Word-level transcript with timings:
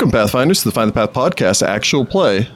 Welcome, 0.00 0.18
Pathfinders, 0.18 0.60
to 0.60 0.64
the 0.64 0.72
Find 0.72 0.88
the 0.88 0.94
Path 0.94 1.12
podcast 1.12 1.62
actual 1.62 2.06
play 2.06 2.48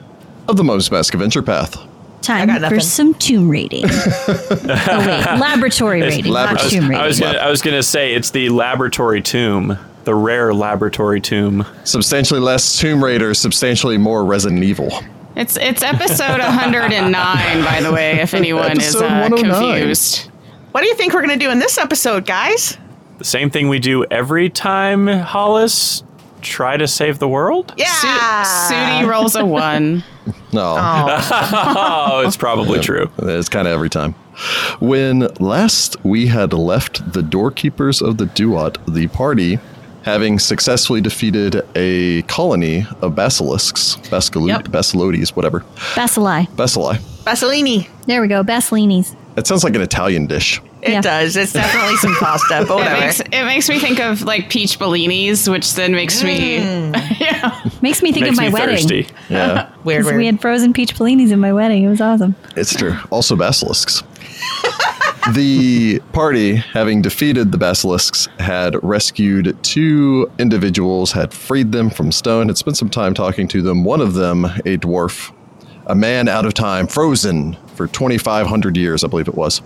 of 0.47 0.57
the 0.57 0.63
Mummy's 0.63 0.89
Mask 0.89 1.13
Adventure 1.13 1.43
Path. 1.43 1.77
Time 2.23 2.49
for 2.67 2.79
some 2.79 3.13
tomb 3.13 3.47
raiding. 3.47 3.83
oh 3.87 5.03
wait, 5.05 5.39
laboratory 5.39 6.01
rating, 6.01 6.33
not 6.33 6.55
laboratory- 6.55 6.71
tomb 6.71 6.95
I 6.95 7.05
was 7.05 7.19
gonna, 7.19 7.37
I 7.37 7.51
was 7.51 7.61
gonna 7.61 7.83
say 7.83 8.15
it's 8.15 8.31
the 8.31 8.49
laboratory 8.49 9.21
tomb, 9.21 9.77
the 10.05 10.15
rare 10.15 10.55
laboratory 10.55 11.21
tomb. 11.21 11.67
Substantially 11.83 12.39
less 12.39 12.79
Tomb 12.79 13.03
Raider, 13.03 13.35
substantially 13.35 13.99
more 13.99 14.25
Resident 14.25 14.63
Evil. 14.63 14.91
It's 15.35 15.55
it's 15.55 15.83
episode 15.83 16.39
109, 16.39 17.13
by 17.13 17.79
the 17.79 17.91
way, 17.91 18.21
if 18.21 18.33
anyone 18.33 18.71
is 18.71 18.95
Episode 18.95 19.05
uh, 19.05 19.29
109. 19.29 19.71
confused. 19.77 20.31
What 20.71 20.81
do 20.81 20.87
you 20.87 20.95
think 20.95 21.13
we're 21.13 21.21
going 21.21 21.37
to 21.37 21.45
do 21.45 21.51
in 21.51 21.59
this 21.59 21.77
episode, 21.77 22.25
guys? 22.25 22.79
The 23.19 23.23
same 23.23 23.51
thing 23.51 23.69
we 23.69 23.77
do 23.77 24.03
every 24.05 24.49
time 24.49 25.05
Hollis 25.05 26.01
try 26.45 26.77
to 26.77 26.87
save 26.87 27.19
the 27.19 27.27
world. 27.27 27.73
Yeah. 27.77 28.43
Su- 28.43 28.73
Sudi 28.73 29.07
rolls 29.09 29.35
a 29.35 29.45
one. 29.45 30.03
No, 30.53 30.75
oh. 30.79 32.09
oh, 32.11 32.23
it's 32.25 32.37
probably 32.37 32.79
true. 32.79 33.11
it's 33.19 33.49
kind 33.49 33.67
of 33.67 33.73
every 33.73 33.89
time. 33.89 34.13
When 34.79 35.27
last 35.39 35.97
we 36.05 36.27
had 36.27 36.53
left 36.53 37.11
the 37.13 37.21
doorkeepers 37.21 38.01
of 38.01 38.17
the 38.17 38.25
Duat, 38.25 38.77
the 38.87 39.07
party, 39.07 39.59
having 40.03 40.39
successfully 40.39 41.01
defeated 41.01 41.61
a 41.75 42.21
colony 42.23 42.87
of 43.01 43.15
basilisks, 43.15 43.97
Bascalo- 44.09 44.47
Yep. 44.47 44.71
basilodes, 44.71 45.35
whatever, 45.35 45.59
Bacilli. 45.93 46.47
bacilli. 46.55 46.97
Basilini. 47.25 47.87
There 48.07 48.21
we 48.21 48.27
go. 48.29 48.41
Bassolinis. 48.43 49.13
It 49.37 49.45
sounds 49.47 49.63
like 49.65 49.75
an 49.75 49.81
Italian 49.81 50.25
dish. 50.25 50.61
It 50.85 50.91
Yeah. 50.91 51.01
does. 51.01 51.35
It's 51.35 51.51
definitely 51.61 51.97
some 51.97 52.15
pasta, 52.15 52.63
but 52.67 52.85
It 52.87 52.99
makes, 52.99 53.19
it 53.19 53.43
makes 53.45 53.69
me 53.69 53.79
think 53.79 53.99
of 53.99 54.21
like 54.21 54.49
peach 54.49 54.77
bellinis, 54.79 55.49
which 55.51 55.73
then 55.73 55.93
makes 55.93 56.23
me 56.23 56.59
mm. 56.59 57.19
yeah. 57.19 57.59
Makes 57.81 58.01
me 58.03 58.11
think 58.11 58.25
Makes 58.25 58.37
of 58.37 58.43
my 58.43 58.47
me 58.49 58.53
wedding. 58.53 58.75
thirsty. 58.77 59.07
Yeah, 59.29 59.69
weird, 59.83 60.03
'Cause 60.03 60.11
weird. 60.11 60.17
We 60.17 60.25
had 60.27 60.39
frozen 60.41 60.73
peach 60.73 60.95
bellinis 60.95 61.31
in 61.31 61.39
my 61.39 61.51
wedding. 61.53 61.83
It 61.83 61.89
was 61.89 62.01
awesome. 62.01 62.35
it's 62.55 62.73
true. 62.75 62.95
Also 63.11 63.35
basilisks. 63.35 64.03
the 65.33 65.99
party, 66.13 66.55
having 66.55 67.01
defeated 67.01 67.51
the 67.51 67.57
basilisks, 67.57 68.27
had 68.39 68.75
rescued 68.83 69.57
two 69.63 70.29
individuals, 70.37 71.11
had 71.11 71.33
freed 71.33 71.71
them 71.71 71.89
from 71.89 72.11
stone, 72.11 72.47
had 72.47 72.57
spent 72.57 72.77
some 72.77 72.89
time 72.89 73.13
talking 73.13 73.47
to 73.47 73.61
them. 73.61 73.83
One 73.83 74.01
of 74.01 74.13
them, 74.13 74.45
a 74.45 74.77
dwarf, 74.77 75.31
a 75.87 75.95
man 75.95 76.27
out 76.27 76.45
of 76.45 76.53
time, 76.53 76.85
frozen 76.87 77.57
for 77.75 77.87
2,500 77.87 78.77
years, 78.77 79.03
I 79.03 79.07
believe 79.07 79.27
it 79.27 79.35
was, 79.35 79.61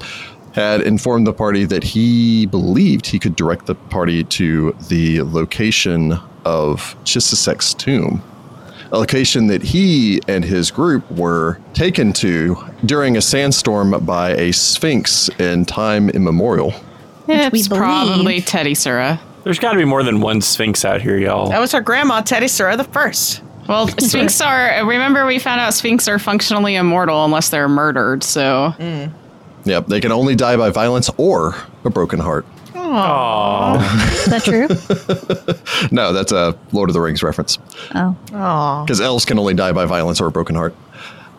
had 0.54 0.82
informed 0.82 1.28
the 1.28 1.34
party 1.34 1.66
that 1.66 1.84
he 1.84 2.46
believed 2.48 3.06
he 3.06 3.20
could 3.20 3.36
direct 3.36 3.66
the 3.66 3.76
party 3.76 4.24
to 4.24 4.76
the 4.88 5.22
location 5.22 6.14
of 6.46 6.96
Chisisek's 7.04 7.74
tomb 7.74 8.24
a 8.92 8.98
location 8.98 9.48
that 9.48 9.62
he 9.62 10.20
and 10.28 10.44
his 10.44 10.72
group 10.72 11.10
were 11.12 11.60
taken 11.74 12.14
to 12.14 12.58
during 12.86 13.18
a 13.18 13.22
sandstorm 13.22 14.04
by 14.06 14.32
a 14.32 14.52
sphinx 14.52 15.30
in 15.40 15.66
time 15.66 16.10
immemorial. 16.10 16.74
we 17.28 17.36
It's 17.36 17.68
probably. 17.68 18.42
Teddy 18.42 18.74
Sura. 18.74 19.20
There's 19.44 19.60
got 19.60 19.72
to 19.74 19.78
be 19.78 19.86
more 19.86 20.04
than 20.04 20.20
one 20.22 20.42
Sphinx 20.42 20.84
out 20.84 21.02
here, 21.02 21.18
y'all. 21.18 21.50
that 21.50 21.60
was 21.60 21.72
her 21.72 21.82
grandma, 21.82 22.22
Teddy 22.22 22.48
Sura 22.48 22.76
the 22.76 22.84
first. 22.84 23.42
Well, 23.68 23.88
Sphinx 24.00 24.42
are. 24.42 24.86
Remember, 24.86 25.26
we 25.26 25.40
found 25.40 25.62
out 25.62 25.74
Sphinx 25.74 26.08
are 26.08 26.20
functionally 26.20 26.76
immortal 26.76 27.24
unless 27.24 27.50
they're 27.50 27.70
murdered. 27.70 28.24
So 28.24 28.74
mm. 28.78 29.12
Yep, 29.70 29.88
they 29.88 30.02
can 30.02 30.12
only 30.12 30.36
die 30.36 30.58
by 30.58 30.70
violence 30.72 31.10
or 31.18 31.54
a 31.86 31.90
broken 31.90 32.20
heart. 32.20 32.46
Aw. 32.76 34.12
Is 34.14 34.26
that 34.26 34.44
true? 34.44 34.68
No, 35.92 36.12
that's 36.12 36.32
a 36.32 36.58
Lord 36.72 36.90
of 36.90 36.94
the 36.94 37.02
Rings 37.02 37.22
reference. 37.24 37.58
oh. 37.96 38.16
Oh. 38.34 38.84
because 38.84 39.00
elves 39.00 39.26
can 39.26 39.38
only 39.40 39.54
die 39.54 39.72
by 39.72 39.86
violence 39.86 40.20
or 40.20 40.28
a 40.28 40.32
broken 40.32 40.56
heart. 40.56 40.76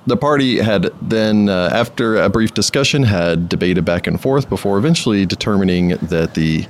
The 0.07 0.17
party 0.17 0.59
had 0.59 0.91
then, 1.03 1.49
uh, 1.51 1.69
after 1.73 2.17
a 2.17 2.31
brief 2.31 2.55
discussion, 2.55 3.03
had 3.03 3.49
debated 3.51 3.85
back 3.85 4.07
and 4.07 4.19
forth 4.21 4.49
before 4.49 4.79
eventually 4.79 5.27
determining 5.27 5.89
that 5.99 6.33
the 6.35 6.67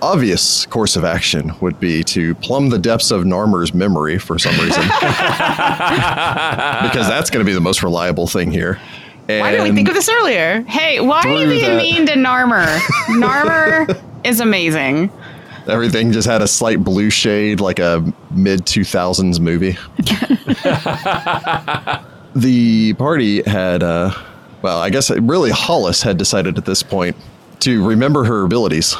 obvious 0.00 0.64
course 0.66 0.96
of 0.96 1.04
action 1.04 1.52
would 1.60 1.78
be 1.78 2.02
to 2.04 2.34
plumb 2.36 2.70
the 2.70 2.78
depths 2.78 3.10
of 3.10 3.24
Narmer's 3.24 3.74
memory 3.74 4.18
for 4.18 4.38
some 4.38 4.54
reason, 4.58 4.82
because 6.82 7.06
that's 7.06 7.28
going 7.30 7.44
to 7.44 7.48
be 7.48 7.52
the 7.54 7.60
most 7.60 7.82
reliable 7.82 8.26
thing 8.26 8.50
here. 8.50 8.80
Why 9.26 9.50
didn't 9.52 9.68
we 9.68 9.74
think 9.74 9.88
of 9.88 9.94
this 9.94 10.08
earlier? 10.08 10.62
hey, 10.62 11.00
why 11.00 11.22
are 11.22 11.28
you 11.28 11.46
being 11.48 11.64
that- 11.64 11.82
mean 11.82 12.06
to 12.06 12.14
Narmer? 12.14 12.78
Narmer 13.08 14.00
is 14.24 14.40
amazing. 14.40 15.10
everything 15.68 16.10
just 16.12 16.26
had 16.26 16.42
a 16.42 16.48
slight 16.48 16.82
blue 16.82 17.10
shade, 17.10 17.60
like 17.60 17.78
a 17.78 18.12
mid 18.32 18.60
2000s 18.66 19.38
movie. 19.40 19.76
the 22.34 22.94
party 22.94 23.42
had, 23.42 23.82
uh, 23.82 24.12
well, 24.62 24.80
I 24.80 24.90
guess 24.90 25.10
really 25.10 25.50
Hollis 25.50 26.02
had 26.02 26.16
decided 26.18 26.58
at 26.58 26.64
this 26.64 26.82
point 26.82 27.16
to 27.60 27.86
remember 27.86 28.24
her 28.24 28.44
abilities 28.44 28.94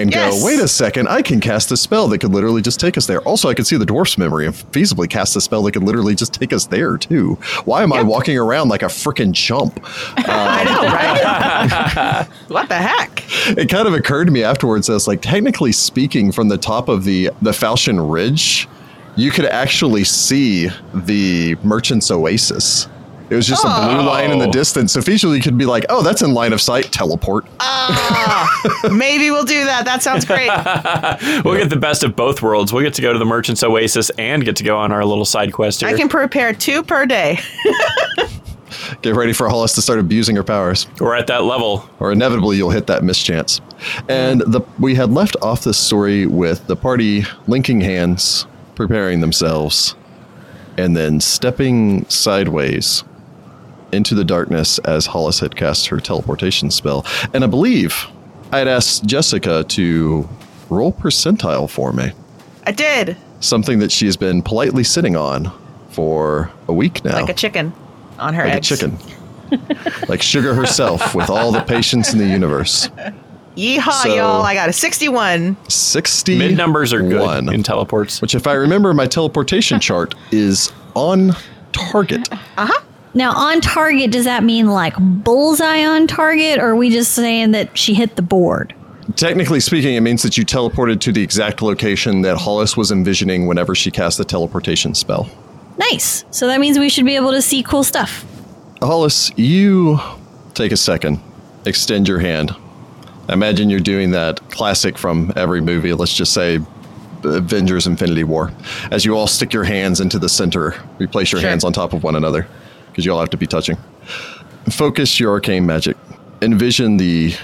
and 0.00 0.10
Yes. 0.12 0.40
go, 0.40 0.46
wait 0.46 0.60
a 0.60 0.68
second, 0.68 1.08
I 1.08 1.22
can 1.22 1.40
cast 1.40 1.70
a 1.72 1.76
spell 1.76 2.08
that 2.08 2.18
could 2.18 2.32
literally 2.32 2.62
just 2.62 2.78
take 2.80 2.96
us 2.96 3.06
there. 3.06 3.20
Also, 3.22 3.48
I 3.48 3.54
could 3.54 3.66
see 3.66 3.76
the 3.76 3.86
dwarf's 3.86 4.18
memory 4.18 4.46
and 4.46 4.54
feasibly 4.54 5.08
cast 5.08 5.34
a 5.36 5.40
spell 5.40 5.62
that 5.64 5.72
could 5.72 5.82
literally 5.82 6.14
just 6.14 6.32
take 6.34 6.52
us 6.52 6.66
there, 6.66 6.96
too. 6.96 7.34
Why 7.64 7.82
am 7.82 7.92
I 7.92 8.02
walking 8.02 8.36
around 8.38 8.68
like 8.68 8.82
a 8.82 8.86
freaking 8.86 9.34
chump? 9.34 9.80
I 10.16 10.64
know, 10.64 10.80
um, 10.86 10.92
right? 10.94 12.26
what 12.48 12.68
the 12.68 12.76
heck? 12.76 13.22
it 13.58 13.68
kind 13.68 13.86
of 13.88 13.94
occurred 13.94 14.26
to 14.26 14.30
me 14.30 14.42
afterwards 14.42 14.88
as 14.88 15.06
like 15.08 15.20
technically 15.22 15.72
speaking 15.72 16.32
from 16.32 16.48
the 16.48 16.58
top 16.58 16.88
of 16.88 17.04
the 17.04 17.30
the 17.42 17.50
Falchion 17.52 18.00
Ridge, 18.10 18.68
you 19.16 19.30
could 19.30 19.44
actually 19.46 20.04
see 20.04 20.68
the 20.92 21.56
Merchant's 21.62 22.10
Oasis. 22.10 22.88
It 23.30 23.36
was 23.36 23.46
just 23.46 23.64
a 23.64 23.68
blue 23.68 24.02
line 24.02 24.30
in 24.30 24.38
the 24.38 24.48
Oh. 24.48 24.52
distance. 24.52 24.92
So 24.92 25.00
feasibly 25.00 25.36
you 25.36 25.42
could 25.42 25.56
be 25.56 25.64
like, 25.66 25.86
oh, 25.88 26.02
that's 26.02 26.20
in 26.22 26.34
line 26.34 26.52
of 26.52 26.60
sight, 26.60 26.92
teleport. 26.92 27.46
Ah, 27.58 28.90
maybe 28.92 29.30
we'll 29.30 29.44
do 29.44 29.64
that. 29.64 29.84
That 29.86 30.02
sounds 30.02 30.24
great. 30.24 30.50
We'll 31.44 31.56
get 31.56 31.70
the 31.70 31.76
best 31.76 32.02
of 32.04 32.14
both 32.16 32.42
worlds. 32.42 32.72
We'll 32.72 32.82
get 32.82 32.94
to 32.94 33.02
go 33.02 33.12
to 33.12 33.18
the 33.18 33.24
Merchant's 33.24 33.62
Oasis 33.62 34.10
and 34.18 34.44
get 34.44 34.56
to 34.56 34.64
go 34.64 34.76
on 34.78 34.92
our 34.92 35.04
little 35.04 35.24
side 35.24 35.52
quest 35.52 35.80
here. 35.80 35.88
I 35.88 35.94
can 35.94 36.08
prepare 36.08 36.52
two 36.52 36.82
per 36.82 37.06
day. 37.06 37.38
Get 39.02 39.14
ready 39.14 39.32
for 39.32 39.48
Hollis 39.48 39.72
to 39.74 39.82
start 39.82 39.98
abusing 39.98 40.36
her 40.36 40.42
powers. 40.44 40.86
We're 41.00 41.14
at 41.14 41.26
that 41.28 41.44
level. 41.44 41.88
or 42.00 42.10
inevitably 42.12 42.56
you'll 42.56 42.70
hit 42.70 42.86
that 42.88 43.02
mischance. 43.04 43.60
And 44.08 44.40
the 44.40 44.60
we 44.78 44.94
had 44.94 45.10
left 45.10 45.36
off 45.42 45.64
this 45.64 45.78
story 45.78 46.26
with 46.26 46.66
the 46.66 46.76
party 46.76 47.24
linking 47.46 47.80
hands, 47.80 48.46
preparing 48.74 49.20
themselves, 49.20 49.94
and 50.76 50.96
then 50.96 51.20
stepping 51.20 52.04
sideways 52.08 53.04
into 53.94 54.14
the 54.14 54.24
darkness 54.24 54.78
as 54.80 55.06
Hollis 55.06 55.40
had 55.40 55.56
cast 55.56 55.86
her 55.86 55.98
teleportation 56.00 56.70
spell. 56.70 57.06
And 57.32 57.42
I 57.44 57.46
believe 57.46 58.06
I 58.52 58.58
had 58.58 58.68
asked 58.68 59.06
Jessica 59.06 59.64
to 59.64 60.28
roll 60.68 60.92
percentile 60.92 61.68
for 61.70 61.92
me, 61.92 62.12
I 62.66 62.72
did. 62.72 63.16
something 63.40 63.78
that 63.78 63.90
she 63.92 64.06
has 64.06 64.16
been 64.16 64.42
politely 64.42 64.84
sitting 64.84 65.16
on 65.16 65.50
for 65.90 66.50
a 66.68 66.72
week 66.72 67.04
now. 67.04 67.20
Like 67.20 67.28
a 67.30 67.34
chicken 67.34 67.72
on 68.18 68.34
her 68.34 68.44
Like 68.44 68.54
eggs. 68.54 68.70
a 68.72 68.76
chicken. 68.76 68.98
like 70.08 70.22
sugar 70.22 70.54
herself 70.54 71.14
with 71.14 71.30
all 71.30 71.52
the 71.52 71.60
patience 71.60 72.12
in 72.12 72.18
the 72.18 72.26
universe. 72.26 72.88
Yeehaw, 73.56 74.02
So- 74.02 74.14
y'all. 74.14 74.42
I 74.42 74.54
got 74.54 74.68
a 74.68 74.72
61. 74.72 75.56
60 75.68 76.38
Mid 76.38 76.56
numbers 76.56 76.92
are 76.92 77.00
good 77.02 77.48
in 77.52 77.62
teleports. 77.62 78.20
which 78.20 78.34
if 78.34 78.46
i 78.48 78.52
remember 78.52 78.92
my 78.94 79.06
teleportation 79.06 79.78
chart 79.78 80.14
is 80.32 80.72
on 80.94 81.32
target 81.72 82.28
uh-huh. 82.32 82.82
Now, 83.14 83.32
on 83.36 83.60
target, 83.60 84.10
does 84.10 84.24
that 84.24 84.42
mean 84.42 84.66
like 84.66 84.94
bullseye 84.98 85.84
on 85.84 86.06
target, 86.06 86.58
or 86.58 86.70
are 86.70 86.76
we 86.76 86.90
just 86.90 87.12
saying 87.12 87.52
that 87.52 87.76
she 87.78 87.94
hit 87.94 88.16
the 88.16 88.22
board? 88.22 88.74
technically 89.16 89.60
speaking 89.60 89.94
it 89.96 90.00
means 90.00 90.22
that 90.22 90.38
you 90.38 90.46
teleported 90.46 90.98
to 90.98 91.12
the 91.12 91.22
exact 91.22 91.60
location 91.60 92.22
that 92.22 92.38
hollis 92.38 92.74
was 92.74 92.90
envisioning 92.90 93.46
whenever 93.46 93.74
she 93.74 93.90
cast 93.90 94.16
the 94.16 94.24
teleportation 94.24 94.94
spell 94.94 95.28
Nice. 95.76 96.24
So 96.30 96.46
that 96.46 96.58
means 96.58 96.78
we 96.78 96.88
should 96.88 97.04
be 97.04 97.14
able 97.14 97.30
to 97.32 97.42
see 97.42 97.62
cool 97.62 97.84
stuff. 97.84 98.24
hollis 98.80 99.30
you 99.36 99.98
take 100.54 100.72
a 100.72 100.76
second 100.76 101.20
extend 101.66 102.08
your 102.08 102.18
hand 102.18 102.56
imagine 103.28 103.68
you're 103.68 103.78
doing 103.78 104.10
that 104.12 104.40
classic 104.50 104.96
from 104.96 105.30
every 105.36 105.60
movie 105.60 105.92
let's 105.92 106.14
just 106.16 106.32
say 106.32 106.58
avengers 107.24 107.86
infinity 107.86 108.24
war 108.24 108.52
as 108.90 109.04
you 109.04 109.14
all 109.14 109.26
stick 109.26 109.52
your 109.52 109.64
hands 109.64 110.00
into 110.00 110.18
the 110.18 110.30
center 110.30 110.74
you 110.98 111.06
place 111.06 111.30
your 111.30 111.42
Sure. 111.42 111.50
hands 111.50 111.62
on 111.62 111.74
top 111.74 111.92
of 111.92 112.02
one 112.02 112.16
another 112.16 112.48
because 112.94 113.04
you 113.04 113.12
all 113.12 113.18
have 113.18 113.30
to 113.30 113.36
be 113.36 113.46
touching. 113.46 113.76
Focus 114.70 115.18
your 115.18 115.32
arcane 115.32 115.66
magic. 115.66 115.96
Envision 116.40 116.96
the 116.96 117.34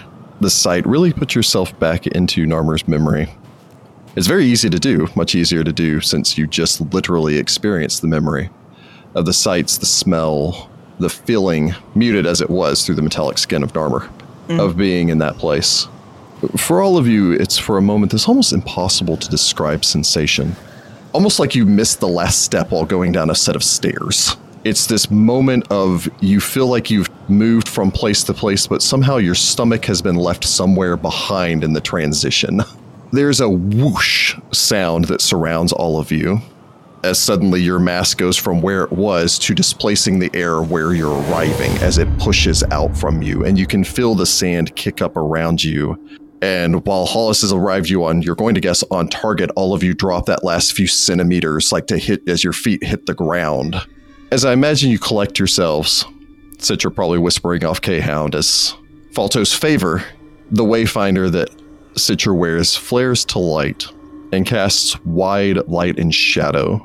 the 0.41 0.49
sight. 0.49 0.87
Really 0.87 1.13
put 1.13 1.35
yourself 1.35 1.77
back 1.81 2.07
into 2.07 2.47
narmer's 2.47 2.87
memory. 2.87 3.29
It's 4.15 4.29
very 4.29 4.45
easy 4.45 4.71
to 4.71 4.79
do 4.79 5.09
much 5.17 5.35
easier 5.35 5.65
to 5.65 5.73
do 5.73 6.01
since 6.01 6.39
you 6.39 6.47
just 6.47 6.81
literally 6.93 7.37
experienced 7.37 8.01
the 8.01 8.07
memory 8.07 8.49
of 9.17 9.27
the 9.27 9.33
sights 9.33 9.79
the 9.79 9.87
smell 9.87 10.71
the 11.01 11.11
feeling 11.11 11.75
muted 11.97 12.27
as 12.27 12.41
it 12.41 12.49
was 12.49 12.87
through 12.87 12.95
the 12.95 13.03
metallic 13.03 13.39
skin 13.39 13.65
of 13.65 13.73
narmer 13.73 14.09
mm. 14.47 14.61
of 14.61 14.77
being 14.77 15.09
in 15.09 15.19
that 15.19 15.37
place. 15.37 15.89
For 16.57 16.81
all 16.81 16.97
of 16.97 17.09
you 17.09 17.33
it's 17.33 17.59
for 17.59 17.77
a 17.77 17.83
moment 17.83 18.13
this 18.13 18.29
almost 18.29 18.53
impossible 18.53 19.17
to 19.17 19.29
describe 19.29 19.85
sensation. 19.85 20.55
Almost 21.13 21.41
like 21.41 21.57
you 21.57 21.67
missed 21.67 21.99
the 21.99 22.09
last 22.09 22.43
step 22.43 22.71
while 22.71 22.85
going 22.85 23.11
down 23.11 23.31
a 23.31 23.35
set 23.35 23.57
of 23.57 23.65
stairs. 23.65 24.37
It's 24.63 24.87
this 24.87 25.11
moment 25.11 25.67
of 25.71 26.09
you 26.21 26.39
feel 26.39 26.67
like 26.67 26.91
you've 26.91 27.09
moved 27.31 27.67
from 27.67 27.91
place 27.91 28.23
to 28.25 28.35
place, 28.35 28.67
but 28.67 28.83
somehow 28.83 29.17
your 29.17 29.35
stomach 29.35 29.87
has 29.87 30.03
been 30.03 30.17
left 30.17 30.45
somewhere 30.45 30.99
behind 30.99 31.65
in 31.65 31.73
the 31.73 31.81
transition. 31.81 32.61
There's 33.13 33.41
a 33.41 33.49
whoosh 33.49 34.37
sound 34.53 35.07
that 35.07 35.21
surrounds 35.23 35.73
all 35.73 35.99
of 35.99 36.13
you 36.13 36.41
as 37.03 37.19
suddenly 37.19 37.61
your 37.61 37.79
mass 37.79 38.15
goes 38.15 38.37
from 38.37 38.61
where 38.61 38.85
it 38.85 38.93
was 38.93 39.39
to 39.39 39.55
displacing 39.55 40.19
the 40.19 40.31
air 40.35 40.61
where 40.61 40.93
you're 40.93 41.19
arriving 41.23 41.71
as 41.79 41.99
it 41.99 42.19
pushes 42.19 42.63
out 42.65 42.95
from 42.97 43.23
you, 43.23 43.45
and 43.45 43.59
you 43.59 43.67
can 43.67 43.85
feel 43.85 44.15
the 44.15 44.27
sand 44.27 44.77
kick 44.77 45.01
up 45.01 45.17
around 45.17 45.65
you. 45.65 45.99
And 46.43 46.85
while 46.87 47.07
Hollis 47.07 47.43
has 47.43 47.53
arrived 47.53 47.89
you 47.89 48.05
on, 48.05 48.23
you're 48.23 48.35
going 48.35 48.55
to 48.55 48.61
guess 48.61 48.83
on 48.91 49.09
target, 49.09 49.51
all 49.57 49.75
of 49.75 49.83
you 49.83 49.95
drop 49.95 50.27
that 50.27 50.45
last 50.45 50.73
few 50.73 50.87
centimeters, 50.87 51.73
like 51.73 51.87
to 51.89 51.99
hit 51.99 52.27
as 52.29 52.45
your 52.45 52.53
feet 52.53 52.83
hit 52.85 53.07
the 53.07 53.15
ground. 53.15 53.77
As 54.33 54.45
I 54.45 54.53
imagine 54.53 54.91
you 54.91 54.99
collect 54.99 55.41
yourselves, 55.41 56.05
since 56.59 56.85
you're 56.85 56.93
probably 56.93 57.19
whispering 57.19 57.65
off 57.65 57.81
K 57.81 57.99
Hound 57.99 58.37
as 58.37 58.77
Falto's 59.13 59.53
favor, 59.53 60.05
the 60.53 60.63
Wayfinder 60.63 61.31
that 61.33 61.51
Citra 61.95 62.37
wears 62.37 62.77
flares 62.77 63.25
to 63.27 63.41
light 63.41 63.87
and 64.33 64.47
casts 64.47 64.99
wide 65.05 65.57
light 65.67 65.99
and 65.99 66.15
shadow 66.15 66.81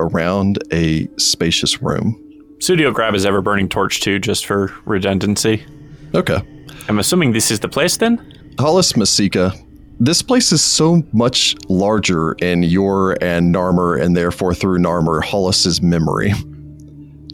around 0.00 0.58
a 0.72 1.08
spacious 1.16 1.80
room. 1.80 2.20
Studio 2.58 2.90
grab 2.90 3.14
his 3.14 3.24
ever 3.24 3.40
burning 3.40 3.68
torch 3.68 4.00
too, 4.00 4.18
just 4.18 4.44
for 4.44 4.74
redundancy. 4.84 5.64
Okay. 6.12 6.40
I'm 6.88 6.98
assuming 6.98 7.32
this 7.32 7.52
is 7.52 7.60
the 7.60 7.68
place 7.68 7.96
then? 7.98 8.54
Hollis 8.58 8.96
Masika, 8.96 9.52
this 10.00 10.22
place 10.22 10.50
is 10.50 10.62
so 10.62 11.04
much 11.12 11.54
larger 11.68 12.32
in 12.32 12.64
your 12.64 13.16
and 13.22 13.54
Narmer, 13.54 14.00
and 14.00 14.16
therefore 14.16 14.54
through 14.54 14.78
Narmer, 14.78 15.22
Hollis's 15.22 15.80
memory. 15.80 16.32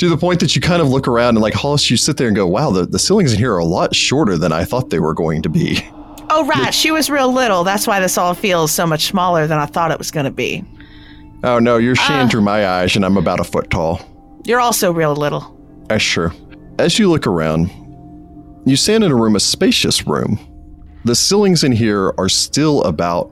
To 0.01 0.09
the 0.09 0.17
point 0.17 0.41
that 0.41 0.57
you 0.57 0.63
kind 0.63 0.81
of 0.81 0.89
look 0.89 1.07
around 1.07 1.37
and, 1.37 1.43
like, 1.43 1.53
Hollis, 1.53 1.91
you 1.91 1.99
sit 1.99 2.17
there 2.17 2.27
and 2.27 2.35
go, 2.35 2.47
wow, 2.47 2.71
the, 2.71 2.87
the 2.87 2.99
ceilings 2.99 3.35
in 3.35 3.39
here 3.39 3.53
are 3.53 3.59
a 3.59 3.67
lot 3.67 3.95
shorter 3.95 4.39
than 4.39 4.51
I 4.51 4.65
thought 4.65 4.89
they 4.89 4.99
were 4.99 5.13
going 5.13 5.43
to 5.43 5.51
be. 5.51 5.87
Oh, 6.31 6.47
right. 6.47 6.73
She 6.73 6.91
was 6.91 7.11
real 7.11 7.31
little. 7.31 7.65
That's 7.65 7.87
why 7.87 8.01
this 8.01 8.17
all 8.17 8.33
feels 8.33 8.73
so 8.73 8.87
much 8.87 9.07
smaller 9.07 9.47
than 9.47 9.59
I 9.59 9.67
thought 9.67 9.91
it 9.91 9.99
was 9.99 10.11
going 10.11 10.25
to 10.25 10.31
be. 10.31 10.65
Oh, 11.45 11.59
no, 11.59 11.77
you're 11.77 11.97
seeing 11.97 12.29
through 12.29 12.41
my 12.41 12.67
eyes, 12.67 12.97
and 12.97 13.05
I'm 13.05 13.19
about 13.19 13.41
a 13.41 13.45
foot 13.45 13.69
tall. 13.69 14.01
You're 14.45 14.61
also 14.61 14.91
real 14.91 15.15
little. 15.15 15.55
Uh, 15.91 15.99
sure. 15.99 16.33
As 16.79 16.99
you 16.99 17.11
look 17.11 17.27
around, 17.27 17.69
you 18.65 18.77
stand 18.77 19.05
in 19.05 19.11
a 19.11 19.15
room, 19.15 19.37
a 19.37 19.41
spacious 19.41 20.07
room. 20.07 20.39
The 21.05 21.15
ceilings 21.15 21.63
in 21.63 21.73
here 21.73 22.15
are 22.17 22.29
still 22.31 22.83
about 22.85 23.31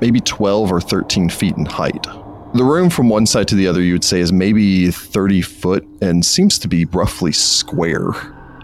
maybe 0.00 0.20
12 0.20 0.70
or 0.70 0.80
13 0.80 1.28
feet 1.28 1.56
in 1.56 1.64
height. 1.64 2.06
The 2.54 2.64
room 2.64 2.90
from 2.90 3.08
one 3.08 3.24
side 3.24 3.48
to 3.48 3.54
the 3.54 3.66
other, 3.66 3.80
you 3.80 3.94
would 3.94 4.04
say, 4.04 4.20
is 4.20 4.30
maybe 4.30 4.90
30 4.90 5.40
foot 5.40 5.86
and 6.02 6.22
seems 6.22 6.58
to 6.58 6.68
be 6.68 6.84
roughly 6.84 7.32
square. 7.32 8.10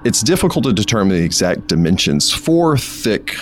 It's 0.05 0.21
difficult 0.21 0.65
to 0.65 0.75
determine 0.75 1.17
the 1.17 1.25
exact 1.25 1.69
dimensions. 1.69 2.31
Four 2.31 2.77
thick 2.77 3.35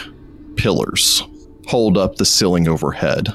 pillars 0.54 1.22
hold 1.66 1.98
up 1.98 2.14
the 2.14 2.24
ceiling 2.24 2.68
overhead. 2.68 3.28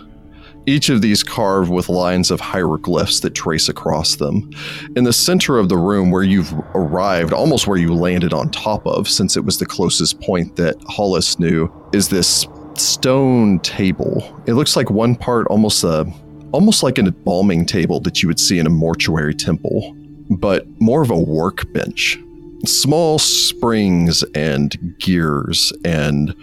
Each 0.65 0.87
of 0.87 1.01
these 1.01 1.21
carved 1.21 1.69
with 1.69 1.89
lines 1.89 2.31
of 2.31 2.39
hieroglyphs 2.39 3.19
that 3.21 3.35
trace 3.35 3.67
across 3.67 4.15
them. 4.15 4.49
In 4.95 5.03
the 5.03 5.11
center 5.11 5.57
of 5.57 5.67
the 5.67 5.77
room 5.77 6.11
where 6.11 6.23
you've 6.23 6.53
arrived, 6.75 7.33
almost 7.33 7.67
where 7.67 7.77
you 7.77 7.93
landed 7.93 8.31
on 8.31 8.51
top 8.51 8.87
of, 8.87 9.09
since 9.09 9.35
it 9.35 9.43
was 9.43 9.57
the 9.57 9.65
closest 9.65 10.21
point 10.21 10.55
that 10.55 10.81
Hollis 10.87 11.39
knew, 11.39 11.69
is 11.91 12.07
this 12.07 12.47
stone 12.75 13.59
table. 13.59 14.41
It 14.45 14.53
looks 14.53 14.77
like 14.77 14.89
one 14.89 15.15
part 15.15 15.47
almost 15.47 15.83
a 15.83 16.05
almost 16.51 16.83
like 16.83 16.97
an 16.97 17.07
embalming 17.07 17.65
table 17.65 17.99
that 18.01 18.21
you 18.21 18.27
would 18.27 18.39
see 18.39 18.59
in 18.59 18.67
a 18.67 18.71
mortuary 18.71 19.33
temple, 19.33 19.95
but 20.29 20.65
more 20.79 21.01
of 21.01 21.09
a 21.09 21.17
workbench. 21.17 22.19
Small 22.65 23.17
springs 23.19 24.23
and 24.35 24.95
gears 24.99 25.73
and 25.83 26.35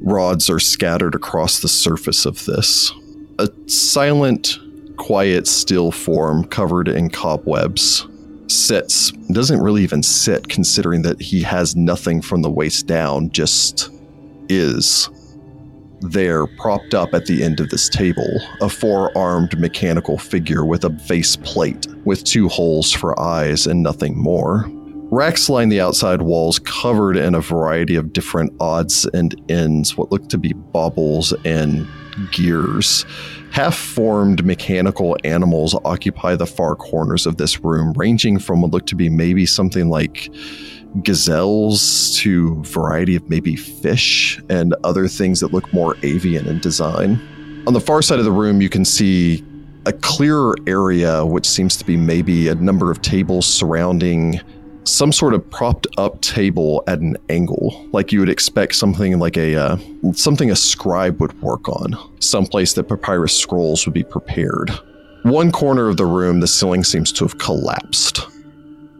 rods 0.00 0.50
are 0.50 0.58
scattered 0.58 1.14
across 1.14 1.60
the 1.60 1.68
surface 1.68 2.26
of 2.26 2.44
this. 2.46 2.92
A 3.38 3.48
silent, 3.66 4.58
quiet, 4.96 5.46
still 5.46 5.90
form 5.90 6.44
covered 6.44 6.88
in 6.88 7.10
cobwebs 7.10 8.06
sits, 8.48 9.12
doesn't 9.32 9.62
really 9.62 9.82
even 9.82 10.02
sit, 10.02 10.48
considering 10.48 11.02
that 11.02 11.20
he 11.20 11.42
has 11.42 11.76
nothing 11.76 12.20
from 12.20 12.42
the 12.42 12.50
waist 12.50 12.86
down, 12.86 13.30
just 13.30 13.90
is 14.48 15.08
there 16.00 16.46
propped 16.46 16.94
up 16.94 17.14
at 17.14 17.26
the 17.26 17.42
end 17.42 17.60
of 17.60 17.68
this 17.70 17.88
table, 17.88 18.40
a 18.60 18.68
four 18.68 19.16
armed 19.16 19.58
mechanical 19.58 20.18
figure 20.18 20.64
with 20.64 20.84
a 20.84 20.88
vase 20.88 21.36
plate 21.36 21.86
with 22.04 22.24
two 22.24 22.48
holes 22.48 22.92
for 22.92 23.18
eyes 23.20 23.66
and 23.66 23.82
nothing 23.82 24.16
more. 24.16 24.66
Racks 25.12 25.48
line 25.48 25.70
the 25.70 25.80
outside 25.80 26.22
walls 26.22 26.60
covered 26.60 27.16
in 27.16 27.34
a 27.34 27.40
variety 27.40 27.96
of 27.96 28.12
different 28.12 28.52
odds 28.60 29.06
and 29.06 29.34
ends, 29.50 29.96
what 29.96 30.12
look 30.12 30.28
to 30.28 30.38
be 30.38 30.52
baubles 30.52 31.32
and 31.44 31.86
gears. 32.30 33.04
Half 33.50 33.76
formed 33.76 34.44
mechanical 34.44 35.16
animals 35.24 35.74
occupy 35.84 36.36
the 36.36 36.46
far 36.46 36.76
corners 36.76 37.26
of 37.26 37.38
this 37.38 37.64
room, 37.64 37.92
ranging 37.94 38.38
from 38.38 38.62
what 38.62 38.70
look 38.70 38.86
to 38.86 38.94
be 38.94 39.08
maybe 39.08 39.46
something 39.46 39.88
like 39.88 40.32
gazelles 41.02 42.16
to 42.16 42.62
variety 42.64 43.16
of 43.16 43.28
maybe 43.28 43.56
fish 43.56 44.40
and 44.48 44.74
other 44.84 45.08
things 45.08 45.40
that 45.40 45.52
look 45.52 45.72
more 45.72 45.96
avian 46.02 46.46
in 46.46 46.58
design. 46.58 47.20
On 47.66 47.74
the 47.74 47.80
far 47.80 48.02
side 48.02 48.18
of 48.18 48.24
the 48.24 48.32
room, 48.32 48.60
you 48.60 48.68
can 48.68 48.84
see 48.84 49.44
a 49.86 49.92
clearer 49.92 50.54
area, 50.66 51.24
which 51.24 51.48
seems 51.48 51.76
to 51.76 51.84
be 51.84 51.96
maybe 51.96 52.48
a 52.48 52.54
number 52.54 52.90
of 52.90 53.00
tables 53.02 53.46
surrounding 53.46 54.40
some 54.84 55.12
sort 55.12 55.34
of 55.34 55.48
propped 55.50 55.86
up 55.98 56.20
table 56.20 56.82
at 56.86 56.98
an 57.00 57.16
angle, 57.28 57.88
like 57.92 58.12
you 58.12 58.20
would 58.20 58.28
expect 58.28 58.74
something 58.74 59.18
like 59.18 59.36
a 59.36 59.54
uh, 59.54 59.76
something 60.12 60.50
a 60.50 60.56
scribe 60.56 61.20
would 61.20 61.40
work 61.42 61.68
on, 61.68 61.94
someplace 62.20 62.72
that 62.74 62.84
papyrus 62.84 63.36
scrolls 63.36 63.86
would 63.86 63.94
be 63.94 64.02
prepared. 64.02 64.70
One 65.22 65.52
corner 65.52 65.88
of 65.88 65.98
the 65.98 66.06
room, 66.06 66.40
the 66.40 66.46
ceiling 66.46 66.82
seems 66.82 67.12
to 67.12 67.24
have 67.24 67.38
collapsed 67.38 68.26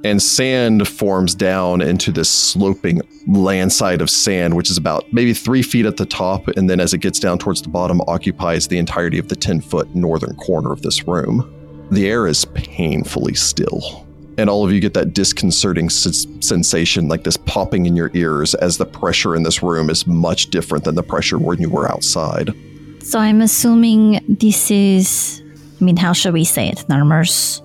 and 0.04 0.23
sand 0.23 0.88
forms 0.88 1.35
down 1.35 1.83
into 1.83 2.11
this 2.11 2.30
sloping 2.30 3.02
landside 3.26 4.00
of 4.00 4.09
sand, 4.09 4.54
which 4.54 4.71
is 4.71 4.78
about 4.78 5.04
maybe 5.12 5.35
three 5.35 5.62
feet 5.62 5.85
at 5.87 5.97
the 5.97 6.07
top, 6.07 6.49
and 6.49 6.71
then 6.71 6.80
as 6.80 6.95
it 6.95 6.99
gets 6.99 7.19
down 7.19 7.38
towards 7.38 7.61
the 7.62 7.69
bottom, 7.69 8.00
occupies 8.09 8.69
the 8.69 8.78
entirety 8.78 9.19
of 9.19 9.28
the 9.28 9.37
10 9.37 9.61
foot 9.61 9.95
northern 9.95 10.35
corner 10.37 10.73
of 10.73 10.83
this 10.83 11.07
room. 11.07 11.88
The 11.90 12.09
air 12.09 12.26
is 12.26 12.45
painfully 12.47 13.35
still, 13.35 14.07
and 14.38 14.49
all 14.49 14.64
of 14.64 14.73
you 14.73 14.80
get 14.80 14.95
that 14.95 15.12
disconcerting 15.12 15.87
s- 15.87 16.26
sensation, 16.40 17.09
like 17.09 17.25
this 17.25 17.37
popping 17.37 17.85
in 17.87 17.97
your 17.97 18.11
ears, 18.14 18.54
as 18.54 18.78
the 18.78 18.87
pressure 18.87 19.37
in 19.37 19.42
this 19.42 19.62
room 19.62 19.90
is 19.90 20.07
much 20.07 20.49
different 20.50 20.85
than 20.85 20.95
the 20.95 21.02
pressure 21.02 21.38
when 21.38 21.61
you 21.61 21.69
were 21.69 21.90
outside. 21.90 22.54
So 23.02 23.19
I'm 23.19 23.40
assuming 23.40 24.21
this 24.28 24.71
is, 24.71 25.42
I 25.80 25.85
mean, 25.85 25.97
how 25.97 26.12
should 26.12 26.33
we 26.33 26.45
say 26.45 26.69
it? 26.69 26.85
Narmer's 26.88 27.61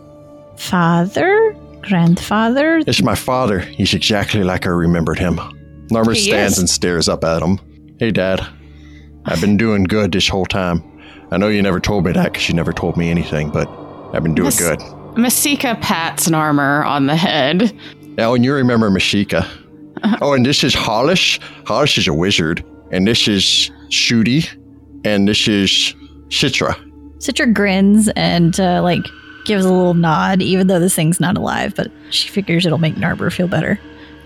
father? 0.57 1.55
Grandfather? 1.87 2.81
It's 2.87 3.01
my 3.01 3.15
father. 3.15 3.59
He's 3.59 3.93
exactly 3.93 4.43
like 4.43 4.65
I 4.65 4.69
remembered 4.69 5.19
him. 5.19 5.37
Narmer 5.91 6.13
He 6.15 6.21
stands 6.29 6.53
is. 6.53 6.59
and 6.59 6.69
stares 6.69 7.07
up 7.09 7.23
at 7.23 7.41
him. 7.41 7.59
Hey, 7.99 8.11
Dad. 8.11 8.45
I've 9.25 9.41
been 9.41 9.57
doing 9.57 9.83
good 9.83 10.11
this 10.11 10.27
whole 10.27 10.45
time. 10.45 10.83
I 11.31 11.37
know 11.37 11.47
you 11.47 11.61
never 11.61 11.79
told 11.79 12.05
me 12.05 12.11
that 12.11 12.33
because 12.33 12.47
you 12.49 12.55
never 12.55 12.73
told 12.73 12.97
me 12.97 13.09
anything, 13.09 13.49
but 13.49 13.67
I've 14.13 14.23
been 14.23 14.35
doing 14.35 14.47
Miss- 14.47 14.59
good. 14.59 14.79
Masika 15.17 15.75
pats 15.81 16.27
Narmer 16.29 16.85
on 16.85 17.07
the 17.07 17.15
head. 17.15 17.71
Oh, 18.19 18.35
and 18.35 18.43
you 18.43 18.53
remember 18.53 18.89
Masika. 18.89 19.47
oh, 20.21 20.33
and 20.33 20.45
this 20.45 20.63
is 20.63 20.73
Hollis. 20.73 21.39
Hollis 21.65 21.97
is 21.97 22.07
a 22.07 22.13
wizard. 22.13 22.63
And 22.91 23.07
this 23.07 23.27
is 23.27 23.71
Shooty. 23.89 24.47
And 25.05 25.27
this 25.27 25.47
is 25.47 25.93
Citra. 26.27 26.75
Citra 27.19 27.51
grins 27.53 28.09
and 28.15 28.59
uh, 28.59 28.81
like 28.83 29.05
gives 29.45 29.63
a 29.65 29.71
little 29.71 29.93
nod, 29.93 30.41
even 30.41 30.67
though 30.67 30.79
this 30.79 30.95
thing's 30.95 31.19
not 31.19 31.37
alive, 31.37 31.73
but 31.75 31.91
she 32.09 32.29
figures 32.29 32.65
it'll 32.65 32.77
make 32.77 32.95
Narmer 32.95 33.31
feel 33.31 33.47
better. 33.47 33.79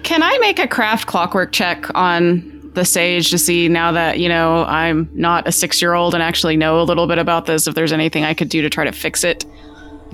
Can 0.03 0.23
I 0.23 0.37
make 0.39 0.59
a 0.59 0.67
craft 0.67 1.07
clockwork 1.07 1.51
check 1.51 1.85
on 1.95 2.71
the 2.73 2.85
sage 2.85 3.29
to 3.31 3.37
see 3.37 3.67
now 3.67 3.91
that, 3.91 4.19
you 4.19 4.29
know, 4.29 4.63
I'm 4.65 5.09
not 5.13 5.47
a 5.47 5.51
six 5.51 5.81
year 5.81 5.93
old 5.93 6.13
and 6.13 6.23
actually 6.23 6.55
know 6.55 6.79
a 6.79 6.83
little 6.83 7.07
bit 7.07 7.17
about 7.17 7.45
this, 7.45 7.67
if 7.67 7.75
there's 7.75 7.91
anything 7.91 8.23
I 8.23 8.33
could 8.33 8.49
do 8.49 8.61
to 8.61 8.69
try 8.69 8.85
to 8.85 8.91
fix 8.91 9.23
it? 9.23 9.45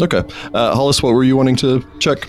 Okay. 0.01 0.23
Uh, 0.53 0.75
Hollis, 0.75 1.01
what 1.03 1.13
were 1.13 1.23
you 1.23 1.37
wanting 1.37 1.55
to 1.57 1.85
check? 1.99 2.27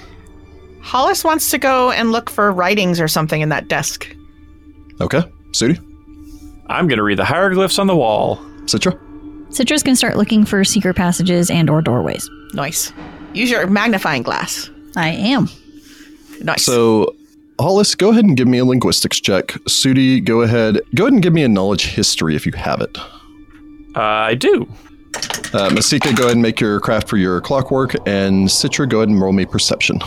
Hollis 0.83 1.25
wants 1.25 1.51
to 1.51 1.59
go 1.59 1.91
and 1.91 2.13
look 2.13 2.31
for 2.31 2.53
writings 2.53 3.01
or 3.01 3.09
something 3.09 3.41
in 3.41 3.49
that 3.49 3.69
desk. 3.69 4.15
Okay. 5.01 5.23
Sudi? 5.51 5.79
I'm 6.69 6.87
going 6.89 6.99
to 6.99 7.03
read 7.03 7.19
the 7.19 7.25
hieroglyphs 7.25 7.79
on 7.79 7.87
the 7.87 7.97
wall. 7.97 8.37
Citra? 8.67 9.01
Citra's 9.57 9.83
gonna 9.83 9.97
start 9.97 10.19
looking 10.19 10.45
for 10.45 10.65
secret 10.65 10.97
passages 10.97 11.51
and 11.51 11.71
or 11.71 11.81
doorways. 11.81 12.29
Nice. 12.53 12.93
Use 13.33 13.49
your 13.51 13.67
magnifying 13.67 14.23
glass. 14.23 14.69
I 14.97 15.09
am. 15.09 15.49
Nice. 16.43 16.63
So, 16.63 17.17
Hollis, 17.59 17.95
go 17.95 18.11
ahead 18.11 18.27
and 18.27 18.37
give 18.37 18.47
me 18.47 18.59
a 18.59 18.67
linguistics 18.67 19.19
check. 19.19 19.47
Sudi, 19.67 20.23
go 20.23 20.43
ahead. 20.43 20.81
Go 20.95 21.05
ahead 21.05 21.15
and 21.15 21.23
give 21.23 21.33
me 21.33 21.43
a 21.43 21.49
knowledge 21.49 21.87
history 21.87 22.37
if 22.37 22.45
you 22.45 22.53
have 22.53 22.83
it. 22.83 22.99
Uh, 23.97 24.01
I 24.01 24.35
do. 24.35 24.69
Uh, 25.55 25.71
Masika, 25.71 26.13
go 26.13 26.25
ahead 26.25 26.33
and 26.35 26.43
make 26.43 26.61
your 26.61 26.79
craft 26.81 27.09
for 27.09 27.17
your 27.17 27.41
clockwork, 27.41 27.95
and 28.07 28.49
Citra, 28.49 28.87
go 28.87 28.99
ahead 28.99 29.09
and 29.09 29.19
roll 29.19 29.33
me 29.33 29.47
perception. 29.47 30.01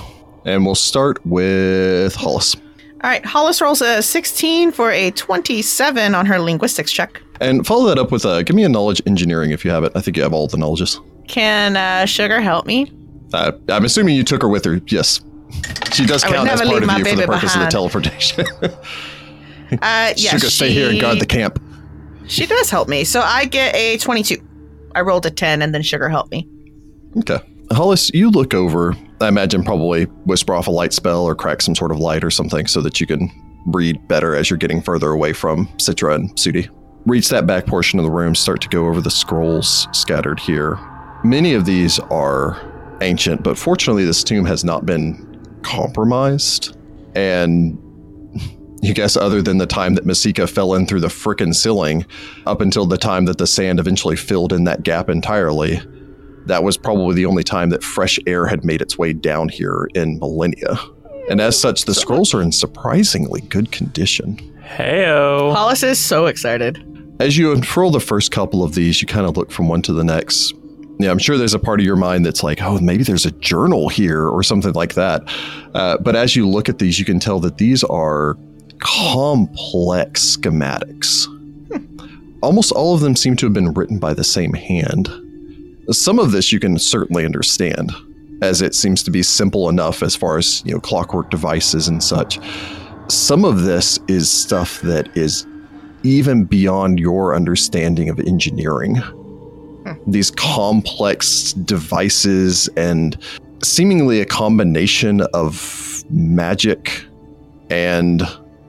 And 0.46 0.64
we'll 0.64 0.76
start 0.76 1.26
with 1.26 2.14
Hollis. 2.14 2.56
All 2.56 3.10
right, 3.10 3.26
Hollis 3.26 3.62
rolls 3.62 3.82
a 3.82 4.04
16 4.04 4.74
for 4.74 4.92
a 4.92 5.10
27 5.10 6.14
on 6.14 6.28
her 6.28 6.38
linguistics 6.38 6.92
check. 6.92 7.24
And 7.42 7.66
follow 7.66 7.88
that 7.88 7.98
up 7.98 8.12
with 8.12 8.26
uh, 8.26 8.44
give 8.44 8.56
me 8.56 8.64
a 8.64 8.70
knowledge 8.70 9.02
engineering 9.06 9.52
if 9.52 9.64
you 9.64 9.72
have 9.72 9.84
it. 9.84 9.92
I 9.96 10.02
think 10.02 10.18
you 10.18 10.24
have 10.24 10.34
all 10.34 10.48
the 10.48 10.58
knowledges. 10.58 11.00
Can 11.28 11.78
uh, 11.78 12.06
Sugar 12.06 12.42
help 12.42 12.66
me? 12.66 12.92
Uh, 13.34 13.52
I'm 13.70 13.86
assuming 13.86 14.16
you 14.16 14.24
took 14.24 14.42
her 14.42 14.50
with 14.50 14.66
her. 14.66 14.82
Yes, 14.88 15.22
she 15.94 16.06
does 16.06 16.24
I 16.24 16.32
count 16.32 16.50
as 16.50 16.62
part 16.62 16.84
of 16.84 16.98
you 16.98 17.06
for 17.06 17.16
the 17.16 17.26
purpose 17.28 17.56
of 17.56 17.62
the 17.62 17.68
teleportation. 17.68 18.46
Uh, 19.72 20.14
yeah, 20.18 20.32
Sugar, 20.32 20.50
stay 20.50 20.72
here 20.72 20.90
and 20.90 21.00
guard 21.00 21.20
the 21.20 21.28
camp. 21.28 21.62
She 22.28 22.48
does 22.48 22.72
help 22.72 22.88
me, 22.88 23.04
so 23.04 23.22
I 23.22 23.46
get 23.46 23.76
a 23.76 23.98
22. 23.98 24.44
I 24.96 25.02
rolled 25.02 25.28
a 25.28 25.30
10, 25.30 25.62
and 25.62 25.76
then 25.76 25.84
Sugar 25.84 26.10
helped 26.10 26.32
me. 26.32 26.48
Okay. 27.18 27.38
Hollis, 27.72 28.10
you 28.12 28.32
look 28.32 28.56
over, 28.56 28.96
I 29.22 29.28
imagine 29.28 29.64
probably 29.64 30.06
whisper 30.26 30.56
off 30.56 30.66
a 30.66 30.72
light 30.72 30.92
spell 30.92 31.24
or 31.24 31.36
crack 31.36 31.62
some 31.62 31.76
sort 31.76 31.92
of 31.92 32.00
light 32.00 32.24
or 32.24 32.32
something 32.32 32.66
so 32.66 32.82
that 32.82 33.00
you 33.00 33.06
can 33.06 33.30
read 33.68 34.08
better 34.08 34.36
as 34.36 34.50
you're 34.50 34.58
getting 34.58 34.82
further 34.82 35.12
away 35.12 35.34
from 35.34 35.68
Citra 35.78 36.16
and 36.16 36.32
Sudi. 36.32 36.68
Reach 37.06 37.30
that 37.30 37.48
back 37.48 37.66
portion 37.66 38.00
of 38.00 38.06
the 38.06 38.12
room, 38.12 38.36
start 38.36 38.62
to 38.62 38.70
go 38.70 38.88
over 38.88 39.02
the 39.02 39.12
scrolls 39.12 39.88
scattered 39.92 40.40
here. 40.40 40.78
Many 41.24 41.54
of 41.54 41.66
these 41.66 42.00
are 42.00 42.62
ancient, 43.02 43.44
but 43.44 43.58
fortunately, 43.58 44.06
this 44.06 44.24
tomb 44.24 44.46
has 44.46 44.64
not 44.64 44.86
been 44.86 45.26
compromised. 45.64 46.78
And 47.16 47.78
you 48.82 48.94
guess, 48.94 49.16
other 49.18 49.42
than 49.42 49.58
the 49.58 49.66
time 49.66 49.96
that 49.96 50.06
Masika 50.06 50.48
fell 50.48 50.74
in 50.74 50.86
through 50.86 51.02
the 51.02 51.08
frickin' 51.08 51.56
ceiling, 51.56 52.06
up 52.46 52.62
until 52.62 52.86
the 52.86 52.98
time 52.98 53.26
that 53.26 53.38
the 53.38 53.48
sand 53.48 53.80
eventually 53.80 54.16
filled 54.16 54.54
in 54.54 54.66
that 54.66 54.84
gap 54.84 55.10
entirely, 55.10 55.82
that 56.46 56.64
was 56.64 56.78
probably 56.78 57.16
the 57.16 57.26
only 57.26 57.44
time 57.44 57.70
that 57.70 57.84
fresh 57.84 58.20
air 58.28 58.46
had 58.46 58.64
made 58.64 58.82
its 58.82 58.98
way 58.98 59.14
down 59.14 59.50
here 59.50 59.88
in 59.96 60.20
millennia. 60.20 60.80
And 61.30 61.40
as 61.40 61.60
such, 61.60 61.86
the 61.86 61.94
scrolls 61.94 62.34
are 62.34 62.42
in 62.42 62.52
surprisingly 62.52 63.42
good 63.42 63.72
condition. 63.72 64.38
Heyo. 64.64 65.54
Hollis 65.54 65.84
is 65.84 66.00
so 66.00 66.26
excited. 66.26 66.84
As 67.20 67.38
you 67.38 67.52
unfurl 67.52 67.92
the 67.92 68.00
first 68.00 68.32
couple 68.32 68.64
of 68.64 68.76
these, 68.76 69.02
you 69.02 69.08
kind 69.08 69.26
of 69.26 69.36
look 69.36 69.52
from 69.52 69.68
one 69.68 69.82
to 69.82 69.94
the 69.94 70.06
next. 70.06 70.54
Yeah, 71.00 71.12
I'm 71.12 71.20
sure 71.20 71.38
there's 71.38 71.54
a 71.54 71.60
part 71.60 71.82
of 71.82 71.86
your 71.86 71.98
mind 71.98 72.26
that's 72.26 72.44
like, 72.44 72.62
oh, 72.62 72.80
maybe 72.80 73.04
there's 73.04 73.26
a 73.26 73.32
journal 73.32 73.90
here 73.90 74.28
or 74.28 74.42
something 74.42 74.74
like 74.74 74.94
that. 74.94 75.24
Uh, 75.74 75.98
but 75.98 76.16
as 76.16 76.36
you 76.36 76.48
look 76.48 76.70
at 76.70 76.80
these, 76.80 76.98
you 76.98 77.06
can 77.06 77.20
tell 77.20 77.40
that 77.42 77.58
these 77.58 77.84
are 77.86 78.38
complex 78.80 80.38
schematics. 80.38 81.28
Almost 82.42 82.72
all 82.72 82.96
of 82.96 83.02
them 83.02 83.18
seem 83.18 83.36
to 83.38 83.46
have 83.46 83.54
been 83.54 83.74
written 83.74 84.00
by 84.00 84.14
the 84.14 84.24
same 84.24 84.54
hand. 84.54 85.10
Some 85.92 86.20
of 86.20 86.32
this 86.32 86.54
you 86.54 86.60
can 86.60 86.80
certainly 86.80 87.26
understand, 87.26 87.92
as 88.42 88.62
it 88.62 88.74
seems 88.74 89.04
to 89.04 89.12
be 89.12 89.24
simple 89.24 89.68
enough 89.68 90.04
as 90.04 90.16
far 90.16 90.38
as 90.38 90.64
you 90.66 90.74
know 90.74 90.80
clockwork 90.80 91.30
devices 91.32 91.90
and 91.90 92.02
such. 92.02 92.40
Some 93.10 93.44
of 93.44 93.64
this 93.64 94.00
is 94.08 94.30
stuff 94.30 94.80
that 94.82 95.10
is 95.18 95.46
even 96.04 96.46
beyond 96.46 97.00
your 97.00 97.36
understanding 97.36 98.10
of 98.10 98.20
engineering. 98.20 99.02
These 100.08 100.32
complex 100.32 101.54
devices 101.54 102.68
and 102.78 103.18
seemingly 103.64 104.22
a 104.22 104.26
combination 104.26 105.22
of 105.34 106.04
magic 106.10 107.06
and 107.70 108.24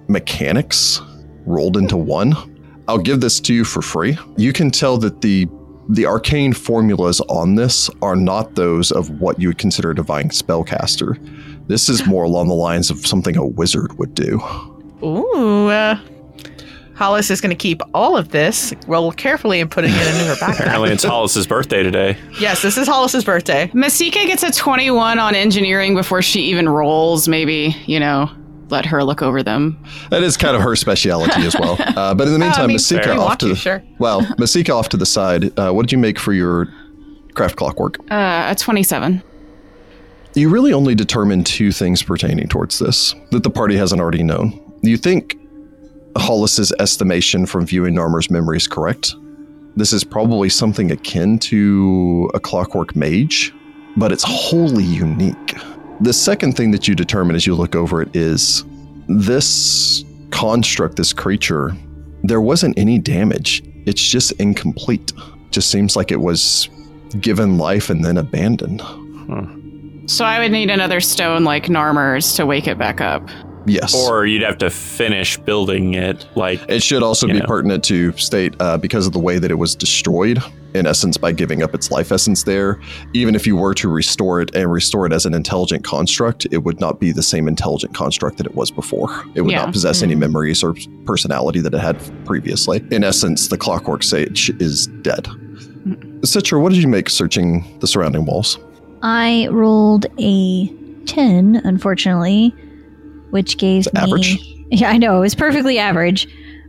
mechanics 0.08 1.00
rolled 1.46 1.76
into 1.76 1.96
one. 1.96 2.34
I'll 2.88 2.98
give 2.98 3.20
this 3.20 3.40
to 3.40 3.54
you 3.54 3.64
for 3.64 3.82
free. 3.82 4.18
You 4.36 4.52
can 4.52 4.70
tell 4.70 4.98
that 4.98 5.20
the 5.20 5.48
the 5.88 6.06
arcane 6.06 6.52
formulas 6.52 7.20
on 7.22 7.56
this 7.56 7.90
are 8.00 8.14
not 8.14 8.54
those 8.54 8.92
of 8.92 9.10
what 9.20 9.40
you 9.40 9.48
would 9.48 9.58
consider 9.58 9.90
a 9.90 9.94
divine 9.94 10.28
spellcaster. 10.28 11.18
This 11.66 11.88
is 11.88 12.06
more 12.06 12.24
along 12.24 12.46
the 12.46 12.54
lines 12.54 12.90
of 12.90 13.04
something 13.04 13.36
a 13.36 13.44
wizard 13.44 13.98
would 13.98 14.14
do. 14.14 14.40
Ooh. 15.02 15.68
Uh, 15.68 15.98
Hollis 17.00 17.30
is 17.30 17.40
going 17.40 17.48
to 17.48 17.56
keep 17.56 17.80
all 17.94 18.14
of 18.14 18.28
this, 18.28 18.74
roll 18.86 19.10
carefully, 19.10 19.58
and 19.58 19.70
putting 19.70 19.90
it 19.90 20.06
into 20.06 20.24
her 20.24 20.34
backpack. 20.38 20.60
Apparently, 20.60 20.90
backpack. 20.90 20.92
it's 20.92 21.04
Hollis's 21.04 21.46
birthday 21.46 21.82
today. 21.82 22.18
yes, 22.38 22.60
this 22.60 22.76
is 22.76 22.86
Hollis's 22.86 23.24
birthday. 23.24 23.70
Masika 23.72 24.26
gets 24.26 24.42
a 24.42 24.52
21 24.52 25.18
on 25.18 25.34
engineering 25.34 25.94
before 25.94 26.20
she 26.20 26.42
even 26.42 26.68
rolls. 26.68 27.26
Maybe, 27.26 27.74
you 27.86 27.98
know, 27.98 28.30
let 28.68 28.84
her 28.84 29.02
look 29.02 29.22
over 29.22 29.42
them. 29.42 29.82
That 30.10 30.22
is 30.22 30.36
kind 30.36 30.54
of 30.54 30.60
her 30.60 30.76
speciality 30.76 31.40
as 31.40 31.56
well. 31.58 31.78
Uh, 32.00 32.14
but 32.14 32.26
in 32.26 32.34
the 32.34 32.38
meantime, 32.38 32.66
mean, 32.66 32.74
Masika 32.74 33.16
off 33.16 33.38
to 33.38 33.46
to, 33.46 33.48
the 33.54 33.56
sure. 33.56 33.82
well, 33.98 34.20
Masika 34.38 34.72
off 34.72 34.90
to 34.90 34.96
the 34.98 35.06
side. 35.06 35.58
Uh, 35.58 35.72
what 35.72 35.82
did 35.86 35.92
you 35.92 35.98
make 35.98 36.18
for 36.18 36.34
your 36.34 36.68
craft 37.34 37.56
clockwork? 37.56 37.98
Uh, 38.10 38.48
a 38.50 38.54
27. 38.54 39.22
You 40.34 40.50
really 40.50 40.74
only 40.74 40.94
determine 40.94 41.44
two 41.44 41.72
things 41.72 42.02
pertaining 42.02 42.48
towards 42.48 42.78
this 42.78 43.14
that 43.30 43.42
the 43.42 43.50
party 43.50 43.76
hasn't 43.76 44.02
already 44.02 44.22
known. 44.22 44.58
You 44.82 44.96
think 44.96 45.39
Hollis's 46.16 46.72
estimation 46.78 47.46
from 47.46 47.66
viewing 47.66 47.94
Narmer's 47.94 48.30
memory 48.30 48.56
is 48.56 48.66
correct. 48.66 49.14
This 49.76 49.92
is 49.92 50.04
probably 50.04 50.48
something 50.48 50.90
akin 50.90 51.38
to 51.40 52.30
a 52.34 52.40
clockwork 52.40 52.96
mage, 52.96 53.54
but 53.96 54.12
it's 54.12 54.24
wholly 54.24 54.84
unique. 54.84 55.54
The 56.00 56.12
second 56.12 56.56
thing 56.56 56.70
that 56.72 56.88
you 56.88 56.94
determine 56.94 57.36
as 57.36 57.46
you 57.46 57.54
look 57.54 57.76
over 57.76 58.02
it 58.02 58.14
is 58.14 58.64
this 59.08 60.04
construct, 60.30 60.96
this 60.96 61.12
creature, 61.12 61.76
there 62.22 62.40
wasn't 62.40 62.78
any 62.78 62.98
damage. 62.98 63.62
It's 63.86 64.02
just 64.02 64.32
incomplete. 64.32 65.12
Just 65.50 65.70
seems 65.70 65.96
like 65.96 66.10
it 66.10 66.20
was 66.20 66.68
given 67.20 67.58
life 67.58 67.90
and 67.90 68.04
then 68.04 68.18
abandoned. 68.18 68.80
So 70.10 70.24
I 70.24 70.38
would 70.40 70.52
need 70.52 70.70
another 70.70 71.00
stone 71.00 71.44
like 71.44 71.64
Narmer's 71.66 72.34
to 72.34 72.46
wake 72.46 72.66
it 72.66 72.78
back 72.78 73.00
up. 73.00 73.28
Yes. 73.66 73.94
Or 73.94 74.24
you'd 74.26 74.42
have 74.42 74.58
to 74.58 74.70
finish 74.70 75.36
building 75.38 75.94
it. 75.94 76.26
Like, 76.34 76.60
It 76.68 76.82
should 76.82 77.02
also 77.02 77.26
be 77.26 77.34
know. 77.40 77.46
pertinent 77.46 77.84
to 77.84 78.12
state 78.16 78.54
uh, 78.60 78.78
because 78.78 79.06
of 79.06 79.12
the 79.12 79.18
way 79.18 79.38
that 79.38 79.50
it 79.50 79.54
was 79.56 79.74
destroyed, 79.74 80.42
in 80.74 80.86
essence, 80.86 81.16
by 81.18 81.32
giving 81.32 81.62
up 81.62 81.74
its 81.74 81.90
life 81.90 82.10
essence 82.10 82.44
there. 82.44 82.80
Even 83.12 83.34
if 83.34 83.46
you 83.46 83.56
were 83.56 83.74
to 83.74 83.88
restore 83.88 84.40
it 84.40 84.54
and 84.54 84.72
restore 84.72 85.04
it 85.06 85.12
as 85.12 85.26
an 85.26 85.34
intelligent 85.34 85.84
construct, 85.84 86.46
it 86.50 86.58
would 86.64 86.80
not 86.80 87.00
be 87.00 87.12
the 87.12 87.22
same 87.22 87.46
intelligent 87.48 87.94
construct 87.94 88.38
that 88.38 88.46
it 88.46 88.54
was 88.54 88.70
before. 88.70 89.10
It 89.34 89.42
would 89.42 89.52
Yeah. 89.52 89.64
not 89.64 89.72
possess 89.72 90.02
any 90.02 90.14
memories 90.14 90.62
or 90.62 90.74
personality 91.04 91.60
that 91.60 91.74
it 91.74 91.80
had 91.80 91.96
previously. 92.24 92.82
In 92.90 93.04
essence, 93.04 93.48
the 93.48 93.58
clockwork 93.58 94.02
sage 94.02 94.50
is 94.58 94.86
dead. 95.02 95.28
Citra, 96.22 96.60
what 96.60 96.72
did 96.72 96.82
you 96.82 96.88
make 96.88 97.08
searching 97.10 97.64
the 97.80 97.86
surrounding 97.86 98.24
walls? 98.26 98.58
I 99.02 99.48
rolled 99.50 100.06
a 100.18 100.66
10, 101.06 101.60
unfortunately, 101.64 102.54
which 103.30 103.58
gave 103.58 103.86
It's 103.86 103.94
me. 103.94 104.00
average. 104.00 104.38
Yeah, 104.72 104.90
I 104.90 104.98
know. 104.98 105.16
It 105.16 105.20
was 105.20 105.34
perfectly 105.34 105.80
average, 105.80 106.28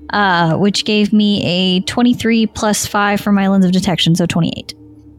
uh, 0.10 0.58
which 0.58 0.86
gave 0.86 1.14
me 1.14 1.44
a 1.46 1.82
23 1.82 2.48
plus 2.48 2.88
5 2.88 3.22
for 3.22 3.32
my 3.32 3.48
lens 3.48 3.64
of 3.64 3.72
detection, 3.74 4.16
so 4.16 4.26
28. 4.26 4.74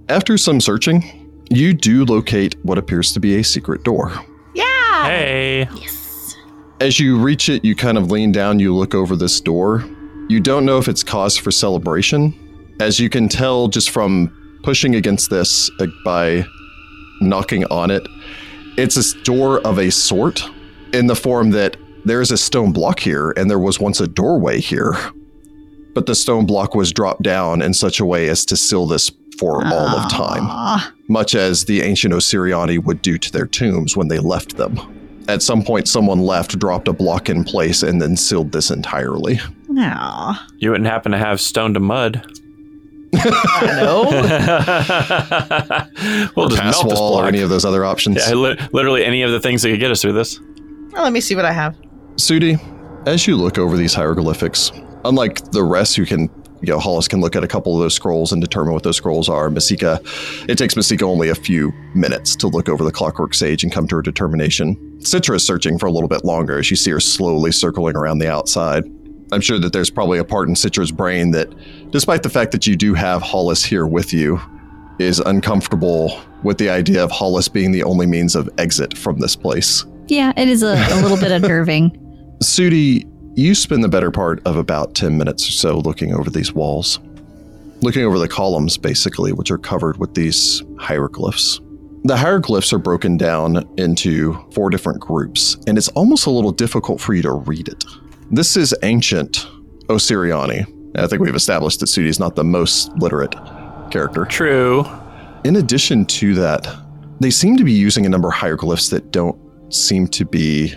After 0.08 0.36
some 0.36 0.60
searching, 0.60 1.04
you 1.48 1.74
do 1.74 2.04
locate 2.04 2.56
what 2.64 2.78
appears 2.78 3.12
to 3.12 3.20
be 3.20 3.36
a 3.36 3.44
secret 3.44 3.84
door. 3.84 4.10
Yeah. 4.56 4.64
hey, 5.04 5.68
Yes. 5.76 6.34
As 6.80 6.98
you 6.98 7.16
reach 7.16 7.48
it, 7.48 7.64
you 7.64 7.76
kind 7.76 7.96
of 7.96 8.10
lean 8.10 8.32
down, 8.32 8.58
you 8.58 8.74
look 8.74 8.96
over 8.96 9.14
this 9.14 9.40
door. 9.40 9.84
You 10.28 10.40
don't 10.40 10.64
know 10.64 10.78
if 10.78 10.88
it's 10.88 11.04
cause 11.04 11.36
for 11.36 11.52
celebration. 11.52 12.34
As 12.80 12.98
you 12.98 13.08
can 13.08 13.28
tell 13.28 13.68
just 13.68 13.90
from 13.90 14.58
pushing 14.64 14.96
against 14.96 15.30
this 15.30 15.70
uh, 15.78 15.86
by 16.04 16.44
knocking 17.20 17.64
on 17.66 17.92
it, 17.92 18.08
it's 18.76 18.96
a 18.96 19.22
door 19.22 19.60
of 19.64 19.78
a 19.78 19.90
sort 19.92 20.42
in 20.92 21.06
the 21.06 21.16
form 21.16 21.50
that 21.50 21.76
there's 22.04 22.30
a 22.30 22.36
stone 22.36 22.72
block 22.72 23.00
here 23.00 23.32
and 23.36 23.50
there 23.50 23.58
was 23.58 23.78
once 23.78 24.00
a 24.00 24.06
doorway 24.06 24.60
here. 24.60 24.94
But 25.94 26.06
the 26.06 26.14
stone 26.14 26.46
block 26.46 26.74
was 26.74 26.92
dropped 26.92 27.22
down 27.22 27.62
in 27.62 27.74
such 27.74 28.00
a 28.00 28.06
way 28.06 28.28
as 28.28 28.44
to 28.46 28.56
seal 28.56 28.86
this 28.86 29.10
for 29.38 29.64
all 29.66 29.88
of 29.88 30.10
time 30.10 30.44
ah. 30.44 30.92
much 31.08 31.34
as 31.34 31.64
the 31.64 31.82
ancient 31.82 32.14
Osiriani 32.14 32.82
would 32.84 33.02
do 33.02 33.18
to 33.18 33.32
their 33.32 33.46
tombs 33.46 33.96
when 33.96 34.08
they 34.08 34.18
left 34.18 34.56
them. 34.56 34.78
At 35.28 35.42
some 35.42 35.62
point, 35.62 35.88
someone 35.88 36.20
left, 36.20 36.58
dropped 36.58 36.88
a 36.88 36.92
block 36.92 37.28
in 37.28 37.44
place, 37.44 37.82
and 37.82 38.02
then 38.02 38.16
sealed 38.16 38.52
this 38.52 38.70
entirely. 38.70 39.40
Aw. 39.78 40.46
you 40.58 40.70
wouldn't 40.70 40.88
happen 40.88 41.12
to 41.12 41.18
have 41.18 41.40
stone 41.40 41.74
to 41.74 41.80
mud. 41.80 42.24
I 43.14 43.74
know. 43.76 44.02
we'll 46.36 46.46
or 46.46 46.48
just 46.48 46.60
pass 46.60 46.76
melt 46.76 46.90
this 46.90 46.98
wall, 46.98 47.14
or 47.14 47.26
any 47.26 47.40
of 47.40 47.50
those 47.50 47.64
other 47.64 47.84
options. 47.84 48.16
yeah, 48.16 48.34
li- 48.34 48.58
literally 48.72 49.04
any 49.04 49.22
of 49.22 49.30
the 49.30 49.40
things 49.40 49.62
that 49.62 49.70
could 49.70 49.80
get 49.80 49.90
us 49.90 50.02
through 50.02 50.14
this. 50.14 50.40
Well, 50.92 51.04
let 51.04 51.12
me 51.12 51.20
see 51.20 51.34
what 51.34 51.44
I 51.46 51.52
have. 51.52 51.74
Sudi, 52.16 52.60
as 53.06 53.26
you 53.26 53.36
look 53.36 53.58
over 53.58 53.76
these 53.76 53.94
hieroglyphics, 53.94 54.70
unlike 55.04 55.50
the 55.50 55.64
rest 55.64 55.96
who 55.96 56.04
can, 56.04 56.30
you 56.60 56.72
know, 56.72 56.78
Hollis 56.78 57.08
can 57.08 57.20
look 57.20 57.34
at 57.34 57.42
a 57.42 57.48
couple 57.48 57.74
of 57.74 57.80
those 57.80 57.94
scrolls 57.94 58.30
and 58.30 58.42
determine 58.42 58.74
what 58.74 58.82
those 58.82 58.98
scrolls 58.98 59.28
are. 59.28 59.48
Masika, 59.48 60.00
it 60.48 60.56
takes 60.56 60.76
Masika 60.76 61.04
only 61.04 61.30
a 61.30 61.34
few 61.34 61.72
minutes 61.94 62.36
to 62.36 62.46
look 62.46 62.68
over 62.68 62.84
the 62.84 62.92
clockwork 62.92 63.32
sage 63.32 63.64
and 63.64 63.72
come 63.72 63.88
to 63.88 63.96
her 63.96 64.02
determination. 64.02 64.76
Citra 64.98 65.36
is 65.36 65.46
searching 65.46 65.78
for 65.78 65.86
a 65.86 65.90
little 65.90 66.08
bit 66.08 66.24
longer 66.24 66.58
as 66.58 66.70
you 66.70 66.76
see 66.76 66.90
her 66.90 67.00
slowly 67.00 67.52
circling 67.52 67.96
around 67.96 68.18
the 68.18 68.30
outside. 68.30 68.84
I'm 69.32 69.40
sure 69.40 69.58
that 69.58 69.72
there's 69.72 69.90
probably 69.90 70.18
a 70.18 70.24
part 70.24 70.48
in 70.48 70.54
Citra's 70.54 70.92
brain 70.92 71.30
that, 71.30 71.48
despite 71.90 72.22
the 72.22 72.28
fact 72.28 72.52
that 72.52 72.66
you 72.66 72.76
do 72.76 72.92
have 72.92 73.22
Hollis 73.22 73.64
here 73.64 73.86
with 73.86 74.12
you, 74.12 74.38
is 74.98 75.20
uncomfortable 75.20 76.20
with 76.42 76.58
the 76.58 76.68
idea 76.68 77.02
of 77.02 77.10
Hollis 77.10 77.48
being 77.48 77.72
the 77.72 77.82
only 77.82 78.04
means 78.04 78.36
of 78.36 78.50
exit 78.58 78.96
from 78.96 79.18
this 79.18 79.34
place. 79.34 79.86
Yeah, 80.08 80.32
it 80.36 80.48
is 80.48 80.62
a, 80.62 80.74
a 80.74 81.00
little 81.00 81.16
bit 81.16 81.30
unnerving. 81.30 81.90
Sudi, 82.42 83.08
you 83.34 83.54
spend 83.54 83.82
the 83.82 83.88
better 83.88 84.10
part 84.10 84.42
of 84.46 84.56
about 84.56 84.94
10 84.94 85.16
minutes 85.16 85.48
or 85.48 85.52
so 85.52 85.78
looking 85.78 86.12
over 86.12 86.28
these 86.28 86.52
walls, 86.52 86.98
looking 87.80 88.04
over 88.04 88.18
the 88.18 88.28
columns, 88.28 88.76
basically, 88.76 89.32
which 89.32 89.50
are 89.50 89.58
covered 89.58 89.98
with 89.98 90.14
these 90.14 90.62
hieroglyphs. 90.78 91.60
The 92.04 92.16
hieroglyphs 92.16 92.72
are 92.72 92.78
broken 92.78 93.16
down 93.16 93.68
into 93.78 94.34
four 94.52 94.70
different 94.70 95.00
groups, 95.00 95.56
and 95.66 95.78
it's 95.78 95.88
almost 95.88 96.26
a 96.26 96.30
little 96.30 96.50
difficult 96.50 97.00
for 97.00 97.14
you 97.14 97.22
to 97.22 97.32
read 97.32 97.68
it. 97.68 97.84
This 98.30 98.56
is 98.56 98.74
ancient 98.82 99.46
Osiriani. 99.86 100.66
I 100.98 101.06
think 101.06 101.22
we've 101.22 101.34
established 101.34 101.80
that 101.80 101.86
Sudi 101.86 102.06
is 102.06 102.18
not 102.18 102.34
the 102.34 102.44
most 102.44 102.92
literate 102.96 103.34
character. 103.90 104.24
True. 104.24 104.84
In 105.44 105.56
addition 105.56 106.04
to 106.06 106.34
that, 106.34 106.66
they 107.20 107.30
seem 107.30 107.56
to 107.56 107.64
be 107.64 107.72
using 107.72 108.04
a 108.04 108.08
number 108.08 108.28
of 108.28 108.34
hieroglyphs 108.34 108.90
that 108.90 109.10
don't 109.12 109.38
seem 109.74 110.06
to 110.08 110.24
be 110.24 110.74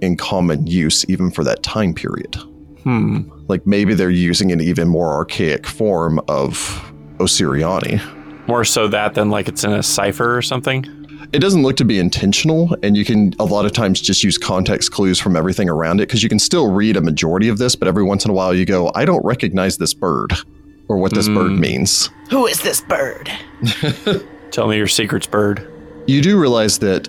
in 0.00 0.16
common 0.16 0.66
use 0.66 1.04
even 1.08 1.30
for 1.30 1.44
that 1.44 1.62
time 1.62 1.94
period. 1.94 2.34
Hmm. 2.82 3.30
Like 3.48 3.66
maybe 3.66 3.94
they're 3.94 4.10
using 4.10 4.52
an 4.52 4.60
even 4.60 4.88
more 4.88 5.12
archaic 5.12 5.66
form 5.66 6.20
of 6.28 6.56
Osiriani. 7.18 8.00
More 8.46 8.64
so 8.64 8.86
that 8.88 9.14
than 9.14 9.30
like 9.30 9.48
it's 9.48 9.64
in 9.64 9.72
a 9.72 9.82
cipher 9.82 10.36
or 10.36 10.42
something. 10.42 10.84
It 11.32 11.40
doesn't 11.40 11.62
look 11.62 11.76
to 11.78 11.84
be 11.84 11.98
intentional, 11.98 12.76
and 12.84 12.96
you 12.96 13.04
can 13.04 13.34
a 13.40 13.44
lot 13.44 13.66
of 13.66 13.72
times 13.72 14.00
just 14.00 14.22
use 14.22 14.38
context 14.38 14.92
clues 14.92 15.18
from 15.18 15.34
everything 15.34 15.68
around 15.68 16.00
it 16.00 16.06
because 16.06 16.22
you 16.22 16.28
can 16.28 16.38
still 16.38 16.70
read 16.70 16.96
a 16.96 17.00
majority 17.00 17.48
of 17.48 17.58
this, 17.58 17.74
but 17.74 17.88
every 17.88 18.04
once 18.04 18.24
in 18.24 18.30
a 18.30 18.34
while 18.34 18.54
you 18.54 18.64
go, 18.64 18.92
I 18.94 19.04
don't 19.04 19.24
recognize 19.24 19.78
this 19.78 19.92
bird 19.92 20.32
or 20.88 20.98
what 20.98 21.12
this 21.12 21.28
bird 21.28 21.52
means. 21.52 22.10
Who 22.30 22.46
is 22.46 22.60
this 22.60 22.80
bird? 22.82 23.30
Tell 24.52 24.68
me 24.68 24.76
your 24.76 24.86
secrets, 24.86 25.26
bird. 25.26 25.68
You 26.06 26.22
do 26.22 26.38
realize 26.38 26.78
that 26.78 27.08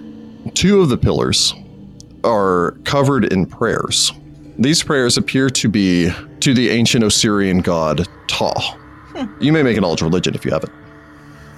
two 0.56 0.82
of 0.82 0.90
the 0.90 0.98
pillars 0.98 1.54
are 2.24 2.72
covered 2.84 3.32
in 3.32 3.46
prayers. 3.46 4.12
These 4.58 4.84
prayers 4.84 5.18
appear 5.18 5.50
to 5.52 5.70
be 5.70 6.10
to 6.40 6.54
the 6.54 6.70
ancient 6.70 7.04
Osirian 7.04 7.60
god 7.60 8.08
Ptah. 8.28 8.76
Hmm. 9.16 9.44
You 9.44 9.54
may 9.54 9.64
make 9.64 9.78
a 9.78 9.82
knowledge 9.82 10.02
religion 10.02 10.36
if 10.36 10.46
you 10.46 10.52
haven't. 10.52 10.72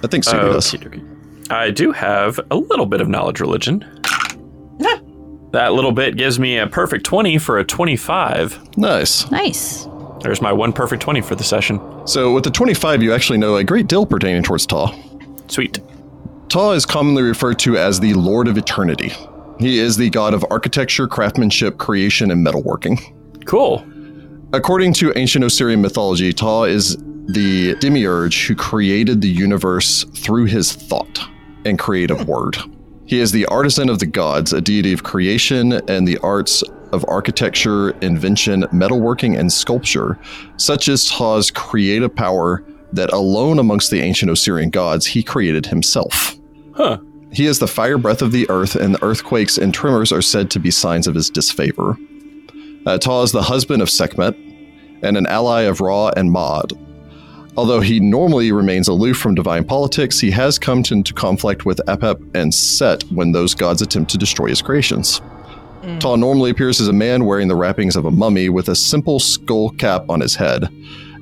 I 0.02 0.06
think 0.06 0.24
Sudi 0.24 0.52
does. 0.52 0.74
Okey-dokey. 0.74 1.50
I 1.50 1.70
do 1.70 1.92
have 1.92 2.38
a 2.50 2.56
little 2.56 2.86
bit 2.86 3.00
of 3.00 3.08
knowledge 3.08 3.40
religion. 3.40 3.80
that 5.52 5.72
little 5.72 5.92
bit 5.92 6.16
gives 6.16 6.38
me 6.38 6.58
a 6.58 6.66
perfect 6.66 7.04
20 7.04 7.38
for 7.38 7.58
a 7.58 7.64
25. 7.64 8.76
Nice. 8.78 9.30
Nice. 9.30 9.88
There's 10.22 10.40
my 10.40 10.52
one 10.52 10.72
perfect 10.72 11.02
20 11.02 11.22
for 11.22 11.34
the 11.34 11.42
session. 11.44 11.80
So 12.06 12.32
with 12.32 12.44
the 12.44 12.50
25, 12.50 13.02
you 13.02 13.12
actually 13.12 13.38
know 13.38 13.56
a 13.56 13.64
great 13.64 13.88
deal 13.88 14.06
pertaining 14.06 14.42
towards 14.42 14.66
Ptah. 14.66 14.94
Sweet. 15.50 15.80
Ptah 16.50 16.74
is 16.74 16.84
commonly 16.84 17.22
referred 17.22 17.60
to 17.60 17.76
as 17.76 18.00
the 18.00 18.12
Lord 18.14 18.48
of 18.48 18.58
Eternity. 18.58 19.12
He 19.60 19.78
is 19.78 19.96
the 19.96 20.10
god 20.10 20.34
of 20.34 20.44
architecture, 20.50 21.06
craftsmanship, 21.06 21.78
creation, 21.78 22.32
and 22.32 22.44
metalworking. 22.44 22.98
Cool. 23.46 23.86
According 24.52 24.94
to 24.94 25.16
ancient 25.16 25.44
Osirian 25.44 25.80
mythology, 25.80 26.32
Ptah 26.32 26.68
is 26.68 26.96
the 27.28 27.76
demiurge 27.76 28.48
who 28.48 28.56
created 28.56 29.20
the 29.20 29.28
universe 29.28 30.02
through 30.16 30.46
his 30.46 30.72
thought 30.72 31.20
and 31.64 31.78
creative 31.78 32.18
hmm. 32.22 32.24
word. 32.24 32.56
He 33.06 33.20
is 33.20 33.30
the 33.30 33.46
artisan 33.46 33.88
of 33.88 34.00
the 34.00 34.06
gods, 34.06 34.52
a 34.52 34.60
deity 34.60 34.92
of 34.92 35.04
creation 35.04 35.74
and 35.88 36.08
the 36.08 36.18
arts 36.18 36.64
of 36.92 37.04
architecture, 37.06 37.90
invention, 38.00 38.62
metalworking, 38.72 39.38
and 39.38 39.52
sculpture, 39.52 40.18
such 40.56 40.88
as 40.88 41.08
Ptah's 41.08 41.52
creative 41.52 42.12
power 42.12 42.64
that 42.92 43.12
alone 43.12 43.60
amongst 43.60 43.92
the 43.92 44.00
ancient 44.00 44.32
Osirian 44.32 44.70
gods 44.70 45.06
he 45.06 45.22
created 45.22 45.66
himself. 45.66 46.39
Huh. 46.74 46.98
He 47.32 47.46
is 47.46 47.58
the 47.58 47.68
fire 47.68 47.98
breath 47.98 48.22
of 48.22 48.32
the 48.32 48.48
earth, 48.50 48.74
and 48.74 48.94
the 48.94 49.04
earthquakes 49.04 49.56
and 49.56 49.72
tremors 49.72 50.12
are 50.12 50.22
said 50.22 50.50
to 50.50 50.58
be 50.58 50.70
signs 50.70 51.06
of 51.06 51.14
his 51.14 51.30
disfavor. 51.30 51.96
Uh, 52.86 52.98
Ptah 52.98 53.24
is 53.24 53.32
the 53.32 53.42
husband 53.42 53.82
of 53.82 53.90
Sekhmet 53.90 54.34
and 55.02 55.16
an 55.16 55.26
ally 55.26 55.62
of 55.62 55.80
Ra 55.80 56.10
and 56.16 56.32
Maat. 56.32 56.72
Although 57.56 57.80
he 57.80 58.00
normally 58.00 58.52
remains 58.52 58.88
aloof 58.88 59.16
from 59.16 59.34
divine 59.34 59.64
politics, 59.64 60.18
he 60.18 60.30
has 60.30 60.58
come 60.58 60.82
into 60.90 61.12
conflict 61.12 61.66
with 61.66 61.80
Apep 61.86 62.20
and 62.34 62.54
Set 62.54 63.02
when 63.10 63.32
those 63.32 63.54
gods 63.54 63.82
attempt 63.82 64.10
to 64.12 64.18
destroy 64.18 64.48
his 64.48 64.62
creations. 64.62 65.20
Ptah 65.82 66.18
normally 66.18 66.50
appears 66.50 66.80
as 66.80 66.88
a 66.88 66.92
man 66.92 67.24
wearing 67.24 67.48
the 67.48 67.56
wrappings 67.56 67.96
of 67.96 68.04
a 68.04 68.10
mummy 68.10 68.48
with 68.48 68.68
a 68.68 68.76
simple 68.76 69.18
skull 69.18 69.70
cap 69.70 70.04
on 70.08 70.20
his 70.20 70.34
head 70.34 70.68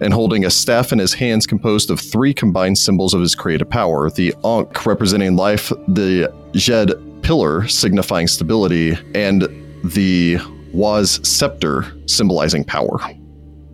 and 0.00 0.12
holding 0.12 0.44
a 0.44 0.50
staff 0.50 0.92
in 0.92 0.98
his 0.98 1.12
hands 1.14 1.46
composed 1.46 1.90
of 1.90 1.98
three 2.00 2.32
combined 2.32 2.78
symbols 2.78 3.14
of 3.14 3.20
his 3.20 3.34
creative 3.34 3.68
power 3.68 4.10
the 4.10 4.34
Ankh 4.44 4.86
representing 4.86 5.36
life, 5.36 5.68
the 5.88 6.32
Djed 6.52 7.22
pillar 7.22 7.66
signifying 7.68 8.26
stability, 8.28 8.96
and 9.14 9.42
the 9.84 10.38
Was 10.72 11.20
scepter 11.28 11.84
symbolizing 12.06 12.64
power. 12.64 12.98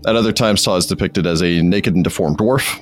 At 0.07 0.17
other 0.17 0.33
times, 0.33 0.65
Ptah 0.65 0.79
is 0.79 0.87
depicted 0.87 1.27
as 1.27 1.43
a 1.43 1.63
naked 1.63 1.95
and 1.95 2.05
deformed 2.05 2.39
dwarf, 2.39 2.79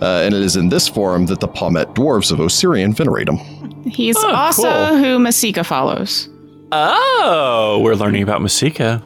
uh, 0.00 0.22
and 0.24 0.34
it 0.34 0.42
is 0.42 0.56
in 0.56 0.68
this 0.68 0.88
form 0.88 1.26
that 1.26 1.40
the 1.40 1.48
Pahmet 1.48 1.94
dwarves 1.94 2.30
of 2.32 2.40
Osirian 2.40 2.92
venerate 2.92 3.28
him. 3.28 3.82
He's 3.84 4.16
Oh, 4.16 4.30
also 4.32 4.62
cool. 4.88 4.98
who 4.98 5.18
Masika 5.18 5.64
follows. 5.64 6.28
Oh, 6.76 7.78
we're 7.84 7.94
learning 7.94 8.24
about 8.24 8.42
Masika. 8.42 9.00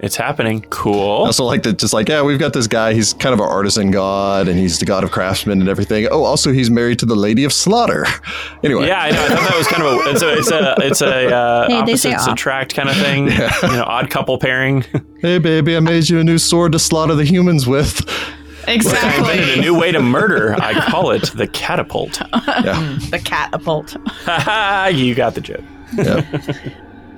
It's 0.00 0.16
happening. 0.16 0.62
I 0.64 0.66
Cool. 0.70 0.98
also 1.00 1.44
like 1.44 1.62
that, 1.62 1.78
just 1.78 1.92
like, 1.94 2.08
yeah, 2.08 2.22
we've 2.22 2.40
got 2.40 2.52
this 2.52 2.66
guy, 2.66 2.92
he's 2.92 3.12
kind 3.14 3.32
of 3.32 3.38
an 3.38 3.46
artisan 3.46 3.92
god, 3.92 4.48
and 4.48 4.58
he's 4.58 4.80
the 4.80 4.84
god 4.84 5.04
of 5.04 5.12
craftsmen 5.12 5.60
and 5.60 5.68
everything. 5.68 6.08
Oh, 6.10 6.24
also, 6.24 6.50
he's 6.52 6.70
married 6.72 6.98
to 6.98 7.06
the 7.06 7.14
Lady 7.14 7.44
of 7.44 7.52
Slaughter. 7.52 8.04
Anyway, 8.64 8.86
Yeah, 8.86 8.98
I 9.00 9.10
know. 9.10 9.22
I 9.24 9.28
thought 9.28 9.48
that 9.50 9.58
was 9.58 9.66
kind 9.68 9.82
of 9.82 9.92
a 10.06 10.10
it's 10.10 10.22
a 10.22 10.32
it's 10.38 10.50
a 10.50 10.74
it's 10.78 11.00
a 11.02 11.34
uh, 11.34 11.66
Hey, 11.68 11.74
opposites 11.80 12.26
attract 12.26 12.74
kind 12.74 12.88
of 12.88 12.96
thing. 12.96 13.28
You 13.62 13.76
know, 13.76 13.84
odd 13.86 14.08
couple 14.10 14.38
pairing. 14.38 14.84
hey, 15.20 15.38
baby, 15.38 15.76
I 15.76 15.80
made 15.80 16.08
you 16.08 16.18
a 16.18 16.24
new 16.24 16.38
sword 16.38 16.72
to 16.72 16.78
slaughter 16.78 17.14
the 17.14 17.24
humans 17.24 17.66
with. 17.66 18.00
I 18.66 18.72
invented 18.72 19.58
a 19.58 19.60
new 19.60 19.78
way 19.78 19.92
to 19.92 20.00
murder. 20.00 20.54
I 20.58 20.72
call 20.90 21.10
it 21.10 21.30
the 21.34 21.46
catapult. 21.46 22.20
Yeah. 22.46 22.98
The 23.10 23.20
catapult. 23.22 23.92
You 24.96 25.14
got 25.14 25.34
the 25.34 25.40
joke. 25.42 25.60
Yeah. 25.94 26.22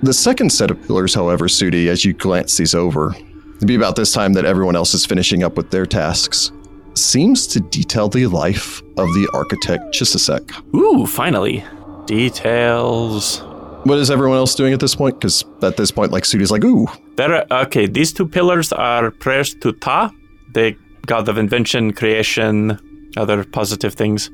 The 0.02 0.12
second 0.12 0.50
set 0.50 0.70
of 0.70 0.80
pillars, 0.86 1.14
however, 1.14 1.46
Sudi, 1.48 1.88
as 1.88 2.04
you 2.04 2.12
glance 2.12 2.56
these 2.56 2.74
over, 2.74 3.14
to 3.60 3.66
be 3.66 3.74
about 3.74 3.96
this 3.96 4.12
time 4.12 4.34
that 4.34 4.44
everyone 4.44 4.76
else 4.76 4.94
is 4.94 5.06
finishing 5.06 5.42
up 5.42 5.56
with 5.56 5.70
their 5.70 5.86
tasks, 5.86 6.52
seems 6.94 7.46
to 7.48 7.60
detail 7.60 8.08
the 8.08 8.26
life 8.26 8.80
of 8.98 9.08
the 9.14 9.28
architect 9.34 9.94
Chisisek. 9.94 10.74
Ooh, 10.74 11.06
finally. 11.06 11.64
Details. 12.06 13.42
What 13.84 13.98
is 13.98 14.10
everyone 14.10 14.36
else 14.36 14.54
doing 14.54 14.72
at 14.72 14.80
this 14.80 14.94
point? 14.94 15.18
Because 15.18 15.44
at 15.62 15.76
this 15.76 15.90
point, 15.90 16.12
like 16.12 16.24
Sudi's 16.24 16.50
like, 16.50 16.64
ooh, 16.64 16.86
There 17.16 17.32
are, 17.32 17.62
okay, 17.64 17.86
these 17.86 18.12
two 18.12 18.26
pillars 18.26 18.72
are 18.72 19.10
prayers 19.10 19.54
to 19.56 19.72
Ptah, 19.72 20.12
the 20.52 20.76
god 21.06 21.28
of 21.28 21.38
invention, 21.38 21.92
creation, 21.92 22.78
other 23.16 23.44
positive 23.44 23.94
things, 23.94 24.30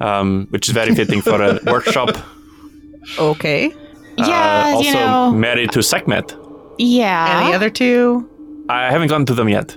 um, 0.00 0.46
which 0.50 0.68
is 0.68 0.74
very 0.74 0.94
fitting 0.94 1.22
for 1.22 1.42
a 1.42 1.58
workshop. 1.66 2.10
Okay. 3.18 3.72
Yeah, 4.16 4.64
Uh, 4.66 4.76
also 4.76 4.88
you 4.88 4.94
know. 4.94 5.30
married 5.32 5.70
to 5.72 5.82
Sekhmet. 5.82 6.36
Yeah. 6.78 7.38
And 7.40 7.48
the 7.52 7.56
other 7.56 7.70
two? 7.70 8.28
I 8.68 8.90
haven't 8.90 9.08
gone 9.08 9.26
to 9.26 9.34
them 9.34 9.48
yet, 9.48 9.76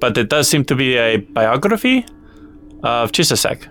but 0.00 0.16
it 0.18 0.28
does 0.28 0.48
seem 0.48 0.64
to 0.64 0.74
be 0.74 0.96
a 0.96 1.16
biography 1.18 2.04
of 2.82 3.12
Chisisek. 3.12 3.66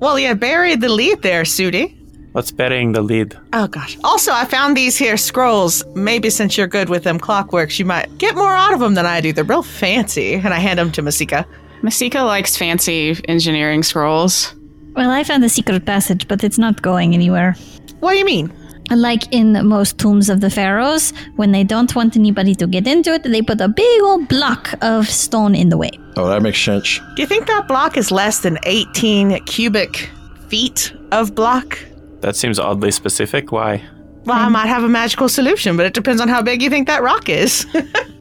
Well, 0.00 0.18
you 0.18 0.34
buried 0.34 0.80
the 0.80 0.88
lead 0.88 1.22
there, 1.22 1.42
Sudi. 1.44 1.94
What's 2.32 2.52
burying 2.52 2.92
the 2.92 3.00
lead? 3.02 3.36
Oh 3.52 3.66
gosh. 3.66 3.96
Also, 4.04 4.32
I 4.32 4.44
found 4.44 4.76
these 4.76 4.96
here 4.96 5.16
scrolls. 5.16 5.82
Maybe 5.94 6.30
since 6.30 6.56
you're 6.56 6.68
good 6.68 6.88
with 6.88 7.02
them 7.02 7.18
clockworks, 7.18 7.78
you 7.78 7.84
might 7.86 8.06
get 8.18 8.36
more 8.36 8.52
out 8.54 8.72
of 8.74 8.80
them 8.80 8.94
than 8.94 9.06
I 9.06 9.20
do. 9.20 9.32
They're 9.32 9.44
real 9.44 9.62
fancy, 9.62 10.34
and 10.34 10.48
I 10.48 10.58
hand 10.60 10.78
them 10.78 10.92
to 10.92 11.02
Masika. 11.02 11.46
Masika 11.82 12.20
likes 12.22 12.56
fancy 12.56 13.16
engineering 13.28 13.82
scrolls. 13.82 14.54
Well, 14.94 15.10
I 15.10 15.24
found 15.24 15.42
a 15.44 15.48
secret 15.48 15.84
passage, 15.86 16.28
but 16.28 16.44
it's 16.44 16.58
not 16.58 16.82
going 16.82 17.14
anywhere. 17.14 17.54
What 18.00 18.12
do 18.12 18.18
you 18.18 18.24
mean? 18.24 18.52
Like 18.90 19.30
in 19.32 19.66
most 19.66 19.98
tombs 19.98 20.28
of 20.30 20.40
the 20.40 20.50
pharaohs, 20.50 21.12
when 21.36 21.52
they 21.52 21.62
don't 21.64 21.94
want 21.94 22.16
anybody 22.16 22.54
to 22.56 22.66
get 22.66 22.86
into 22.86 23.12
it, 23.12 23.22
they 23.22 23.42
put 23.42 23.60
a 23.60 23.68
big 23.68 24.02
old 24.02 24.28
block 24.28 24.74
of 24.82 25.06
stone 25.08 25.54
in 25.54 25.68
the 25.68 25.76
way. 25.76 25.90
oh, 26.16 26.26
that 26.28 26.42
makes 26.42 26.58
sense. 26.60 26.98
Do 27.14 27.22
you 27.22 27.26
think 27.28 27.46
that 27.46 27.68
block 27.68 27.96
is 27.96 28.10
less 28.10 28.40
than 28.40 28.58
18 28.64 29.44
cubic 29.44 30.08
feet 30.48 30.92
of 31.12 31.34
block? 31.34 31.78
That 32.20 32.34
seems 32.34 32.58
oddly 32.58 32.90
specific. 32.90 33.52
Why? 33.52 33.82
Well, 34.24 34.36
I 34.36 34.48
might 34.48 34.66
have 34.66 34.82
a 34.84 34.88
magical 34.88 35.28
solution, 35.28 35.76
but 35.76 35.86
it 35.86 35.94
depends 35.94 36.20
on 36.20 36.28
how 36.28 36.42
big 36.42 36.60
you 36.60 36.68
think 36.70 36.86
that 36.88 37.02
rock 37.02 37.28
is. 37.28 37.66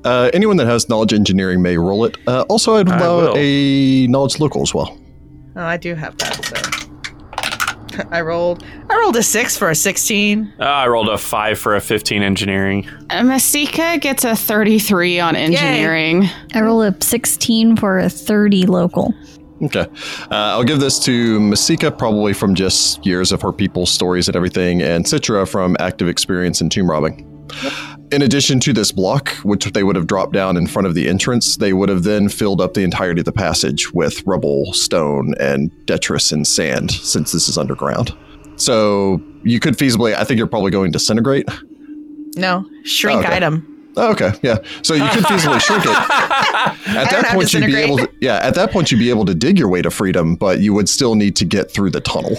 Uh, 0.06 0.30
anyone 0.34 0.56
that 0.56 0.68
has 0.68 0.88
knowledge 0.88 1.12
engineering 1.12 1.62
may 1.62 1.78
roll 1.78 2.06
it. 2.06 2.16
Uh, 2.28 2.46
also, 2.48 2.76
I'd 2.76 2.88
I 2.88 2.98
allow 2.98 3.18
will. 3.18 3.34
a 3.36 4.08
knowledge 4.08 4.40
local 4.40 4.62
as 4.62 4.74
well. 4.74 4.98
oh, 5.58 5.62
I 5.62 5.76
do 5.76 5.96
have 5.96 6.18
that. 6.20 6.46
So. 6.46 6.87
I 8.12 8.22
rolled. 8.22 8.64
I 8.90 8.98
rolled 8.98 9.16
a 9.16 9.24
six 9.24 9.58
for 9.58 9.70
a 9.70 9.76
sixteen. 9.76 10.54
Uh, 10.60 10.64
I 10.64 10.88
rolled 10.88 11.10
a 11.10 11.18
five 11.18 11.60
for 11.60 11.76
a 11.76 11.82
15 11.82 12.24
engineering. 12.24 12.88
Uh, 13.10 13.24
Masika 13.24 13.98
gets 14.00 14.24
a 14.24 14.36
33 14.36 15.20
on 15.20 15.36
engineering. 15.36 16.30
I 16.54 16.62
roll 16.62 16.82
a 16.82 16.96
16 17.02 17.78
for 17.78 18.00
a 18.00 18.10
30 18.10 18.66
local. 18.66 19.14
Okay. 19.62 19.86
Uh, 19.90 20.26
I'll 20.30 20.64
give 20.64 20.80
this 20.80 21.00
to 21.06 21.40
Masika, 21.40 21.92
probably 21.92 22.34
from 22.34 22.54
just 22.54 23.04
years 23.06 23.32
of 23.32 23.42
her 23.42 23.52
people's 23.52 23.90
stories 23.90 24.28
and 24.28 24.36
everything, 24.36 24.82
and 24.82 25.06
Citra 25.06 25.48
from 25.48 25.76
active 25.80 26.08
experience 26.08 26.62
in 26.62 26.70
tomb 26.70 26.90
robbing. 26.90 27.26
In 28.10 28.22
addition 28.22 28.60
to 28.62 28.72
this 28.74 28.92
block, 28.94 29.30
which 29.44 29.66
they 29.74 29.84
would 29.84 29.98
have 29.98 30.08
dropped 30.08 30.32
down 30.32 30.56
in 30.56 30.66
front 30.66 30.88
of 30.88 30.96
the 30.96 31.10
entrance, 31.10 31.58
they 31.58 31.74
would 31.74 31.90
have 31.90 32.04
then 32.04 32.30
filled 32.30 32.62
up 32.62 32.74
the 32.74 32.84
entirety 32.84 33.20
of 33.20 33.26
the 33.26 33.34
passage 33.34 33.92
with 33.94 34.26
rubble, 34.26 34.72
stone, 34.74 35.34
and 35.42 35.70
detritus 35.86 36.32
and 36.32 36.48
sand, 36.48 36.92
since 36.92 37.34
this 37.34 37.50
is 37.50 37.58
underground. 37.58 38.16
So 38.56 39.22
you 39.44 39.60
could 39.60 39.78
feasibly, 39.78 40.16
I 40.16 40.24
think 40.24 40.38
you're 40.38 40.48
probably 40.48 40.72
going 40.72 40.92
to 40.94 40.98
disintegrate. 40.98 41.50
No, 42.38 42.66
shrink 42.84 43.26
Okay. 43.26 43.36
item. 43.36 43.74
Oh, 43.98 44.12
okay, 44.12 44.32
yeah. 44.42 44.58
So 44.84 44.94
you 44.94 45.08
could 45.10 45.24
feasibly 45.26 45.60
shrink 45.60 45.84
it. 45.84 45.90
At 45.92 46.76
don't 46.86 46.86
that 46.86 47.26
have 47.26 47.34
point, 47.36 47.54
you'd 47.54 47.66
be 47.66 47.76
able 47.76 47.98
to, 47.98 48.10
yeah. 48.22 48.36
At 48.38 48.54
that 48.56 48.72
point, 48.72 48.92
you'd 48.92 49.00
be 49.00 49.10
able 49.10 49.26
to 49.26 49.34
dig 49.36 49.58
your 49.60 49.68
way 49.70 49.82
to 49.82 49.90
freedom, 49.92 50.36
but 50.36 50.60
you 50.60 50.74
would 50.74 50.88
still 50.88 51.16
need 51.16 51.36
to 51.38 51.46
get 51.46 51.72
through 51.72 51.90
the 51.90 52.00
tunnel. 52.02 52.38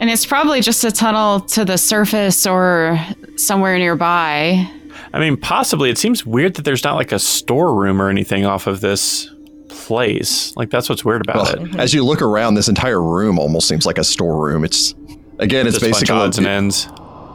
And 0.00 0.10
it's 0.10 0.24
probably 0.24 0.60
just 0.60 0.84
a 0.84 0.90
tunnel 0.92 1.40
to 1.40 1.64
the 1.64 1.76
surface 1.76 2.46
or 2.46 2.98
somewhere 3.36 3.76
nearby. 3.78 4.68
I 5.14 5.20
mean, 5.20 5.36
possibly. 5.36 5.90
It 5.90 5.98
seems 5.98 6.24
weird 6.24 6.54
that 6.54 6.64
there's 6.64 6.84
not 6.84 6.96
like 6.96 7.12
a 7.12 7.18
storeroom 7.18 8.00
or 8.00 8.08
anything 8.08 8.46
off 8.46 8.66
of 8.66 8.80
this 8.80 9.30
place. 9.68 10.56
Like, 10.56 10.70
that's 10.70 10.88
what's 10.88 11.04
weird 11.04 11.22
about 11.22 11.36
Well, 11.58 11.66
it. 11.66 11.76
as 11.76 11.92
you 11.94 12.04
look 12.04 12.22
around, 12.22 12.54
this 12.54 12.68
entire 12.68 13.02
room 13.02 13.38
almost 13.38 13.68
seems 13.68 13.84
like 13.86 13.98
a 13.98 14.04
storeroom. 14.04 14.64
It's 14.64 14.94
again, 15.38 15.66
it's 15.66 15.76
a 15.76 15.78
of 15.78 15.82
basically 15.92 16.14
odds 16.14 16.38
and 16.38 16.46
ends. 16.46 16.88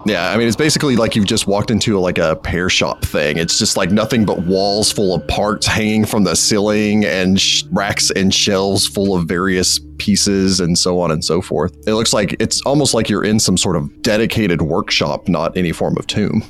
yeah. 0.06 0.32
I 0.32 0.38
mean, 0.38 0.48
it's 0.48 0.56
basically 0.56 0.96
like 0.96 1.16
you've 1.16 1.26
just 1.28 1.46
walked 1.48 1.70
into 1.70 2.00
like 2.00 2.18
a 2.18 2.36
pear 2.38 2.70
shop 2.70 3.04
thing. 3.04 3.38
It's 3.38 3.60
just 3.60 3.78
like 3.78 3.92
nothing 3.92 4.26
but 4.26 4.40
walls 4.44 4.92
full 4.92 5.14
of 5.16 5.28
parts 5.28 5.68
hanging 5.68 6.06
from 6.06 6.24
the 6.24 6.36
ceiling 6.36 7.06
and 7.06 7.40
sh- 7.40 7.64
racks 7.72 8.10
and 8.12 8.34
shelves 8.34 8.88
full 8.88 9.16
of 9.16 9.26
various 9.28 9.80
pieces 9.98 10.60
and 10.60 10.78
so 10.78 11.00
on 11.00 11.12
and 11.12 11.24
so 11.26 11.42
forth. 11.42 11.76
It 11.88 11.94
looks 11.94 12.14
like 12.14 12.36
it's 12.40 12.62
almost 12.62 12.94
like 12.94 13.10
you're 13.10 13.24
in 13.26 13.40
some 13.40 13.58
sort 13.58 13.76
of 13.76 14.02
dedicated 14.02 14.62
workshop, 14.62 15.28
not 15.28 15.56
any 15.58 15.72
form 15.72 15.96
of 15.98 16.08
tomb. 16.08 16.44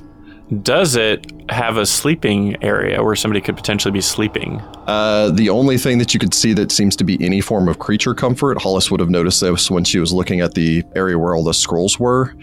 Does 0.62 0.96
it 0.96 1.30
have 1.50 1.76
a 1.76 1.86
sleeping 1.86 2.62
area 2.64 3.04
where 3.04 3.16
somebody 3.18 3.42
could 3.42 3.58
potentially 3.58 3.92
be 3.92 4.00
sleeping? 4.00 4.62
Uh, 4.88 5.30
the 5.32 5.50
only 5.50 5.78
thing 5.78 5.98
that 5.98 6.14
you 6.14 6.20
could 6.20 6.34
see 6.34 6.54
that 6.54 6.72
seems 6.72 6.96
to 6.96 7.04
be 7.04 7.24
any 7.24 7.42
form 7.42 7.68
of 7.68 7.80
creature 7.80 8.14
comfort, 8.14 8.62
Hollis 8.62 8.90
would 8.90 9.02
have 9.02 9.10
noticed 9.10 9.42
this 9.42 9.70
when 9.70 9.84
she 9.84 10.00
was 10.00 10.14
looking 10.14 10.40
at 10.40 10.54
the 10.54 10.86
area 10.96 11.20
where 11.20 11.36
all 11.36 11.44
the 11.44 11.54
scrolls 11.54 12.00
were, 12.00 12.34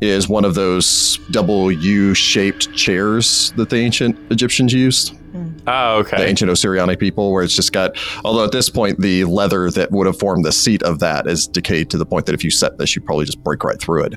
is 0.00 0.28
one 0.28 0.44
of 0.44 0.54
those 0.56 1.18
double 1.30 1.70
U 1.70 2.12
shaped 2.12 2.74
chairs 2.74 3.52
that 3.52 3.70
the 3.70 3.76
ancient 3.76 4.18
Egyptians 4.32 4.72
used. 4.72 5.16
Oh, 5.66 5.98
okay. 5.98 6.18
The 6.18 6.26
ancient 6.26 6.50
Osiriani 6.50 6.98
people, 6.98 7.32
where 7.32 7.42
it's 7.42 7.56
just 7.56 7.72
got, 7.72 7.96
although 8.24 8.44
at 8.44 8.52
this 8.52 8.68
point, 8.68 9.00
the 9.00 9.24
leather 9.24 9.70
that 9.70 9.90
would 9.92 10.06
have 10.06 10.18
formed 10.18 10.44
the 10.44 10.52
seat 10.52 10.82
of 10.82 10.98
that 10.98 11.26
is 11.26 11.46
decayed 11.46 11.90
to 11.90 11.98
the 11.98 12.06
point 12.06 12.26
that 12.26 12.34
if 12.34 12.44
you 12.44 12.50
set 12.50 12.78
this, 12.78 12.94
you'd 12.94 13.04
probably 13.04 13.24
just 13.24 13.42
break 13.42 13.64
right 13.64 13.80
through 13.80 14.04
it. 14.04 14.14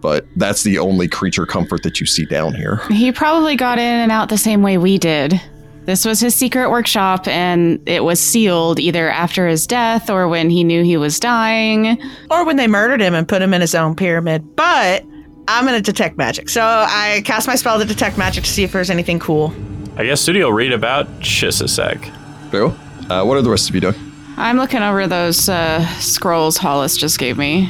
But 0.00 0.26
that's 0.36 0.62
the 0.62 0.78
only 0.78 1.08
creature 1.08 1.46
comfort 1.46 1.82
that 1.82 2.00
you 2.00 2.06
see 2.06 2.24
down 2.24 2.54
here. 2.54 2.76
He 2.90 3.10
probably 3.12 3.56
got 3.56 3.78
in 3.78 3.84
and 3.84 4.12
out 4.12 4.28
the 4.28 4.38
same 4.38 4.62
way 4.62 4.78
we 4.78 4.98
did. 4.98 5.40
This 5.84 6.04
was 6.04 6.20
his 6.20 6.34
secret 6.34 6.70
workshop, 6.70 7.26
and 7.26 7.80
it 7.88 8.04
was 8.04 8.20
sealed 8.20 8.78
either 8.78 9.08
after 9.08 9.48
his 9.48 9.66
death 9.66 10.10
or 10.10 10.28
when 10.28 10.50
he 10.50 10.62
knew 10.62 10.84
he 10.84 10.98
was 10.98 11.18
dying. 11.18 11.98
Or 12.30 12.44
when 12.44 12.56
they 12.56 12.66
murdered 12.66 13.00
him 13.00 13.14
and 13.14 13.26
put 13.26 13.40
him 13.40 13.54
in 13.54 13.62
his 13.62 13.74
own 13.74 13.96
pyramid. 13.96 14.54
But 14.54 15.02
I'm 15.48 15.64
gonna 15.64 15.80
detect 15.80 16.18
magic. 16.18 16.50
So 16.50 16.62
I 16.62 17.22
cast 17.24 17.46
my 17.46 17.54
spell 17.54 17.78
to 17.78 17.86
detect 17.86 18.18
magic 18.18 18.44
to 18.44 18.50
see 18.50 18.64
if 18.64 18.72
there's 18.72 18.90
anything 18.90 19.18
cool. 19.18 19.54
I 19.96 20.04
guess 20.04 20.22
Sudi 20.22 20.44
will 20.44 20.52
read 20.52 20.72
about 20.72 21.08
Chisisek. 21.20 22.50
Bill, 22.50 22.76
uh, 23.08 23.24
what 23.24 23.38
are 23.38 23.42
the 23.42 23.50
rest 23.50 23.70
of 23.70 23.74
you 23.74 23.80
doing? 23.80 23.94
I'm 24.36 24.58
looking 24.58 24.82
over 24.82 25.06
those 25.06 25.48
uh, 25.48 25.84
scrolls 26.00 26.58
Hollis 26.58 26.98
just 26.98 27.18
gave 27.18 27.38
me. 27.38 27.66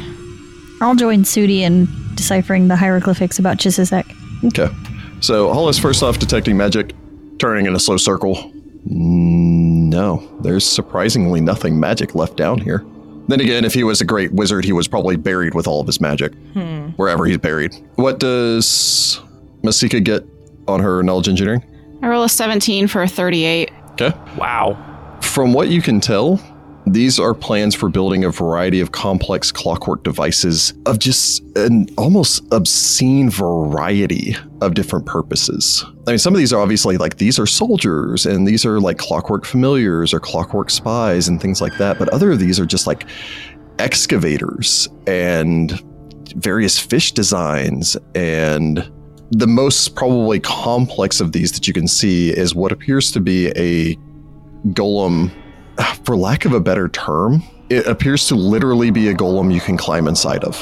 I'll 0.81 0.97
join 0.97 1.23
Sudi 1.23 1.61
in 1.61 1.87
deciphering 2.19 2.69
the 2.69 2.77
hieroglyphics 2.77 3.39
about 3.39 3.57
Chisisek. 3.57 4.05
Okay. 4.45 4.69
So 5.21 5.53
Hollis 5.53 5.79
first 5.79 6.03
off 6.03 6.19
detecting 6.19 6.57
magic, 6.57 6.95
turning 7.39 7.67
in 7.67 7.75
a 7.75 7.81
slow 7.81 7.97
circle. 7.97 8.53
No, 8.85 10.29
there's 10.41 10.67
surprisingly 10.67 11.41
nothing 11.41 11.81
magic 11.81 12.15
left 12.15 12.37
down 12.37 12.59
here. 12.59 12.85
Then 13.29 13.41
again, 13.41 13.65
if 13.65 13.75
he 13.75 13.85
was 13.85 14.01
a 14.01 14.05
great 14.05 14.33
wizard, 14.33 14.65
he 14.65 14.73
was 14.73 14.89
probably 14.89 15.17
buried 15.17 15.55
with 15.55 15.67
all 15.67 15.81
of 15.81 15.87
his 15.87 16.01
magic. 16.01 16.35
Hmm. 16.55 16.89
Wherever 16.97 17.25
he's 17.25 17.39
buried. 17.39 17.75
What 17.97 18.19
does 18.19 19.21
Masika 19.63 20.01
get 20.01 20.25
on 20.67 20.81
her 20.81 21.03
knowledge 21.03 21.29
engineering? 21.29 21.63
I 22.03 22.09
roll 22.09 22.25
a 22.25 22.29
17 22.29 22.89
for 22.89 23.03
a 23.03 23.09
38. 23.09 23.71
Okay. 23.93 24.13
Wow. 24.37 25.19
From 25.21 25.53
what 25.53 25.69
you 25.69 25.83
can 25.83 26.01
tell, 26.01 26.37
these 26.93 27.19
are 27.19 27.35
plans 27.35 27.75
for 27.75 27.89
building 27.89 28.25
a 28.25 28.31
variety 28.31 28.81
of 28.81 28.93
complex 28.93 29.51
clockwork 29.51 30.03
devices 30.05 30.75
of 30.87 30.99
just 30.99 31.43
an 31.57 31.89
almost 31.97 32.43
obscene 32.53 33.31
variety 33.31 34.37
of 34.61 34.75
different 34.75 35.07
purposes. 35.07 35.85
I 36.07 36.13
mean, 36.13 36.19
some 36.19 36.35
of 36.35 36.39
these 36.39 36.53
are 36.53 36.61
obviously 36.61 36.97
like 36.97 37.17
these 37.17 37.39
are 37.39 37.47
soldiers 37.47 38.27
and 38.27 38.47
these 38.47 38.65
are 38.65 38.81
like 38.81 38.99
clockwork 38.99 39.45
familiars 39.45 40.13
or 40.13 40.21
clockwork 40.21 40.71
spies 40.71 41.29
and 41.29 41.41
things 41.41 41.61
like 41.61 41.77
that. 41.79 41.99
But 41.99 42.09
other 42.11 42.33
of 42.33 42.39
these 42.39 42.61
are 42.61 42.67
just 42.67 42.87
like 42.87 43.07
excavators 43.79 44.89
and 45.07 45.81
various 46.37 46.79
fish 46.79 47.13
designs 47.13 47.97
and 48.15 48.91
the 49.31 49.47
most 49.47 49.95
probably 49.95 50.41
complex 50.41 51.21
of 51.21 51.33
these 51.33 51.53
that 51.53 51.69
you 51.69 51.75
can 51.75 51.87
see 51.87 52.31
is 52.31 52.55
what 52.55 52.73
appears 52.73 53.13
to 53.13 53.21
be 53.21 53.49
a 53.57 53.95
golem, 54.73 55.31
for 56.05 56.17
lack 56.17 56.45
of 56.45 56.53
a 56.53 56.61
better 56.61 56.89
term, 56.89 57.43
it 57.71 57.87
appears 57.87 58.27
to 58.29 58.35
literally 58.35 58.91
be 58.91 59.09
a 59.09 59.15
golem 59.15 59.53
you 59.53 59.61
can 59.61 59.77
climb 59.77 60.09
inside 60.09 60.45
of. 60.45 60.57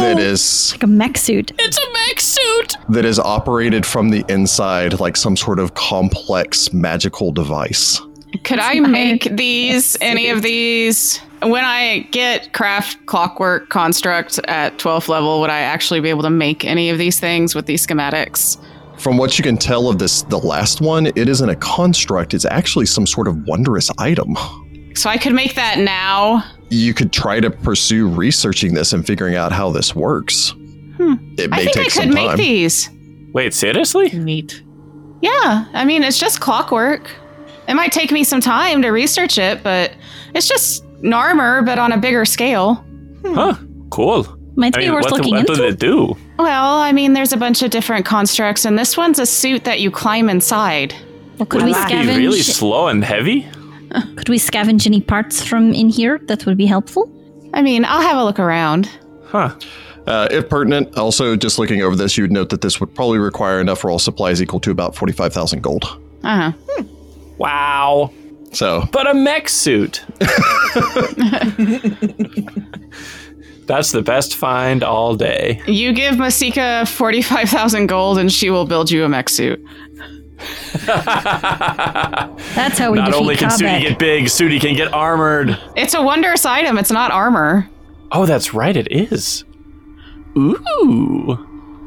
That 0.00 0.18
is 0.18 0.72
Like 0.72 0.82
a 0.82 0.86
mech 0.88 1.16
suit. 1.16 1.52
It's 1.58 1.78
a 1.78 1.92
mech 1.92 2.20
suit! 2.20 2.76
that 2.88 3.04
is 3.04 3.18
operated 3.18 3.86
from 3.86 4.10
the 4.10 4.24
inside 4.28 4.98
like 5.00 5.16
some 5.16 5.36
sort 5.36 5.58
of 5.58 5.74
complex 5.74 6.72
magical 6.72 7.30
device. 7.32 8.00
Could 8.42 8.58
I 8.58 8.80
make 8.80 9.28
these, 9.36 9.96
any 10.00 10.28
of 10.30 10.42
these? 10.42 11.18
When 11.42 11.64
I 11.64 12.08
get 12.10 12.52
craft 12.52 13.06
clockwork 13.06 13.68
construct 13.68 14.40
at 14.48 14.76
12th 14.78 15.08
level, 15.08 15.40
would 15.40 15.50
I 15.50 15.60
actually 15.60 16.00
be 16.00 16.08
able 16.10 16.22
to 16.22 16.30
make 16.30 16.64
any 16.64 16.90
of 16.90 16.98
these 16.98 17.20
things 17.20 17.54
with 17.54 17.66
these 17.66 17.86
schematics? 17.86 18.58
From 18.98 19.18
what 19.18 19.38
you 19.38 19.42
can 19.42 19.56
tell 19.56 19.88
of 19.88 19.98
this 19.98 20.22
the 20.22 20.38
last 20.38 20.80
one, 20.80 21.06
it 21.06 21.28
isn't 21.28 21.48
a 21.48 21.56
construct, 21.56 22.32
it's 22.32 22.44
actually 22.44 22.86
some 22.86 23.06
sort 23.06 23.28
of 23.28 23.36
wondrous 23.46 23.90
item. 23.98 24.36
So 24.94 25.10
I 25.10 25.18
could 25.18 25.34
make 25.34 25.54
that 25.56 25.78
now. 25.78 26.44
You 26.70 26.94
could 26.94 27.12
try 27.12 27.40
to 27.40 27.50
pursue 27.50 28.08
researching 28.08 28.74
this 28.74 28.92
and 28.92 29.04
figuring 29.06 29.34
out 29.34 29.52
how 29.52 29.70
this 29.70 29.94
works. 29.94 30.50
Hmm. 30.96 31.14
It 31.36 31.50
may 31.50 31.56
I 31.56 31.64
think 31.64 31.72
take 31.72 31.86
I 31.86 31.88
some 31.88 32.04
could 32.04 32.14
make 32.14 32.28
time. 32.28 32.36
these. 32.38 32.90
Wait, 33.32 33.52
seriously? 33.52 34.10
Neat. 34.10 34.62
Yeah, 35.20 35.66
I 35.72 35.84
mean, 35.84 36.02
it's 36.04 36.18
just 36.18 36.40
clockwork. 36.40 37.10
It 37.66 37.74
might 37.74 37.92
take 37.92 38.12
me 38.12 38.22
some 38.24 38.40
time 38.40 38.82
to 38.82 38.90
research 38.90 39.38
it, 39.38 39.62
but 39.62 39.92
it's 40.34 40.46
just 40.46 40.84
Narmer, 41.02 41.64
but 41.64 41.78
on 41.78 41.92
a 41.92 41.98
bigger 41.98 42.24
scale. 42.24 42.84
Huh. 43.24 43.56
Cool. 43.90 44.26
Might 44.54 44.76
I 44.76 44.80
be 44.80 44.84
mean, 44.84 44.94
worth 44.94 45.04
what, 45.04 45.10
the, 45.10 45.16
looking 45.16 45.34
what 45.34 45.40
into. 45.50 45.54
did 45.54 45.72
it 45.74 45.80
do? 45.80 46.16
Well, 46.38 46.78
I 46.78 46.92
mean, 46.92 47.12
there's 47.12 47.32
a 47.32 47.36
bunch 47.36 47.62
of 47.62 47.70
different 47.70 48.04
constructs, 48.04 48.64
and 48.64 48.78
this 48.78 48.96
one's 48.96 49.18
a 49.18 49.26
suit 49.26 49.64
that 49.64 49.80
you 49.80 49.90
climb 49.90 50.28
inside. 50.28 50.94
Well, 51.38 51.46
could 51.46 51.62
we 51.62 51.72
Would 51.72 51.90
it 51.90 52.06
be 52.06 52.16
really 52.16 52.42
slow 52.42 52.88
and 52.88 53.04
heavy? 53.04 53.42
could 54.16 54.28
we 54.28 54.38
scavenge 54.38 54.86
any 54.86 55.00
parts 55.00 55.42
from 55.42 55.72
in 55.72 55.88
here 55.88 56.18
that 56.24 56.46
would 56.46 56.56
be 56.56 56.66
helpful? 56.66 57.10
I 57.52 57.62
mean, 57.62 57.84
I'll 57.84 58.02
have 58.02 58.16
a 58.16 58.24
look 58.24 58.38
around. 58.38 58.90
Huh. 59.26 59.56
Uh, 60.06 60.28
if 60.30 60.48
pertinent, 60.48 60.96
also 60.98 61.36
just 61.36 61.58
looking 61.58 61.82
over 61.82 61.96
this, 61.96 62.18
you 62.18 62.24
would 62.24 62.32
note 62.32 62.50
that 62.50 62.60
this 62.60 62.80
would 62.80 62.94
probably 62.94 63.18
require 63.18 63.60
enough 63.60 63.80
for 63.80 63.90
all 63.90 63.98
supplies 63.98 64.42
equal 64.42 64.60
to 64.60 64.70
about 64.70 64.94
45,000 64.94 65.62
gold. 65.62 65.84
Uh 66.24 66.52
huh. 66.52 66.82
Wow. 67.38 68.12
So, 68.52 68.86
But 68.92 69.08
a 69.08 69.14
mech 69.14 69.48
suit. 69.48 70.04
That's 73.66 73.92
the 73.92 74.02
best 74.02 74.36
find 74.36 74.82
all 74.82 75.14
day. 75.16 75.62
You 75.66 75.92
give 75.92 76.18
Masika 76.18 76.84
45,000 76.86 77.86
gold, 77.86 78.18
and 78.18 78.30
she 78.32 78.50
will 78.50 78.66
build 78.66 78.90
you 78.90 79.04
a 79.04 79.08
mech 79.08 79.28
suit. 79.28 79.64
That's 80.86 82.78
how 82.78 82.90
we 82.90 82.98
Not 82.98 83.14
only 83.14 83.36
can 83.36 83.50
Sudi 83.50 83.80
get 83.80 83.98
big, 83.98 84.24
Sudi 84.24 84.60
can 84.60 84.74
get 84.74 84.92
armored. 84.92 85.58
It's 85.76 85.94
a 85.94 86.02
wondrous 86.02 86.44
item, 86.44 86.76
it's 86.78 86.90
not 86.90 87.10
armor. 87.12 87.68
Oh, 88.12 88.26
that's 88.26 88.52
right, 88.54 88.76
it 88.76 88.88
is. 88.92 89.44
Ooh. 90.36 91.38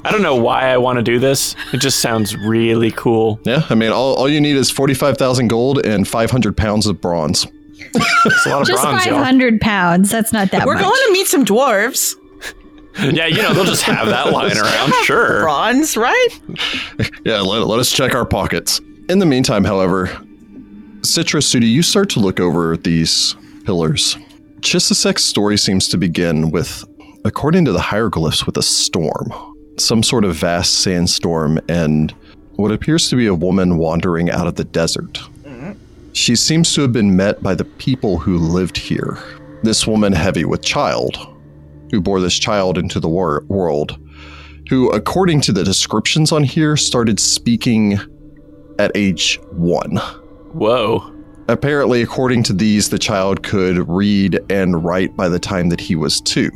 I 0.03 0.11
don't 0.11 0.21
know 0.21 0.35
why 0.35 0.69
I 0.69 0.77
want 0.77 0.97
to 0.97 1.03
do 1.03 1.19
this. 1.19 1.55
It 1.73 1.77
just 1.77 1.99
sounds 1.99 2.35
really 2.35 2.91
cool. 2.91 3.39
yeah, 3.43 3.65
I 3.69 3.75
mean, 3.75 3.91
all, 3.91 4.15
all 4.15 4.29
you 4.29 4.39
need 4.39 4.55
is 4.55 4.69
45,000 4.71 5.47
gold 5.49 5.85
and 5.85 6.07
500 6.07 6.55
pounds 6.55 6.87
of 6.87 7.01
bronze. 7.01 7.45
It's 7.79 8.45
a 8.45 8.49
lot 8.49 8.61
of 8.61 8.67
Just 8.67 8.81
bronze, 8.83 9.05
y'all. 9.05 9.15
500 9.15 9.61
pounds. 9.61 10.09
That's 10.09 10.33
not 10.33 10.51
that 10.51 10.65
We're 10.65 10.73
much. 10.75 10.83
going 10.83 11.01
to 11.07 11.13
meet 11.13 11.27
some 11.27 11.45
dwarves. 11.45 12.15
Yeah, 12.99 13.27
you 13.27 13.41
know, 13.43 13.53
they'll 13.53 13.63
just 13.63 13.83
have 13.83 14.07
that 14.07 14.31
lying 14.31 14.57
around, 14.57 14.91
sure. 15.03 15.41
Bronze, 15.41 15.95
right? 15.95 16.27
Yeah, 17.23 17.41
let, 17.41 17.67
let 17.67 17.79
us 17.79 17.91
check 17.91 18.15
our 18.15 18.25
pockets. 18.25 18.79
In 19.09 19.19
the 19.19 19.25
meantime, 19.25 19.63
however, 19.63 20.07
Citra 21.01 21.41
Sudi, 21.41 21.69
you 21.69 21.83
start 21.83 22.09
to 22.11 22.19
look 22.19 22.39
over 22.39 22.75
these 22.75 23.35
pillars. 23.65 24.17
Chisisek's 24.61 25.23
story 25.23 25.57
seems 25.57 25.87
to 25.89 25.97
begin 25.97 26.49
with, 26.49 26.83
according 27.23 27.65
to 27.65 27.71
the 27.71 27.79
hieroglyphs, 27.79 28.47
with 28.47 28.57
a 28.57 28.63
storm. 28.63 29.31
Some 29.77 30.01
sort 30.01 30.25
of 30.25 30.35
vast 30.35 30.79
sandstorm 30.81 31.59
and 31.69 32.11
what 32.55 32.71
appears 32.71 33.09
to 33.11 33.15
be 33.15 33.27
a 33.27 33.35
woman 33.35 33.77
wandering 33.77 34.31
out 34.31 34.47
of 34.47 34.55
the 34.55 34.63
desert. 34.63 35.19
She 36.17 36.35
seems 36.35 36.73
to 36.73 36.81
have 36.81 36.91
been 36.91 37.15
met 37.15 37.43
by 37.43 37.53
the 37.53 37.63
people 37.63 38.17
who 38.17 38.39
lived 38.39 38.75
here. 38.75 39.19
This 39.61 39.85
woman, 39.85 40.11
heavy 40.13 40.45
with 40.45 40.63
child, 40.63 41.15
who 41.91 42.01
bore 42.01 42.19
this 42.19 42.39
child 42.39 42.79
into 42.79 42.99
the 42.99 43.07
wor- 43.07 43.45
world, 43.49 43.99
who, 44.67 44.89
according 44.89 45.41
to 45.41 45.51
the 45.51 45.63
descriptions 45.63 46.31
on 46.31 46.43
here, 46.43 46.75
started 46.75 47.19
speaking 47.19 47.99
at 48.79 48.91
age 48.95 49.39
one. 49.51 49.97
Whoa. 50.53 51.13
Apparently, 51.49 52.01
according 52.01 52.41
to 52.43 52.53
these, 52.53 52.89
the 52.89 52.97
child 52.97 53.43
could 53.43 53.87
read 53.87 54.39
and 54.49 54.83
write 54.83 55.15
by 55.15 55.29
the 55.29 55.39
time 55.39 55.69
that 55.69 55.79
he 55.79 55.95
was 55.95 56.19
two. 56.19 56.51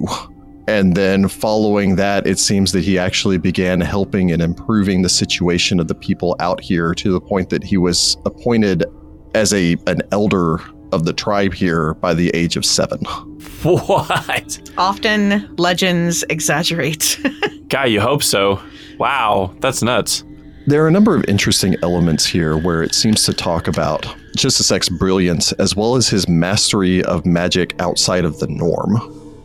And 0.68 0.96
then, 0.96 1.28
following 1.28 1.98
that, 1.98 2.26
it 2.26 2.40
seems 2.40 2.72
that 2.72 2.84
he 2.84 2.98
actually 2.98 3.38
began 3.38 3.80
helping 3.80 4.32
and 4.32 4.42
improving 4.42 5.04
the 5.04 5.10
situation 5.10 5.80
of 5.80 5.88
the 5.88 5.96
people 5.96 6.36
out 6.40 6.62
here 6.62 6.96
to 6.96 7.12
the 7.12 7.22
point 7.22 7.52
that 7.52 7.64
he 7.64 7.78
was 7.78 8.18
appointed 8.26 8.86
as 9.34 9.54
a 9.54 9.78
an 9.88 10.02
elder 10.12 10.60
of 10.92 11.06
the 11.06 11.14
tribe 11.14 11.54
here 11.54 11.94
by 11.96 12.14
the 12.14 12.30
age 12.30 12.58
of 12.58 12.66
seven. 12.66 13.00
What? 13.64 14.72
Often 14.76 15.56
legends 15.58 16.24
exaggerate. 16.30 17.20
Guy, 17.68 17.86
you 17.86 18.02
hope 18.02 18.24
so. 18.24 18.60
Wow, 18.98 19.54
that's 19.60 19.84
nuts. 19.84 20.24
There 20.66 20.84
are 20.84 20.88
a 20.88 20.92
number 20.92 21.16
of 21.16 21.24
interesting 21.28 21.76
elements 21.84 22.26
here 22.26 22.58
where 22.58 22.82
it 22.82 22.96
seems 22.96 23.24
to 23.26 23.34
talk 23.34 23.68
about 23.68 24.02
Chisisek's 24.36 24.90
brilliance 24.90 25.52
as 25.54 25.76
well 25.76 25.96
as 25.96 26.10
his 26.10 26.28
mastery 26.28 27.04
of 27.04 27.24
magic 27.26 27.80
outside 27.80 28.26
of 28.26 28.40
the 28.40 28.48
norm. 28.48 28.98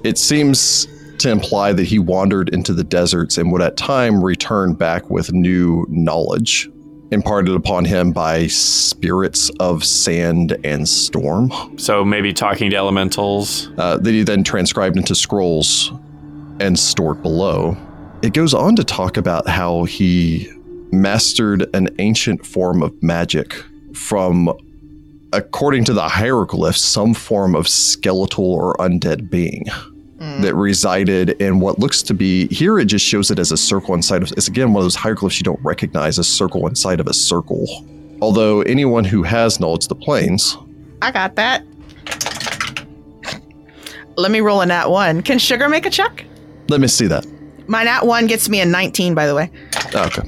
It 0.03 0.17
seems 0.17 0.87
to 1.19 1.31
imply 1.31 1.75
that 1.75 1.85
he 1.85 1.99
wandered 1.99 2.49
into 2.51 2.73
the 2.73 2.85
deserts 2.85 3.37
and 3.37 3.53
would 3.53 3.63
at 3.63 3.77
time 3.77 4.25
return 4.25 4.75
back 4.75 5.11
with 5.11 5.33
new 5.33 5.85
knowledge 5.91 6.71
imparted 7.11 7.55
upon 7.55 7.85
him 7.85 8.13
by 8.13 8.47
spirits 8.49 9.51
of 9.61 9.85
sand 9.85 10.57
and 10.65 10.89
storm 10.89 11.51
So 11.79 12.05
maybe 12.05 12.33
talking 12.33 12.71
to 12.71 12.77
elementals. 12.77 13.71
uh, 13.79 13.99
that 13.99 14.11
he 14.11 14.23
then 14.23 14.43
transcribed 14.45 14.97
into 14.97 15.15
scrolls 15.15 15.93
and 16.61 16.79
stored 16.79 17.23
below. 17.23 17.77
It 18.23 18.33
goes 18.33 18.55
on 18.55 18.77
to 18.77 18.85
talk 18.85 19.17
about 19.17 19.47
how 19.49 19.85
he 19.85 20.49
mastered 20.91 21.67
an 21.75 21.89
ancient 21.99 22.45
form 22.47 22.83
of 22.83 23.01
magic 23.03 23.55
from, 23.93 24.51
according 25.33 25.85
to 25.85 25.93
the 25.93 26.09
hieroglyphs, 26.09 26.81
some 26.81 27.13
form 27.15 27.55
of 27.55 27.69
skeletal 27.69 28.53
or 28.53 28.75
undead 28.79 29.31
being 29.31 29.65
that 30.19 30.55
resided 30.55 31.31
in 31.43 31.61
what 31.61 31.79
looks 31.79 32.03
to 32.03 32.15
be 32.15 32.47
here. 32.49 32.79
It 32.79 32.87
just 32.87 33.05
shows 33.05 33.31
it 33.31 33.39
as 33.39 33.53
a 33.53 33.57
circle 33.57 33.95
inside 33.95 34.23
of. 34.23 34.33
It's 34.33 34.49
again 34.49 34.73
one 34.73 34.81
of 34.81 34.85
those 34.85 34.95
hieroglyphs 34.95 35.39
you 35.39 35.45
don't 35.45 35.61
recognize, 35.63 36.19
a 36.19 36.25
circle 36.25 36.67
inside 36.67 37.01
of 37.01 37.07
a 37.07 37.13
circle. 37.15 37.67
Although 38.23 38.63
anyone 38.63 39.05
who 39.05 39.23
has 39.23 39.61
knowledge 39.61 39.85
of 39.85 39.89
the 39.91 39.95
planes 39.97 40.57
I 41.03 41.11
got 41.11 41.35
that. 41.37 41.63
Let 44.17 44.31
me 44.31 44.41
roll 44.41 44.63
a 44.63 44.67
nat 44.67 44.89
one. 44.89 45.23
Can 45.23 45.39
Sugar 45.39 45.69
make 45.69 45.87
a 45.87 45.91
check? 45.91 46.25
let 46.69 46.81
me 46.81 46.89
see 46.89 47.07
that. 47.07 47.25
My 47.69 47.85
nat 47.85 48.07
one 48.07 48.27
gets 48.27 48.49
me 48.49 48.61
a 48.61 48.65
19, 48.67 49.15
by 49.15 49.27
the 49.27 49.35
way. 49.35 49.51
Okay. 49.95 50.23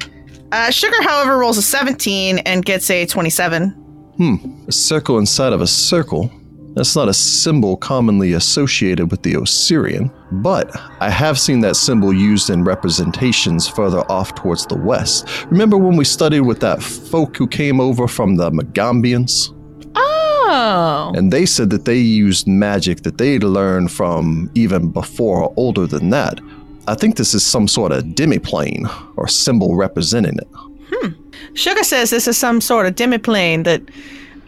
Uh, 0.53 0.70
Sugar, 0.70 1.03
however, 1.03 1.38
rolls 1.38 1.57
a 1.59 1.62
17 1.62 2.38
and 2.40 2.64
gets 2.64 2.90
a 2.90 3.07
27. 3.07 3.70
Hmm. 3.70 4.35
A 4.68 4.72
circle 4.72 5.18
inside 5.18 5.53
of 5.53 5.61
a 5.61 5.66
circle. 5.66 6.31
That's 6.78 6.94
not 6.94 7.08
a 7.08 7.12
symbol 7.12 7.76
commonly 7.76 8.34
associated 8.34 9.10
with 9.10 9.24
the 9.24 9.34
Osirian, 9.34 10.12
but 10.30 10.70
I 11.00 11.10
have 11.10 11.36
seen 11.36 11.58
that 11.62 11.74
symbol 11.74 12.12
used 12.12 12.50
in 12.50 12.62
representations 12.62 13.66
further 13.66 14.08
off 14.08 14.36
towards 14.36 14.64
the 14.64 14.76
west. 14.76 15.26
Remember 15.46 15.76
when 15.76 15.96
we 15.96 16.04
studied 16.04 16.42
with 16.42 16.60
that 16.60 16.80
folk 16.80 17.36
who 17.36 17.48
came 17.48 17.80
over 17.80 18.06
from 18.06 18.36
the 18.36 18.52
Magambians? 18.52 19.52
Oh. 19.96 21.12
And 21.16 21.32
they 21.32 21.46
said 21.46 21.70
that 21.70 21.84
they 21.84 21.98
used 21.98 22.46
magic 22.46 23.02
that 23.02 23.18
they'd 23.18 23.42
learned 23.42 23.90
from 23.90 24.48
even 24.54 24.92
before 24.92 25.42
or 25.42 25.54
older 25.56 25.84
than 25.84 26.10
that. 26.10 26.40
I 26.86 26.94
think 26.94 27.16
this 27.16 27.34
is 27.34 27.44
some 27.44 27.66
sort 27.66 27.90
of 27.90 28.04
demiplane 28.04 28.88
or 29.16 29.26
symbol 29.26 29.74
representing 29.74 30.38
it. 30.38 30.48
Hmm. 30.92 31.08
Sugar 31.54 31.82
says 31.82 32.10
this 32.10 32.28
is 32.28 32.38
some 32.38 32.60
sort 32.60 32.86
of 32.86 32.94
demiplane 32.94 33.64
that, 33.64 33.82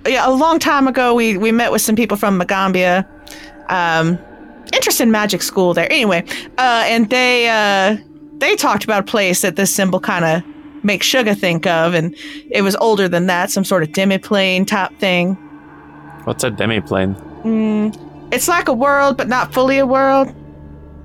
yeah, 0.07 0.29
a 0.29 0.33
long 0.33 0.59
time 0.59 0.89
ago 0.89 1.15
we, 1.15 1.37
we 1.37 1.53
met 1.53 1.73
with 1.73 1.83
some 1.83 1.97
people 1.97 2.17
from 2.17 2.41
Magaambya. 2.41 3.07
Um, 3.71 4.19
interest 4.73 5.01
in 5.01 5.11
magic 5.11 5.43
school 5.43 5.75
there. 5.75 5.91
Anyway, 5.91 6.25
uh, 6.59 6.85
and 6.87 7.09
they 7.11 7.49
uh, 7.49 7.97
they 8.39 8.57
talked 8.57 8.85
about 8.85 9.01
a 9.01 9.07
place 9.07 9.43
that 9.43 9.57
this 9.57 9.75
symbol 9.75 10.01
kind 10.01 10.25
of 10.25 10.85
makes 10.85 11.07
Sugar 11.07 11.35
think 11.35 11.67
of, 11.67 11.95
and 11.95 12.15
it 12.51 12.63
was 12.63 12.75
older 12.77 13.09
than 13.09 13.27
that, 13.27 13.51
some 13.51 13.65
sort 13.65 13.83
of 13.83 13.91
demiplane 13.91 14.67
type 14.67 14.97
thing. 14.99 15.35
What's 16.25 16.45
a 16.45 16.51
demiplane? 16.51 17.15
It's 18.33 18.49
like 18.49 18.69
a 18.69 18.73
world, 18.73 19.17
but 19.17 19.29
not 19.29 19.53
fully 19.53 19.79
a 19.79 19.87
world. 19.87 20.33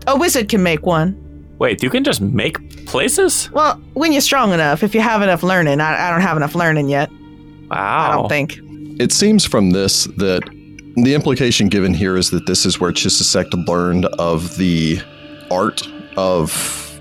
A 0.08 0.18
wizard 0.18 0.50
can 0.50 0.62
make 0.62 0.86
one. 0.86 1.22
Wait, 1.58 1.82
you 1.82 1.90
can 1.90 2.04
just 2.04 2.22
make 2.22 2.86
places? 2.86 3.50
Well, 3.52 3.82
when 3.94 4.12
you're 4.12 4.22
strong 4.22 4.52
enough, 4.54 4.84
if 4.84 4.94
you 4.94 5.02
have 5.02 5.22
enough 5.22 5.42
learning. 5.42 5.80
I, 5.80 6.08
I 6.08 6.12
don't 6.12 6.22
have 6.22 6.38
enough 6.38 6.54
learning 6.54 6.90
yet. 6.90 7.10
Wow. 7.72 8.12
I 8.12 8.16
don't 8.16 8.30
think. 8.30 8.60
It 8.98 9.12
seems 9.12 9.46
from 9.46 9.72
this 9.72 10.06
that 10.18 10.44
the 10.96 11.14
implication 11.14 11.68
given 11.68 11.94
here 11.94 12.16
is 12.16 12.30
that 12.30 12.46
this 12.46 12.66
is 12.66 12.80
where 12.80 12.92
Chisisek 12.92 13.52
learned 13.68 14.06
of 14.06 14.56
the 14.56 15.02
art 15.52 15.86
of 16.16 16.52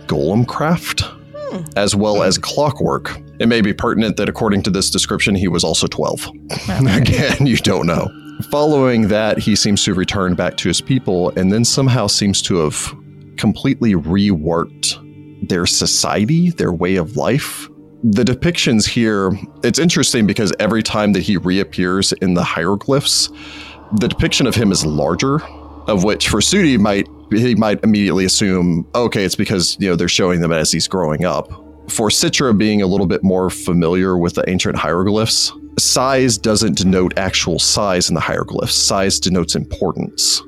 golem 0.06 0.46
craft 0.46 1.02
hmm. 1.02 1.62
as 1.76 1.94
well 1.94 2.16
hmm. 2.16 2.22
as 2.22 2.36
clockwork. 2.36 3.16
It 3.38 3.46
may 3.46 3.60
be 3.60 3.72
pertinent 3.72 4.16
that 4.16 4.28
according 4.28 4.62
to 4.64 4.70
this 4.70 4.90
description, 4.90 5.36
he 5.36 5.46
was 5.46 5.62
also 5.62 5.86
12. 5.86 6.28
Again, 6.68 7.46
you 7.46 7.56
don't 7.58 7.86
know. 7.86 8.08
Following 8.50 9.08
that, 9.08 9.38
he 9.38 9.54
seems 9.54 9.84
to 9.84 9.92
have 9.92 9.98
returned 9.98 10.36
back 10.36 10.56
to 10.58 10.68
his 10.68 10.80
people 10.80 11.30
and 11.36 11.52
then 11.52 11.64
somehow 11.64 12.08
seems 12.08 12.42
to 12.42 12.56
have 12.56 12.92
completely 13.36 13.94
reworked 13.94 15.00
their 15.48 15.66
society, 15.66 16.50
their 16.50 16.72
way 16.72 16.96
of 16.96 17.16
life, 17.16 17.68
the 18.04 18.22
depictions 18.22 18.86
here, 18.86 19.32
it's 19.62 19.78
interesting 19.78 20.26
because 20.26 20.52
every 20.60 20.82
time 20.82 21.14
that 21.14 21.22
he 21.22 21.38
reappears 21.38 22.12
in 22.12 22.34
the 22.34 22.44
hieroglyphs, 22.44 23.30
the 23.92 24.08
depiction 24.08 24.46
of 24.46 24.54
him 24.54 24.70
is 24.70 24.84
larger, 24.84 25.42
of 25.86 26.04
which 26.04 26.28
for 26.28 26.40
Sudi 26.40 26.78
might 26.78 27.08
he 27.30 27.54
might 27.54 27.82
immediately 27.82 28.26
assume, 28.26 28.86
okay, 28.94 29.24
it's 29.24 29.34
because 29.34 29.76
you 29.80 29.88
know 29.88 29.96
they're 29.96 30.06
showing 30.06 30.40
them 30.40 30.52
as 30.52 30.70
he's 30.70 30.86
growing 30.86 31.24
up. 31.24 31.50
For 31.88 32.08
Citra 32.08 32.56
being 32.56 32.82
a 32.82 32.86
little 32.86 33.06
bit 33.06 33.24
more 33.24 33.48
familiar 33.50 34.18
with 34.18 34.34
the 34.34 34.48
ancient 34.48 34.76
hieroglyphs, 34.76 35.52
size 35.78 36.36
doesn't 36.36 36.76
denote 36.76 37.16
actual 37.18 37.58
size 37.58 38.08
in 38.08 38.14
the 38.14 38.20
hieroglyphs. 38.20 38.74
Size 38.74 39.18
denotes 39.18 39.56
importance. 39.56 40.42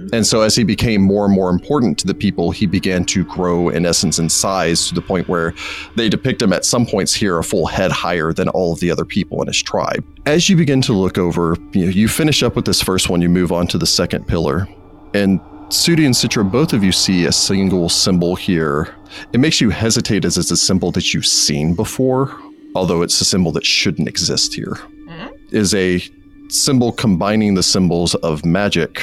Mm-hmm. 0.00 0.14
And 0.14 0.26
so, 0.26 0.40
as 0.40 0.54
he 0.56 0.64
became 0.64 1.02
more 1.02 1.24
and 1.24 1.34
more 1.34 1.50
important 1.50 1.98
to 1.98 2.06
the 2.06 2.14
people, 2.14 2.50
he 2.50 2.66
began 2.66 3.04
to 3.06 3.24
grow 3.24 3.68
in 3.68 3.84
essence 3.84 4.18
in 4.18 4.28
size 4.28 4.88
to 4.88 4.94
the 4.94 5.02
point 5.02 5.28
where 5.28 5.54
they 5.96 6.08
depict 6.08 6.40
him 6.40 6.52
at 6.52 6.64
some 6.64 6.86
points 6.86 7.14
here 7.14 7.38
a 7.38 7.44
full 7.44 7.66
head 7.66 7.92
higher 7.92 8.32
than 8.32 8.48
all 8.50 8.72
of 8.72 8.80
the 8.80 8.90
other 8.90 9.04
people 9.04 9.40
in 9.42 9.48
his 9.48 9.62
tribe. 9.62 10.04
As 10.26 10.48
you 10.48 10.56
begin 10.56 10.80
to 10.82 10.92
look 10.92 11.18
over, 11.18 11.56
you, 11.72 11.84
know, 11.84 11.90
you 11.90 12.08
finish 12.08 12.42
up 12.42 12.56
with 12.56 12.64
this 12.64 12.82
first 12.82 13.08
one, 13.08 13.20
you 13.20 13.28
move 13.28 13.52
on 13.52 13.66
to 13.68 13.78
the 13.78 13.86
second 13.86 14.26
pillar. 14.26 14.66
And 15.14 15.40
Sudi 15.68 16.04
and 16.04 16.14
Citra, 16.14 16.50
both 16.50 16.72
of 16.72 16.82
you 16.82 16.92
see 16.92 17.26
a 17.26 17.32
single 17.32 17.88
symbol 17.88 18.34
here. 18.34 18.94
It 19.32 19.38
makes 19.38 19.60
you 19.60 19.70
hesitate 19.70 20.24
as 20.24 20.36
it's 20.36 20.50
a 20.50 20.56
symbol 20.56 20.90
that 20.92 21.14
you've 21.14 21.26
seen 21.26 21.74
before, 21.74 22.36
although 22.74 23.02
it's 23.02 23.20
a 23.20 23.24
symbol 23.24 23.52
that 23.52 23.64
shouldn't 23.64 24.08
exist 24.08 24.54
here. 24.54 24.78
Mm-hmm. 25.06 25.56
Is 25.56 25.74
a 25.74 26.02
symbol 26.48 26.90
combining 26.92 27.54
the 27.54 27.62
symbols 27.62 28.14
of 28.16 28.44
magic 28.44 29.00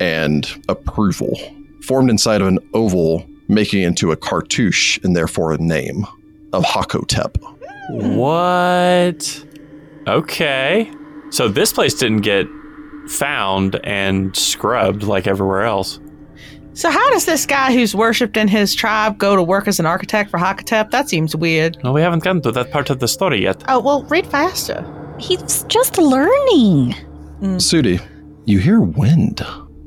and 0.00 0.64
approval, 0.68 1.38
formed 1.82 2.10
inside 2.10 2.40
of 2.40 2.48
an 2.48 2.58
oval, 2.74 3.26
making 3.48 3.82
it 3.82 3.86
into 3.86 4.12
a 4.12 4.16
cartouche 4.16 4.98
and 5.04 5.16
therefore 5.16 5.52
a 5.52 5.58
name 5.58 6.06
of 6.52 6.64
Hakotep. 6.64 7.36
What? 7.90 9.44
Okay. 10.06 10.90
So 11.30 11.48
this 11.48 11.72
place 11.72 11.94
didn't 11.94 12.22
get 12.22 12.46
found 13.08 13.80
and 13.84 14.34
scrubbed 14.36 15.02
like 15.04 15.26
everywhere 15.26 15.62
else. 15.62 16.00
So 16.72 16.90
how 16.90 17.10
does 17.10 17.24
this 17.24 17.46
guy 17.46 17.72
who's 17.72 17.94
worshipped 17.94 18.36
in 18.36 18.48
his 18.48 18.74
tribe 18.74 19.16
go 19.16 19.34
to 19.34 19.42
work 19.42 19.66
as 19.66 19.80
an 19.80 19.86
architect 19.86 20.30
for 20.30 20.38
Hakotep? 20.38 20.90
That 20.90 21.08
seems 21.08 21.34
weird. 21.34 21.78
No, 21.82 21.92
we 21.92 22.02
haven't 22.02 22.22
gotten 22.22 22.42
to 22.42 22.52
that 22.52 22.70
part 22.70 22.90
of 22.90 22.98
the 22.98 23.08
story 23.08 23.42
yet. 23.42 23.62
Oh 23.68 23.80
well, 23.80 24.02
read 24.04 24.26
faster. 24.26 24.84
He's 25.18 25.62
just 25.64 25.96
learning. 25.96 26.94
Sudi, 27.40 28.02
you 28.44 28.58
hear 28.58 28.80
wind 28.80 29.40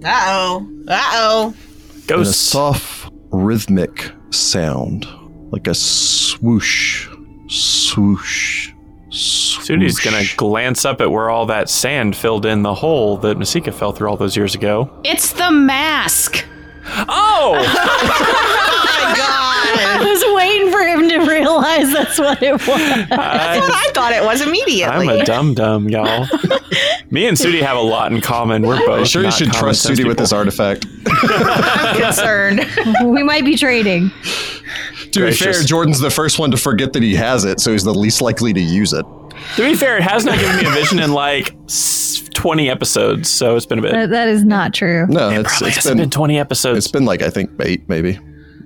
Uh 0.04 0.24
oh. 0.28 0.70
Uh 0.88 1.10
oh. 1.14 1.54
and 1.54 2.02
a 2.04 2.08
Ghosts. 2.08 2.36
soft 2.38 3.12
rhythmic 3.32 4.12
sound, 4.32 5.06
like 5.52 5.68
a 5.68 5.74
swoosh, 5.76 7.08
swoosh, 7.48 8.70
swoosh. 9.10 9.66
Sudi's 9.68 10.00
gonna 10.00 10.24
glance 10.38 10.86
up 10.86 11.02
at 11.02 11.12
where 11.12 11.30
all 11.30 11.46
that 11.48 11.70
sand 11.70 12.16
filled 12.16 12.46
in 12.46 12.62
the 12.64 12.74
hole 12.74 13.18
that 13.18 13.38
Masika 13.38 13.72
fell 13.72 13.92
through 13.92 14.08
all 14.10 14.18
those 14.18 14.36
years 14.38 14.56
ago. 14.56 14.90
It's 15.04 15.34
the 15.34 15.52
mask. 15.52 16.46
Oh! 17.08 17.56
I 18.72 19.98
was 20.04 20.04
waiting 20.04 20.04
for 20.04 20.08
him 20.08 20.19
to 20.19 20.19
realize 21.60 21.94
that's 21.94 22.20
what 22.20 22.42
it 22.42 22.54
was. 22.54 22.68
That's 22.68 23.10
what 23.10 23.72
I 23.72 23.92
thought 23.94 24.14
it 24.14 24.24
was 24.24 24.42
immediately. 24.42 25.10
I'm 25.10 25.22
a 25.22 25.26
dum 25.26 25.54
dum, 25.54 25.90
y'all. 25.90 26.28
Me 27.12 27.28
and 27.28 27.38
Sudi 27.38 27.62
have 27.62 27.78
a 27.78 27.82
lot 27.82 28.12
in 28.12 28.22
common. 28.22 28.64
We're 28.64 28.86
both. 28.86 29.00
I'm 29.00 29.06
sure 29.06 29.24
you 29.24 29.32
should 29.32 29.52
trust 29.52 29.84
sense 29.84 30.00
Sudi 30.00 30.08
with 30.08 30.18
this 30.18 30.32
artifact. 30.32 30.86
I'm 31.08 32.02
concerned. 32.02 32.68
we 33.06 33.24
might 33.24 33.46
be 33.46 33.56
trading. 33.56 34.12
To 35.12 35.26
be 35.26 35.32
fair, 35.32 35.54
Jordan's 35.64 36.00
the 36.00 36.12
first 36.12 36.38
one 36.38 36.52
to 36.52 36.58
forget 36.58 36.94
that 36.94 37.02
he 37.02 37.16
has 37.16 37.46
it, 37.46 37.60
so 37.60 37.72
he's 37.72 37.84
the 37.84 37.94
least 37.94 38.22
likely 38.22 38.54
to 38.54 38.62
use 38.62 38.94
it. 38.94 39.06
To 39.56 39.64
be 39.64 39.76
fair, 39.76 39.98
it 39.98 40.04
has 40.04 40.26
not 40.26 40.38
given 40.38 40.58
me 40.58 40.66
a 40.66 40.72
vision 40.72 41.00
in 41.00 41.12
like 41.14 41.56
20 42.34 42.70
episodes, 42.70 43.30
so 43.30 43.56
it's 43.56 43.66
been 43.66 43.80
a 43.80 43.82
bit. 43.82 43.92
That, 43.92 44.10
that 44.12 44.28
is 44.28 44.44
not 44.44 44.74
true. 44.74 45.08
No, 45.08 45.30
it 45.30 45.40
it's, 45.40 45.50
probably 45.50 45.68
it's 45.70 45.78
hasn't 45.78 45.98
been, 45.98 46.04
been 46.06 46.10
20 46.12 46.40
episodes. 46.40 46.78
it's 46.78 46.92
been 46.92 47.06
like 47.06 47.22
I 47.22 47.30
think 47.30 47.50
eight, 47.62 47.88
maybe. 47.90 48.20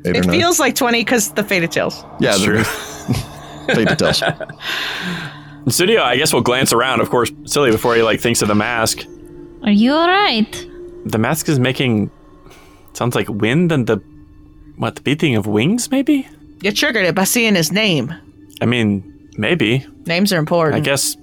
Eight 0.06 0.16
It 0.18 0.26
or 0.26 0.28
nine. 0.30 0.40
feels 0.40 0.60
like 0.60 0.76
20 0.76 1.02
because 1.02 1.32
the 1.34 1.44
Faded 1.44 1.72
Tales. 1.72 2.04
yeah, 2.20 2.32
It's 2.32 2.40
the- 2.40 2.46
true. 2.46 2.64
Fate 3.86 3.98
tells. 3.98 4.22
Studio, 5.70 6.02
I 6.02 6.18
guess 6.18 6.34
we'll 6.34 6.42
glance 6.42 6.74
around, 6.74 7.00
of 7.00 7.10
course, 7.10 7.32
silly 7.46 7.72
before 7.72 7.96
he 7.96 8.02
like 8.04 8.20
thinks 8.20 8.42
of 8.42 8.50
the 8.50 8.56
mask. 8.56 9.06
Are 9.64 9.72
you 9.72 9.94
all 9.94 10.08
right? 10.10 10.68
The 11.06 11.18
mask 11.18 11.48
is 11.48 11.58
making 11.60 12.12
sounds 12.94 13.16
like 13.16 13.30
wind 13.30 13.72
and 13.72 13.88
the 13.88 13.98
what 14.76 14.96
the 14.96 15.02
beating 15.02 15.36
of 15.38 15.48
wings, 15.48 15.90
maybe. 15.90 16.28
You 16.62 16.72
triggered 16.74 17.06
it 17.06 17.16
by 17.16 17.24
seeing 17.24 17.56
his 17.56 17.72
name. 17.72 18.14
I 18.62 18.66
mean, 18.66 19.30
maybe. 19.38 19.86
Names 20.06 20.34
are 20.34 20.38
important. 20.38 20.76
I 20.76 20.80
guess 20.82 21.16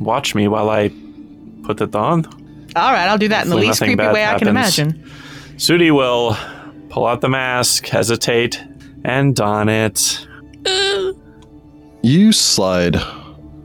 watch 0.00 0.34
me 0.34 0.48
while 0.48 0.70
I 0.70 0.90
put 1.62 1.80
it 1.80 1.94
on. 1.94 2.26
All 2.74 2.92
right, 2.92 3.06
I'll 3.08 3.18
do 3.18 3.28
that 3.28 3.44
in 3.44 3.50
the 3.50 3.56
least 3.56 3.78
creepy 3.78 3.94
bad 3.94 4.12
way 4.12 4.24
I 4.26 4.36
can 4.38 4.48
imagine. 4.48 5.08
Sudi 5.56 5.92
will 5.94 6.36
pull 6.94 7.06
out 7.06 7.20
the 7.20 7.28
mask, 7.28 7.88
hesitate, 7.88 8.62
and 9.04 9.34
don 9.34 9.68
it. 9.68 10.28
You 12.02 12.30
slide 12.30 12.94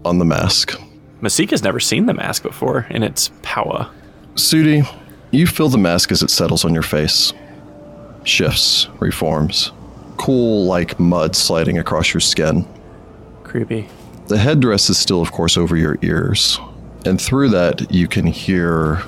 on 0.04 0.18
the 0.18 0.26
mask. 0.26 0.74
Masika's 1.22 1.62
never 1.62 1.80
seen 1.80 2.08
the 2.08 2.14
mask 2.16 2.42
before 2.42 2.88
in 2.90 3.04
its 3.04 3.30
power. 3.44 3.88
Sudi, 4.34 4.84
you 5.30 5.46
feel 5.46 5.70
the 5.70 5.78
mask 5.78 6.12
as 6.12 6.24
it 6.24 6.32
settles 6.32 6.66
on 6.66 6.74
your 6.74 6.82
face. 6.82 7.32
Shifts, 8.24 8.88
reforms. 9.00 9.74
Cool 10.18 10.66
like 10.66 11.00
mud 11.00 11.36
sliding 11.36 11.78
across 11.78 12.12
your 12.12 12.22
skin. 12.22 12.68
Creepy. 13.44 13.88
The 14.26 14.40
headdress 14.40 14.90
is 14.90 14.98
still, 14.98 15.22
of 15.22 15.32
course, 15.32 15.56
over 15.56 15.78
your 15.78 16.00
ears. 16.02 16.60
And 17.06 17.22
through 17.22 17.50
that, 17.50 17.92
you 17.92 18.08
can 18.08 18.26
hear 18.26 19.04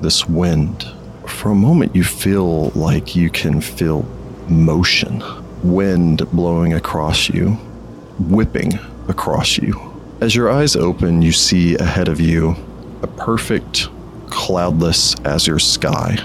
this 0.00 0.26
wind. 0.26 0.84
For 1.26 1.50
a 1.50 1.54
moment, 1.54 1.94
you 1.94 2.04
feel 2.04 2.70
like 2.70 3.14
you 3.16 3.30
can 3.30 3.60
feel 3.60 4.02
motion. 4.48 5.22
Wind 5.62 6.30
blowing 6.30 6.74
across 6.74 7.28
you, 7.28 7.52
whipping 8.18 8.78
across 9.08 9.58
you. 9.58 9.92
As 10.20 10.34
your 10.34 10.50
eyes 10.50 10.76
open, 10.76 11.22
you 11.22 11.32
see 11.32 11.76
ahead 11.76 12.08
of 12.08 12.20
you 12.20 12.56
a 13.02 13.06
perfect, 13.06 13.88
cloudless 14.26 15.14
azure 15.24 15.58
sky. 15.58 16.16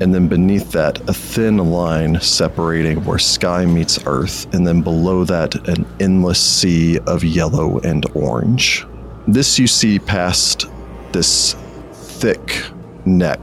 And 0.00 0.14
then 0.14 0.28
beneath 0.28 0.72
that, 0.72 1.00
a 1.08 1.14
thin 1.14 1.56
line 1.56 2.20
separating 2.20 3.02
where 3.04 3.18
sky 3.18 3.64
meets 3.64 3.98
earth, 4.04 4.52
and 4.54 4.66
then 4.66 4.82
below 4.82 5.24
that, 5.24 5.54
an 5.68 5.86
endless 6.00 6.38
sea 6.38 6.98
of 7.06 7.24
yellow 7.24 7.78
and 7.78 8.04
orange. 8.14 8.84
This 9.26 9.58
you 9.58 9.66
see 9.66 9.98
past 9.98 10.66
this 11.12 11.54
thick 11.92 12.62
neck, 13.06 13.40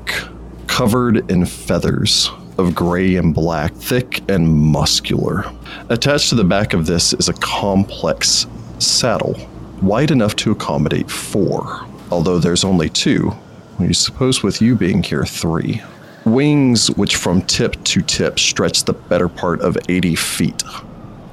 covered 0.74 1.30
in 1.30 1.46
feathers 1.46 2.32
of 2.58 2.74
gray 2.74 3.16
and 3.18 3.32
black, 3.32 3.72
thick 3.76 4.28
and 4.28 4.48
muscular. 4.48 5.46
Attached 5.90 6.30
to 6.30 6.36
the 6.36 6.44
back 6.44 6.74
of 6.74 6.88
this 6.88 7.14
is 7.14 7.30
a 7.30 7.34
complex 7.34 8.48
saddle, 8.80 9.36
wide 9.84 10.10
enough 10.10 10.36
to 10.36 10.50
accommodate 10.50 11.12
four, 11.12 11.86
although 12.10 12.40
there's 12.40 12.64
only 12.64 12.90
two. 12.90 13.32
You 13.80 13.94
suppose 13.94 14.42
with 14.42 14.64
you 14.64 14.74
being 14.76 15.04
here, 15.04 15.26
three. 15.26 15.84
Wings 16.26 16.90
which 16.90 17.18
from 17.18 17.44
tip 17.44 17.76
to 17.84 18.02
tip 18.02 18.40
stretch 18.40 18.86
the 18.86 18.94
better 18.94 19.30
part 19.30 19.62
of 19.62 19.78
80 19.88 20.16
feet, 20.16 20.64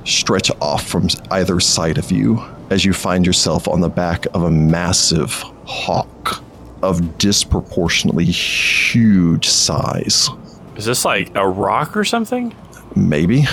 stretch 0.05 0.51
off 0.61 0.87
from 0.87 1.09
either 1.31 1.61
side 1.61 1.97
of 1.97 2.13
you 2.13 2.45
as 2.69 2.85
you 2.85 2.93
find 2.93 3.25
yourself 3.25 3.67
on 3.69 3.81
the 3.81 3.89
back 3.89 4.27
of 4.35 4.43
a 4.43 4.51
massive 4.51 5.33
hawk 5.65 6.43
of 6.83 7.19
disproportionately 7.19 8.25
huge 8.25 9.49
size. 9.49 10.29
Is 10.77 10.85
this 10.85 11.05
like 11.05 11.35
a 11.35 11.47
rock 11.47 11.97
or 11.97 12.05
something? 12.05 12.55
Maybe. 12.97 13.45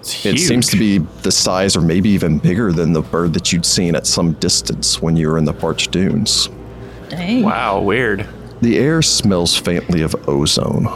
It's 0.00 0.26
It 0.26 0.38
seems 0.38 0.68
to 0.68 0.76
be 0.76 0.98
the 0.98 1.32
size 1.32 1.76
or 1.76 1.80
maybe 1.80 2.10
even 2.10 2.38
bigger 2.38 2.72
than 2.72 2.92
the 2.92 3.00
bird 3.00 3.32
that 3.34 3.52
you'd 3.52 3.64
seen 3.64 3.94
at 3.94 4.06
some 4.06 4.32
distance 4.34 5.00
when 5.00 5.16
you 5.16 5.30
were 5.30 5.38
in 5.38 5.46
the 5.46 5.54
parched 5.54 5.90
dunes. 5.90 6.50
Dang. 7.08 7.42
Wow, 7.42 7.80
weird. 7.80 8.26
The 8.60 8.78
air 8.78 9.00
smells 9.00 9.56
faintly 9.56 10.02
of 10.02 10.28
ozone, 10.28 10.86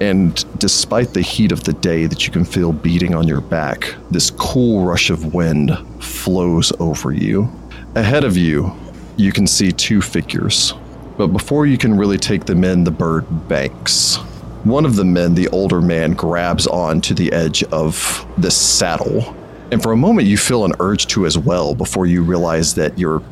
and 0.00 0.44
despite 0.58 1.14
the 1.14 1.22
heat 1.22 1.52
of 1.52 1.64
the 1.64 1.72
day 1.72 2.06
that 2.06 2.26
you 2.26 2.32
can 2.32 2.44
feel 2.44 2.72
beating 2.72 3.14
on 3.14 3.26
your 3.26 3.40
back, 3.40 3.94
this 4.10 4.30
cool 4.30 4.84
rush 4.84 5.10
of 5.10 5.34
wind 5.34 5.76
flows 6.00 6.72
over 6.78 7.12
you. 7.12 7.50
Ahead 7.94 8.24
of 8.24 8.36
you, 8.36 8.72
you 9.16 9.32
can 9.32 9.46
see 9.46 9.72
two 9.72 10.00
figures, 10.00 10.74
but 11.18 11.26
before 11.28 11.66
you 11.66 11.76
can 11.76 11.98
really 11.98 12.16
take 12.16 12.46
them 12.46 12.62
in, 12.64 12.84
the 12.84 12.90
bird 12.92 13.48
banks. 13.48 14.16
One 14.64 14.86
of 14.86 14.94
the 14.96 15.04
men, 15.04 15.34
the 15.34 15.48
older 15.48 15.80
man, 15.80 16.12
grabs 16.12 16.66
on 16.68 17.00
to 17.02 17.14
the 17.14 17.32
edge 17.32 17.64
of 17.64 18.26
the 18.38 18.50
saddle, 18.50 19.34
and 19.72 19.82
for 19.82 19.92
a 19.92 19.96
moment 19.96 20.28
you 20.28 20.38
feel 20.38 20.64
an 20.64 20.72
urge 20.80 21.08
to 21.08 21.26
as 21.26 21.36
well 21.36 21.74
before 21.74 22.06
you 22.06 22.22
realize 22.22 22.74
that 22.76 22.98
you're 22.98 23.22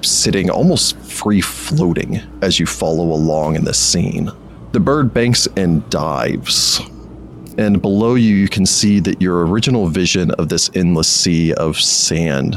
sitting 0.00 0.50
almost 0.50 0.96
free 0.98 1.40
floating 1.40 2.20
as 2.42 2.58
you 2.58 2.66
follow 2.66 3.12
along 3.12 3.56
in 3.56 3.64
the 3.64 3.74
scene. 3.74 4.30
The 4.72 4.80
bird 4.80 5.14
banks 5.14 5.46
and 5.56 5.88
dives. 5.90 6.80
And 7.56 7.80
below 7.80 8.14
you, 8.16 8.34
you 8.34 8.48
can 8.48 8.66
see 8.66 9.00
that 9.00 9.22
your 9.22 9.46
original 9.46 9.86
vision 9.86 10.32
of 10.32 10.48
this 10.48 10.70
endless 10.74 11.08
sea 11.08 11.54
of 11.54 11.78
sand 11.78 12.56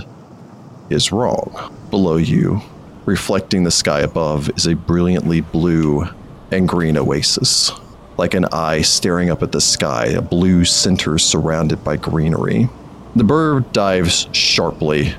is 0.90 1.12
wrong. 1.12 1.76
Below 1.92 2.18
you, 2.18 2.62
reflecting 3.08 3.64
the 3.64 3.72
sky 3.72 4.02
above, 4.02 4.50
is 4.58 4.68
a 4.68 4.76
brilliantly 4.76 5.42
blue 5.42 6.06
and 6.52 6.68
green 6.68 6.98
oasis. 6.98 7.72
Like 8.18 8.34
an 8.34 8.46
eye 8.52 8.82
staring 8.82 9.32
up 9.32 9.42
at 9.42 9.52
the 9.52 9.62
sky, 9.62 10.08
a 10.08 10.22
blue 10.22 10.66
center 10.66 11.18
surrounded 11.18 11.84
by 11.84 11.96
greenery. 11.96 12.70
The 13.16 13.24
bird 13.24 13.72
dives 13.72 14.28
sharply 14.34 15.16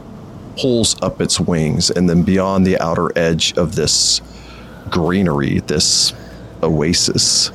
pulls 0.61 1.01
up 1.03 1.21
its 1.21 1.41
wings, 1.41 1.91
and 1.91 2.11
then 2.11 2.25
beyond 2.25 2.67
the 2.67 2.79
outer 2.79 3.17
edge 3.17 3.57
of 3.57 3.75
this 3.75 4.21
greenery, 4.91 5.61
this 5.61 6.13
oasis, 6.63 7.53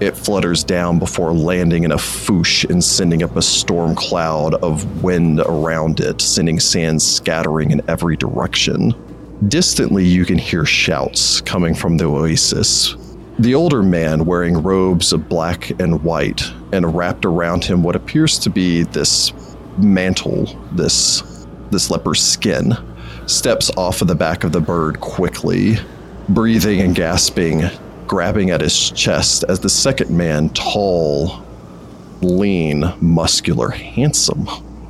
it 0.00 0.16
flutters 0.16 0.62
down 0.62 0.98
before 0.98 1.32
landing 1.32 1.82
in 1.82 1.90
a 1.90 1.96
foosh 1.96 2.64
and 2.70 2.82
sending 2.82 3.22
up 3.22 3.36
a 3.36 3.42
storm 3.42 3.96
cloud 3.96 4.54
of 4.54 5.02
wind 5.02 5.40
around 5.40 5.98
it, 6.00 6.20
sending 6.20 6.60
sand 6.60 7.02
scattering 7.02 7.72
in 7.72 7.82
every 7.88 8.16
direction. 8.16 8.94
Distantly, 9.46 10.04
you 10.04 10.24
can 10.24 10.36
hear 10.36 10.64
shouts 10.64 11.40
coming 11.40 11.72
from 11.74 11.96
the 11.96 12.06
oasis. 12.06 12.96
The 13.38 13.54
older 13.54 13.84
man, 13.84 14.24
wearing 14.24 14.62
robes 14.62 15.12
of 15.12 15.28
black 15.28 15.70
and 15.80 16.02
white, 16.02 16.42
and 16.72 16.96
wrapped 16.96 17.24
around 17.24 17.64
him 17.64 17.84
what 17.84 17.94
appears 17.94 18.36
to 18.40 18.50
be 18.50 18.82
this 18.82 19.32
mantle, 19.76 20.46
this 20.72 21.46
this 21.70 21.88
leper's 21.88 22.20
skin, 22.20 22.76
steps 23.26 23.70
off 23.76 24.02
of 24.02 24.08
the 24.08 24.14
back 24.14 24.42
of 24.42 24.50
the 24.50 24.60
bird 24.60 24.98
quickly, 25.00 25.76
breathing 26.28 26.80
and 26.80 26.96
gasping, 26.96 27.62
grabbing 28.08 28.50
at 28.50 28.60
his 28.60 28.90
chest 28.90 29.44
as 29.48 29.60
the 29.60 29.68
second 29.68 30.10
man, 30.10 30.48
tall, 30.50 31.44
lean, 32.22 32.92
muscular, 33.00 33.68
handsome, 33.68 34.48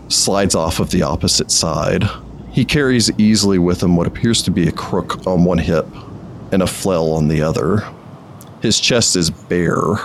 slides 0.08 0.54
off 0.54 0.80
of 0.80 0.90
the 0.90 1.02
opposite 1.02 1.50
side. 1.50 2.04
He 2.50 2.64
carries 2.64 3.10
easily 3.18 3.58
with 3.58 3.82
him 3.82 3.96
what 3.96 4.06
appears 4.06 4.42
to 4.42 4.50
be 4.50 4.68
a 4.68 4.72
crook 4.72 5.26
on 5.26 5.44
one 5.44 5.58
hip 5.58 5.86
and 6.50 6.62
a 6.62 6.66
flail 6.66 7.12
on 7.12 7.28
the 7.28 7.42
other. 7.42 7.86
His 8.62 8.80
chest 8.80 9.16
is 9.16 9.30
bare, 9.30 9.96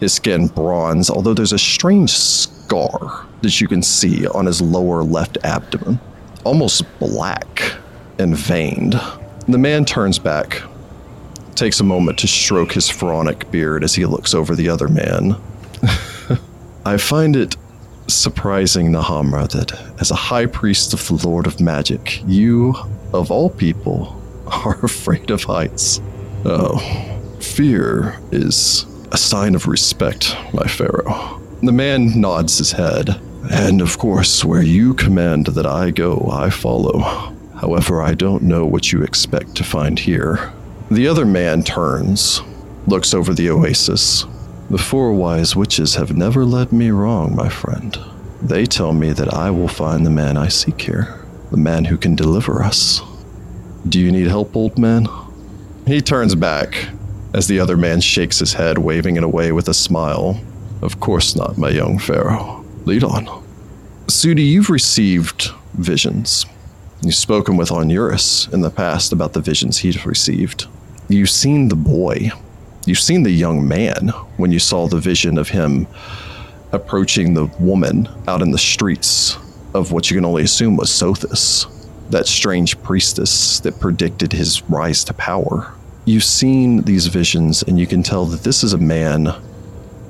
his 0.00 0.14
skin 0.14 0.46
bronze, 0.46 1.10
although 1.10 1.34
there's 1.34 1.52
a 1.52 1.58
strange 1.58 2.10
scar 2.10 3.26
that 3.42 3.60
you 3.60 3.68
can 3.68 3.82
see 3.82 4.26
on 4.28 4.46
his 4.46 4.60
lower 4.62 5.02
left 5.02 5.38
abdomen, 5.44 5.98
almost 6.44 6.84
black 6.98 7.74
and 8.18 8.36
veined. 8.36 9.00
The 9.48 9.58
man 9.58 9.84
turns 9.84 10.18
back, 10.18 10.62
takes 11.54 11.80
a 11.80 11.84
moment 11.84 12.18
to 12.18 12.28
stroke 12.28 12.72
his 12.72 12.88
pharaonic 12.88 13.50
beard 13.50 13.84
as 13.84 13.94
he 13.94 14.06
looks 14.06 14.34
over 14.34 14.54
the 14.54 14.68
other 14.68 14.88
man. 14.88 15.36
I 16.84 16.96
find 16.96 17.36
it 17.36 17.56
surprising, 18.08 18.92
Nahamra, 18.92 19.48
that 19.50 19.72
as 20.00 20.10
a 20.10 20.14
high 20.14 20.46
priest 20.46 20.94
of 20.94 21.06
the 21.06 21.28
Lord 21.28 21.46
of 21.46 21.60
Magic, 21.60 22.22
you, 22.26 22.74
of 23.12 23.30
all 23.30 23.50
people, 23.50 24.20
are 24.46 24.84
afraid 24.84 25.30
of 25.30 25.42
heights. 25.44 26.00
Oh, 26.44 26.78
fear 27.40 28.18
is 28.30 28.86
a 29.12 29.16
sign 29.16 29.54
of 29.54 29.66
respect, 29.66 30.36
my 30.52 30.66
pharaoh. 30.66 31.40
The 31.62 31.72
man 31.72 32.20
nods 32.20 32.58
his 32.58 32.72
head. 32.72 33.20
And 33.50 33.80
of 33.80 33.98
course, 33.98 34.44
where 34.44 34.62
you 34.62 34.94
command 34.94 35.46
that 35.46 35.66
I 35.66 35.90
go, 35.90 36.28
I 36.32 36.50
follow. 36.50 36.98
However, 37.54 38.02
I 38.02 38.14
don't 38.14 38.42
know 38.42 38.66
what 38.66 38.92
you 38.92 39.02
expect 39.02 39.54
to 39.56 39.64
find 39.64 39.98
here. 39.98 40.52
The 40.90 41.08
other 41.08 41.24
man 41.24 41.62
turns, 41.62 42.42
looks 42.86 43.14
over 43.14 43.32
the 43.32 43.50
oasis. 43.50 44.24
The 44.68 44.78
four 44.78 45.12
wise 45.12 45.54
witches 45.54 45.94
have 45.94 46.16
never 46.16 46.44
led 46.44 46.72
me 46.72 46.90
wrong, 46.90 47.36
my 47.36 47.48
friend. 47.48 47.96
They 48.42 48.66
tell 48.66 48.92
me 48.92 49.12
that 49.12 49.32
I 49.32 49.50
will 49.50 49.68
find 49.68 50.04
the 50.04 50.10
man 50.10 50.36
I 50.36 50.48
seek 50.48 50.80
here, 50.80 51.24
the 51.50 51.56
man 51.56 51.84
who 51.84 51.96
can 51.96 52.16
deliver 52.16 52.62
us. 52.62 53.00
Do 53.88 54.00
you 54.00 54.10
need 54.10 54.26
help, 54.26 54.56
old 54.56 54.76
man? 54.76 55.06
He 55.86 56.00
turns 56.00 56.34
back 56.34 56.88
as 57.32 57.46
the 57.46 57.60
other 57.60 57.76
man 57.76 58.00
shakes 58.00 58.40
his 58.40 58.54
head, 58.54 58.78
waving 58.78 59.16
it 59.16 59.22
away 59.22 59.52
with 59.52 59.68
a 59.68 59.74
smile. 59.74 60.40
Of 60.82 60.98
course 60.98 61.36
not, 61.36 61.56
my 61.56 61.70
young 61.70 61.98
pharaoh. 61.98 62.64
Lead 62.86 63.04
on. 63.04 63.26
Sudi, 64.06 64.44
you've 64.44 64.70
received 64.70 65.50
visions. 65.74 66.44
You've 67.02 67.14
spoken 67.14 67.56
with 67.56 67.68
Onuris 67.68 68.52
in 68.52 68.62
the 68.62 68.70
past 68.70 69.12
about 69.12 69.32
the 69.32 69.40
visions 69.40 69.78
he's 69.78 70.04
received. 70.04 70.66
You've 71.08 71.30
seen 71.30 71.68
the 71.68 71.76
boy. 71.76 72.32
You've 72.86 73.00
seen 73.00 73.24
the 73.24 73.32
young 73.32 73.66
man 73.66 74.10
when 74.36 74.52
you 74.52 74.60
saw 74.60 74.86
the 74.86 75.00
vision 75.00 75.38
of 75.38 75.48
him 75.48 75.88
approaching 76.70 77.34
the 77.34 77.46
woman 77.58 78.08
out 78.28 78.42
in 78.42 78.52
the 78.52 78.58
streets 78.58 79.36
of 79.74 79.90
what 79.90 80.08
you 80.08 80.16
can 80.16 80.24
only 80.24 80.44
assume 80.44 80.76
was 80.76 80.88
Sothis, 80.88 81.66
that 82.10 82.28
strange 82.28 82.80
priestess 82.84 83.58
that 83.60 83.80
predicted 83.80 84.32
his 84.32 84.62
rise 84.70 85.02
to 85.02 85.14
power. 85.14 85.74
You've 86.04 86.22
seen 86.22 86.82
these 86.82 87.08
visions, 87.08 87.64
and 87.64 87.76
you 87.76 87.88
can 87.88 88.04
tell 88.04 88.24
that 88.26 88.44
this 88.44 88.62
is 88.62 88.72
a 88.72 88.78
man, 88.78 89.34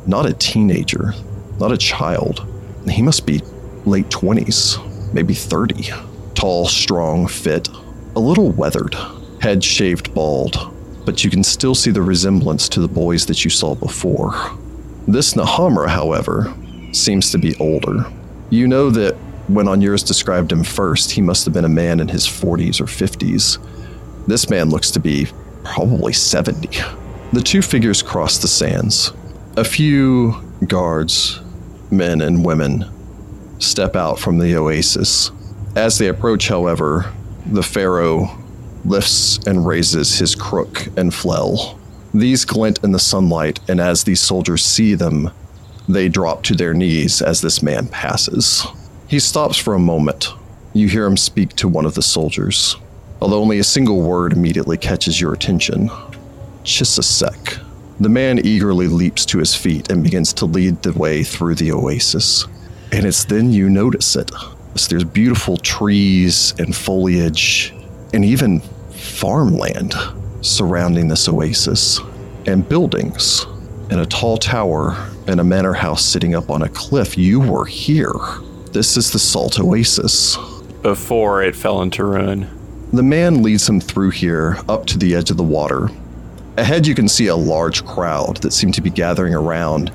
not 0.06 0.26
a 0.26 0.34
teenager, 0.34 1.14
not 1.58 1.72
a 1.72 1.78
child. 1.78 2.46
He 2.90 3.00
must 3.00 3.24
be 3.24 3.40
late 3.86 4.10
20s, 4.10 5.14
maybe 5.14 5.32
30. 5.32 5.92
Tall, 6.34 6.66
strong, 6.66 7.26
fit, 7.26 7.70
a 8.14 8.20
little 8.20 8.50
weathered, 8.50 8.94
head 9.40 9.64
shaved 9.64 10.12
bald, 10.12 10.75
but 11.06 11.24
you 11.24 11.30
can 11.30 11.44
still 11.44 11.74
see 11.74 11.92
the 11.92 12.02
resemblance 12.02 12.68
to 12.68 12.80
the 12.80 12.88
boys 12.88 13.24
that 13.26 13.44
you 13.44 13.50
saw 13.50 13.74
before. 13.74 14.32
This 15.06 15.34
Nahamra, 15.34 15.88
however, 15.88 16.52
seems 16.92 17.30
to 17.30 17.38
be 17.38 17.56
older. 17.56 18.04
You 18.50 18.66
know 18.66 18.90
that 18.90 19.14
when 19.46 19.66
Onuris 19.66 20.06
described 20.06 20.50
him 20.50 20.64
first, 20.64 21.12
he 21.12 21.22
must 21.22 21.44
have 21.44 21.54
been 21.54 21.64
a 21.64 21.68
man 21.68 22.00
in 22.00 22.08
his 22.08 22.26
40s 22.26 22.80
or 22.80 22.84
50s. 22.84 23.58
This 24.26 24.50
man 24.50 24.68
looks 24.68 24.90
to 24.90 25.00
be 25.00 25.28
probably 25.62 26.12
70. 26.12 26.68
The 27.32 27.40
two 27.40 27.62
figures 27.62 28.02
cross 28.02 28.38
the 28.38 28.48
sands. 28.48 29.12
A 29.56 29.64
few 29.64 30.34
guards, 30.66 31.40
men 31.92 32.20
and 32.20 32.44
women, 32.44 32.84
step 33.60 33.94
out 33.94 34.18
from 34.18 34.38
the 34.38 34.56
oasis. 34.56 35.30
As 35.76 35.98
they 35.98 36.08
approach, 36.08 36.48
however, 36.48 37.12
the 37.46 37.62
Pharaoh 37.62 38.36
lifts 38.88 39.38
and 39.46 39.66
raises 39.66 40.18
his 40.18 40.34
crook 40.34 40.86
and 40.96 41.12
flail. 41.12 41.78
These 42.14 42.44
glint 42.44 42.82
in 42.82 42.92
the 42.92 42.98
sunlight, 42.98 43.60
and 43.68 43.80
as 43.80 44.04
these 44.04 44.20
soldiers 44.20 44.64
see 44.64 44.94
them, 44.94 45.30
they 45.88 46.08
drop 46.08 46.42
to 46.44 46.54
their 46.54 46.74
knees 46.74 47.20
as 47.20 47.40
this 47.40 47.62
man 47.62 47.88
passes. 47.88 48.66
He 49.08 49.18
stops 49.18 49.56
for 49.56 49.74
a 49.74 49.78
moment. 49.78 50.28
You 50.72 50.88
hear 50.88 51.06
him 51.06 51.16
speak 51.16 51.54
to 51.56 51.68
one 51.68 51.86
of 51.86 51.94
the 51.94 52.02
soldiers, 52.02 52.76
although 53.20 53.40
only 53.40 53.58
a 53.58 53.64
single 53.64 54.02
word 54.02 54.32
immediately 54.32 54.76
catches 54.76 55.20
your 55.20 55.32
attention. 55.32 55.90
Chisisek. 56.64 57.62
The 58.00 58.08
man 58.08 58.44
eagerly 58.44 58.88
leaps 58.88 59.24
to 59.26 59.38
his 59.38 59.54
feet 59.54 59.90
and 59.90 60.02
begins 60.02 60.32
to 60.34 60.44
lead 60.44 60.82
the 60.82 60.92
way 60.92 61.22
through 61.22 61.54
the 61.54 61.72
oasis. 61.72 62.46
And 62.92 63.06
it's 63.06 63.24
then 63.24 63.50
you 63.50 63.70
notice 63.70 64.16
it. 64.16 64.30
As 64.74 64.88
there's 64.88 65.04
beautiful 65.04 65.56
trees 65.56 66.52
and 66.58 66.76
foliage, 66.76 67.72
and 68.12 68.24
even 68.24 68.60
farmland 69.16 69.94
surrounding 70.42 71.08
this 71.08 71.28
oasis, 71.28 72.00
and 72.46 72.68
buildings, 72.68 73.46
and 73.90 74.00
a 74.00 74.06
tall 74.06 74.36
tower, 74.36 74.94
and 75.26 75.40
a 75.40 75.44
manor 75.44 75.72
house 75.72 76.04
sitting 76.04 76.34
up 76.34 76.50
on 76.50 76.62
a 76.62 76.68
cliff. 76.68 77.16
You 77.16 77.40
were 77.40 77.64
here. 77.64 78.12
This 78.72 78.96
is 78.96 79.10
the 79.10 79.18
Salt 79.18 79.58
Oasis. 79.58 80.36
Before 80.82 81.42
it 81.42 81.56
fell 81.56 81.82
into 81.82 82.04
ruin. 82.04 82.48
The 82.92 83.02
man 83.02 83.42
leads 83.42 83.68
him 83.68 83.80
through 83.80 84.10
here 84.10 84.58
up 84.68 84.86
to 84.86 84.98
the 84.98 85.14
edge 85.14 85.30
of 85.30 85.36
the 85.36 85.42
water. 85.42 85.88
Ahead, 86.56 86.86
you 86.86 86.94
can 86.94 87.08
see 87.08 87.26
a 87.26 87.36
large 87.36 87.84
crowd 87.84 88.36
that 88.38 88.52
seem 88.52 88.70
to 88.72 88.80
be 88.80 88.90
gathering 88.90 89.34
around, 89.34 89.90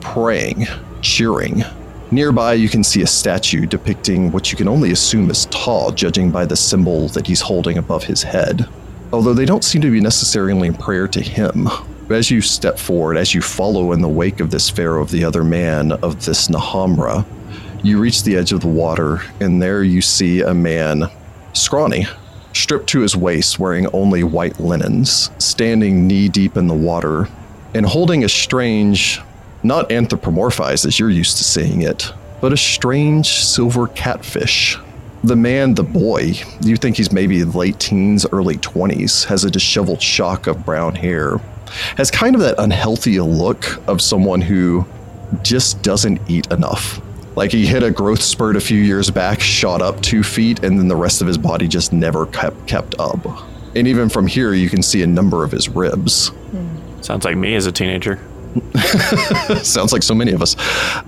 praying, 0.00 0.66
cheering. 1.00 1.64
Nearby, 2.12 2.54
you 2.54 2.68
can 2.68 2.84
see 2.84 3.02
a 3.02 3.06
statue 3.06 3.66
depicting 3.66 4.30
what 4.30 4.52
you 4.52 4.56
can 4.56 4.68
only 4.68 4.92
assume 4.92 5.28
is 5.28 5.46
Ptah, 5.46 5.92
judging 5.94 6.30
by 6.30 6.46
the 6.46 6.56
symbol 6.56 7.08
that 7.08 7.26
he's 7.26 7.40
holding 7.40 7.78
above 7.78 8.04
his 8.04 8.22
head. 8.22 8.68
Although 9.12 9.34
they 9.34 9.44
don't 9.44 9.64
seem 9.64 9.82
to 9.82 9.90
be 9.90 10.00
necessarily 10.00 10.68
in 10.68 10.74
prayer 10.74 11.08
to 11.08 11.20
him. 11.20 11.68
As 12.08 12.30
you 12.30 12.40
step 12.40 12.78
forward, 12.78 13.16
as 13.16 13.34
you 13.34 13.42
follow 13.42 13.90
in 13.90 14.00
the 14.00 14.08
wake 14.08 14.38
of 14.38 14.52
this 14.52 14.70
pharaoh 14.70 15.02
of 15.02 15.10
the 15.10 15.24
other 15.24 15.42
man, 15.42 15.92
of 15.92 16.24
this 16.24 16.46
Nahamra, 16.46 17.26
you 17.82 17.98
reach 17.98 18.22
the 18.22 18.36
edge 18.36 18.52
of 18.52 18.60
the 18.60 18.68
water, 18.68 19.20
and 19.40 19.60
there 19.60 19.82
you 19.82 20.00
see 20.00 20.42
a 20.42 20.54
man, 20.54 21.10
scrawny, 21.54 22.06
stripped 22.52 22.88
to 22.90 23.00
his 23.00 23.16
waist, 23.16 23.58
wearing 23.58 23.88
only 23.88 24.22
white 24.22 24.60
linens, 24.60 25.30
standing 25.38 26.06
knee 26.06 26.28
deep 26.28 26.56
in 26.56 26.68
the 26.68 26.74
water, 26.74 27.28
and 27.74 27.84
holding 27.84 28.24
a 28.24 28.28
strange, 28.28 29.20
not 29.66 29.88
anthropomorphized 29.90 30.86
as 30.86 30.98
you're 30.98 31.10
used 31.10 31.36
to 31.38 31.44
seeing 31.44 31.82
it, 31.82 32.12
but 32.40 32.52
a 32.52 32.56
strange 32.56 33.28
silver 33.28 33.88
catfish. 33.88 34.78
The 35.24 35.36
man, 35.36 35.74
the 35.74 35.82
boy, 35.82 36.34
you 36.60 36.76
think 36.76 36.96
he's 36.96 37.10
maybe 37.10 37.42
late 37.44 37.80
teens, 37.80 38.26
early 38.30 38.56
20s, 38.56 39.24
has 39.24 39.44
a 39.44 39.50
disheveled 39.50 40.00
shock 40.00 40.46
of 40.46 40.64
brown 40.64 40.94
hair, 40.94 41.38
has 41.96 42.10
kind 42.10 42.34
of 42.34 42.40
that 42.42 42.54
unhealthy 42.58 43.18
look 43.18 43.80
of 43.88 44.00
someone 44.00 44.40
who 44.40 44.86
just 45.42 45.82
doesn't 45.82 46.20
eat 46.28 46.46
enough. 46.52 47.00
Like 47.34 47.52
he 47.52 47.66
hit 47.66 47.82
a 47.82 47.90
growth 47.90 48.22
spurt 48.22 48.56
a 48.56 48.60
few 48.60 48.78
years 48.78 49.10
back, 49.10 49.40
shot 49.40 49.82
up 49.82 50.00
two 50.00 50.22
feet, 50.22 50.62
and 50.62 50.78
then 50.78 50.88
the 50.88 50.96
rest 50.96 51.20
of 51.20 51.26
his 51.26 51.36
body 51.36 51.68
just 51.68 51.92
never 51.92 52.26
kept 52.26 52.66
kept 52.66 52.94
up. 52.98 53.26
And 53.74 53.86
even 53.86 54.08
from 54.08 54.26
here, 54.26 54.54
you 54.54 54.70
can 54.70 54.82
see 54.82 55.02
a 55.02 55.06
number 55.06 55.44
of 55.44 55.50
his 55.50 55.68
ribs. 55.68 56.30
Sounds 57.02 57.24
like 57.24 57.36
me 57.36 57.54
as 57.54 57.66
a 57.66 57.72
teenager. 57.72 58.18
Sounds 59.62 59.92
like 59.92 60.02
so 60.02 60.14
many 60.14 60.32
of 60.32 60.42
us. 60.42 60.56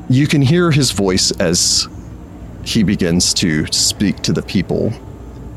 You 0.09 0.26
can 0.26 0.42
hear 0.42 0.70
his 0.70 0.90
voice 0.90 1.30
as 1.40 1.88
he 2.64 2.82
begins 2.82 3.32
to 3.34 3.66
speak 3.66 4.16
to 4.22 4.32
the 4.32 4.42
people. 4.42 4.92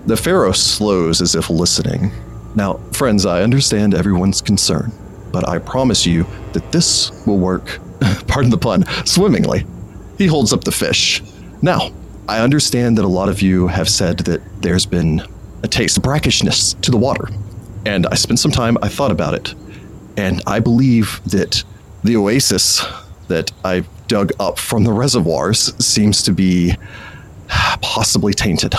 The 0.06 0.18
Pharaoh 0.18 0.52
slows 0.52 1.22
as 1.22 1.36
if 1.36 1.50
listening. 1.50 2.12
Now, 2.56 2.78
friends, 2.92 3.26
I 3.26 3.44
understand 3.44 3.94
everyone's 3.94 4.42
concern, 4.42 4.92
but 5.32 5.48
I 5.48 5.60
promise 5.60 6.06
you 6.06 6.26
that 6.54 6.72
this 6.72 7.12
will 7.26 7.38
work, 7.38 7.80
pardon 8.28 8.50
the 8.52 8.58
pun, 8.58 8.86
swimmingly. 9.06 9.66
He 10.18 10.28
holds 10.28 10.54
up 10.54 10.64
the 10.64 10.72
fish. 10.72 11.22
Now, 11.62 11.92
I 12.28 12.40
understand 12.40 12.98
that 12.98 13.06
a 13.06 13.10
lot 13.10 13.30
of 13.30 13.42
you 13.42 13.68
have 13.68 13.90
said 13.90 14.20
that 14.20 14.42
there's 14.62 14.86
been 14.86 15.22
a 15.64 15.68
taste 15.68 15.98
of 15.98 16.04
brackishness 16.04 16.80
to 16.82 16.92
the 16.92 16.98
water. 16.98 17.28
And 17.86 18.08
I 18.08 18.16
spent 18.16 18.40
some 18.40 18.52
time, 18.52 18.78
I 18.82 18.88
thought 18.88 19.12
about 19.12 19.34
it. 19.34 19.54
And 20.18 20.42
I 20.46 20.60
believe 20.60 21.22
that 21.26 21.64
the 22.04 22.16
oasis 22.16 22.86
that 23.28 23.52
I 23.64 23.84
dug 24.08 24.32
up 24.40 24.60
from 24.60 24.84
the 24.84 24.92
reservoirs 24.92 25.74
seems 25.84 26.24
to 26.24 26.32
be 26.32 26.76
possibly 27.82 28.34
tainted. 28.34 28.74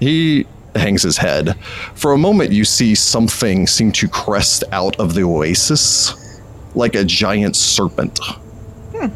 He 0.00 0.46
hangs 0.74 1.02
his 1.02 1.16
head. 1.16 1.56
For 1.94 2.12
a 2.12 2.18
moment, 2.18 2.52
you 2.52 2.64
see 2.64 2.94
something 2.94 3.66
seem 3.66 3.92
to 3.92 4.08
crest 4.08 4.64
out 4.72 4.98
of 4.98 5.14
the 5.14 5.22
oasis 5.22 6.40
like 6.74 6.94
a 6.94 7.04
giant 7.04 7.56
serpent. 7.56 8.18
Hmm. 8.94 9.08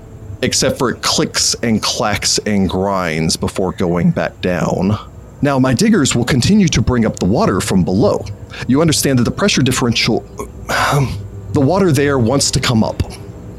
Except 0.42 0.78
for 0.78 0.90
it 0.90 1.02
clicks 1.02 1.54
and 1.62 1.82
clacks 1.82 2.38
and 2.46 2.70
grinds 2.70 3.36
before 3.36 3.72
going 3.72 4.12
back 4.12 4.40
down. 4.40 4.92
Now, 5.42 5.58
my 5.58 5.74
diggers 5.74 6.14
will 6.14 6.24
continue 6.24 6.68
to 6.68 6.80
bring 6.80 7.04
up 7.04 7.18
the 7.18 7.24
water 7.24 7.60
from 7.60 7.84
below. 7.84 8.24
You 8.66 8.80
understand 8.80 9.18
that 9.18 9.24
the 9.24 9.30
pressure 9.30 9.62
differential. 9.62 10.20
the 11.52 11.60
water 11.60 11.92
there 11.92 12.18
wants 12.18 12.50
to 12.52 12.60
come 12.60 12.82
up. 12.82 13.02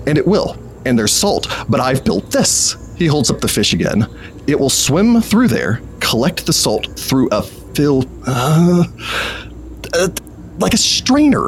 And 0.09 0.17
it 0.17 0.27
will. 0.27 0.57
And 0.85 0.97
there's 0.97 1.13
salt. 1.13 1.47
But 1.69 1.79
I've 1.79 2.03
built 2.03 2.31
this. 2.31 2.93
He 2.97 3.05
holds 3.05 3.29
up 3.29 3.39
the 3.39 3.47
fish 3.47 3.73
again. 3.73 4.07
It 4.47 4.59
will 4.59 4.69
swim 4.69 5.21
through 5.21 5.49
there, 5.49 5.81
collect 5.99 6.47
the 6.47 6.53
salt 6.53 6.99
through 6.99 7.29
a 7.31 7.43
fill. 7.43 8.03
Uh, 8.25 8.83
uh, 9.93 10.09
like 10.57 10.73
a 10.73 10.77
strainer. 10.77 11.47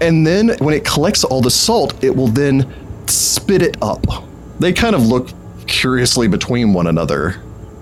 And 0.00 0.26
then 0.26 0.56
when 0.58 0.72
it 0.72 0.84
collects 0.84 1.24
all 1.24 1.42
the 1.42 1.50
salt, 1.50 2.02
it 2.02 2.16
will 2.16 2.28
then 2.28 2.72
spit 3.06 3.60
it 3.60 3.76
up. 3.82 4.04
They 4.58 4.72
kind 4.72 4.94
of 4.94 5.06
look 5.06 5.28
curiously 5.66 6.26
between 6.26 6.72
one 6.72 6.86
another. 6.86 7.32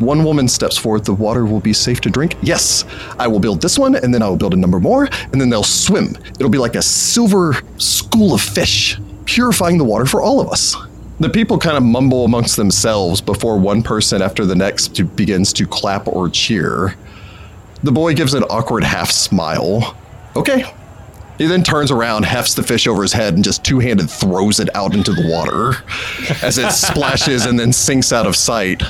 One 0.00 0.24
woman 0.24 0.48
steps 0.48 0.76
forward, 0.76 1.04
the 1.04 1.14
water 1.14 1.44
will 1.44 1.60
be 1.60 1.72
safe 1.72 2.00
to 2.02 2.10
drink. 2.10 2.36
Yes, 2.42 2.84
I 3.18 3.26
will 3.26 3.40
build 3.40 3.60
this 3.60 3.78
one, 3.78 3.96
and 3.96 4.12
then 4.12 4.22
I 4.22 4.28
will 4.28 4.36
build 4.36 4.54
a 4.54 4.56
number 4.56 4.78
more, 4.78 5.08
and 5.32 5.40
then 5.40 5.48
they'll 5.48 5.64
swim. 5.64 6.16
It'll 6.38 6.50
be 6.50 6.58
like 6.58 6.76
a 6.76 6.82
silver 6.82 7.54
school 7.78 8.34
of 8.34 8.40
fish, 8.40 8.96
purifying 9.28 9.76
the 9.76 9.84
water 9.84 10.06
for 10.06 10.22
all 10.22 10.40
of 10.40 10.48
us. 10.48 10.74
The 11.20 11.28
people 11.28 11.58
kind 11.58 11.76
of 11.76 11.82
mumble 11.82 12.24
amongst 12.24 12.56
themselves 12.56 13.20
before 13.20 13.58
one 13.58 13.82
person 13.82 14.22
after 14.22 14.46
the 14.46 14.54
next 14.54 14.96
to, 14.96 15.04
begins 15.04 15.52
to 15.54 15.66
clap 15.66 16.08
or 16.08 16.30
cheer. 16.30 16.96
The 17.82 17.92
boy 17.92 18.14
gives 18.14 18.32
an 18.32 18.44
awkward 18.44 18.84
half 18.84 19.10
smile. 19.10 19.94
Okay. 20.34 20.64
He 21.36 21.46
then 21.46 21.62
turns 21.62 21.90
around, 21.90 22.24
hefts 22.24 22.54
the 22.54 22.62
fish 22.62 22.86
over 22.86 23.02
his 23.02 23.12
head, 23.12 23.34
and 23.34 23.44
just 23.44 23.64
two 23.64 23.78
handed 23.80 24.08
throws 24.08 24.60
it 24.60 24.74
out 24.74 24.94
into 24.94 25.12
the 25.12 25.28
water 25.30 25.74
as 26.42 26.56
it 26.56 26.72
splashes 26.72 27.44
and 27.44 27.60
then 27.60 27.72
sinks 27.72 28.12
out 28.12 28.26
of 28.26 28.34
sight. 28.34 28.82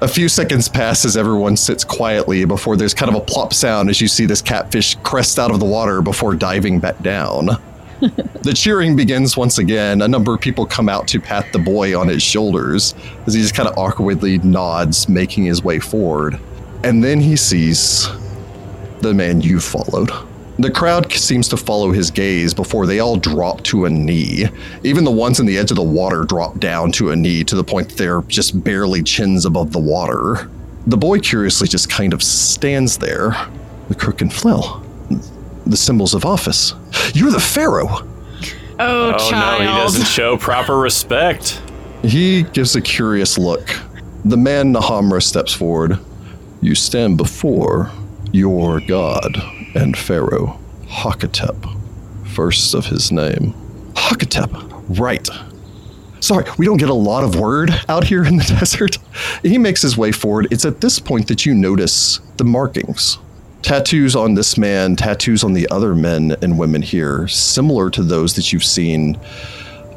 A 0.00 0.08
few 0.08 0.28
seconds 0.28 0.68
pass 0.68 1.04
as 1.04 1.16
everyone 1.16 1.56
sits 1.56 1.84
quietly 1.84 2.44
before 2.44 2.76
there's 2.76 2.94
kind 2.94 3.14
of 3.14 3.22
a 3.22 3.24
plop 3.24 3.54
sound 3.54 3.88
as 3.88 4.00
you 4.00 4.08
see 4.08 4.26
this 4.26 4.42
catfish 4.42 4.96
crest 4.96 5.38
out 5.38 5.50
of 5.50 5.60
the 5.60 5.66
water 5.66 6.02
before 6.02 6.34
diving 6.34 6.80
back 6.80 7.00
down. 7.00 7.50
The 8.42 8.52
cheering 8.54 8.96
begins 8.96 9.36
once 9.36 9.58
again. 9.58 10.02
A 10.02 10.08
number 10.08 10.34
of 10.34 10.40
people 10.40 10.66
come 10.66 10.88
out 10.88 11.08
to 11.08 11.20
pat 11.20 11.52
the 11.52 11.58
boy 11.58 11.98
on 11.98 12.08
his 12.08 12.22
shoulders 12.22 12.94
as 13.26 13.34
he 13.34 13.40
just 13.40 13.54
kind 13.54 13.68
of 13.68 13.78
awkwardly 13.78 14.38
nods, 14.38 15.08
making 15.08 15.44
his 15.44 15.62
way 15.62 15.78
forward. 15.78 16.38
And 16.82 17.02
then 17.02 17.20
he 17.20 17.36
sees 17.36 18.08
the 19.00 19.14
man 19.14 19.40
you 19.40 19.60
followed. 19.60 20.10
The 20.58 20.70
crowd 20.70 21.12
seems 21.12 21.48
to 21.48 21.56
follow 21.56 21.90
his 21.90 22.10
gaze 22.12 22.54
before 22.54 22.86
they 22.86 23.00
all 23.00 23.16
drop 23.16 23.62
to 23.64 23.86
a 23.86 23.90
knee. 23.90 24.46
Even 24.84 25.02
the 25.02 25.10
ones 25.10 25.40
in 25.40 25.46
the 25.46 25.58
edge 25.58 25.72
of 25.72 25.76
the 25.76 25.82
water 25.82 26.24
drop 26.24 26.60
down 26.60 26.92
to 26.92 27.10
a 27.10 27.16
knee 27.16 27.42
to 27.44 27.56
the 27.56 27.64
point 27.64 27.88
that 27.88 27.98
they're 27.98 28.22
just 28.22 28.62
barely 28.62 29.02
chins 29.02 29.46
above 29.46 29.72
the 29.72 29.80
water. 29.80 30.48
The 30.86 30.96
boy 30.96 31.18
curiously 31.18 31.66
just 31.66 31.90
kind 31.90 32.12
of 32.12 32.22
stands 32.22 32.98
there. 32.98 33.34
The 33.88 33.94
crook 33.96 34.20
and 34.20 34.32
flail. 34.32 34.84
The 35.66 35.76
symbols 35.76 36.14
of 36.14 36.24
office. 36.24 36.74
You're 37.14 37.30
the 37.30 37.40
Pharaoh! 37.40 37.88
Oh, 38.78 39.12
Oh 39.14 39.30
child. 39.30 39.62
no, 39.62 39.66
he 39.72 39.78
doesn't 39.80 40.04
show 40.06 40.36
proper 40.36 40.76
respect. 40.78 41.60
He 42.02 42.42
gives 42.42 42.76
a 42.76 42.80
curious 42.82 43.38
look. 43.38 43.68
The 44.24 44.36
man 44.36 44.74
Nahamra 44.74 45.22
steps 45.22 45.52
forward. 45.54 45.98
You 46.60 46.74
stand 46.74 47.16
before 47.16 47.90
your 48.32 48.80
god 48.80 49.36
and 49.74 49.96
pharaoh, 49.96 50.58
Hakotep, 50.86 51.56
first 52.34 52.74
of 52.74 52.86
his 52.86 53.12
name. 53.12 53.52
Hakotep, 53.94 54.50
right. 54.98 55.26
Sorry, 56.20 56.44
we 56.58 56.64
don't 56.66 56.78
get 56.78 56.88
a 56.88 56.94
lot 56.94 57.22
of 57.22 57.36
word 57.38 57.70
out 57.88 58.04
here 58.04 58.24
in 58.24 58.36
the 58.38 58.44
desert. 58.60 58.98
He 59.42 59.58
makes 59.58 59.82
his 59.82 59.96
way 59.96 60.10
forward. 60.10 60.48
It's 60.50 60.64
at 60.64 60.80
this 60.80 60.98
point 60.98 61.28
that 61.28 61.44
you 61.46 61.54
notice 61.54 62.18
the 62.38 62.44
markings. 62.44 63.18
Tattoos 63.64 64.14
on 64.14 64.34
this 64.34 64.58
man, 64.58 64.94
tattoos 64.94 65.42
on 65.42 65.54
the 65.54 65.66
other 65.70 65.94
men 65.94 66.36
and 66.42 66.58
women 66.58 66.82
here, 66.82 67.26
similar 67.28 67.88
to 67.88 68.02
those 68.02 68.34
that 68.34 68.52
you've 68.52 68.62
seen 68.62 69.18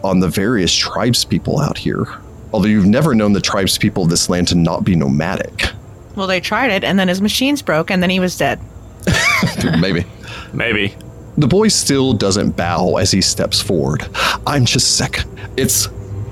on 0.06 0.22
the 0.22 0.30
various 0.30 0.74
tribes 0.74 1.26
people 1.26 1.60
out 1.60 1.78
here. 1.78 2.08
Although 2.54 2.70
you've 2.70 2.86
never 2.86 3.14
known 3.14 3.34
the 3.34 3.42
tribes 3.42 3.78
people 3.78 4.04
of 4.04 4.10
this 4.10 4.30
land 4.30 4.48
to 4.48 4.56
not 4.56 4.86
be 4.86 4.96
nomadic. 4.96 5.66
Well, 6.16 6.28
they 6.28 6.40
tried 6.40 6.72
it, 6.72 6.86
and 6.86 6.98
then 6.98 7.10
his 7.10 7.22
machines 7.22 7.62
broke, 7.62 7.92
and 7.92 8.02
then 8.02 8.10
he 8.10 8.22
was 8.22 8.38
dead. 8.38 8.62
Maybe. 9.80 10.06
Maybe. 10.54 10.96
The 11.38 11.48
boy 11.48 11.68
still 11.68 12.14
doesn't 12.14 12.56
bow 12.56 12.96
as 12.96 13.12
he 13.12 13.22
steps 13.22 13.62
forward. 13.62 14.08
I'm 14.48 14.64
Chisisek. 14.64 15.26
It's 15.58 15.88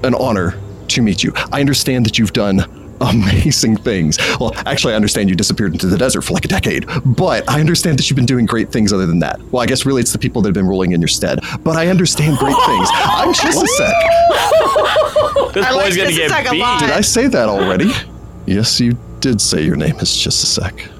an 0.05 0.15
honor 0.15 0.57
to 0.87 1.01
meet 1.01 1.21
you. 1.21 1.33
I 1.51 1.59
understand 1.59 2.05
that 2.05 2.17
you've 2.17 2.31
done 2.31 2.84
amazing 3.01 3.77
things. 3.77 4.17
Well, 4.39 4.53
actually, 4.65 4.93
I 4.93 4.95
understand 4.95 5.29
you 5.29 5.35
disappeared 5.35 5.73
into 5.73 5.87
the 5.87 5.97
desert 5.97 6.21
for 6.21 6.33
like 6.33 6.45
a 6.45 6.47
decade, 6.49 6.85
but 7.05 7.49
I 7.49 7.59
understand 7.59 7.99
that 7.99 8.09
you've 8.09 8.15
been 8.15 8.25
doing 8.25 8.45
great 8.45 8.71
things 8.71 8.93
other 8.93 9.05
than 9.05 9.19
that. 9.19 9.41
Well, 9.51 9.61
I 9.61 9.65
guess 9.65 9.85
really 9.85 10.01
it's 10.01 10.13
the 10.13 10.19
people 10.19 10.41
that 10.41 10.49
have 10.49 10.53
been 10.53 10.67
ruling 10.67 10.91
in 10.91 11.01
your 11.01 11.07
stead, 11.07 11.39
but 11.63 11.75
I 11.75 11.87
understand 11.87 12.37
great 12.37 12.55
things. 12.65 12.89
I'm 12.93 13.33
Chisisek. 13.33 13.93
This 15.53 15.65
I 15.65 15.71
like 15.71 15.85
boy's 15.85 15.97
gonna 15.97 16.09
this 16.09 16.17
get 16.17 16.51
beat. 16.51 16.79
Did 16.79 16.91
I 16.91 17.01
say 17.01 17.27
that 17.27 17.49
already? 17.49 17.91
Yes, 18.45 18.79
you 18.79 18.97
did 19.19 19.41
say 19.41 19.63
your 19.63 19.75
name 19.75 19.95
is 19.97 20.09
Chisisek. 20.09 20.91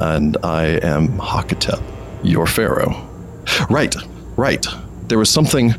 And 0.00 0.36
I 0.44 0.78
am 0.82 1.08
Hakotep, 1.18 1.82
your 2.22 2.46
pharaoh. 2.46 3.08
Right, 3.68 3.94
right. 4.36 4.64
There 5.08 5.18
was 5.18 5.30
something. 5.30 5.74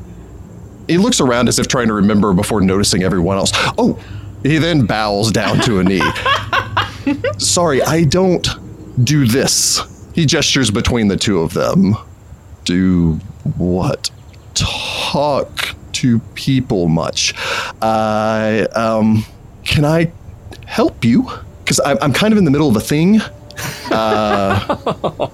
He 0.88 0.97
looks 0.97 1.22
around 1.22 1.47
as 1.47 1.60
if 1.60 1.68
trying 1.68 1.88
to 1.88 1.93
remember 1.93 2.34
before 2.34 2.62
noticing 2.62 3.04
everyone 3.04 3.38
else. 3.38 3.52
Oh, 3.78 3.97
he 4.43 4.57
then 4.57 4.85
bows 4.85 5.31
down 5.31 5.59
to 5.61 5.79
a 5.79 5.83
knee. 5.83 6.01
Sorry, 7.37 7.81
I 7.81 8.03
don't 8.03 8.47
do 9.03 9.25
this. 9.25 9.81
He 10.13 10.25
gestures 10.25 10.71
between 10.71 11.07
the 11.07 11.17
two 11.17 11.39
of 11.39 11.53
them. 11.53 11.95
Do 12.65 13.13
what? 13.57 14.11
Talk 14.53 15.75
to 15.93 16.19
people 16.35 16.87
much. 16.87 17.33
I, 17.81 18.67
um, 18.75 19.25
can 19.63 19.85
I 19.85 20.11
help 20.65 21.03
you? 21.03 21.29
Because 21.63 21.79
I'm, 21.85 21.97
I'm 22.01 22.13
kind 22.13 22.31
of 22.31 22.37
in 22.37 22.45
the 22.45 22.51
middle 22.51 22.69
of 22.69 22.75
a 22.75 22.81
thing. 22.81 23.21
Uh, 23.91 25.29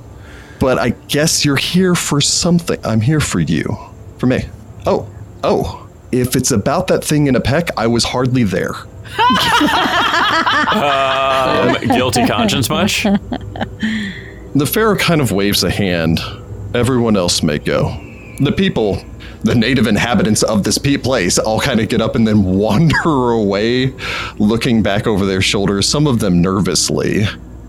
but 0.59 0.79
I 0.79 0.89
guess 1.07 1.45
you're 1.45 1.55
here 1.55 1.95
for 1.95 2.21
something. 2.21 2.79
I'm 2.83 3.01
here 3.01 3.19
for 3.19 3.39
you. 3.39 3.77
For 4.17 4.27
me. 4.27 4.45
Oh, 4.85 5.09
oh. 5.43 5.87
If 6.11 6.35
it's 6.35 6.51
about 6.51 6.87
that 6.87 7.03
thing 7.03 7.27
in 7.27 7.35
a 7.35 7.41
peck, 7.41 7.69
I 7.77 7.87
was 7.87 8.05
hardly 8.05 8.43
there. 8.43 8.73
Um, 10.76 11.76
guilty 11.95 12.26
conscience 12.26 12.70
much? 12.70 13.03
The 14.55 14.66
pharaoh 14.66 14.95
kind 14.95 15.22
of 15.22 15.32
waves 15.32 15.63
a 15.63 15.70
hand. 15.70 16.20
Everyone 16.74 17.16
else 17.18 17.43
may 17.43 17.59
go. 17.59 17.89
The 18.39 18.51
people, 18.51 19.03
the 19.43 19.55
native 19.55 19.88
inhabitants 19.88 20.43
of 20.43 20.63
this 20.63 20.78
place, 20.78 21.38
all 21.38 21.59
kind 21.59 21.80
of 21.80 21.89
get 21.89 22.01
up 22.01 22.16
and 22.16 22.28
then 22.28 22.43
wander 22.57 23.32
away, 23.32 23.93
looking 24.38 24.82
back 24.82 25.07
over 25.07 25.26
their 25.26 25.41
shoulders, 25.41 25.88
some 25.88 26.07
of 26.07 26.20
them 26.20 26.41
nervously. 26.41 27.24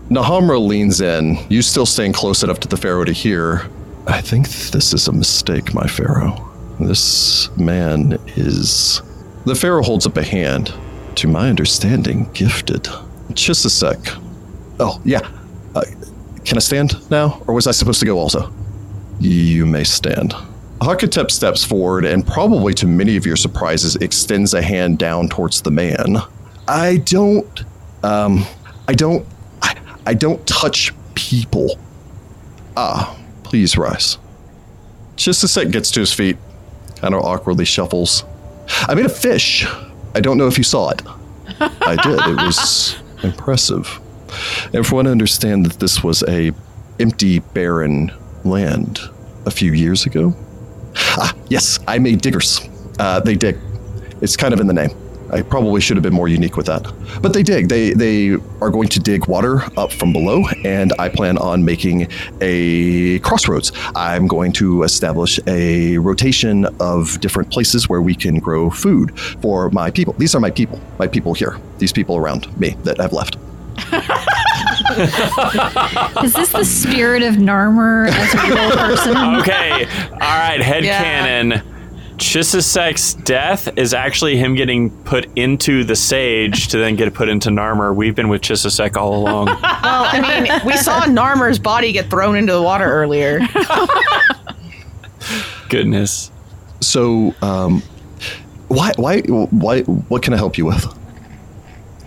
Nahamra 0.09 0.65
leans 0.65 1.01
in. 1.01 1.37
You 1.49 1.61
still 1.61 1.85
staying 1.85 2.13
close 2.13 2.41
enough 2.43 2.59
to 2.61 2.67
the 2.67 2.77
pharaoh 2.77 3.03
to 3.03 3.11
hear. 3.11 3.69
I 4.07 4.21
think 4.21 4.47
this 4.47 4.93
is 4.93 5.07
a 5.07 5.11
mistake, 5.11 5.73
my 5.73 5.87
pharaoh. 5.87 6.49
This 6.79 7.49
man 7.57 8.17
is. 8.37 9.01
The 9.45 9.55
pharaoh 9.55 9.83
holds 9.83 10.05
up 10.05 10.15
a 10.15 10.23
hand. 10.23 10.73
To 11.17 11.27
my 11.27 11.49
understanding, 11.49 12.29
gifted. 12.33 12.83
Chisisek. 13.33 14.23
Oh, 14.79 15.01
yeah. 15.03 15.27
Uh, 15.73 15.81
can 16.45 16.57
I 16.57 16.59
stand 16.59 17.09
now, 17.09 17.41
or 17.47 17.55
was 17.55 17.65
I 17.65 17.71
supposed 17.71 17.99
to 18.01 18.05
go 18.05 18.19
also? 18.19 18.53
You 19.19 19.65
may 19.65 19.83
stand. 19.83 20.35
Hakotep 20.79 21.31
steps 21.31 21.65
forward 21.65 22.05
and, 22.05 22.25
probably 22.25 22.75
to 22.75 22.85
many 22.85 23.17
of 23.17 23.25
your 23.25 23.35
surprises, 23.35 23.95
extends 23.95 24.53
a 24.53 24.61
hand 24.61 24.99
down 24.99 25.27
towards 25.27 25.63
the 25.63 25.71
man. 25.71 26.17
I 26.67 26.97
don't, 26.97 27.63
um, 28.03 28.45
I 28.87 28.93
don't, 28.93 29.25
I, 29.63 29.75
I 30.05 30.13
don't 30.13 30.45
touch 30.45 30.93
people. 31.15 31.79
Ah, 32.75 33.17
please 33.41 33.75
rise. 33.75 34.19
Chisisek 35.15 35.71
gets 35.71 35.89
to 35.91 35.99
his 35.99 36.13
feet, 36.13 36.37
kind 36.97 37.15
of 37.15 37.23
awkwardly 37.23 37.65
shuffles. 37.65 38.23
I 38.87 38.93
made 38.93 39.07
a 39.07 39.09
fish. 39.09 39.65
I 40.17 40.19
don't 40.19 40.39
know 40.39 40.47
if 40.47 40.57
you 40.57 40.63
saw 40.63 40.89
it. 40.89 41.03
I 41.59 41.95
did. 41.95 42.19
It 42.19 42.43
was 42.43 42.95
impressive. 43.21 43.99
Everyone 44.73 45.05
understand 45.05 45.63
that 45.67 45.79
this 45.79 46.03
was 46.03 46.23
a 46.27 46.51
empty, 46.99 47.37
barren 47.37 48.11
land 48.43 48.99
a 49.45 49.51
few 49.51 49.73
years 49.73 50.07
ago. 50.07 50.35
Ah, 50.95 51.35
yes, 51.49 51.77
I 51.87 51.99
made 51.99 52.21
diggers. 52.21 52.67
Uh, 52.97 53.19
they 53.19 53.35
dig. 53.35 53.59
It's 54.19 54.35
kind 54.35 54.55
of 54.55 54.59
in 54.59 54.65
the 54.65 54.73
name. 54.73 54.89
I 55.31 55.41
probably 55.41 55.81
should 55.81 55.97
have 55.97 56.03
been 56.03 56.13
more 56.13 56.27
unique 56.27 56.57
with 56.57 56.65
that, 56.67 56.83
but 57.21 57.33
they 57.33 57.43
dig. 57.43 57.69
They 57.69 57.91
they 57.91 58.33
are 58.61 58.69
going 58.69 58.87
to 58.89 58.99
dig 58.99 59.27
water 59.27 59.61
up 59.77 59.91
from 59.91 60.13
below, 60.13 60.43
and 60.63 60.93
I 60.99 61.09
plan 61.09 61.37
on 61.37 61.65
making 61.65 62.07
a 62.41 63.19
crossroads. 63.19 63.71
I'm 63.95 64.27
going 64.27 64.51
to 64.53 64.83
establish 64.83 65.39
a 65.47 65.97
rotation 65.97 66.65
of 66.79 67.19
different 67.19 67.51
places 67.51 67.89
where 67.89 68.01
we 68.01 68.15
can 68.15 68.39
grow 68.39 68.69
food 68.69 69.17
for 69.41 69.69
my 69.71 69.91
people. 69.91 70.13
These 70.17 70.35
are 70.35 70.39
my 70.39 70.51
people. 70.51 70.79
My 70.99 71.07
people 71.07 71.33
here. 71.33 71.57
These 71.77 71.93
people 71.93 72.17
around 72.17 72.57
me 72.59 72.71
that 72.83 72.97
have 72.99 73.13
left. 73.13 73.37
Is 76.23 76.33
this 76.33 76.51
the 76.51 76.63
spirit 76.63 77.21
of 77.21 77.35
Narmer 77.35 78.07
as 78.09 78.33
a 78.33 78.37
real 78.47 78.71
person? 78.71 79.15
Okay. 79.39 79.85
All 80.13 80.19
right. 80.19 80.59
Headcanon. 80.61 81.61
Chisisek's 82.17 83.13
death 83.13 83.69
is 83.77 83.93
actually 83.93 84.37
him 84.37 84.55
getting 84.55 84.89
put 85.03 85.27
into 85.37 85.83
the 85.83 85.95
sage 85.95 86.69
to 86.69 86.77
then 86.77 86.95
get 86.95 87.13
put 87.13 87.29
into 87.29 87.49
Narmer. 87.49 87.95
We've 87.95 88.15
been 88.15 88.29
with 88.29 88.41
Chisisek 88.41 88.95
all 88.97 89.15
along. 89.21 89.47
Well, 89.87 90.05
I 90.11 90.19
mean, 90.41 90.51
we 90.65 90.75
saw 90.75 91.01
Narmer's 91.03 91.59
body 91.59 91.93
get 91.93 92.09
thrown 92.09 92.35
into 92.35 92.51
the 92.51 92.61
water 92.61 92.83
earlier. 92.85 93.39
Goodness. 95.69 96.31
So, 96.81 97.33
um, 97.41 97.81
why, 98.67 98.91
why, 98.97 99.21
why, 99.21 99.81
what 99.81 100.23
can 100.23 100.33
I 100.33 100.37
help 100.37 100.57
you 100.57 100.65
with? 100.65 100.85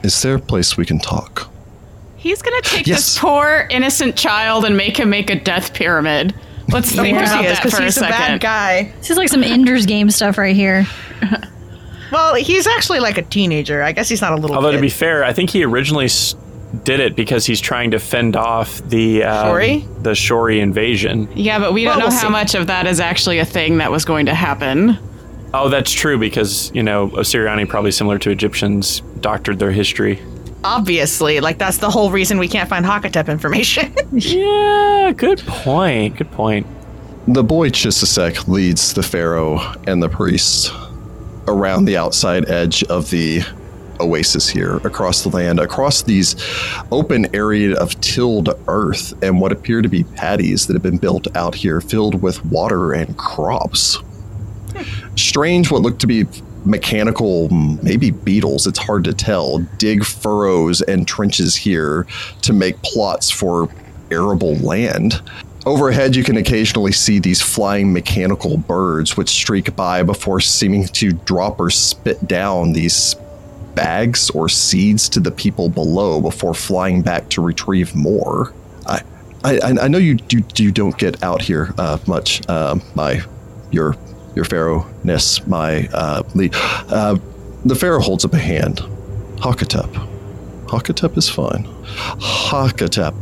Is 0.02 0.20
there 0.22 0.34
a 0.34 0.38
place 0.38 0.76
we 0.76 0.84
can 0.84 0.98
talk? 0.98 1.48
He's 2.16 2.42
gonna 2.42 2.61
take 2.62 2.86
Yes. 2.86 2.98
this 2.98 3.18
poor 3.18 3.66
innocent 3.70 4.14
child 4.16 4.64
and 4.66 4.76
make 4.76 4.98
him 4.98 5.08
make 5.08 5.30
a 5.30 5.36
death 5.40 5.72
pyramid. 5.72 6.34
Let's 6.72 6.90
Of 6.92 7.00
think 7.00 7.16
about 7.18 7.40
he 7.40 7.46
is, 7.46 7.52
that 7.52 7.62
because 7.62 7.74
for 7.74 7.82
a 7.82 7.84
he's 7.84 7.96
a 7.96 8.00
second. 8.00 8.10
bad 8.16 8.40
guy. 8.40 8.92
This 8.98 9.10
is 9.10 9.16
like 9.16 9.28
some 9.28 9.42
Ender's 9.44 9.86
Game 9.86 10.10
stuff 10.10 10.38
right 10.38 10.54
here. 10.56 10.86
Well, 12.12 12.34
he's 12.34 12.66
actually 12.66 12.98
like 13.00 13.18
a 13.18 13.22
teenager. 13.22 13.82
I 13.82 13.92
guess 13.92 14.08
he's 14.08 14.20
not 14.20 14.32
a 14.32 14.36
little 14.36 14.56
Although 14.56 14.70
kid. 14.70 14.76
to 14.76 14.82
be 14.82 14.88
fair, 14.88 15.22
I 15.22 15.32
think 15.32 15.50
he 15.50 15.64
originally 15.64 16.08
did 16.82 16.98
it 17.00 17.14
because 17.14 17.46
he's 17.46 17.60
trying 17.60 17.92
to 17.92 17.98
fend 18.00 18.34
off 18.36 18.78
the 18.88 19.22
um, 19.22 19.46
Shory? 19.46 20.02
the 20.02 20.10
Shory 20.14 20.60
invasion. 20.60 21.28
Yeah, 21.36 21.58
but 21.60 21.72
we 21.72 21.84
don't 21.84 21.92
Well, 21.92 21.98
know 22.00 22.06
we'll 22.06 22.16
how 22.16 22.26
see. 22.26 22.32
much 22.32 22.54
of 22.56 22.66
that 22.66 22.86
is 22.88 22.98
actually 22.98 23.38
a 23.38 23.44
thing 23.44 23.78
that 23.78 23.92
was 23.92 24.04
going 24.04 24.26
to 24.26 24.34
happen. 24.34 24.98
Oh, 25.54 25.68
that's 25.68 25.92
true 25.92 26.18
because 26.18 26.72
you 26.74 26.82
know 26.82 27.08
Osiriani, 27.10 27.68
probably 27.68 27.90
similar 27.92 28.18
to 28.18 28.30
Egyptians, 28.30 29.00
doctored 29.20 29.58
their 29.60 29.72
history. 29.72 30.20
Obviously, 30.62 31.40
like 31.40 31.58
that's 31.58 31.78
the 31.78 31.90
whole 31.90 32.11
reason 32.11 32.38
we 32.38 32.48
can't 32.48 32.68
find 32.68 32.84
Hakotep 32.84 33.28
information. 33.28 33.94
Yeah, 34.12 35.12
good 35.16 35.38
point. 35.46 36.16
Good 36.16 36.32
point. 36.32 36.66
The 37.28 37.44
boy 37.44 37.70
Chisisek 37.70 38.48
leads 38.48 38.92
the 38.92 39.04
pharaoh 39.04 39.61
and 39.86 40.02
the 40.02 40.08
priest 40.08 40.72
around 41.46 41.84
the 41.84 41.96
outside 41.96 42.50
edge 42.50 42.82
of 42.84 43.08
the 43.11 43.42
oasis 44.00 44.48
here, 44.48 44.78
across 44.78 45.22
the 45.22 45.28
land, 45.28 45.61
across 45.61 46.02
these 46.02 46.34
open 46.90 47.32
area 47.34 47.76
of 47.76 48.00
tilled 48.00 48.48
earth 48.66 49.12
and 49.22 49.40
what 49.40 49.52
appear 49.52 49.82
to 49.82 49.88
be 49.88 50.04
paddies 50.04 50.66
that 50.66 50.72
have 50.72 50.82
been 50.82 50.98
built 50.98 51.28
out 51.36 51.54
here, 51.54 51.80
filled 51.80 52.20
with 52.20 52.44
water 52.46 52.92
and 52.92 53.16
crops. 53.16 53.98
Strange, 55.16 55.70
what 55.70 55.82
looked 55.82 56.00
to 56.00 56.06
be 56.06 56.26
mechanical, 56.64 57.48
maybe 57.82 58.11
beetles, 58.11 58.66
it's 58.66 58.78
hard 58.78 59.04
to 59.04 59.12
tell, 59.12 59.58
dig 59.78 60.04
furrows 60.04 60.82
and 60.82 61.06
trenches 61.06 61.56
here 61.56 62.06
to 62.42 62.52
make 62.52 62.80
plots 62.82 63.30
for 63.30 63.68
arable 64.11 64.56
land. 64.56 65.22
Overhead, 65.66 66.16
you 66.16 66.24
can 66.24 66.36
occasionally 66.36 66.92
see 66.92 67.18
these 67.18 67.42
flying 67.42 67.92
mechanical 67.92 68.56
birds 68.56 69.16
which 69.16 69.28
streak 69.28 69.76
by 69.76 70.02
before 70.02 70.40
seeming 70.40 70.86
to 70.86 71.12
drop 71.12 71.61
or 71.61 71.68
spit 71.70 72.26
down 72.26 72.72
these 72.72 73.14
bags 73.74 74.30
or 74.30 74.48
seeds 74.48 75.08
to 75.11 75.20
the 75.20 75.30
people 75.30 75.68
below 75.68 76.20
before 76.20 76.54
flying 76.54 77.02
back 77.02 77.28
to 77.30 77.42
retrieve 77.42 77.94
more. 77.94 78.54
I, 78.86 79.02
I, 79.44 79.61
I 79.82 79.88
know 79.88 79.98
you, 79.98 80.18
you, 80.30 80.42
you 80.56 80.72
don't 80.72 80.96
get 80.96 81.22
out 81.22 81.42
here 81.42 81.74
uh, 81.78 81.98
much, 82.06 82.42
uh, 82.48 82.78
my 82.94 83.20
your 83.70 83.94
your 84.34 84.44
pharaohness, 84.44 85.46
my 85.46 85.88
uh, 85.92 86.22
lead. 86.34 86.52
Uh, 86.54 87.18
the 87.64 87.74
pharaoh 87.74 88.00
holds 88.00 88.24
up 88.24 88.32
a 88.32 88.38
hand. 88.38 88.78
Hakotep. 89.36 89.90
Hakotep 90.66 91.16
is 91.16 91.28
fine. 91.28 91.64
Hakotep. 92.20 93.14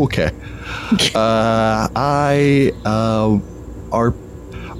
Okay. 0.00 0.30
Uh, 1.14 1.88
I 1.96 2.72
uh, 2.84 3.38
our 3.92 4.14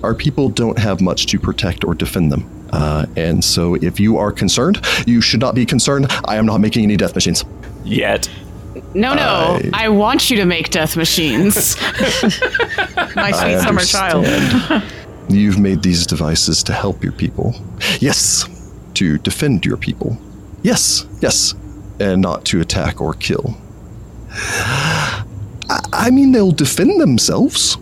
our 0.02 0.14
people 0.14 0.48
don't 0.48 0.78
have 0.78 1.00
much 1.00 1.26
to 1.26 1.38
protect 1.38 1.84
or 1.84 1.94
defend 1.94 2.30
them. 2.30 2.48
Uh, 2.72 3.06
and 3.16 3.42
so, 3.44 3.74
if 3.76 3.98
you 3.98 4.18
are 4.18 4.30
concerned, 4.30 4.84
you 5.06 5.20
should 5.20 5.40
not 5.40 5.54
be 5.54 5.64
concerned. 5.64 6.06
I 6.26 6.36
am 6.36 6.46
not 6.46 6.60
making 6.60 6.84
any 6.84 6.96
death 6.96 7.14
machines. 7.14 7.44
Yet. 7.84 8.28
No, 8.94 9.14
no, 9.14 9.60
I- 9.72 9.86
I, 9.86 9.88
want 9.88 10.30
you 10.30 10.36
to 10.36 10.44
make 10.44 10.70
death 10.70 10.96
machines. 10.96 11.76
My 13.16 13.32
sweet 13.32 13.60
summer 13.60 13.80
child. 13.80 14.26
You've 15.28 15.58
made 15.58 15.82
these 15.82 16.06
devices 16.06 16.62
to 16.64 16.72
help 16.72 17.02
your 17.02 17.12
people. 17.12 17.54
Yes, 17.98 18.48
to 18.94 19.18
defend 19.18 19.64
your 19.64 19.76
people. 19.76 20.16
Yes, 20.62 21.06
yes, 21.20 21.54
and 22.00 22.22
not 22.22 22.44
to 22.46 22.60
attack 22.60 23.00
or 23.00 23.14
kill. 23.14 23.56
I, 24.30 25.24
I 25.92 26.10
mean, 26.10 26.32
they'll 26.32 26.52
defend 26.52 27.00
themselves. 27.00 27.76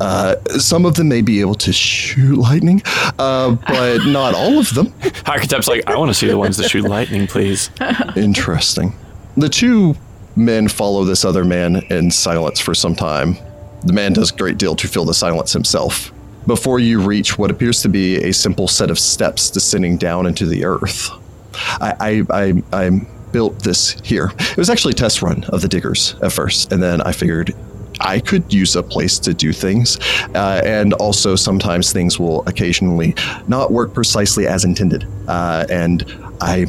Uh, 0.00 0.36
some 0.58 0.86
of 0.86 0.94
them 0.94 1.08
may 1.08 1.22
be 1.22 1.40
able 1.40 1.56
to 1.56 1.72
shoot 1.72 2.36
lightning, 2.36 2.80
uh, 3.18 3.56
but 3.66 3.98
not 4.06 4.34
all 4.34 4.58
of 4.58 4.72
them. 4.74 4.92
Hakotep's 5.00 5.66
like, 5.66 5.84
I 5.88 5.96
want 5.96 6.10
to 6.10 6.14
see 6.14 6.28
the 6.28 6.38
ones 6.38 6.56
that 6.58 6.70
shoot 6.70 6.84
lightning, 6.84 7.26
please. 7.26 7.70
Interesting. 8.16 8.94
The 9.36 9.48
two 9.48 9.96
men 10.36 10.68
follow 10.68 11.04
this 11.04 11.24
other 11.24 11.44
man 11.44 11.76
in 11.90 12.10
silence 12.12 12.60
for 12.60 12.74
some 12.74 12.94
time. 12.94 13.36
The 13.84 13.92
man 13.92 14.12
does 14.12 14.30
a 14.30 14.36
great 14.36 14.58
deal 14.58 14.76
to 14.76 14.86
fill 14.86 15.04
the 15.04 15.14
silence 15.14 15.52
himself. 15.52 16.12
Before 16.48 16.78
you 16.78 17.02
reach 17.02 17.38
what 17.38 17.50
appears 17.50 17.82
to 17.82 17.90
be 17.90 18.16
a 18.24 18.32
simple 18.32 18.68
set 18.68 18.90
of 18.90 18.98
steps 18.98 19.50
descending 19.50 19.98
down 19.98 20.24
into 20.24 20.46
the 20.46 20.64
earth. 20.64 21.10
I, 21.54 22.24
I, 22.30 22.42
I, 22.42 22.62
I 22.86 22.90
built 23.32 23.62
this 23.62 24.00
here. 24.00 24.32
It 24.38 24.56
was 24.56 24.70
actually 24.70 24.92
a 24.92 24.94
test 24.94 25.20
run 25.20 25.44
of 25.44 25.60
the 25.60 25.68
diggers 25.68 26.14
at 26.22 26.32
first, 26.32 26.72
and 26.72 26.82
then 26.82 27.02
I 27.02 27.12
figured 27.12 27.54
I 28.00 28.18
could 28.20 28.50
use 28.50 28.76
a 28.76 28.82
place 28.82 29.18
to 29.18 29.34
do 29.34 29.52
things. 29.52 29.98
Uh, 30.34 30.62
and 30.64 30.94
also, 30.94 31.36
sometimes 31.36 31.92
things 31.92 32.18
will 32.18 32.42
occasionally 32.48 33.14
not 33.46 33.70
work 33.70 33.92
precisely 33.92 34.46
as 34.46 34.64
intended. 34.64 35.06
Uh, 35.28 35.66
and 35.68 36.04
I. 36.40 36.64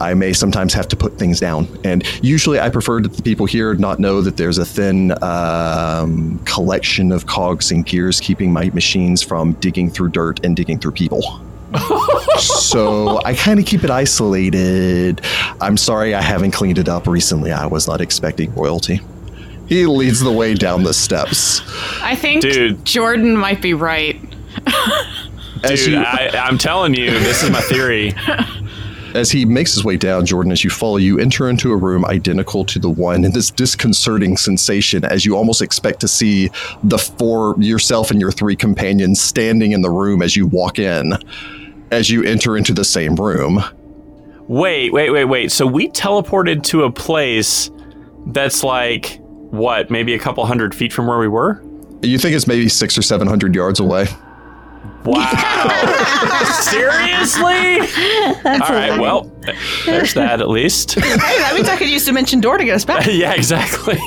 I 0.00 0.14
may 0.14 0.32
sometimes 0.32 0.72
have 0.74 0.88
to 0.88 0.96
put 0.96 1.18
things 1.18 1.40
down, 1.40 1.68
and 1.84 2.04
usually 2.22 2.60
I 2.60 2.68
prefer 2.68 3.00
that 3.00 3.12
the 3.14 3.22
people 3.22 3.46
here 3.46 3.74
not 3.74 3.98
know 3.98 4.20
that 4.20 4.36
there's 4.36 4.58
a 4.58 4.64
thin 4.64 5.12
um, 5.22 6.38
collection 6.44 7.12
of 7.12 7.26
cogs 7.26 7.70
and 7.70 7.86
gears 7.86 8.20
keeping 8.20 8.52
my 8.52 8.70
machines 8.70 9.22
from 9.22 9.52
digging 9.54 9.90
through 9.90 10.10
dirt 10.10 10.44
and 10.44 10.56
digging 10.56 10.78
through 10.78 10.92
people 10.92 11.40
so 12.38 13.20
I 13.24 13.34
kind 13.34 13.58
of 13.58 13.66
keep 13.66 13.84
it 13.84 13.90
isolated. 13.90 15.20
I'm 15.60 15.76
sorry 15.76 16.14
I 16.14 16.22
haven't 16.22 16.52
cleaned 16.52 16.78
it 16.78 16.88
up 16.88 17.06
recently. 17.06 17.52
I 17.52 17.66
was 17.66 17.88
not 17.88 18.00
expecting 18.00 18.54
royalty. 18.54 19.00
He 19.68 19.86
leads 19.86 20.20
the 20.20 20.30
way 20.30 20.54
down 20.54 20.82
the 20.82 20.94
steps. 20.94 21.62
I 22.02 22.14
think 22.14 22.42
Dude. 22.42 22.84
Jordan 22.84 23.36
might 23.36 23.62
be 23.62 23.74
right. 23.74 24.20
Dude, 25.62 25.86
you, 25.86 25.98
I, 25.98 26.30
I'm 26.34 26.58
telling 26.58 26.94
you, 26.94 27.10
this 27.10 27.42
is 27.42 27.50
my 27.50 27.62
theory. 27.62 28.12
as 29.14 29.30
he 29.30 29.44
makes 29.44 29.72
his 29.74 29.84
way 29.84 29.96
down, 29.96 30.26
Jordan, 30.26 30.50
as 30.50 30.64
you 30.64 30.70
follow, 30.70 30.96
you 30.96 31.18
enter 31.18 31.48
into 31.48 31.72
a 31.72 31.76
room 31.76 32.04
identical 32.04 32.64
to 32.64 32.78
the 32.78 32.90
one, 32.90 33.24
and 33.24 33.32
this 33.32 33.50
disconcerting 33.50 34.36
sensation 34.36 35.04
as 35.04 35.24
you 35.24 35.36
almost 35.36 35.62
expect 35.62 36.00
to 36.00 36.08
see 36.08 36.50
the 36.82 36.98
four, 36.98 37.54
yourself 37.58 38.10
and 38.10 38.20
your 38.20 38.32
three 38.32 38.56
companions 38.56 39.20
standing 39.20 39.72
in 39.72 39.82
the 39.82 39.90
room 39.90 40.20
as 40.20 40.36
you 40.36 40.46
walk 40.46 40.78
in, 40.78 41.14
as 41.92 42.10
you 42.10 42.24
enter 42.24 42.56
into 42.56 42.74
the 42.74 42.84
same 42.84 43.14
room. 43.14 43.62
Wait, 44.48 44.92
wait, 44.92 45.10
wait, 45.10 45.24
wait. 45.24 45.52
So 45.52 45.66
we 45.66 45.88
teleported 45.88 46.62
to 46.64 46.82
a 46.82 46.90
place 46.90 47.70
that's 48.26 48.64
like, 48.64 49.20
what, 49.22 49.90
maybe 49.90 50.12
a 50.14 50.18
couple 50.18 50.44
hundred 50.44 50.74
feet 50.74 50.92
from 50.92 51.06
where 51.06 51.18
we 51.18 51.28
were? 51.28 51.62
You 52.02 52.18
think 52.18 52.34
it's 52.34 52.46
maybe 52.46 52.68
six 52.68 52.98
or 52.98 53.02
seven 53.02 53.28
hundred 53.28 53.54
yards 53.54 53.80
away. 53.80 54.06
Wow. 55.04 56.50
Seriously? 56.60 57.80
All 58.44 58.58
right, 58.70 58.98
well, 58.98 59.30
there's 59.84 60.14
that 60.14 60.40
at 60.40 60.48
least. 60.48 60.94
Hey, 61.04 61.38
that 61.38 61.52
means 61.54 61.68
I 61.68 61.76
could 61.76 61.88
use 61.88 62.04
Dimension 62.04 62.40
Door 62.40 62.58
to 62.58 62.64
get 62.64 62.74
us 62.74 62.84
back. 62.84 63.06
yeah, 63.10 63.34
exactly. 63.34 63.98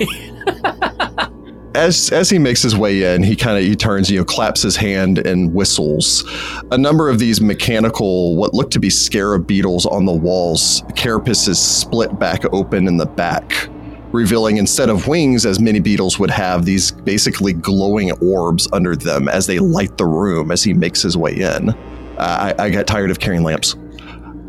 as 1.76 2.12
as 2.12 2.30
he 2.30 2.38
makes 2.40 2.62
his 2.62 2.76
way 2.76 3.14
in, 3.14 3.24
he 3.24 3.36
kind 3.36 3.58
of 3.58 3.64
he 3.64 3.76
turns, 3.76 4.10
you 4.10 4.20
know, 4.20 4.26
claps 4.26 4.62
his 4.62 4.76
hand 4.76 5.20
and 5.20 5.54
whistles. 5.54 6.24
A 6.72 6.78
number 6.78 7.10
of 7.10 7.20
these 7.20 7.40
mechanical, 7.42 8.36
what 8.36 8.54
look 8.54 8.72
to 8.72 8.80
be 8.80 8.90
scarab 8.90 9.48
beetles 9.48 9.86
on 9.86 10.06
the 10.06 10.12
walls, 10.12 10.82
carapaces 10.94 11.58
split 11.58 12.20
back 12.20 12.44
open 12.54 12.88
in 12.88 12.98
the 12.98 13.06
back, 13.06 13.70
revealing 14.12 14.58
instead 14.58 14.90
of 14.90 15.08
wings, 15.08 15.46
as 15.46 15.60
many 15.60 15.80
beetles 15.80 16.20
would 16.20 16.32
have, 16.32 16.66
these 16.66 16.92
basically 16.92 17.54
glowing 17.54 18.12
orbs 18.20 18.68
under 18.74 18.96
them 18.96 19.28
as 19.28 19.48
they 19.48 19.60
light 19.60 19.98
the 19.98 20.06
room 20.06 20.52
as 20.52 20.64
he 20.64 20.74
makes 20.74 21.02
his 21.02 21.18
way 21.18 21.36
in. 21.36 21.70
Uh, 21.70 22.54
I, 22.58 22.66
I 22.66 22.70
got 22.70 22.88
tired 22.88 23.12
of 23.12 23.20
carrying 23.20 23.44
lamps. 23.44 23.76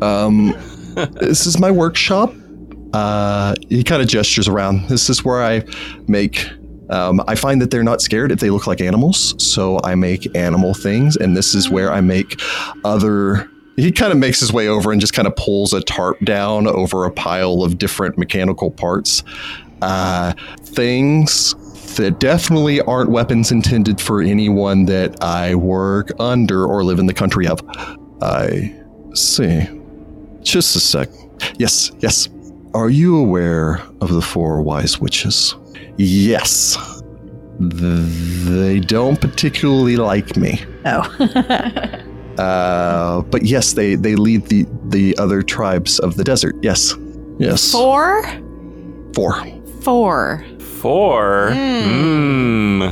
Um, 0.01 0.53
this 1.19 1.45
is 1.45 1.59
my 1.59 1.71
workshop. 1.71 2.33
Uh, 2.93 3.55
he 3.69 3.83
kind 3.83 4.01
of 4.01 4.07
gestures 4.07 4.47
around. 4.47 4.87
This 4.89 5.09
is 5.09 5.23
where 5.23 5.43
I 5.43 5.63
make. 6.07 6.47
Um, 6.89 7.21
I 7.27 7.35
find 7.35 7.61
that 7.61 7.69
they're 7.69 7.83
not 7.83 8.01
scared 8.01 8.31
if 8.31 8.39
they 8.39 8.49
look 8.49 8.65
like 8.65 8.81
animals, 8.81 9.35
so 9.43 9.79
I 9.83 9.93
make 9.93 10.35
animal 10.35 10.73
things, 10.73 11.15
and 11.15 11.37
this 11.37 11.53
is 11.53 11.69
where 11.69 11.91
I 11.91 12.01
make 12.01 12.41
other. 12.83 13.47
He 13.79 13.91
kind 13.91 14.11
of 14.11 14.17
makes 14.17 14.39
his 14.39 14.51
way 14.51 14.67
over 14.67 14.91
and 14.91 14.99
just 14.99 15.13
kind 15.13 15.27
of 15.27 15.35
pulls 15.35 15.73
a 15.73 15.81
tarp 15.81 16.19
down 16.19 16.67
over 16.67 17.05
a 17.05 17.11
pile 17.11 17.63
of 17.63 17.77
different 17.77 18.17
mechanical 18.17 18.71
parts. 18.71 19.23
Uh, 19.81 20.33
things 20.61 21.55
that 21.95 22.19
definitely 22.19 22.81
aren't 22.81 23.09
weapons 23.09 23.51
intended 23.51 24.01
for 24.01 24.21
anyone 24.21 24.85
that 24.85 25.23
I 25.23 25.55
work 25.55 26.11
under 26.19 26.65
or 26.65 26.83
live 26.83 26.99
in 26.99 27.05
the 27.05 27.13
country 27.13 27.47
of. 27.47 27.61
I 28.21 28.75
see. 29.13 29.67
Chisisek. 30.41 31.09
Yes, 31.57 31.91
yes. 31.99 32.27
Are 32.73 32.89
you 32.89 33.17
aware 33.17 33.81
of 34.01 34.13
the 34.13 34.21
four 34.21 34.61
wise 34.61 34.99
witches? 34.99 35.55
Yes. 35.97 36.77
They 37.59 38.79
don't 38.79 39.19
particularly 39.19 39.95
like 39.95 40.37
me. 40.37 40.63
Oh. 40.85 42.03
Uh, 42.39 43.21
but 43.23 43.43
yes, 43.43 43.73
they, 43.73 43.95
they 43.95 44.15
lead 44.15 44.45
the, 44.45 44.65
the 44.85 45.17
other 45.17 45.41
tribes 45.41 45.99
of 45.99 46.15
the 46.15 46.23
desert. 46.23 46.55
Yes. 46.61 46.93
Yes. 47.37 47.71
Four? 47.71 48.23
Four. 49.13 49.45
Four. 49.81 50.45
Four. 50.59 51.51
Hmm. 51.53 52.89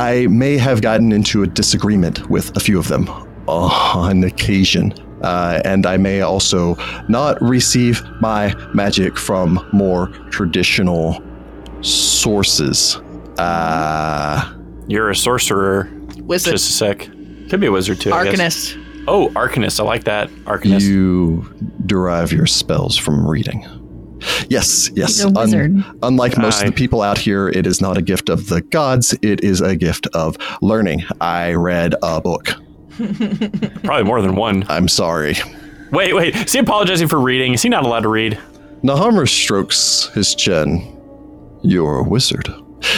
I 0.00 0.26
may 0.28 0.56
have 0.58 0.80
gotten 0.82 1.12
into 1.12 1.44
a 1.44 1.46
disagreement 1.46 2.28
with 2.28 2.56
a 2.56 2.60
few 2.60 2.78
of 2.78 2.88
them 2.88 3.08
on 3.46 4.24
occasion. 4.24 4.92
Uh, 5.22 5.60
and 5.64 5.86
I 5.86 5.96
may 5.96 6.20
also 6.22 6.76
not 7.08 7.40
receive 7.40 8.02
my 8.20 8.54
magic 8.74 9.16
from 9.16 9.64
more 9.72 10.08
traditional 10.30 11.22
sources. 11.82 12.96
Uh, 13.38 14.54
You're 14.88 15.10
a 15.10 15.16
sorcerer. 15.16 15.88
Wizard. 16.18 16.54
Chisisek. 16.54 17.50
Could 17.50 17.60
be 17.60 17.66
a 17.66 17.72
wizard 17.72 18.00
too. 18.00 18.12
I 18.12 18.24
guess. 18.24 18.34
Arcanist. 18.34 18.87
Oh, 19.08 19.30
Arcanist. 19.30 19.80
I 19.80 19.84
like 19.84 20.04
that. 20.04 20.28
Arcanist. 20.44 20.82
you 20.82 21.42
derive 21.86 22.30
your 22.30 22.46
spells 22.46 22.96
from 22.96 23.26
reading. 23.26 23.66
Yes, 24.48 24.90
yes. 24.94 25.16
He's 25.16 25.24
a 25.24 25.30
wizard. 25.30 25.82
unlike 26.02 26.36
most 26.36 26.60
Aye. 26.60 26.66
of 26.66 26.74
the 26.74 26.76
people 26.76 27.00
out 27.00 27.16
here, 27.16 27.48
it 27.48 27.66
is 27.66 27.80
not 27.80 27.96
a 27.96 28.02
gift 28.02 28.28
of 28.28 28.48
the 28.48 28.60
gods. 28.60 29.16
It 29.22 29.42
is 29.42 29.60
a 29.62 29.76
gift 29.76 30.08
of 30.08 30.36
learning. 30.60 31.04
I 31.20 31.52
read 31.52 31.94
a 32.02 32.20
book. 32.20 32.46
Probably 32.98 34.04
more 34.04 34.20
than 34.20 34.34
one. 34.36 34.64
I'm 34.68 34.88
sorry. 34.88 35.36
Wait, 35.90 36.14
wait. 36.14 36.36
Is 36.36 36.52
he 36.52 36.58
apologizing 36.58 37.08
for 37.08 37.18
reading? 37.18 37.54
Is 37.54 37.62
he 37.62 37.68
not 37.70 37.84
allowed 37.84 38.00
to 38.00 38.08
read? 38.08 38.38
Nahamra 38.82 39.26
strokes 39.26 40.10
his 40.14 40.34
chin. 40.34 40.96
You're 41.62 42.00
a 42.00 42.02
wizard. 42.02 42.52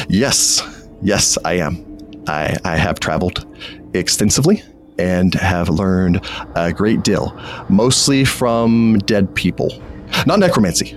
Yes, 0.09 0.89
yes, 1.03 1.39
I 1.45 1.55
am. 1.55 1.87
I, 2.27 2.57
I 2.65 2.77
have 2.77 2.99
traveled 2.99 3.47
extensively 3.95 4.63
and 5.01 5.35
have 5.35 5.69
learned 5.69 6.21
a 6.55 6.73
great 6.73 7.03
deal, 7.03 7.37
mostly 7.69 8.25
from 8.25 8.99
dead 9.07 9.35
people. 9.35 9.83
Not 10.27 10.39
necromancy, 10.39 10.93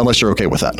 unless 0.00 0.20
you're 0.20 0.30
okay 0.32 0.46
with 0.46 0.60
that. 0.60 0.74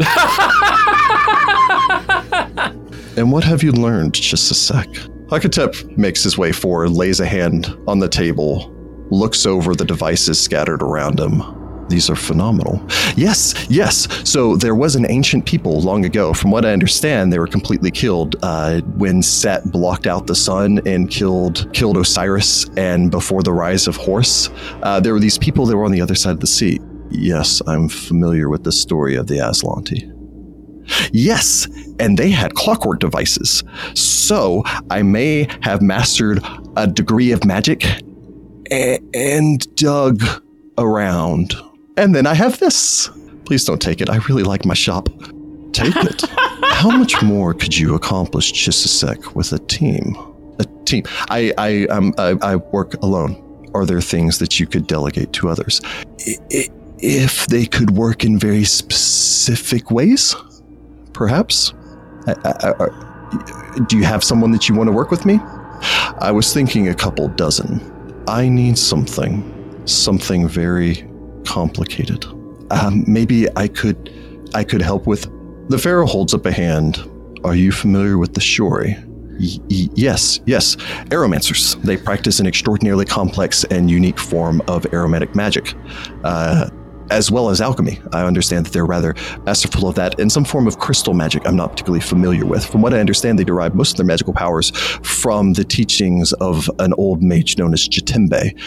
and 3.16 3.32
what 3.32 3.44
have 3.44 3.62
you 3.62 3.72
learned? 3.72 4.14
Just 4.14 4.50
a 4.50 4.54
sec. 4.54 4.86
Hakotep 5.28 5.96
makes 5.96 6.22
his 6.22 6.36
way 6.36 6.52
forward, 6.52 6.90
lays 6.90 7.20
a 7.20 7.26
hand 7.26 7.74
on 7.86 8.00
the 8.00 8.08
table, 8.08 8.74
looks 9.10 9.46
over 9.46 9.74
the 9.74 9.84
devices 9.84 10.40
scattered 10.40 10.82
around 10.82 11.18
him. 11.18 11.59
These 11.90 12.08
are 12.08 12.16
phenomenal. 12.16 12.80
Yes, 13.16 13.66
yes. 13.68 14.06
So 14.28 14.56
there 14.56 14.74
was 14.76 14.94
an 14.94 15.10
ancient 15.10 15.44
people 15.44 15.80
long 15.80 16.04
ago. 16.04 16.32
From 16.32 16.50
what 16.52 16.64
I 16.64 16.72
understand, 16.72 17.32
they 17.32 17.38
were 17.38 17.48
completely 17.48 17.90
killed 17.90 18.36
uh, 18.42 18.80
when 18.96 19.22
Set 19.22 19.70
blocked 19.72 20.06
out 20.06 20.26
the 20.28 20.34
sun 20.36 20.80
and 20.86 21.10
killed 21.10 21.68
killed 21.74 21.96
Osiris. 21.96 22.68
And 22.76 23.10
before 23.10 23.42
the 23.42 23.52
rise 23.52 23.88
of 23.88 23.96
Horus, 23.96 24.48
uh, 24.82 25.00
there 25.00 25.12
were 25.12 25.20
these 25.20 25.36
people 25.36 25.66
that 25.66 25.76
were 25.76 25.84
on 25.84 25.90
the 25.92 26.00
other 26.00 26.14
side 26.14 26.32
of 26.32 26.40
the 26.40 26.46
sea. 26.46 26.78
Yes, 27.10 27.60
I'm 27.66 27.88
familiar 27.88 28.48
with 28.48 28.62
the 28.62 28.72
story 28.72 29.16
of 29.16 29.26
the 29.26 29.38
Azlanti. 29.38 30.06
Yes, 31.12 31.68
and 31.98 32.16
they 32.18 32.30
had 32.30 32.54
clockwork 32.54 33.00
devices. 33.00 33.62
So 33.94 34.62
I 34.90 35.02
may 35.02 35.48
have 35.62 35.82
mastered 35.82 36.40
a 36.76 36.86
degree 36.86 37.32
of 37.32 37.44
magic 37.44 37.84
a- 38.70 38.98
and 39.12 39.74
dug 39.76 40.22
around. 40.78 41.54
And 41.96 42.14
then 42.14 42.26
I 42.26 42.34
have 42.34 42.58
this. 42.58 43.10
Please 43.44 43.64
don't 43.64 43.80
take 43.80 44.00
it. 44.00 44.08
I 44.08 44.16
really 44.28 44.42
like 44.42 44.64
my 44.64 44.74
shop. 44.74 45.08
Take 45.72 45.96
it. 45.96 46.22
How 46.62 46.90
much 46.90 47.22
more 47.22 47.52
could 47.52 47.76
you 47.76 47.94
accomplish 47.94 48.52
Chisisek 48.52 49.34
with 49.34 49.52
a 49.52 49.58
team? 49.58 50.16
A 50.58 50.64
team. 50.84 51.04
I 51.28 51.52
I 51.58 51.84
um 51.86 52.14
I, 52.18 52.36
I 52.42 52.56
work 52.56 52.94
alone. 53.02 53.36
Are 53.74 53.84
there 53.84 54.00
things 54.00 54.38
that 54.38 54.58
you 54.58 54.66
could 54.66 54.86
delegate 54.86 55.32
to 55.34 55.48
others? 55.48 55.80
If 56.98 57.46
they 57.46 57.66
could 57.66 57.92
work 57.92 58.24
in 58.24 58.38
very 58.38 58.64
specific 58.64 59.90
ways, 59.90 60.34
perhaps. 61.12 61.72
I, 62.26 62.34
I, 62.44 63.84
do 63.86 63.96
you 63.96 64.04
have 64.04 64.22
someone 64.24 64.50
that 64.52 64.68
you 64.68 64.74
want 64.74 64.88
to 64.88 64.92
work 64.92 65.10
with 65.10 65.24
me? 65.24 65.38
I 66.20 66.30
was 66.30 66.52
thinking 66.52 66.88
a 66.88 66.94
couple 66.94 67.28
dozen. 67.28 67.80
I 68.26 68.48
need 68.48 68.76
something, 68.76 69.82
something 69.86 70.48
very 70.48 71.09
complicated. 71.50 72.24
Um, 72.70 73.02
maybe 73.06 73.46
I 73.56 73.66
could, 73.68 74.10
I 74.54 74.62
could 74.64 74.82
help 74.82 75.06
with. 75.06 75.28
The 75.68 75.78
pharaoh 75.78 76.06
holds 76.06 76.32
up 76.34 76.46
a 76.46 76.52
hand. 76.52 76.98
Are 77.44 77.54
you 77.56 77.72
familiar 77.72 78.18
with 78.18 78.34
the 78.34 78.40
Shory? 78.40 78.94
Y- 79.40 79.58
y- 79.70 79.88
yes, 79.94 80.40
yes. 80.46 80.76
Aeromancers. 81.10 81.80
They 81.82 81.96
practice 81.96 82.38
an 82.40 82.46
extraordinarily 82.46 83.04
complex 83.04 83.64
and 83.64 83.90
unique 83.90 84.18
form 84.18 84.62
of 84.68 84.86
aromatic 84.92 85.34
magic. 85.34 85.74
Uh, 86.22 86.68
as 87.10 87.30
well 87.30 87.50
as 87.50 87.60
alchemy. 87.60 88.00
I 88.12 88.24
understand 88.24 88.66
that 88.66 88.72
they're 88.72 88.86
rather 88.86 89.14
masterful 89.44 89.88
of 89.88 89.94
that, 89.96 90.18
and 90.18 90.30
some 90.30 90.44
form 90.44 90.66
of 90.66 90.78
crystal 90.78 91.14
magic 91.14 91.46
I'm 91.46 91.56
not 91.56 91.72
particularly 91.72 92.00
familiar 92.00 92.46
with. 92.46 92.64
From 92.64 92.82
what 92.82 92.94
I 92.94 93.00
understand, 93.00 93.38
they 93.38 93.44
derive 93.44 93.74
most 93.74 93.92
of 93.92 93.96
their 93.98 94.06
magical 94.06 94.32
powers 94.32 94.70
from 95.02 95.52
the 95.54 95.64
teachings 95.64 96.32
of 96.34 96.70
an 96.78 96.94
old 96.94 97.22
mage 97.22 97.58
known 97.58 97.72
as 97.72 97.88
Jatembe. 97.88 98.58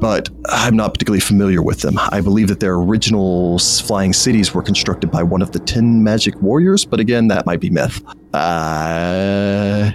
But 0.00 0.28
I'm 0.46 0.76
not 0.76 0.94
particularly 0.94 1.20
familiar 1.20 1.62
with 1.62 1.80
them. 1.80 1.98
I 1.98 2.20
believe 2.20 2.48
that 2.48 2.60
their 2.60 2.74
original 2.74 3.58
flying 3.58 4.12
cities 4.12 4.52
were 4.54 4.62
constructed 4.62 5.10
by 5.10 5.22
one 5.22 5.42
of 5.42 5.52
the 5.52 5.58
ten 5.58 6.02
magic 6.02 6.40
warriors, 6.42 6.84
but 6.84 7.00
again, 7.00 7.28
that 7.28 7.46
might 7.46 7.60
be 7.60 7.70
myth. 7.70 8.02
Uh, 8.34 9.92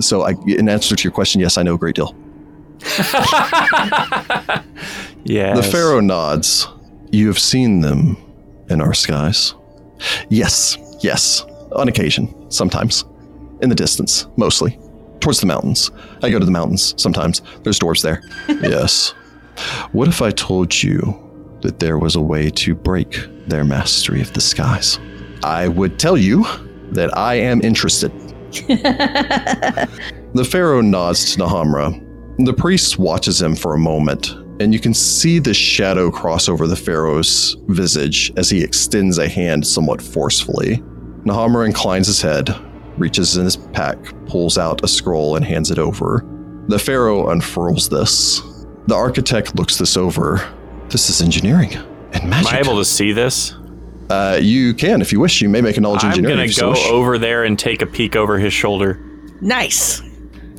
so, 0.00 0.22
I, 0.22 0.34
in 0.46 0.68
answer 0.68 0.96
to 0.96 1.04
your 1.04 1.12
question, 1.12 1.40
yes, 1.40 1.56
I 1.56 1.62
know 1.62 1.74
a 1.74 1.78
great 1.78 1.94
deal. 1.94 2.14
Yeah. 5.24 5.54
The 5.54 5.62
Pharaoh 5.62 6.00
nods. 6.00 6.68
You 7.14 7.28
have 7.28 7.38
seen 7.38 7.80
them 7.80 8.16
in 8.68 8.80
our 8.80 8.92
skies. 8.92 9.54
Yes, 10.30 10.76
yes. 11.00 11.46
On 11.70 11.86
occasion, 11.86 12.50
sometimes. 12.50 13.04
In 13.62 13.68
the 13.68 13.76
distance, 13.76 14.26
mostly. 14.36 14.76
Towards 15.20 15.38
the 15.38 15.46
mountains. 15.46 15.92
I 16.24 16.30
go 16.30 16.40
to 16.40 16.44
the 16.44 16.50
mountains 16.50 16.92
sometimes. 16.96 17.40
There's 17.62 17.78
dwarves 17.78 18.02
there. 18.02 18.20
yes. 18.68 19.14
What 19.92 20.08
if 20.08 20.22
I 20.22 20.32
told 20.32 20.82
you 20.82 21.14
that 21.62 21.78
there 21.78 21.98
was 21.98 22.16
a 22.16 22.20
way 22.20 22.50
to 22.50 22.74
break 22.74 23.28
their 23.46 23.64
mastery 23.64 24.20
of 24.20 24.32
the 24.32 24.40
skies? 24.40 24.98
I 25.44 25.68
would 25.68 26.00
tell 26.00 26.16
you 26.16 26.44
that 26.90 27.16
I 27.16 27.36
am 27.36 27.62
interested. 27.62 28.10
The 30.34 30.44
Pharaoh 30.44 30.80
nods 30.80 31.36
to 31.36 31.42
Nahamra. 31.42 32.44
The 32.44 32.54
priest 32.54 32.98
watches 32.98 33.40
him 33.40 33.54
for 33.54 33.72
a 33.74 33.78
moment, 33.78 34.34
and 34.60 34.72
you 34.72 34.80
can 34.80 34.94
see 34.94 35.38
the 35.38 35.54
shadow 35.54 36.10
cross 36.10 36.48
over 36.48 36.66
the 36.66 36.76
Pharaoh's 36.76 37.56
visage 37.66 38.32
as 38.36 38.48
he 38.50 38.62
extends 38.62 39.18
a 39.18 39.28
hand 39.28 39.66
somewhat 39.66 40.00
forcefully. 40.00 40.76
Nahamra 41.24 41.66
inclines 41.66 42.06
his 42.06 42.20
head, 42.20 42.48
reaches 42.98 43.36
in 43.36 43.44
his 43.44 43.56
pack, 43.56 43.96
pulls 44.26 44.58
out 44.58 44.84
a 44.84 44.88
scroll, 44.88 45.36
and 45.36 45.44
hands 45.44 45.70
it 45.70 45.78
over. 45.78 46.24
The 46.68 46.78
Pharaoh 46.78 47.30
unfurls 47.30 47.88
this. 47.88 48.40
The 48.86 48.94
architect 48.94 49.56
looks 49.56 49.76
this 49.78 49.96
over. 49.96 50.40
This 50.88 51.08
is 51.10 51.20
engineering 51.22 51.72
and 51.74 51.84
magic. 51.84 52.22
Am 52.22 52.30
magic. 52.30 52.52
I 52.54 52.58
able 52.58 52.76
to 52.78 52.84
see 52.84 53.12
this? 53.12 53.54
uh, 54.10 54.38
you 54.40 54.74
can, 54.74 55.00
if 55.00 55.12
you 55.12 55.18
wish. 55.20 55.40
You 55.40 55.48
may 55.48 55.62
make 55.62 55.76
a 55.78 55.80
knowledge 55.80 56.04
engineering. 56.04 56.32
I'm 56.34 56.38
gonna 56.38 56.48
if 56.48 56.54
so 56.54 56.66
go 56.66 56.70
wish. 56.72 56.90
over 56.90 57.18
there 57.18 57.44
and 57.44 57.58
take 57.58 57.80
a 57.82 57.86
peek 57.86 58.16
over 58.16 58.38
his 58.38 58.52
shoulder. 58.52 59.00
Nice. 59.40 60.02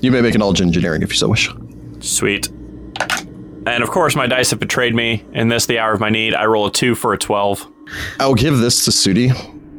You 0.01 0.11
may 0.11 0.21
make 0.21 0.33
a 0.35 0.37
knowledge 0.39 0.61
engineering 0.61 1.01
if 1.03 1.09
you 1.11 1.15
so 1.15 1.29
wish. 1.29 1.49
Sweet. 1.99 2.49
And 3.68 3.84
of 3.84 3.89
course, 3.89 4.16
my 4.16 4.28
dice 4.28 4.51
have 4.51 4.59
betrayed 4.59 4.93
me. 4.93 5.26
In 5.34 5.47
this, 5.47 5.66
the 5.66 5.80
hour 5.80 5.93
of 5.93 5.99
my 5.99 6.09
need, 6.09 6.36
I 6.36 6.45
roll 6.45 6.68
a 6.68 6.72
two 6.72 6.95
for 6.95 7.13
a 7.13 7.18
twelve. 7.18 7.66
I'll 8.20 8.36
give 8.36 8.57
this 8.57 8.86
to 8.86 8.91
Sudi. 8.91 9.32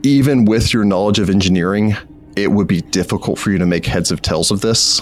Even 0.05 0.45
with 0.45 0.73
your 0.73 0.85
knowledge 0.85 1.19
of 1.19 1.31
engineering, 1.31 1.97
it 2.37 2.51
would 2.51 2.67
be 2.67 2.81
difficult 2.81 3.39
for 3.39 3.51
you 3.51 3.59
to 3.59 3.67
make 3.67 3.87
heads 3.87 4.11
of 4.11 4.23
tails 4.23 4.51
of 4.51 4.61
this. 4.61 5.01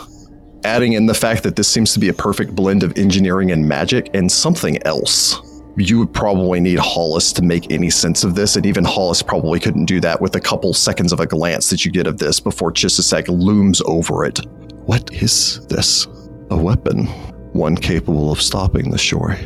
Adding 0.64 0.94
in 0.94 1.06
the 1.06 1.14
fact 1.14 1.42
that 1.42 1.56
this 1.56 1.68
seems 1.68 1.92
to 1.92 1.98
be 1.98 2.08
a 2.08 2.14
perfect 2.14 2.54
blend 2.54 2.82
of 2.82 2.96
engineering 2.96 3.50
and 3.50 3.68
magic 3.68 4.10
and 4.14 4.30
something 4.30 4.82
else. 4.86 5.40
You 5.76 5.98
would 5.98 6.14
probably 6.14 6.60
need 6.60 6.78
Hollis 6.78 7.32
to 7.32 7.42
make 7.42 7.72
any 7.72 7.90
sense 7.90 8.22
of 8.22 8.34
this, 8.34 8.56
and 8.56 8.64
even 8.64 8.84
Hollis 8.84 9.22
probably 9.22 9.58
couldn't 9.60 9.86
do 9.86 10.00
that 10.00 10.20
with 10.20 10.36
a 10.36 10.40
couple 10.40 10.72
seconds 10.72 11.12
of 11.12 11.20
a 11.20 11.26
glance 11.26 11.68
that 11.70 11.84
you 11.84 11.90
get 11.90 12.06
of 12.06 12.18
this 12.18 12.38
before 12.38 12.70
Chisisek 12.70 13.28
looms 13.28 13.82
over 13.84 14.24
it. 14.24 14.38
What 14.86 15.12
is 15.12 15.66
this? 15.66 16.06
A 16.50 16.56
weapon. 16.56 17.08
One 17.54 17.76
capable 17.76 18.30
of 18.30 18.42
stopping 18.42 18.90
the 18.90 18.98
shore. 18.98 19.38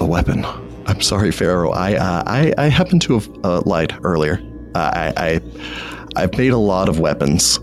A 0.00 0.04
weapon. 0.04 0.44
I'm 0.86 1.00
sorry, 1.00 1.30
Pharaoh. 1.30 1.70
I 1.70 1.94
uh, 1.94 2.22
I, 2.26 2.52
I 2.58 2.68
happened 2.68 3.02
to 3.02 3.14
have 3.14 3.28
uh, 3.44 3.62
lied 3.66 3.96
earlier. 4.02 4.40
Uh, 4.74 4.90
I, 4.92 5.12
I 5.16 5.40
I've 6.16 6.36
made 6.36 6.52
a 6.52 6.58
lot 6.58 6.88
of 6.88 6.98
weapons. 6.98 7.60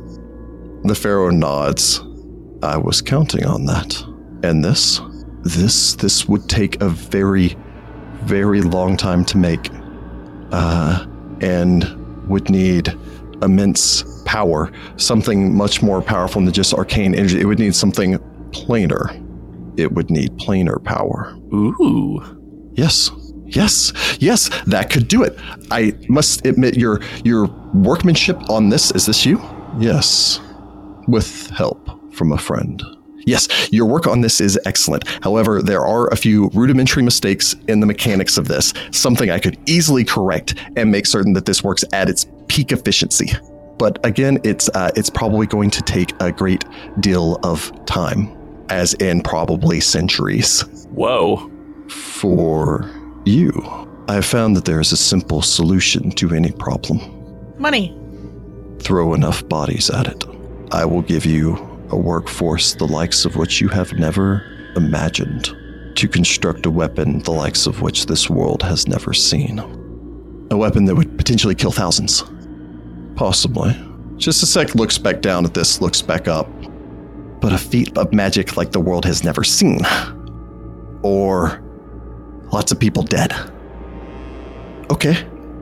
The 0.83 0.95
Pharaoh 0.95 1.31
nods. 1.31 1.99
I 2.63 2.77
was 2.77 3.01
counting 3.01 3.45
on 3.45 3.65
that. 3.65 4.03
And 4.43 4.63
this, 4.63 5.01
this, 5.43 5.95
this 5.95 6.27
would 6.27 6.47
take 6.47 6.81
a 6.81 6.89
very, 6.89 7.57
very 8.21 8.61
long 8.61 8.97
time 8.97 9.25
to 9.25 9.37
make, 9.37 9.69
uh, 10.51 11.05
and 11.41 12.29
would 12.29 12.49
need 12.49 12.93
immense 13.41 14.03
power, 14.25 14.71
something 14.97 15.55
much 15.55 15.81
more 15.81 16.01
powerful 16.01 16.41
than 16.41 16.53
just 16.53 16.73
arcane 16.73 17.13
energy. 17.13 17.39
It 17.41 17.45
would 17.45 17.59
need 17.59 17.75
something 17.75 18.17
planar. 18.51 19.23
It 19.77 19.91
would 19.93 20.09
need 20.09 20.31
planar 20.37 20.83
power. 20.83 21.35
Ooh. 21.53 22.71
Yes. 22.73 23.11
Yes. 23.45 23.93
Yes, 24.19 24.49
that 24.65 24.89
could 24.89 25.07
do 25.07 25.23
it. 25.23 25.37
I 25.71 25.93
must 26.09 26.45
admit 26.45 26.75
your 26.77 27.01
your 27.23 27.47
workmanship 27.73 28.49
on 28.49 28.69
this 28.69 28.91
is 28.91 29.05
this 29.05 29.25
you? 29.25 29.41
Yes. 29.79 30.39
With 31.07 31.49
help 31.51 32.13
from 32.13 32.31
a 32.31 32.37
friend. 32.37 32.83
Yes, 33.27 33.49
your 33.73 33.85
work 33.85 34.07
on 34.07 34.21
this 34.21 34.39
is 34.39 34.57
excellent. 34.65 35.05
However, 35.21 35.61
there 35.61 35.85
are 35.85 36.07
a 36.07 36.15
few 36.15 36.49
rudimentary 36.53 37.03
mistakes 37.03 37.55
in 37.67 37.81
the 37.81 37.85
mechanics 37.85 38.37
of 38.37 38.47
this, 38.47 38.73
something 38.91 39.29
I 39.29 39.37
could 39.37 39.57
easily 39.65 40.05
correct 40.05 40.55
and 40.77 40.89
make 40.89 41.05
certain 41.05 41.33
that 41.33 41.45
this 41.45 41.61
works 41.61 41.83
at 41.91 42.07
its 42.09 42.25
peak 42.47 42.71
efficiency. 42.71 43.31
But 43.77 43.99
again, 44.05 44.39
it's 44.45 44.69
uh, 44.69 44.91
it's 44.95 45.09
probably 45.09 45.45
going 45.45 45.69
to 45.71 45.81
take 45.81 46.13
a 46.21 46.31
great 46.31 46.63
deal 47.01 47.37
of 47.43 47.71
time, 47.85 48.33
as 48.69 48.93
in 48.95 49.21
probably 49.21 49.79
centuries 49.79 50.61
Whoa. 50.91 51.51
for 51.89 52.89
you. 53.25 53.51
I 54.07 54.15
have 54.15 54.25
found 54.25 54.55
that 54.55 54.65
there 54.65 54.79
is 54.79 54.91
a 54.91 54.97
simple 54.97 55.41
solution 55.41 56.11
to 56.11 56.33
any 56.33 56.51
problem. 56.51 56.99
Money. 57.57 57.97
Throw 58.79 59.13
enough 59.13 59.47
bodies 59.49 59.89
at 59.89 60.07
it. 60.07 60.23
I 60.71 60.85
will 60.85 61.01
give 61.01 61.25
you 61.25 61.55
a 61.89 61.97
workforce 61.97 62.73
the 62.75 62.87
likes 62.87 63.25
of 63.25 63.35
which 63.35 63.61
you 63.61 63.67
have 63.69 63.93
never 63.93 64.43
imagined 64.75 65.55
to 65.95 66.07
construct 66.07 66.65
a 66.65 66.71
weapon 66.71 67.19
the 67.19 67.31
likes 67.31 67.65
of 67.65 67.81
which 67.81 68.05
this 68.05 68.29
world 68.29 68.61
has 68.61 68.87
never 68.87 69.13
seen. 69.13 69.59
A 70.51 70.57
weapon 70.57 70.85
that 70.85 70.95
would 70.95 71.17
potentially 71.17 71.55
kill 71.55 71.71
thousands. 71.71 72.23
Possibly. 73.15 73.71
Chisisek 74.17 74.75
looks 74.75 74.97
back 74.97 75.21
down 75.21 75.43
at 75.43 75.53
this, 75.53 75.81
looks 75.81 76.01
back 76.01 76.27
up. 76.27 76.47
But 77.39 77.53
a 77.53 77.57
feat 77.57 77.97
of 77.97 78.13
magic 78.13 78.57
like 78.57 78.71
the 78.71 78.79
world 78.79 79.05
has 79.05 79.23
never 79.23 79.43
seen. 79.43 79.79
Or 81.03 81.61
lots 82.51 82.71
of 82.71 82.79
people 82.79 83.03
dead. 83.03 83.33
Okay, 84.89 85.15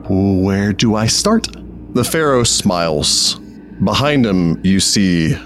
where 0.08 0.72
do 0.72 0.94
I 0.94 1.06
start? 1.06 1.48
The 1.94 2.04
Pharaoh 2.04 2.44
smiles. 2.44 3.38
Behind 3.84 4.24
him, 4.24 4.60
you 4.64 4.80
see 4.80 5.36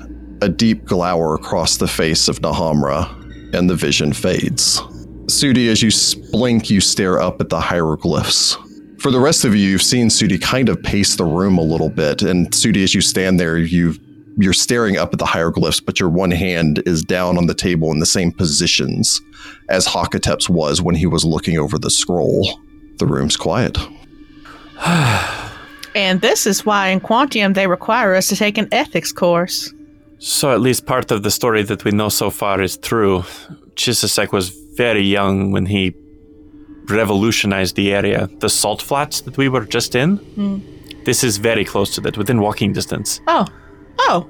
a 0.42 0.48
deep 0.48 0.84
glower 0.84 1.34
across 1.34 1.76
the 1.76 1.88
face 1.88 2.28
of 2.28 2.40
Nahamra, 2.40 3.54
and 3.54 3.68
the 3.68 3.74
vision 3.74 4.12
fades. 4.12 4.80
Sudi, 5.26 5.68
as 5.68 5.82
you 5.82 5.90
blink, 6.30 6.70
you 6.70 6.80
stare 6.80 7.20
up 7.20 7.40
at 7.40 7.48
the 7.48 7.60
hieroglyphs. 7.60 8.56
For 8.98 9.10
the 9.10 9.20
rest 9.20 9.44
of 9.44 9.54
you, 9.54 9.68
you've 9.68 9.82
seen 9.82 10.08
Sudi 10.08 10.40
kind 10.40 10.68
of 10.68 10.82
pace 10.82 11.16
the 11.16 11.24
room 11.24 11.56
a 11.58 11.62
little 11.62 11.88
bit, 11.88 12.22
and 12.22 12.50
Sudi, 12.50 12.82
as 12.84 12.94
you 12.94 13.00
stand 13.00 13.40
there, 13.40 13.58
you 13.58 13.94
you're 14.36 14.52
staring 14.52 14.96
up 14.96 15.12
at 15.12 15.18
the 15.18 15.26
hieroglyphs, 15.26 15.80
but 15.80 16.00
your 16.00 16.08
one 16.08 16.30
hand 16.30 16.82
is 16.86 17.02
down 17.02 17.36
on 17.36 17.46
the 17.46 17.54
table 17.54 17.90
in 17.92 17.98
the 17.98 18.06
same 18.06 18.32
positions 18.32 19.20
as 19.68 19.86
Hakotep's 19.86 20.48
was 20.48 20.82
when 20.82 20.94
he 20.94 21.06
was 21.06 21.24
looking 21.24 21.58
over 21.58 21.78
the 21.78 21.90
scroll. 21.90 22.60
The 22.98 23.06
room's 23.06 23.36
quiet. 23.36 23.78
And 25.94 26.20
this 26.20 26.46
is 26.46 26.64
why 26.64 26.88
in 26.88 27.00
Quantium 27.00 27.54
they 27.54 27.66
require 27.66 28.14
us 28.14 28.28
to 28.28 28.36
take 28.36 28.58
an 28.58 28.68
ethics 28.70 29.12
course. 29.12 29.72
So 30.18 30.52
at 30.52 30.60
least 30.60 30.86
part 30.86 31.10
of 31.10 31.22
the 31.22 31.30
story 31.30 31.62
that 31.64 31.84
we 31.84 31.90
know 31.90 32.10
so 32.10 32.30
far 32.30 32.60
is 32.60 32.76
true. 32.76 33.24
Chisisek 33.74 34.32
was 34.32 34.50
very 34.76 35.02
young 35.02 35.50
when 35.50 35.66
he 35.66 35.94
revolutionized 36.88 37.76
the 37.76 37.92
area. 37.92 38.28
The 38.38 38.48
salt 38.48 38.82
flats 38.82 39.22
that 39.22 39.36
we 39.36 39.48
were 39.48 39.64
just 39.64 39.94
in, 39.94 40.16
hmm. 40.16 40.58
this 41.04 41.24
is 41.24 41.38
very 41.38 41.64
close 41.64 41.94
to 41.94 42.00
that, 42.02 42.16
within 42.18 42.40
walking 42.40 42.72
distance. 42.72 43.20
Oh. 43.26 43.46
Oh. 44.08 44.28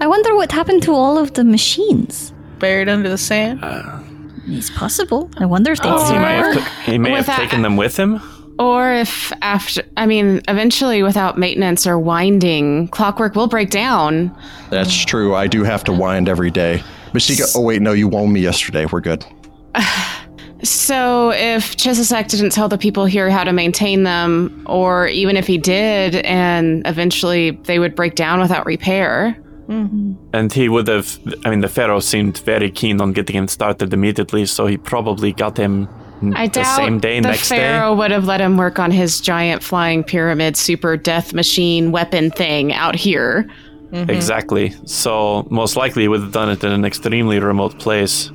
I 0.00 0.06
wonder 0.06 0.34
what 0.34 0.50
happened 0.50 0.82
to 0.84 0.92
all 0.94 1.18
of 1.18 1.34
the 1.34 1.44
machines. 1.44 2.32
Buried 2.58 2.88
under 2.88 3.08
the 3.08 3.18
sand. 3.18 3.60
Uh, 3.62 4.00
it's 4.46 4.70
possible. 4.70 5.30
I 5.36 5.46
wonder 5.46 5.72
if 5.72 5.80
they 5.80 5.88
Oh. 5.88 6.12
He 6.12 6.18
may 6.18 6.36
have, 6.36 6.68
he 6.84 6.98
may 6.98 7.10
have 7.10 7.36
taken 7.36 7.62
them 7.62 7.76
with 7.76 7.96
him. 7.96 8.20
Or 8.58 8.92
if 8.92 9.32
after, 9.40 9.82
I 9.96 10.06
mean, 10.06 10.42
eventually 10.48 11.02
without 11.02 11.38
maintenance 11.38 11.86
or 11.86 11.98
winding, 11.98 12.88
clockwork 12.88 13.34
will 13.34 13.48
break 13.48 13.70
down. 13.70 14.36
That's 14.70 15.04
true. 15.04 15.34
I 15.34 15.46
do 15.46 15.62
have 15.64 15.84
to 15.84 15.92
wind 15.92 16.28
every 16.28 16.50
day. 16.50 16.82
Bashika, 17.12 17.52
oh 17.56 17.60
wait, 17.60 17.82
no, 17.82 17.92
you 17.92 18.08
wound 18.08 18.32
me 18.32 18.40
yesterday. 18.40 18.86
We're 18.86 19.00
good. 19.00 19.24
So 20.62 21.32
if 21.32 21.76
Chisisek 21.76 22.28
didn't 22.28 22.50
tell 22.50 22.68
the 22.68 22.78
people 22.78 23.04
here 23.04 23.30
how 23.30 23.44
to 23.44 23.52
maintain 23.52 24.04
them, 24.04 24.64
or 24.66 25.08
even 25.08 25.36
if 25.36 25.46
he 25.46 25.58
did, 25.58 26.16
and 26.16 26.86
eventually 26.86 27.50
they 27.64 27.78
would 27.78 27.96
break 27.96 28.14
down 28.14 28.40
without 28.40 28.64
repair. 28.64 29.36
Mm-hmm. 29.68 30.14
And 30.32 30.52
he 30.52 30.68
would 30.68 30.88
have, 30.88 31.18
I 31.44 31.50
mean, 31.50 31.60
the 31.60 31.68
Pharaoh 31.68 32.00
seemed 32.00 32.38
very 32.38 32.70
keen 32.70 33.00
on 33.00 33.12
getting 33.12 33.36
him 33.36 33.48
started 33.48 33.92
immediately, 33.92 34.46
so 34.46 34.66
he 34.66 34.76
probably 34.76 35.32
got 35.32 35.56
him 35.56 35.88
n- 36.22 36.34
I 36.34 36.46
the 36.46 36.60
doubt 36.60 36.76
same 36.76 37.00
day, 37.00 37.20
the 37.20 37.28
next 37.28 37.48
Pharaoh 37.48 37.94
would 37.94 38.10
have 38.10 38.24
let 38.24 38.40
him 38.40 38.56
work 38.56 38.78
on 38.78 38.90
his 38.90 39.20
giant 39.20 39.62
flying 39.62 40.04
pyramid 40.04 40.56
super 40.56 40.96
death 40.96 41.32
machine 41.32 41.90
weapon 41.92 42.30
thing 42.30 42.72
out 42.72 42.94
here. 42.94 43.48
day. 43.92 44.14
Exactly. 44.14 44.74
So 44.84 45.46
most 45.50 45.76
likely 45.76 46.02
he 46.02 46.08
would 46.08 46.20
have 46.20 46.32
done 46.32 46.50
it 46.50 46.64
in 46.64 46.72
an 46.72 46.84
extremely 46.84 47.38
remote 47.38 47.78
place. 47.78 48.30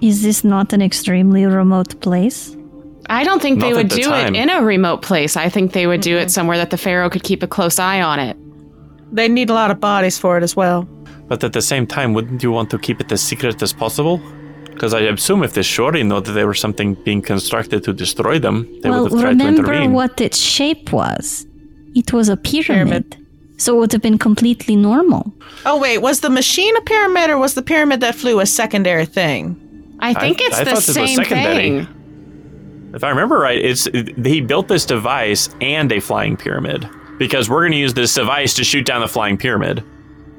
Is 0.00 0.22
this 0.22 0.44
not 0.44 0.72
an 0.72 0.82
extremely 0.82 1.44
remote 1.44 2.00
place? 2.00 2.56
I 3.08 3.24
don't 3.24 3.42
think 3.42 3.60
they 3.60 3.74
would 3.74 3.90
the 3.90 3.96
do 3.96 4.02
time. 4.04 4.34
it 4.34 4.38
in 4.38 4.50
a 4.50 4.62
remote 4.62 5.02
place. 5.02 5.36
I 5.36 5.48
think 5.48 5.72
they 5.72 5.86
would 5.86 6.00
do 6.00 6.16
it 6.16 6.20
mm-hmm. 6.20 6.28
somewhere 6.28 6.56
that 6.58 6.70
the 6.70 6.78
Pharaoh 6.78 7.10
could 7.10 7.24
keep 7.24 7.42
a 7.42 7.46
close 7.46 7.78
eye 7.78 8.00
on 8.00 8.20
it. 8.20 8.36
They 9.12 9.28
need 9.28 9.50
a 9.50 9.54
lot 9.54 9.70
of 9.70 9.80
bodies 9.80 10.16
for 10.16 10.36
it 10.36 10.42
as 10.42 10.54
well. 10.54 10.88
But 11.26 11.42
at 11.42 11.52
the 11.52 11.62
same 11.62 11.86
time, 11.86 12.14
wouldn't 12.14 12.42
you 12.42 12.52
want 12.52 12.70
to 12.70 12.78
keep 12.78 13.00
it 13.00 13.10
as 13.12 13.20
secret 13.20 13.60
as 13.62 13.72
possible? 13.72 14.20
Because 14.66 14.94
I 14.94 15.00
assume 15.00 15.42
if 15.42 15.52
the 15.52 15.60
Shory 15.60 16.06
know 16.06 16.20
that 16.20 16.32
there 16.32 16.46
was 16.46 16.58
something 16.60 16.94
being 17.04 17.20
constructed 17.20 17.84
to 17.84 17.92
destroy 17.92 18.38
them, 18.38 18.66
they 18.82 18.90
well, 18.90 19.02
would 19.02 19.12
have 19.12 19.20
tried 19.20 19.38
to 19.38 19.44
remember 19.44 19.72
intervene. 19.72 19.92
what 19.92 20.20
its 20.20 20.38
shape 20.38 20.92
was. 20.92 21.46
It 21.94 22.12
was 22.12 22.28
a 22.28 22.36
pyramid. 22.36 23.16
So 23.58 23.76
it 23.76 23.80
would 23.80 23.92
have 23.92 24.00
been 24.00 24.16
completely 24.18 24.74
normal. 24.74 25.34
Oh 25.66 25.78
wait, 25.78 25.98
was 25.98 26.20
the 26.20 26.30
machine 26.30 26.74
a 26.76 26.80
pyramid 26.80 27.28
or 27.28 27.36
was 27.36 27.54
the 27.54 27.62
pyramid 27.62 28.00
that 28.00 28.14
flew 28.14 28.40
a 28.40 28.46
secondary 28.46 29.04
thing? 29.04 29.69
I 30.00 30.14
think 30.14 30.40
it's 30.40 30.56
I 30.56 30.64
the 30.64 30.70
thought 30.70 30.76
this 30.76 30.88
was 30.88 30.94
same 30.94 31.16
secondary. 31.16 31.84
thing. 31.84 32.90
If 32.94 33.04
I 33.04 33.10
remember 33.10 33.38
right, 33.38 33.58
it's 33.58 33.84
he 33.84 34.40
built 34.40 34.68
this 34.68 34.84
device 34.84 35.48
and 35.60 35.92
a 35.92 36.00
flying 36.00 36.36
pyramid 36.36 36.88
because 37.18 37.48
we're 37.48 37.60
going 37.60 37.72
to 37.72 37.78
use 37.78 37.94
this 37.94 38.14
device 38.14 38.54
to 38.54 38.64
shoot 38.64 38.84
down 38.86 39.00
the 39.00 39.08
flying 39.08 39.36
pyramid. 39.36 39.84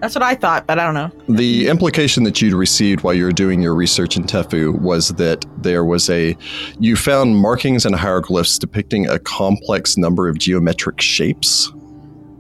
That's 0.02 0.16
what 0.16 0.24
I 0.24 0.34
thought, 0.34 0.66
but 0.66 0.80
I 0.80 0.84
don't 0.84 0.96
know. 0.96 1.12
The 1.36 1.68
implication 1.68 2.24
that 2.24 2.42
you'd 2.42 2.56
received 2.56 3.04
while 3.04 3.14
you 3.14 3.24
were 3.24 3.32
doing 3.32 3.62
your 3.62 3.76
research 3.76 4.18
in 4.18 4.24
Tephu 4.24 4.82
was 4.82 5.10
that 5.10 5.46
there 5.62 5.86
was 5.86 6.10
a. 6.10 6.36
You 6.80 6.96
found 6.96 7.38
markings 7.38 7.86
and 7.86 7.96
hieroglyphs 7.96 8.58
depicting 8.58 9.08
a 9.08 9.20
complex 9.20 9.98
number 9.98 10.28
of 10.28 10.40
geometric 10.40 11.00
shapes 11.02 11.72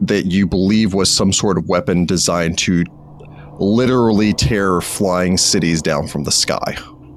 that 0.01 0.25
you 0.25 0.47
believe 0.47 0.95
was 0.95 1.15
some 1.15 1.31
sort 1.31 1.59
of 1.59 1.69
weapon 1.69 2.07
designed 2.07 2.57
to 2.57 2.83
literally 3.59 4.33
tear 4.33 4.81
flying 4.81 5.37
cities 5.37 5.83
down 5.83 6.07
from 6.07 6.23
the 6.23 6.31
sky. 6.31 6.75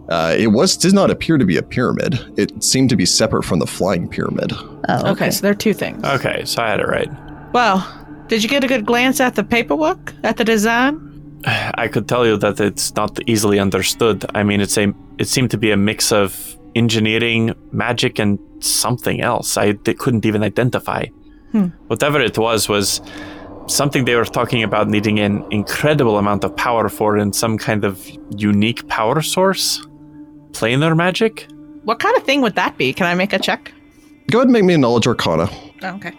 Uh, 0.08 0.34
it 0.38 0.48
was 0.48 0.76
did 0.76 0.92
not 0.92 1.10
appear 1.10 1.38
to 1.38 1.44
be 1.46 1.56
a 1.56 1.62
pyramid. 1.62 2.18
It 2.36 2.62
seemed 2.62 2.90
to 2.90 2.96
be 2.96 3.06
separate 3.06 3.42
from 3.44 3.58
the 3.58 3.66
flying 3.66 4.08
pyramid. 4.08 4.52
Oh, 4.88 5.12
Okay, 5.12 5.30
so 5.30 5.40
there 5.42 5.52
are 5.52 5.54
two 5.54 5.72
things. 5.74 6.04
Okay, 6.04 6.44
so 6.44 6.62
I 6.62 6.68
had 6.68 6.80
it 6.80 6.86
right. 6.86 7.10
Well, 7.52 7.82
did 8.28 8.42
you 8.42 8.48
get 8.48 8.64
a 8.64 8.66
good 8.66 8.84
glance 8.84 9.20
at 9.20 9.34
the 9.34 9.44
paperwork, 9.44 10.12
at 10.22 10.36
the 10.36 10.44
design? 10.44 11.10
I 11.46 11.88
could 11.88 12.08
tell 12.08 12.26
you 12.26 12.36
that 12.38 12.58
it's 12.60 12.94
not 12.96 13.18
easily 13.26 13.58
understood. 13.58 14.24
I 14.34 14.42
mean, 14.44 14.60
it's 14.60 14.76
a 14.78 14.92
it 15.18 15.28
seemed 15.28 15.50
to 15.52 15.58
be 15.58 15.70
a 15.70 15.76
mix 15.76 16.10
of 16.12 16.56
engineering, 16.74 17.54
magic, 17.70 18.18
and 18.18 18.38
something 18.60 19.20
else. 19.20 19.56
I 19.56 19.72
d- 19.72 19.94
couldn't 19.94 20.24
even 20.26 20.42
identify. 20.42 21.06
Whatever 21.86 22.20
it 22.20 22.36
was 22.36 22.68
was 22.68 23.00
something 23.68 24.04
they 24.06 24.16
were 24.16 24.24
talking 24.24 24.64
about 24.64 24.88
needing 24.88 25.20
an 25.20 25.44
incredible 25.52 26.18
amount 26.18 26.42
of 26.44 26.56
power 26.56 26.88
for 26.88 27.16
in 27.16 27.32
some 27.32 27.56
kind 27.58 27.84
of 27.84 28.04
unique 28.36 28.88
power 28.88 29.22
source. 29.22 29.86
Planar 30.54 30.96
magic. 30.96 31.46
What 31.82 31.98
kind 31.98 32.16
of 32.16 32.22
thing 32.22 32.40
would 32.40 32.54
that 32.54 32.78
be? 32.78 32.94
Can 32.94 33.06
I 33.06 33.14
make 33.14 33.32
a 33.32 33.38
check? 33.38 33.72
Go 34.30 34.38
ahead 34.38 34.46
and 34.46 34.52
make 34.52 34.64
me 34.64 34.74
a 34.74 34.78
knowledge 34.78 35.06
arcana. 35.06 35.48
Oh, 35.82 35.94
okay. 35.96 36.12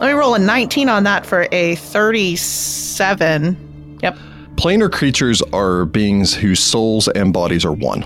Let 0.00 0.08
me 0.08 0.12
roll 0.12 0.34
a 0.34 0.38
19 0.38 0.88
on 0.88 1.04
that 1.04 1.26
for 1.26 1.46
a 1.52 1.74
37. 1.76 3.98
Yep. 4.02 4.18
Planar 4.54 4.90
creatures 4.90 5.42
are 5.52 5.84
beings 5.84 6.34
whose 6.34 6.60
souls 6.60 7.08
and 7.08 7.32
bodies 7.32 7.64
are 7.64 7.72
one. 7.72 8.04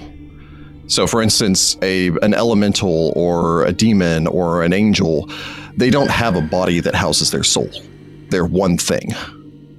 So, 0.87 1.07
for 1.07 1.23
instance, 1.23 1.77
a 1.83 2.09
an 2.23 2.35
elemental 2.35 3.13
or 3.15 3.65
a 3.65 3.73
demon 3.73 4.27
or 4.27 4.65
an 4.65 4.73
angel, 4.73 5.31
they 5.77 5.91
don't 5.91 6.11
have 6.11 6.35
a 6.37 6.41
body 6.41 6.81
that 6.81 6.97
houses 6.97 7.31
their 7.31 7.45
soul. 7.45 7.71
They're 8.31 8.45
one 8.45 8.77
thing, 8.79 9.13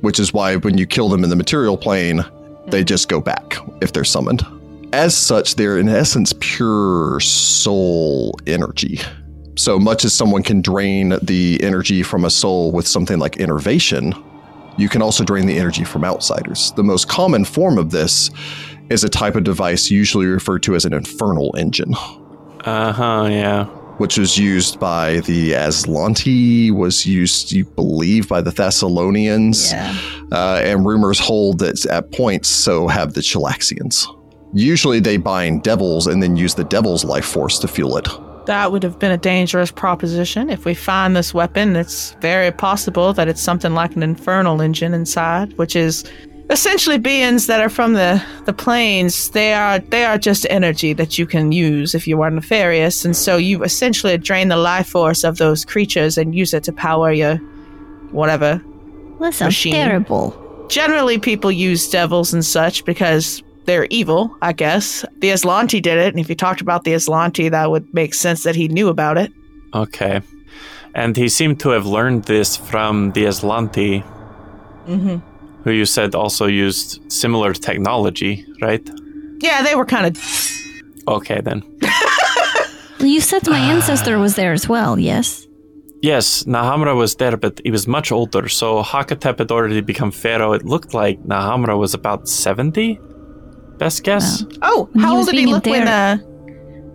which 0.01 0.19
is 0.19 0.33
why 0.33 0.57
when 0.57 0.77
you 0.77 0.85
kill 0.85 1.09
them 1.09 1.23
in 1.23 1.29
the 1.29 1.35
material 1.35 1.77
plane, 1.77 2.23
they 2.67 2.83
just 2.83 3.09
go 3.09 3.19
back 3.21 3.57
if 3.81 3.93
they're 3.93 4.03
summoned. 4.03 4.45
As 4.93 5.15
such, 5.15 5.55
they're 5.55 5.77
in 5.77 5.87
essence 5.87 6.33
pure 6.39 7.19
soul 7.21 8.37
energy. 8.45 8.99
So 9.55 9.79
much 9.79 10.05
as 10.05 10.13
someone 10.13 10.43
can 10.43 10.61
drain 10.61 11.17
the 11.21 11.59
energy 11.61 12.03
from 12.03 12.25
a 12.25 12.29
soul 12.29 12.71
with 12.71 12.87
something 12.87 13.19
like 13.19 13.39
enervation, 13.39 14.13
you 14.77 14.89
can 14.89 15.01
also 15.01 15.23
drain 15.23 15.45
the 15.45 15.57
energy 15.57 15.83
from 15.83 16.03
outsiders. 16.03 16.71
The 16.73 16.83
most 16.83 17.07
common 17.07 17.45
form 17.45 17.77
of 17.77 17.91
this 17.91 18.29
is 18.89 19.03
a 19.03 19.09
type 19.09 19.35
of 19.35 19.43
device 19.43 19.89
usually 19.91 20.25
referred 20.25 20.63
to 20.63 20.75
as 20.75 20.85
an 20.85 20.93
infernal 20.93 21.55
engine, 21.57 21.93
Uh 22.61 22.91
huh. 22.91 23.27
Yeah. 23.29 23.67
Which 24.01 24.17
was 24.17 24.35
used 24.35 24.79
by 24.79 25.19
the 25.19 25.51
Azlanti, 25.51 26.71
was 26.71 27.05
used, 27.05 27.51
you 27.51 27.65
believe, 27.65 28.27
by 28.27 28.41
the 28.41 28.49
Thassilonians, 28.49 29.71
Yeah. 29.71 29.95
uh, 30.31 30.59
and 30.63 30.83
rumors 30.83 31.19
hold 31.19 31.59
that 31.59 31.85
at 31.85 32.11
points 32.11 32.49
so 32.49 32.87
have 32.87 33.13
the 33.13 33.21
Chelaxians. 33.21 34.07
Usually 34.53 34.99
they 34.99 35.17
bind 35.17 35.61
devils 35.61 36.07
and 36.07 36.21
then 36.23 36.35
use 36.35 36.55
the 36.55 36.63
devil's 36.63 37.05
life 37.05 37.25
force 37.25 37.59
to 37.59 37.67
fuel 37.67 37.95
it. 37.95 38.09
That 38.47 38.71
would 38.71 38.81
have 38.81 38.97
been 38.97 39.11
a 39.11 39.17
dangerous 39.17 39.69
proposition. 39.69 40.49
If 40.49 40.65
we 40.65 40.73
find 40.73 41.15
this 41.15 41.31
weapon, 41.31 41.75
it's 41.75 42.15
very 42.21 42.51
possible 42.51 43.13
that 43.13 43.27
it's 43.27 43.39
something 43.39 43.75
like 43.75 43.95
an 43.95 44.01
infernal 44.01 44.61
engine 44.61 44.95
inside, 44.95 45.55
which 45.59 45.75
is 45.75 46.03
essentially 46.49 46.97
beings 46.97 47.47
that 47.47 47.61
are 47.61 47.69
from 47.69 47.93
the, 47.93 48.23
the 48.45 48.53
planes. 48.53 49.29
They 49.29 49.53
are 49.53 49.79
they 49.79 50.05
are 50.05 50.17
just 50.17 50.45
energy 50.49 50.93
that 50.93 51.17
you 51.17 51.25
can 51.25 51.51
use 51.51 51.95
if 51.95 52.07
you 52.07 52.21
are 52.21 52.29
nefarious, 52.29 53.05
and 53.05 53.15
so 53.15 53.37
you 53.37 53.63
essentially 53.63 54.17
drain 54.17 54.49
the 54.49 54.57
life 54.57 54.87
force 54.87 55.23
of 55.23 55.37
those 55.37 55.65
creatures 55.65 56.17
and 56.17 56.35
use 56.35 56.53
it 56.53 56.63
to 56.65 56.73
power 56.73 57.11
your 57.11 57.37
whatever. 58.11 58.61
That 59.19 59.33
sounds 59.33 59.49
Machine. 59.49 59.73
terrible. 59.73 60.35
Generally, 60.69 61.19
people 61.19 61.51
use 61.51 61.89
devils 61.89 62.33
and 62.33 62.45
such 62.45 62.85
because 62.85 63.43
they're 63.65 63.87
evil, 63.89 64.35
I 64.41 64.53
guess. 64.53 65.05
The 65.19 65.29
Azlanti 65.29 65.81
did 65.81 65.97
it, 65.97 66.07
and 66.07 66.19
if 66.19 66.29
you 66.29 66.35
talked 66.35 66.61
about 66.61 66.83
the 66.83 66.93
Azlanti, 66.93 67.51
that 67.51 67.69
would 67.69 67.93
make 67.93 68.13
sense 68.13 68.43
that 68.43 68.55
he 68.55 68.67
knew 68.67 68.87
about 68.87 69.17
it. 69.17 69.31
Okay. 69.73 70.21
And 70.93 71.15
he 71.15 71.29
seemed 71.29 71.59
to 71.61 71.69
have 71.69 71.85
learned 71.85 72.25
this 72.25 72.57
from 72.57 73.11
the 73.11 73.25
Azlanti, 73.25 74.03
mm-hmm. 74.87 75.17
Who 75.63 75.71
you 75.71 75.85
said 75.85 76.15
also 76.15 76.45
used 76.47 76.99
similar 77.11 77.53
technology, 77.53 78.45
right? 78.61 78.87
Yeah, 79.39 79.61
they 79.63 79.75
were 79.75 79.85
kind 79.85 80.05
of. 80.05 80.17
Okay, 81.07 81.41
then. 81.41 81.63
You 82.99 83.19
said 83.21 83.47
my 83.47 83.59
ancestor 83.59 84.19
was 84.19 84.35
there 84.35 84.53
as 84.53 84.69
well, 84.69 84.99
yes? 84.99 85.47
Yes, 86.03 86.43
Nahamra 86.43 86.95
was 86.95 87.15
there, 87.15 87.37
but 87.37 87.59
he 87.63 87.71
was 87.71 87.87
much 87.87 88.11
older. 88.11 88.47
So 88.47 88.83
Hakotep 88.83 89.39
had 89.39 89.51
already 89.51 89.81
become 89.81 90.11
pharaoh. 90.11 90.53
It 90.53 90.65
looked 90.65 90.93
like 90.93 91.19
Nahamra 91.23 91.77
was 91.77 91.93
about 91.93 92.27
70, 92.27 92.99
best 93.77 94.03
guess. 94.03 94.43
Oh, 94.61 94.89
When 94.93 95.03
how 95.03 95.17
old 95.17 95.25
did 95.27 95.35
he 95.35 95.41
being 95.45 95.53
look 95.53 95.65
when 95.65 95.85
there- 95.85 96.17
the? 96.17 96.31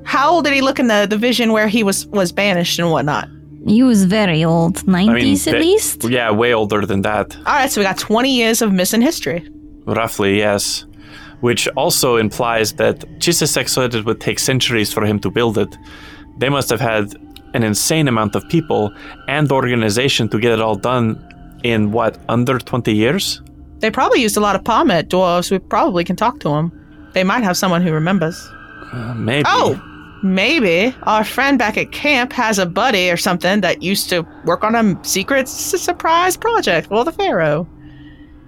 How 0.05 0.31
old 0.31 0.45
did 0.45 0.55
he 0.55 0.61
look 0.61 0.79
in 0.79 0.87
the, 0.87 1.07
the 1.11 1.17
vision 1.19 1.51
where 1.53 1.67
he 1.67 1.83
was 1.83 2.07
was 2.07 2.31
banished 2.31 2.79
and 2.79 2.91
whatnot? 2.93 3.29
He 3.67 3.83
was 3.83 4.05
very 4.05 4.45
old, 4.45 4.77
90s 4.87 5.47
at 5.47 5.55
ve- 5.55 5.59
least? 5.61 6.05
Yeah, 6.05 6.31
way 6.31 6.55
older 6.55 6.87
than 6.87 7.03
that. 7.03 7.37
All 7.47 7.55
right, 7.55 7.71
so 7.71 7.81
we 7.81 7.85
got 7.85 7.99
twenty 7.99 8.35
years 8.35 8.63
of 8.63 8.73
missing 8.73 9.03
history. 9.03 9.49
Roughly, 9.87 10.39
yes. 10.39 10.85
Which 11.41 11.69
also 11.77 12.17
implies 12.17 12.73
that 12.75 13.01
Chisisek 13.19 13.69
said 13.69 13.95
it 13.95 14.05
would 14.05 14.21
take 14.21 14.39
centuries 14.39 14.93
for 14.93 15.05
him 15.05 15.19
to 15.21 15.31
build 15.31 15.59
it. 15.59 15.77
They 16.39 16.49
must 16.49 16.71
have 16.71 16.81
had 16.81 17.15
an 17.55 17.63
insane 17.63 18.09
amount 18.09 18.35
of 18.35 18.49
people 18.49 18.93
and 19.29 19.51
organization 19.53 20.29
to 20.31 20.39
get 20.39 20.53
it 20.53 20.61
all 20.61 20.77
done 20.77 21.23
in 21.63 21.93
what, 21.93 22.19
under 22.29 22.59
20 22.59 22.93
years? 22.95 23.43
They 23.79 23.91
probably 23.91 24.21
used 24.23 24.37
a 24.37 24.41
lot 24.41 24.57
of 24.57 24.63
Pahmet 24.63 25.05
dwarves. 25.09 25.51
We 25.51 25.59
probably 25.59 26.05
can 26.05 26.17
talk 26.17 26.41
to 26.41 26.49
them. 26.49 26.73
They 27.13 27.25
might 27.25 27.43
have 27.45 27.57
someone 27.57 27.83
who 27.83 27.93
remembers. 27.93 28.37
Uh, 28.93 29.15
maybe. 29.15 29.45
Oh, 29.47 29.81
maybe 30.35 30.95
our 31.05 31.25
friend 31.25 31.59
back 31.59 31.77
at 31.79 31.93
camp 31.93 32.33
has 32.33 32.59
a 32.59 32.67
buddy 32.67 33.11
or 33.11 33.17
something 33.17 33.61
that 33.63 33.83
used 33.83 34.09
to 34.11 34.27
work 34.45 34.65
on 34.65 34.75
a 34.75 35.05
secret 35.05 35.43
s- 35.43 35.81
surprise 35.81 36.37
project 36.37 36.89
for 36.89 37.05
the 37.05 37.13
Pharaoh. 37.13 37.67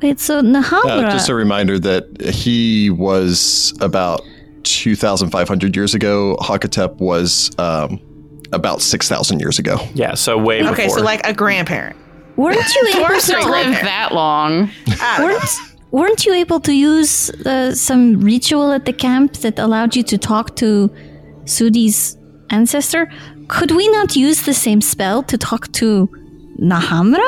Wait, 0.03 0.21
so 0.21 0.39
Uh, 0.39 1.11
just 1.11 1.29
a 1.29 1.35
reminder 1.35 1.79
that 1.79 2.05
he 2.23 2.89
was 2.91 3.75
about 3.81 4.23
2,500 4.63 5.75
years 5.75 5.95
ago. 5.95 6.37
Hakotep 6.41 6.97
was 6.97 7.51
um, 7.59 7.99
about 8.53 8.81
6,000 8.81 9.41
years 9.41 9.59
ago. 9.59 9.77
Yeah, 9.95 10.15
so 10.15 10.39
way 10.39 10.61
before. 10.61 10.75
Okay, 10.75 10.89
so 10.89 11.03
like 11.03 11.27
a 11.27 11.33
grandparent. 11.33 11.97
weren't 12.37 12.57
you 12.75 12.83
able 12.95 13.09
to 13.19 13.33
don't 13.33 13.41
Don't 13.43 13.51
live 13.51 13.73
that 13.83 14.11
long. 14.13 14.71
I 14.87 15.17
don't 15.19 15.29
know. 15.29 15.35
weren't, 15.35 15.51
weren't 15.91 16.27
you 16.27 16.35
able 16.35 16.61
to 16.61 16.73
use 16.73 17.31
uh, 17.45 17.75
some 17.75 18.21
ritual 18.21 18.71
at 18.73 18.85
the 18.85 18.93
camp 18.93 19.33
that 19.39 19.59
allowed 19.59 19.97
you 19.97 20.03
to 20.05 20.17
talk 20.19 20.55
to 20.57 20.91
Sudi's 21.49 22.17
ancestor? 22.51 23.11
Could 23.49 23.71
we 23.73 23.89
not 23.89 24.15
use 24.17 24.43
the 24.43 24.55
same 24.55 24.81
spell 24.81 25.23
to 25.25 25.37
talk 25.39 25.71
to 25.73 26.09
Nahamra? 26.61 27.25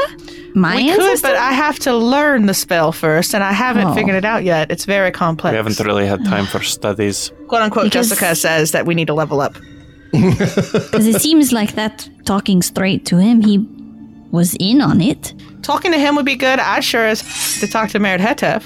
My 0.54 0.76
We 0.76 0.94
could, 0.94 1.22
but 1.22 1.36
I 1.36 1.52
have 1.52 1.78
to 1.80 1.96
learn 1.96 2.46
the 2.46 2.54
spell 2.54 2.90
first, 2.92 3.34
and 3.34 3.42
I 3.44 3.52
haven't 3.52 3.88
Oh. 3.88 3.94
figured 3.94 4.16
it 4.16 4.24
out 4.24 4.42
yet. 4.44 4.70
It's 4.70 4.84
very 4.84 5.10
complex. 5.12 5.52
we 5.52 5.56
haven't 5.56 5.78
really 5.80 6.06
had 6.06 6.24
time 6.24 6.46
for 6.46 6.60
studies. 6.78 7.32
Quote 7.48 7.62
unquote, 7.62 7.84
Because- 7.84 8.08
Jessica 8.10 8.34
says 8.34 8.72
that 8.72 8.84
we 8.86 8.94
need 8.94 9.06
to 9.06 9.14
level 9.14 9.40
up. 9.40 9.56
Because 10.12 11.06
it 11.06 11.20
seems 11.22 11.52
like 11.52 11.74
that 11.76 12.08
talking 12.24 12.62
straight 12.62 13.06
to 13.06 13.16
him, 13.18 13.40
he 13.42 13.58
was 14.32 14.56
in 14.58 14.80
on 14.80 15.00
it. 15.00 15.32
Talking 15.62 15.92
to 15.92 15.98
him 15.98 16.16
would 16.16 16.24
be 16.26 16.34
good. 16.36 16.58
I'd 16.58 16.82
sure 16.84 17.06
as 17.06 17.22
to 17.60 17.66
talk 17.68 17.90
to 17.90 18.00
Merid 18.00 18.18
Hetef. 18.18 18.62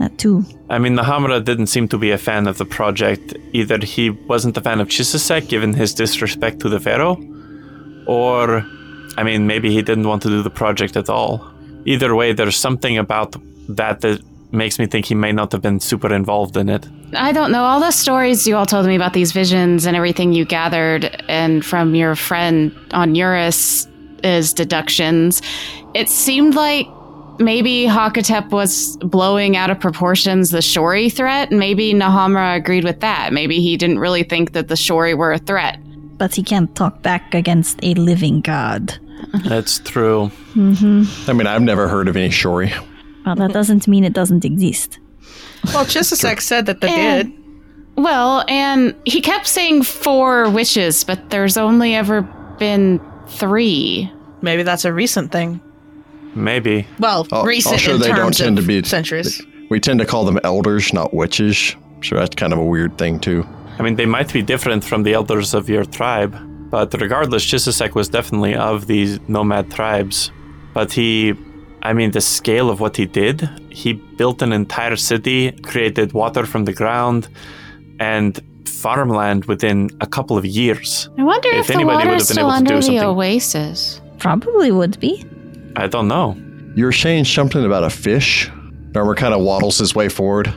That 0.00 0.16
too. 0.16 0.44
I 0.70 0.78
mean, 0.78 0.96
Nahamra 0.96 1.44
didn't 1.44 1.66
seem 1.66 1.86
to 1.88 1.98
be 1.98 2.10
a 2.10 2.16
fan 2.16 2.46
of 2.46 2.56
the 2.56 2.64
project. 2.64 3.36
Either 3.52 3.78
he 3.78 4.08
wasn't 4.08 4.56
a 4.56 4.62
fan 4.62 4.80
of 4.80 4.88
Chisisek, 4.88 5.48
given 5.48 5.74
his 5.74 5.92
disrespect 5.92 6.60
to 6.60 6.70
the 6.70 6.80
Pharaoh, 6.80 7.18
or, 8.06 8.64
I 9.18 9.22
mean, 9.22 9.46
maybe 9.46 9.70
he 9.70 9.82
didn't 9.82 10.08
want 10.08 10.22
to 10.22 10.28
do 10.28 10.42
the 10.42 10.50
project 10.50 10.96
at 10.96 11.10
all. 11.10 11.46
Either 11.84 12.14
way, 12.14 12.32
there's 12.32 12.56
something 12.56 12.96
about 12.96 13.36
that 13.68 14.00
that 14.00 14.22
makes 14.52 14.78
me 14.78 14.86
think 14.86 15.04
he 15.04 15.14
may 15.14 15.32
not 15.32 15.52
have 15.52 15.60
been 15.60 15.80
super 15.80 16.12
involved 16.14 16.56
in 16.56 16.70
it. 16.70 16.88
I 17.14 17.32
don't 17.32 17.52
know. 17.52 17.64
All 17.64 17.80
the 17.80 17.90
stories 17.90 18.46
you 18.46 18.56
all 18.56 18.66
told 18.66 18.86
me 18.86 18.96
about 18.96 19.12
these 19.12 19.32
visions 19.32 19.84
and 19.84 19.96
everything 19.96 20.32
you 20.32 20.46
gathered 20.46 21.22
and 21.28 21.62
from 21.64 21.94
your 21.94 22.16
friend 22.16 22.74
on 22.92 23.14
Eurus 23.14 23.86
is 24.24 24.54
deductions. 24.54 25.42
It 25.94 26.08
seemed 26.08 26.54
like 26.54 26.86
maybe 27.40 27.84
Hakotep 27.86 28.50
was 28.50 28.96
blowing 28.98 29.56
out 29.56 29.70
of 29.70 29.80
proportions 29.80 30.50
the 30.50 30.58
Shory 30.58 31.12
threat. 31.12 31.50
Maybe 31.50 31.92
Nahamra 31.92 32.56
agreed 32.56 32.84
with 32.84 33.00
that. 33.00 33.32
Maybe 33.32 33.60
he 33.60 33.76
didn't 33.76 33.98
really 33.98 34.22
think 34.22 34.52
that 34.52 34.68
the 34.68 34.74
Shory 34.76 35.16
were 35.16 35.32
a 35.32 35.38
threat. 35.38 35.78
But 36.18 36.34
he 36.34 36.42
can't 36.42 36.74
talk 36.76 37.02
back 37.02 37.34
against 37.34 37.78
a 37.82 37.94
living 37.94 38.40
god. 38.42 38.94
That's 39.44 39.78
true. 39.78 40.30
Mm-hmm. 40.54 41.30
I 41.30 41.32
mean, 41.32 41.46
I've 41.46 41.62
never 41.62 41.88
heard 41.88 42.08
of 42.08 42.16
any 42.16 42.28
Shory. 42.28 42.72
Well, 43.26 43.34
that 43.36 43.52
doesn't 43.52 43.88
mean 43.88 44.04
it 44.04 44.12
doesn't 44.12 44.44
exist. 44.44 44.98
Well, 45.74 45.84
Chisisek 45.84 46.40
said 46.40 46.66
that 46.66 46.80
they 46.80 46.88
And- 46.90 47.28
did. 47.32 47.36
Well, 47.96 48.44
and 48.48 48.94
he 49.04 49.20
kept 49.20 49.46
saying 49.46 49.82
four 49.82 50.48
wishes, 50.48 51.04
but 51.04 51.28
there's 51.30 51.58
only 51.58 51.94
ever 51.94 52.22
been 52.58 52.98
three. 53.26 54.10
Maybe 54.40 54.62
that's 54.62 54.86
a 54.86 54.92
recent 54.92 55.32
thing. 55.32 55.60
Maybe. 56.34 56.86
Well, 56.98 57.26
I'll, 57.32 57.44
recent 57.44 57.74
I'll 57.74 57.78
sure 57.78 57.94
in 57.94 58.00
they 58.00 58.08
terms 58.08 58.18
don't 58.38 58.46
tend 58.46 58.58
of 58.58 58.64
to 58.64 58.68
be 58.68 58.82
centuries. 58.88 59.42
We 59.68 59.80
tend 59.80 60.00
to 60.00 60.06
call 60.06 60.24
them 60.24 60.38
elders, 60.44 60.92
not 60.92 61.12
witches. 61.14 61.76
So 62.02 62.16
that's 62.16 62.34
kind 62.34 62.52
of 62.52 62.58
a 62.58 62.64
weird 62.64 62.96
thing 62.98 63.18
too. 63.20 63.46
I 63.78 63.82
mean, 63.82 63.96
they 63.96 64.06
might 64.06 64.32
be 64.32 64.42
different 64.42 64.84
from 64.84 65.02
the 65.04 65.12
elders 65.14 65.54
of 65.54 65.68
your 65.68 65.84
tribe, 65.84 66.36
but 66.70 66.92
regardless, 67.00 67.44
Chisisek 67.46 67.94
was 67.94 68.08
definitely 68.08 68.54
of 68.54 68.86
these 68.86 69.18
nomad 69.28 69.70
tribes. 69.70 70.30
But 70.74 70.92
he, 70.92 71.34
I 71.82 71.92
mean, 71.94 72.10
the 72.10 72.20
scale 72.20 72.68
of 72.70 72.80
what 72.80 72.96
he 72.96 73.06
did, 73.06 73.48
he 73.70 73.94
built 73.94 74.42
an 74.42 74.52
entire 74.52 74.96
city, 74.96 75.52
created 75.62 76.12
water 76.12 76.46
from 76.46 76.64
the 76.64 76.72
ground, 76.72 77.28
and 77.98 78.38
farmland 78.66 79.44
within 79.46 79.90
a 80.00 80.06
couple 80.06 80.36
of 80.38 80.44
years. 80.46 81.08
I 81.18 81.22
wonder 81.24 81.48
If 81.48 81.60
if, 81.60 81.66
the 81.68 81.74
anybody 81.74 81.96
would 81.96 82.06
have 82.06 82.18
been 82.18 82.24
still 82.26 82.50
able 82.50 82.58
to 82.58 82.64
do 82.64 82.74
under 82.74 82.74
the 82.76 82.82
something. 82.82 83.02
oasis. 83.02 84.00
Probably 84.18 84.70
would 84.70 84.98
be. 85.00 85.24
I 85.76 85.86
don't 85.86 86.08
know. 86.08 86.36
You 86.74 86.84
were 86.84 86.92
saying 86.92 87.24
something 87.24 87.64
about 87.64 87.84
a 87.84 87.90
fish. 87.90 88.48
Narmer 88.92 89.16
kind 89.16 89.34
of 89.34 89.40
waddles 89.40 89.78
his 89.78 89.94
way 89.94 90.08
forward, 90.08 90.52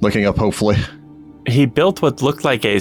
looking 0.00 0.26
up 0.26 0.36
hopefully. 0.36 0.76
He 1.46 1.66
built 1.66 2.02
what 2.02 2.22
looked 2.22 2.44
like 2.44 2.64
a. 2.64 2.80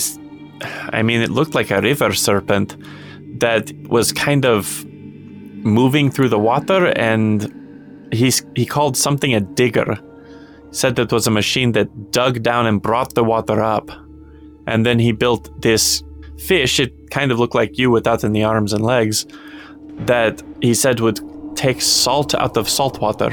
I 0.89 1.01
mean, 1.01 1.22
it 1.22 1.30
looked 1.30 1.55
like 1.55 1.72
a 1.72 1.82
river 1.82 2.14
serpent 2.14 2.78
that 3.39 3.72
was 3.88 4.12
kind 4.12 4.45
of 4.45 4.86
moving 4.86 6.12
through 6.12 6.30
the 6.30 6.39
water, 6.39 6.88
and 6.97 8.09
he's 8.12 8.45
he 8.55 8.66
called 8.66 8.97
something 8.97 9.34
a 9.34 9.41
digger. 9.41 9.97
Said 10.72 10.95
that 10.95 11.12
was 11.12 11.28
a 11.28 11.32
machine 11.32 11.74
that 11.74 12.12
dug 12.12 12.43
down 12.43 12.66
and 12.66 12.82
brought 12.82 13.14
the 13.14 13.24
water 13.24 13.62
up, 13.62 13.91
and 14.68 14.86
then 14.86 14.99
he 14.99 15.12
built 15.12 15.62
this 15.62 16.03
fish. 16.38 16.80
It 16.80 17.12
kind 17.12 17.32
of 17.32 17.39
looked 17.39 17.55
like 17.55 17.78
you 17.78 17.91
without 17.91 18.24
any 18.24 18.43
arms 18.43 18.74
and 18.74 18.84
legs. 18.84 19.26
That 20.05 20.41
he 20.62 20.74
said 20.74 20.99
would 20.99 21.20
take 21.56 21.82
salt 21.82 22.34
out 22.36 22.58
of 22.58 22.68
salt 22.70 22.99
water 23.02 23.30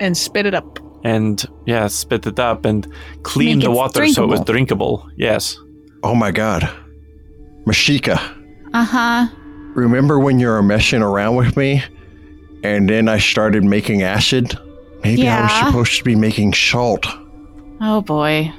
and 0.00 0.16
spit 0.16 0.46
it 0.46 0.54
up. 0.54 0.78
and 1.04 1.44
yeah, 1.66 1.86
spit 1.88 2.26
it 2.26 2.38
up 2.38 2.64
and 2.64 2.86
clean 3.22 3.58
Make 3.58 3.66
the 3.66 3.72
it 3.72 3.74
water 3.74 4.06
so 4.08 4.24
it 4.24 4.26
was 4.26 4.40
drinkable. 4.40 4.98
drinkable. 4.98 5.10
Yes. 5.16 5.56
Oh 6.02 6.14
my 6.14 6.30
god. 6.30 6.68
Masika. 7.66 8.18
Uh 8.72 8.84
huh. 8.84 9.26
Remember 9.74 10.18
when 10.18 10.38
you 10.38 10.48
were 10.48 10.62
messing 10.62 11.02
around 11.02 11.36
with 11.36 11.56
me? 11.56 11.82
And 12.62 12.88
then 12.88 13.08
I 13.08 13.18
started 13.18 13.64
making 13.64 14.02
acid? 14.02 14.58
Maybe 15.02 15.28
I 15.28 15.42
was 15.42 15.52
supposed 15.66 15.98
to 15.98 16.04
be 16.04 16.16
making 16.16 16.54
salt. 16.54 17.06
Oh 17.80 18.00
boy. 18.00 18.50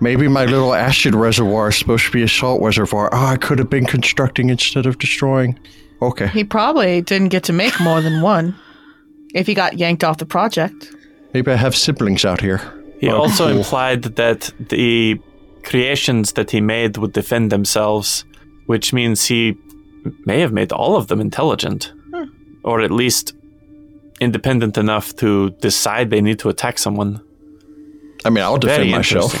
Maybe 0.00 0.28
my 0.28 0.44
little 0.44 0.74
acid 0.74 1.14
reservoir 1.14 1.68
is 1.68 1.76
supposed 1.76 2.04
to 2.06 2.10
be 2.10 2.22
a 2.22 2.28
salt 2.28 2.60
reservoir. 2.62 3.08
Oh, 3.12 3.24
I 3.26 3.36
could 3.36 3.58
have 3.58 3.70
been 3.70 3.86
constructing 3.86 4.50
instead 4.50 4.84
of 4.86 4.98
destroying. 4.98 5.58
Okay. 6.04 6.28
He 6.28 6.44
probably 6.44 7.00
didn't 7.00 7.30
get 7.30 7.44
to 7.44 7.52
make 7.52 7.80
more 7.80 8.00
than 8.02 8.20
one 8.20 8.54
if 9.34 9.46
he 9.46 9.54
got 9.54 9.78
yanked 9.78 10.04
off 10.04 10.18
the 10.18 10.26
project. 10.26 10.94
Maybe 11.32 11.50
I 11.50 11.56
have 11.56 11.74
siblings 11.74 12.24
out 12.24 12.40
here. 12.40 12.60
He 13.00 13.08
Oh, 13.08 13.22
also 13.22 13.48
cool. 13.48 13.56
implied 13.58 14.02
that 14.02 14.52
the 14.68 15.18
creations 15.62 16.32
that 16.32 16.50
he 16.50 16.60
made 16.60 16.98
would 16.98 17.12
defend 17.12 17.50
themselves, 17.50 18.24
which 18.66 18.92
means 18.92 19.24
he 19.24 19.56
may 20.26 20.40
have 20.40 20.52
made 20.52 20.72
all 20.72 20.96
of 20.96 21.06
them 21.06 21.20
intelligent, 21.20 21.92
hmm. 22.12 22.24
or 22.62 22.80
at 22.82 22.90
least 22.90 23.34
independent 24.20 24.76
enough 24.78 25.16
to 25.16 25.50
decide 25.60 26.10
they 26.10 26.20
need 26.20 26.38
to 26.40 26.48
attack 26.48 26.78
someone. 26.78 27.20
I 28.26 28.30
mean, 28.30 28.44
I'll 28.44 28.58
defend 28.58 28.82
Very 28.82 28.90
myself. 28.90 29.34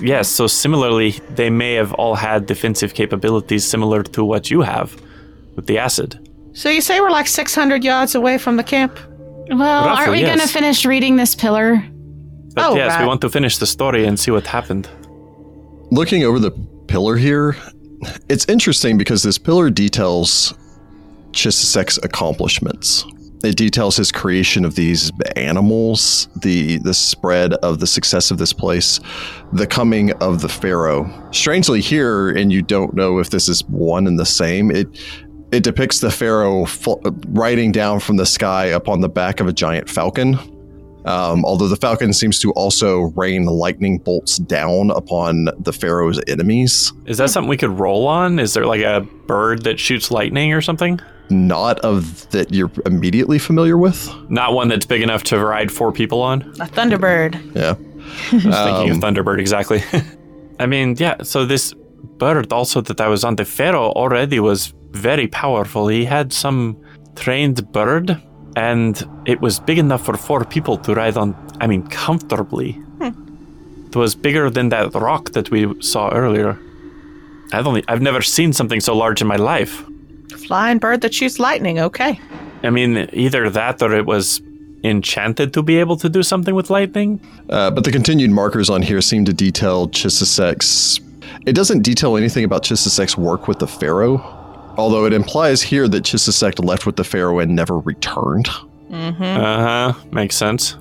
Yes, 0.00 0.28
so 0.28 0.46
similarly, 0.46 1.12
they 1.36 1.50
may 1.50 1.74
have 1.74 1.92
all 1.94 2.16
had 2.16 2.46
defensive 2.46 2.94
capabilities 2.94 3.64
similar 3.64 4.02
to 4.02 4.24
what 4.24 4.50
you 4.50 4.62
have 4.62 4.96
with 5.60 5.66
the 5.66 5.78
acid. 5.78 6.26
So 6.54 6.70
you 6.70 6.80
say 6.80 7.00
we're 7.00 7.10
like 7.10 7.26
600 7.28 7.84
yards 7.84 8.14
away 8.14 8.38
from 8.38 8.56
the 8.56 8.64
camp? 8.64 8.98
Well, 9.50 9.84
Roughly, 9.86 10.00
aren't 10.00 10.12
we 10.12 10.20
yes. 10.20 10.36
gonna 10.36 10.48
finish 10.48 10.86
reading 10.86 11.16
this 11.16 11.34
pillar? 11.34 11.84
But 12.54 12.70
Oh, 12.70 12.74
yes, 12.76 12.98
we 12.98 13.06
want 13.06 13.20
to 13.20 13.28
finish 13.28 13.58
the 13.58 13.66
story 13.66 14.06
and 14.06 14.18
see 14.18 14.30
what 14.30 14.46
happened. 14.46 14.88
Looking 15.90 16.24
over 16.24 16.38
the 16.38 16.50
pillar 16.88 17.16
here, 17.16 17.56
it's 18.30 18.46
interesting 18.48 18.96
because 18.96 19.22
this 19.22 19.36
pillar 19.38 19.68
details 19.70 20.54
Chisisek's 21.32 21.98
accomplishments. 22.02 23.04
It 23.42 23.56
details 23.56 23.96
his 23.96 24.12
creation 24.12 24.64
of 24.64 24.74
these 24.74 25.10
animals, 25.36 26.28
the 26.42 26.78
the 26.78 26.92
spread 26.94 27.54
of 27.54 27.80
the 27.80 27.86
success 27.86 28.30
of 28.30 28.38
this 28.38 28.52
place, 28.52 29.00
the 29.52 29.66
coming 29.66 30.12
of 30.20 30.40
the 30.42 30.48
pharaoh. 30.48 31.10
Strangely, 31.32 31.80
here, 31.80 32.30
and 32.30 32.50
you 32.52 32.62
don't 32.62 32.94
know 32.94 33.18
if 33.18 33.30
this 33.30 33.48
is 33.48 33.64
one 33.68 34.06
and 34.06 34.18
the 34.18 34.26
same. 34.26 34.70
It 34.70 34.88
it 35.52 35.62
depicts 35.62 36.00
the 36.00 36.10
pharaoh 36.10 36.64
fl- 36.66 36.98
riding 37.28 37.72
down 37.72 38.00
from 38.00 38.16
the 38.16 38.26
sky 38.26 38.66
upon 38.66 39.00
the 39.00 39.08
back 39.08 39.40
of 39.40 39.46
a 39.48 39.52
giant 39.52 39.88
falcon. 39.88 40.38
Um, 41.06 41.44
although 41.46 41.66
the 41.68 41.76
falcon 41.76 42.12
seems 42.12 42.38
to 42.40 42.52
also 42.52 43.10
rain 43.16 43.46
lightning 43.46 43.98
bolts 43.98 44.36
down 44.36 44.90
upon 44.90 45.48
the 45.58 45.72
pharaoh's 45.72 46.20
enemies. 46.28 46.92
Is 47.06 47.16
that 47.18 47.30
something 47.30 47.48
we 47.48 47.56
could 47.56 47.70
roll 47.78 48.06
on? 48.06 48.38
Is 48.38 48.52
there 48.52 48.66
like 48.66 48.82
a 48.82 49.00
bird 49.26 49.62
that 49.64 49.80
shoots 49.80 50.10
lightning 50.10 50.52
or 50.52 50.60
something? 50.60 51.00
Not 51.30 51.78
of 51.80 52.28
that 52.30 52.52
you're 52.52 52.70
immediately 52.84 53.38
familiar 53.38 53.78
with. 53.78 54.12
Not 54.28 54.52
one 54.52 54.68
that's 54.68 54.84
big 54.84 55.00
enough 55.00 55.22
to 55.24 55.38
ride 55.42 55.70
four 55.72 55.90
people 55.90 56.20
on? 56.20 56.42
A 56.42 56.66
Thunderbird. 56.66 57.54
Yeah. 57.54 57.70
I 58.26 58.28
Thinking 58.30 58.90
Um, 58.90 58.90
of 58.90 58.96
Thunderbird, 58.98 59.38
exactly. 59.38 59.82
I 60.58 60.66
mean, 60.66 60.96
yeah, 60.98 61.22
so 61.22 61.46
this 61.46 61.72
bird 62.18 62.52
also 62.52 62.82
that 62.82 63.00
I 63.00 63.08
was 63.08 63.24
on, 63.24 63.36
the 63.36 63.44
Pharaoh 63.46 63.92
already 63.92 64.38
was 64.40 64.74
very 64.90 65.26
powerful. 65.28 65.88
He 65.88 66.04
had 66.04 66.32
some 66.32 66.76
trained 67.16 67.70
bird, 67.72 68.20
and 68.56 69.02
it 69.26 69.40
was 69.40 69.60
big 69.60 69.78
enough 69.78 70.04
for 70.04 70.16
four 70.16 70.44
people 70.44 70.76
to 70.78 70.94
ride 70.94 71.16
on, 71.16 71.34
I 71.60 71.66
mean, 71.66 71.86
comfortably. 71.88 72.78
It 73.00 73.96
was 73.96 74.14
bigger 74.14 74.48
than 74.50 74.68
that 74.68 74.94
rock 74.94 75.32
that 75.32 75.50
we 75.50 75.80
saw 75.82 76.10
earlier. 76.10 76.56
I've 77.52 77.66
only, 77.66 77.82
I've 77.88 78.00
never 78.00 78.22
seen 78.22 78.52
something 78.52 78.80
so 78.80 78.96
large 78.96 79.20
in 79.20 79.26
my 79.26 79.34
life. 79.34 79.84
Flying 80.46 80.78
bird 80.78 81.00
that 81.00 81.12
shoots 81.12 81.40
lightning. 81.40 81.80
Okay. 81.80 82.20
I 82.62 82.70
mean, 82.70 83.08
either 83.12 83.50
that 83.50 83.82
or 83.82 83.92
it 83.92 84.06
was 84.06 84.40
enchanted 84.84 85.52
to 85.54 85.62
be 85.64 85.78
able 85.78 85.96
to 85.96 86.08
do 86.08 86.22
something 86.22 86.54
with 86.54 86.70
lightning. 86.70 87.20
Uh, 87.48 87.72
but 87.72 87.82
the 87.82 87.90
continued 87.90 88.30
markers 88.30 88.70
on 88.70 88.80
here 88.80 89.00
seem 89.00 89.24
to 89.24 89.32
detail 89.32 89.88
Chisisek's. 89.88 91.00
It 91.44 91.54
doesn't 91.54 91.82
detail 91.82 92.16
anything 92.16 92.44
about 92.44 92.62
Chisisek's 92.62 93.18
work 93.18 93.48
with 93.48 93.58
the 93.58 93.66
pharaoh, 93.66 94.18
although 94.76 95.04
it 95.04 95.12
implies 95.12 95.62
here 95.62 95.88
that 95.88 96.04
Chisisek 96.04 96.64
left 96.64 96.86
with 96.86 96.96
the 96.96 97.04
pharaoh 97.04 97.38
and 97.38 97.54
never 97.54 97.78
returned. 97.78 98.48
Uh 98.92 99.12
huh. 99.12 99.92
Makes 100.10 100.36
sense. 100.36 100.76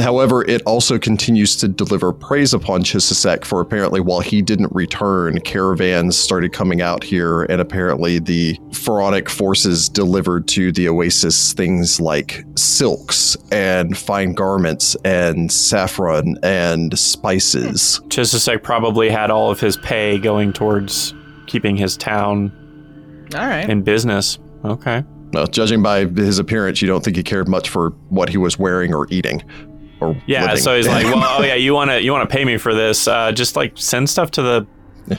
However, 0.00 0.42
it 0.48 0.62
also 0.62 0.98
continues 0.98 1.54
to 1.56 1.68
deliver 1.68 2.12
praise 2.12 2.54
upon 2.54 2.82
Chisisek 2.82 3.44
for 3.44 3.60
apparently 3.60 4.00
while 4.00 4.20
he 4.20 4.42
didn't 4.42 4.72
return, 4.72 5.40
caravans 5.40 6.16
started 6.16 6.52
coming 6.52 6.80
out 6.80 7.04
here, 7.04 7.42
and 7.44 7.60
apparently 7.60 8.18
the 8.18 8.58
pharaonic 8.72 9.28
forces 9.28 9.88
delivered 9.88 10.48
to 10.48 10.72
the 10.72 10.88
oasis 10.88 11.52
things 11.52 12.00
like 12.00 12.44
silks 12.56 13.36
and 13.52 13.96
fine 13.96 14.32
garments 14.32 14.96
and 15.04 15.52
saffron 15.52 16.36
and 16.42 16.98
spices. 16.98 18.00
Chisisek 18.08 18.62
probably 18.62 19.10
had 19.10 19.30
all 19.30 19.50
of 19.50 19.60
his 19.60 19.76
pay 19.76 20.18
going 20.18 20.52
towards 20.52 21.14
keeping 21.46 21.76
his 21.76 21.96
town 21.96 22.50
All 23.34 23.46
right. 23.46 23.68
in 23.68 23.82
business. 23.82 24.38
Okay. 24.64 25.04
Now, 25.32 25.46
judging 25.46 25.82
by 25.82 26.04
his 26.04 26.38
appearance, 26.38 26.82
you 26.82 26.88
don't 26.88 27.02
think 27.02 27.16
he 27.16 27.22
cared 27.22 27.48
much 27.48 27.68
for 27.70 27.90
what 28.10 28.28
he 28.28 28.36
was 28.36 28.58
wearing 28.58 28.92
or 28.94 29.06
eating. 29.10 29.42
Or 30.00 30.14
Yeah, 30.26 30.42
living. 30.42 30.56
so 30.58 30.76
he's 30.76 30.86
like, 30.86 31.04
well, 31.14 31.40
oh 31.40 31.42
yeah, 31.42 31.54
you 31.54 31.72
want 31.74 31.90
to 31.90 32.02
you 32.02 32.12
want 32.12 32.28
to 32.28 32.36
pay 32.36 32.44
me 32.44 32.58
for 32.58 32.74
this? 32.74 33.08
Uh, 33.08 33.32
just 33.32 33.56
like 33.56 33.72
send 33.76 34.10
stuff 34.10 34.30
to 34.32 34.42
the 34.42 34.66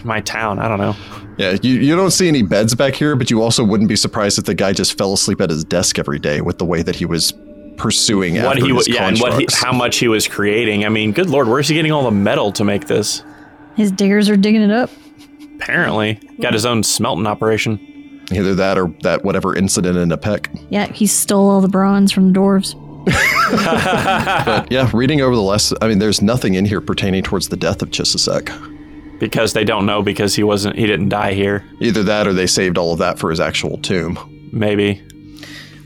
my 0.04 0.22
town. 0.22 0.60
I 0.60 0.68
don't 0.68 0.78
know. 0.80 0.96
Yeah, 1.38 1.58
you, 1.62 1.74
you 1.80 1.96
don't 1.96 2.12
see 2.12 2.28
any 2.28 2.44
beds 2.44 2.76
back 2.76 2.94
here, 2.96 3.16
but 3.16 3.32
you 3.32 3.42
also 3.42 3.64
wouldn't 3.64 3.90
be 3.90 3.96
surprised 3.96 4.38
if 4.38 4.46
the 4.46 4.54
guy 4.54 4.72
just 4.72 4.98
fell 4.98 5.14
asleep 5.14 5.42
at 5.42 5.50
his 5.50 5.64
desk 5.66 5.98
every 5.98 6.20
day 6.20 6.42
with 6.42 6.58
the 6.60 6.66
way 6.66 6.84
that 6.84 6.96
he 6.96 7.06
was 7.06 7.34
pursuing 7.78 8.36
What 8.36 8.58
after 8.58 8.66
he 8.66 8.72
was, 8.72 8.88
yeah, 8.88 9.08
and 9.08 9.18
what 9.20 9.40
he, 9.40 9.48
how 9.52 9.74
much 9.74 9.98
he 9.98 10.08
was 10.08 10.28
creating. 10.28 10.86
I 10.86 10.90
mean, 10.90 11.12
good 11.12 11.30
lord, 11.30 11.48
where's 11.48 11.68
he 11.68 11.74
getting 11.74 11.92
all 11.92 12.04
the 12.04 12.12
metal 12.12 12.52
to 12.54 12.64
make 12.64 12.86
this? 12.86 13.24
His 13.76 13.92
diggers 13.92 14.30
are 14.30 14.38
digging 14.38 14.62
it 14.62 14.72
up. 14.72 14.92
Apparently, 15.56 16.16
got 16.40 16.54
his 16.54 16.66
own 16.66 16.84
smelting 16.84 17.26
operation. 17.26 17.80
Either 18.32 18.56
that 18.56 18.78
or 18.78 18.88
that 19.02 19.24
whatever 19.24 19.56
incident 19.56 19.98
in 19.98 20.10
Apec. 20.10 20.66
Yeah, 20.70 20.92
he 20.92 21.08
stole 21.08 21.50
all 21.50 21.62
the 21.62 21.68
bronze 21.68 22.12
from 22.12 22.32
the 22.32 22.40
dwarves. 22.40 22.80
But 23.54 24.72
yeah, 24.72 24.90
reading 24.94 25.22
over 25.22 25.36
the 25.36 25.42
last, 25.42 25.74
I 25.82 25.88
mean, 25.88 26.00
there's 26.00 26.22
nothing 26.22 26.56
in 26.56 26.66
here 26.66 26.82
pertaining 26.82 27.24
towards 27.24 27.50
the 27.50 27.58
death 27.58 27.82
of 27.82 27.90
Chisisek. 27.92 28.50
Because 29.20 29.54
they 29.54 29.64
don't 29.64 29.86
know 29.86 30.02
because 30.02 30.36
he 30.36 30.44
wasn't 30.44 30.76
he 30.76 30.88
didn't 30.88 31.10
die 31.10 31.34
here. 31.34 31.64
Either 31.80 32.02
that 32.04 32.28
or 32.28 32.34
they 32.34 32.48
saved 32.48 32.78
all 32.78 32.94
of 32.94 33.00
that 33.00 33.20
for 33.20 33.30
his 33.30 33.40
actual 33.40 33.78
tomb. 33.78 34.18
Maybe. 34.52 35.02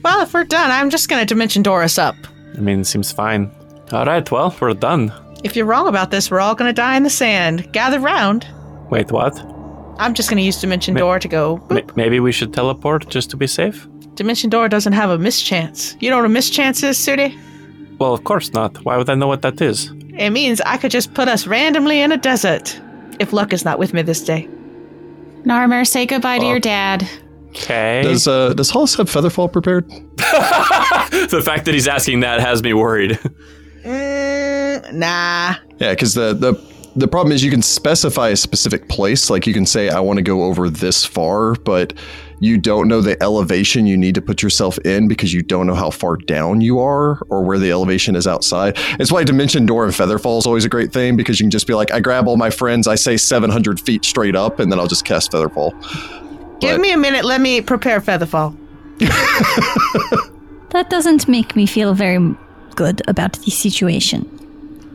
Well, 0.04 0.22
if 0.22 0.34
we're 0.34 0.46
done, 0.46 0.72
I'm 0.72 0.90
just 0.90 1.10
going 1.10 1.20
to 1.20 1.26
Dimension 1.26 1.64
Doris 1.64 1.98
up. 1.98 2.16
I 2.56 2.60
mean, 2.62 2.84
seems 2.84 3.12
fine. 3.12 3.52
All 3.92 4.06
right, 4.06 4.30
well, 4.32 4.56
we're 4.62 4.74
done. 4.74 5.12
If 5.44 5.56
you're 5.56 5.66
wrong 5.66 5.88
about 5.88 6.12
this, 6.12 6.32
we're 6.32 6.40
all 6.40 6.56
going 6.56 6.70
to 6.70 6.74
die 6.74 6.96
in 6.98 7.04
the 7.04 7.10
sand. 7.10 7.72
Gather 7.74 8.00
round. 8.00 8.48
Wait, 8.90 9.12
what? 9.12 9.36
I'm 10.00 10.14
just 10.14 10.30
going 10.30 10.38
to 10.38 10.44
use 10.44 10.60
Dimension 10.62 10.94
Door 10.96 11.20
to 11.20 11.28
go. 11.28 11.66
Ma- 11.70 11.82
maybe 11.96 12.20
we 12.20 12.32
should 12.32 12.54
teleport 12.54 13.10
just 13.10 13.30
to 13.32 13.38
be 13.38 13.48
safe? 13.48 13.88
Dimension 14.16 14.50
Door 14.50 14.70
doesn't 14.70 14.94
have 14.94 15.10
a 15.10 15.18
mischance. 15.18 15.96
You 16.00 16.10
know 16.10 16.18
what 16.18 16.26
a 16.26 16.30
mischance 16.30 16.84
is, 16.84 16.98
Sudi? 16.98 17.38
Well, 18.00 18.14
of 18.14 18.24
course 18.24 18.54
not. 18.54 18.84
Why 18.86 18.98
would 18.98 19.10
I 19.10 19.16
know 19.16 19.28
what 19.28 19.42
that 19.42 19.60
is? 19.62 19.92
It 20.18 20.32
means 20.32 20.62
I 20.62 20.78
could 20.78 20.92
just 20.92 21.14
put 21.14 21.28
us 21.28 21.48
randomly 21.48 22.02
in 22.02 22.12
a 22.12 22.18
desert. 22.18 22.80
If 23.20 23.34
luck 23.34 23.54
is 23.54 23.66
not 23.66 23.80
with 23.80 23.94
me 23.94 24.02
this 24.04 24.24
day. 24.24 24.48
Narmer, 25.44 25.86
say 25.86 26.06
goodbye 26.06 26.40
to 26.40 26.46
your 26.46 26.60
dad. 26.60 27.08
Okay. 27.50 28.02
Does 28.04 28.28
uh, 28.28 28.54
does 28.54 28.70
Hollis 28.70 28.96
have 28.96 29.10
Featherfall 29.10 29.52
prepared? 29.52 29.90
the 30.18 31.42
fact 31.44 31.66
that 31.66 31.74
he's 31.74 31.88
asking 31.88 32.20
that 32.20 32.40
has 32.40 32.62
me 32.62 32.74
worried. 32.74 33.20
Mm, 33.84 34.94
nah. 34.94 35.56
Yeah, 35.80 35.92
because 35.92 36.14
the, 36.14 36.34
the 36.34 36.54
the 36.98 37.08
problem 37.08 37.32
is 37.32 37.44
you 37.44 37.52
can 37.52 37.62
specify 37.62 38.30
a 38.30 38.36
specific 38.36 38.90
place. 38.90 39.30
Like 39.30 39.46
you 39.46 39.54
can 39.54 39.66
say, 39.66 39.90
I 39.90 40.00
want 40.00 40.18
to 40.18 40.24
go 40.24 40.44
over 40.44 40.70
this 40.70 41.06
far, 41.06 41.54
but 41.54 41.94
you 42.40 42.58
don't 42.58 42.88
know 42.88 43.02
the 43.02 43.22
elevation 43.22 43.86
you 43.88 43.96
need 43.98 44.16
to 44.16 44.22
put 44.22 44.42
yourself 44.42 44.78
in 44.80 45.08
because 45.08 45.34
you 45.34 45.42
don't 45.44 45.68
know 45.68 45.76
how 45.76 45.90
far 45.92 46.18
down 46.18 46.62
you 46.62 46.80
are 46.80 47.20
or 47.30 47.44
where 47.44 47.60
the 47.60 47.72
elevation 47.72 48.16
is 48.16 48.26
outside. 48.28 48.74
It's 49.00 49.12
why 49.12 49.24
Dimension 49.24 49.66
Door 49.66 49.86
and 49.86 49.94
Featherfall 49.94 50.40
is 50.40 50.46
always 50.46 50.66
a 50.66 50.70
great 50.70 50.92
thing 50.92 51.16
because 51.16 51.40
you 51.40 51.44
can 51.46 51.52
just 51.52 51.68
be 51.68 51.74
like, 51.76 51.92
I 51.92 52.00
grab 52.00 52.28
all 52.28 52.38
my 52.38 52.50
friends, 52.50 52.88
I 52.88 52.96
say 52.96 53.16
700 53.16 53.80
feet 53.80 54.04
straight 54.04 54.36
up, 54.36 54.60
and 54.60 54.72
then 54.72 54.80
I'll 54.80 54.88
just 54.88 55.06
cast 55.06 55.32
Featherfall. 55.32 55.72
Give 56.60 56.72
But- 56.76 56.82
me 56.82 56.92
a 56.92 56.98
minute. 56.98 57.26
Let 57.26 57.42
me 57.42 57.62
prepare 57.62 58.02
Featherfall. 58.02 58.56
That 60.72 60.90
doesn't 60.90 61.28
make 61.30 61.56
me 61.56 61.66
feel 61.66 61.94
very 61.94 62.36
good 62.76 63.02
about 63.08 63.34
the 63.34 63.52
situation. 63.52 64.30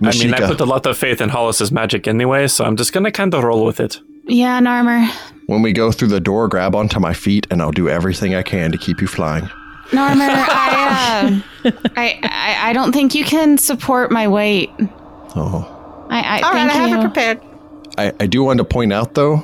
I 0.04 0.12
mean, 0.18 0.34
I 0.34 0.46
put 0.46 0.60
a 0.60 0.64
lot 0.64 0.84
of 0.86 0.96
faith 0.98 1.20
in 1.20 1.28
Hollis's 1.28 1.70
magic 1.72 2.06
anyway, 2.08 2.46
so 2.48 2.64
I'm 2.64 2.76
just 2.76 2.92
gonna 2.92 3.10
kind 3.12 3.34
of 3.34 3.44
roll 3.44 3.64
with 3.64 3.80
it. 3.80 4.00
Yeah, 4.26 4.60
Narmer. 4.60 5.08
when 5.46 5.62
we 5.62 5.72
go 5.72 5.90
through 5.92 6.08
the 6.08 6.20
door, 6.20 6.48
grab 6.48 6.74
onto 6.74 7.00
my 7.00 7.12
feet, 7.12 7.46
and 7.50 7.60
I'll 7.60 7.72
do 7.72 7.88
everything 7.88 8.34
I 8.34 8.42
can 8.42 8.70
to 8.72 8.78
keep 8.78 9.00
you 9.00 9.06
flying. 9.06 9.44
Narmer, 9.90 10.28
I, 10.30 11.42
uh, 11.64 11.70
I, 11.96 12.20
I, 12.22 12.70
I 12.70 12.72
don't 12.72 12.92
think 12.92 13.14
you 13.14 13.24
can 13.24 13.58
support 13.58 14.10
my 14.10 14.26
weight. 14.28 14.70
Oh. 15.34 16.06
I, 16.10 16.20
I 16.20 16.40
All 16.42 16.52
right, 16.52 16.68
thank 16.68 16.70
I 16.70 16.74
have 16.74 16.90
you. 16.90 16.98
it 16.98 17.00
prepared. 17.02 17.40
I, 17.98 18.12
I 18.20 18.26
do 18.26 18.42
want 18.44 18.58
to 18.58 18.64
point 18.64 18.92
out, 18.92 19.14
though, 19.14 19.34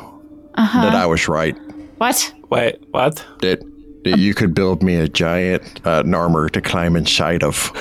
Uh-huh. 0.55 0.83
that 0.83 0.95
I 0.95 1.07
was 1.07 1.29
right. 1.29 1.57
What? 1.99 2.33
Wait, 2.51 2.77
what? 2.93 3.25
that 3.41 3.61
that 4.05 4.17
you 4.19 4.33
could 4.33 4.55
build 4.55 4.81
me 4.83 4.95
a 4.95 5.09
giant 5.09 5.81
uh, 5.85 6.03
Narmer 6.05 6.49
to 6.53 6.61
climb 6.61 6.95
inside 6.97 7.43
of, 7.43 7.73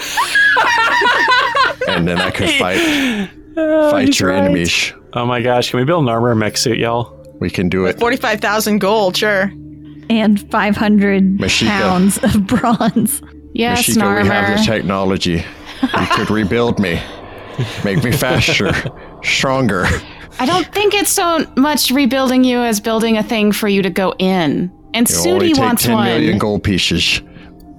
and 1.87 2.07
then 2.07 2.19
I 2.19 2.31
could 2.31 2.49
fight 2.59 3.29
oh, 3.57 3.91
fight 3.91 4.19
your 4.19 4.29
right. 4.29 4.43
enemies. 4.43 4.93
Oh 5.13 5.25
my 5.25 5.41
gosh, 5.41 5.71
can 5.71 5.79
we 5.79 5.85
build 5.85 6.03
an 6.03 6.09
armor 6.09 6.35
mech 6.35 6.57
suit, 6.57 6.77
y'all? 6.77 7.13
We 7.39 7.49
can 7.49 7.69
do 7.69 7.85
it. 7.85 7.99
Forty-five 7.99 8.39
thousand 8.41 8.79
gold, 8.79 9.17
sure. 9.17 9.51
And 10.09 10.49
500 10.51 11.37
pounds 11.65 12.17
of 12.23 12.47
bronze. 12.47 13.21
Yes, 13.53 13.89
Masika, 13.89 14.21
we 14.23 14.27
have 14.29 14.57
the 14.57 14.63
technology. 14.63 15.43
You 15.81 16.07
could 16.11 16.29
rebuild 16.29 16.79
me, 16.79 17.01
make 17.83 18.01
me 18.01 18.13
faster, 18.13 18.71
stronger. 19.23 19.85
I 20.39 20.45
don't 20.45 20.71
think 20.73 20.93
it's 20.93 21.09
so 21.11 21.45
much 21.57 21.91
rebuilding 21.91 22.45
you 22.45 22.59
as 22.59 22.79
building 22.79 23.17
a 23.17 23.23
thing 23.23 23.51
for 23.51 23.67
you 23.67 23.81
to 23.81 23.89
go 23.89 24.13
in. 24.17 24.71
And 24.93 25.09
You 25.09 25.17
only 25.31 25.49
Sudi 25.49 25.53
take 25.55 25.63
wants 25.63 25.83
10 25.83 25.93
one. 25.93 26.05
million 26.05 26.37
gold 26.37 26.63
pieces. 26.63 27.21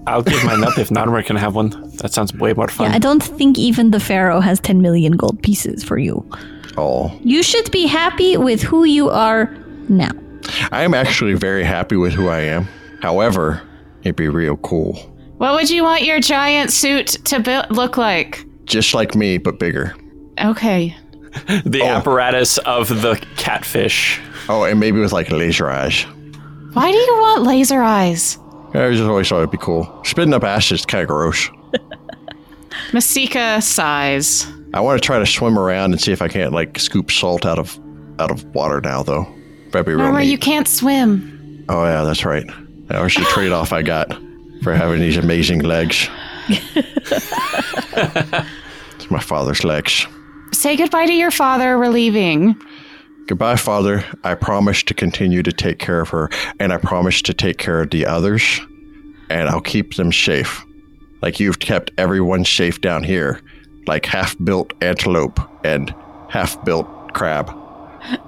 I'll 0.07 0.23
give 0.23 0.45
mine 0.45 0.63
up 0.65 0.77
if 0.79 0.91
Narmer 0.91 1.25
can 1.25 1.37
have 1.37 1.55
one. 1.55 1.88
That 1.99 2.13
sounds 2.13 2.33
way 2.35 2.53
more 2.53 2.69
fun. 2.69 2.91
Yeah, 2.91 2.97
I 2.97 2.99
don't 2.99 3.23
think 3.23 3.59
even 3.59 3.91
the 3.91 4.01
Pharaoh 4.01 4.41
has 4.41 4.61
10 4.61 4.81
million 4.83 5.13
gold 5.13 5.43
pieces 5.43 5.83
for 5.83 5.99
you. 5.99 6.29
Oh, 6.77 7.13
You 7.25 7.43
should 7.43 7.71
be 7.71 7.87
happy 7.87 8.37
with 8.37 8.63
who 8.63 8.85
you 8.85 9.11
are 9.11 9.55
now. 9.89 10.11
I 10.71 10.83
am 10.83 10.95
actually 10.95 11.35
very 11.35 11.65
happy 11.65 11.97
with 11.97 12.13
who 12.13 12.29
I 12.29 12.41
am. 12.41 12.69
However, 13.03 13.61
it'd 14.03 14.17
be 14.17 14.29
real 14.29 14.57
cool, 14.59 14.95
What 15.39 15.55
would 15.55 15.71
you 15.71 15.83
want 15.83 16.03
your 16.05 16.21
giant 16.21 16.73
suit 16.73 17.09
to 17.25 17.41
build 17.41 17.71
look 17.71 17.97
like? 17.97 18.45
just 18.65 18.95
like 18.95 19.15
me 19.15 19.39
but 19.39 19.59
bigger. 19.59 19.97
Okay. 20.41 20.95
the 21.65 21.81
oh. 21.83 21.87
apparatus 21.87 22.59
of 22.59 22.89
the 23.03 23.17
catfish. 23.37 24.21
Oh, 24.49 24.65
and 24.65 24.79
maybe 24.79 25.01
with 25.01 25.13
like 25.13 25.31
laser 25.31 25.71
eyes. 25.71 26.05
Why 26.75 26.91
do 26.93 26.97
you 26.97 27.17
want 27.21 27.43
laser 27.43 27.83
eyes? 27.83 28.39
I 28.75 28.91
just 28.91 29.03
always 29.03 29.29
thought 29.29 29.39
it'd 29.39 29.51
be 29.51 29.59
cool. 29.59 30.03
Spitting 30.05 30.35
up 30.35 30.45
ashes 30.45 30.81
is 30.81 30.87
kind 30.87 31.03
of 31.03 31.09
gross. 31.09 31.51
Masika 32.93 33.61
sighs. 33.61 34.47
I 34.75 34.81
want 34.81 35.01
to 35.01 35.07
try 35.07 35.19
to 35.19 35.27
swim 35.27 35.59
around 35.59 35.93
and 35.93 36.01
see 36.01 36.13
if 36.13 36.23
I 36.23 36.29
can't 36.29 36.53
like 36.53 36.79
scoop 36.79 37.11
salt 37.11 37.47
out 37.47 37.59
of 37.59 37.79
out 38.19 38.31
of 38.31 38.45
water 38.55 38.81
now, 38.81 39.03
though. 39.03 39.27
That'd 39.71 39.87
be 39.87 39.93
real 39.93 39.99
Remember, 40.01 40.21
neat. 40.21 40.31
you 40.31 40.39
can't 40.39 40.69
swim. 40.69 41.65
Oh 41.69 41.85
yeah, 41.85 42.05
that's 42.05 42.25
right. 42.25 42.47
That 42.87 43.03
was 43.03 43.15
the 43.15 43.23
trade-off 43.25 43.73
I 43.73 43.83
got 43.83 44.19
for 44.63 44.75
having 44.75 45.01
these 45.01 45.17
amazing 45.19 45.61
legs. 45.61 46.09
it's 46.49 46.81
my 49.11 49.21
father's 49.21 49.63
legs. 49.65 50.07
Say 50.53 50.77
goodbye 50.77 51.07
to 51.07 51.13
your 51.13 51.31
father. 51.31 51.79
We're 51.79 51.89
leaving. 51.89 52.57
Goodbye, 53.27 53.57
father. 53.57 54.05
I 54.25 54.35
promise 54.35 54.83
to 54.85 54.95
continue 54.95 55.43
to 55.43 55.53
take 55.53 55.79
care 55.79 56.01
of 56.01 56.09
her, 56.09 56.31
and 56.59 56.73
I 56.73 56.79
promise 56.79 57.21
to 57.23 57.35
take 57.35 57.59
care 57.59 57.83
of 57.83 57.91
the 57.91 58.07
others, 58.07 58.59
and 59.29 59.49
I'll 59.51 59.61
keep 59.61 59.97
them 59.97 60.11
safe. 60.13 60.65
Like 61.23 61.41
you've 61.41 61.59
kept 61.59 61.91
everyone 61.99 62.45
safe 62.45 62.81
down 62.81 63.03
here, 63.03 63.41
like 63.87 64.07
half-built 64.07 64.73
antelope 64.83 65.41
and 65.65 65.95
half-built 66.29 67.15
crab. 67.15 67.55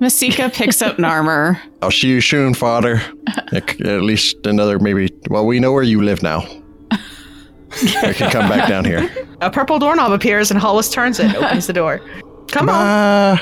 Masika 0.00 0.48
picks 0.48 0.80
up 0.80 0.96
Narmer. 0.96 1.60
I'll 1.82 1.90
see 1.90 2.08
you 2.08 2.20
soon, 2.20 2.54
father. 2.54 3.02
At 3.52 3.80
at 3.80 4.02
least 4.02 4.46
another 4.46 4.78
maybe. 4.78 5.08
Well, 5.28 5.44
we 5.44 5.58
know 5.58 5.72
where 5.72 5.82
you 5.82 6.02
live 6.02 6.22
now. 6.22 6.46
I 7.70 8.12
can 8.14 8.30
come 8.30 8.48
back 8.48 8.68
down 8.68 8.84
here. 8.84 9.10
A 9.40 9.50
purple 9.50 9.78
doorknob 9.78 10.12
appears 10.12 10.50
and 10.50 10.58
Hollis 10.58 10.90
turns 10.90 11.20
it, 11.20 11.34
opens 11.36 11.66
the 11.66 11.72
door. 11.72 12.00
Come 12.50 12.68
on. 12.68 12.74
Uh, 12.74 13.36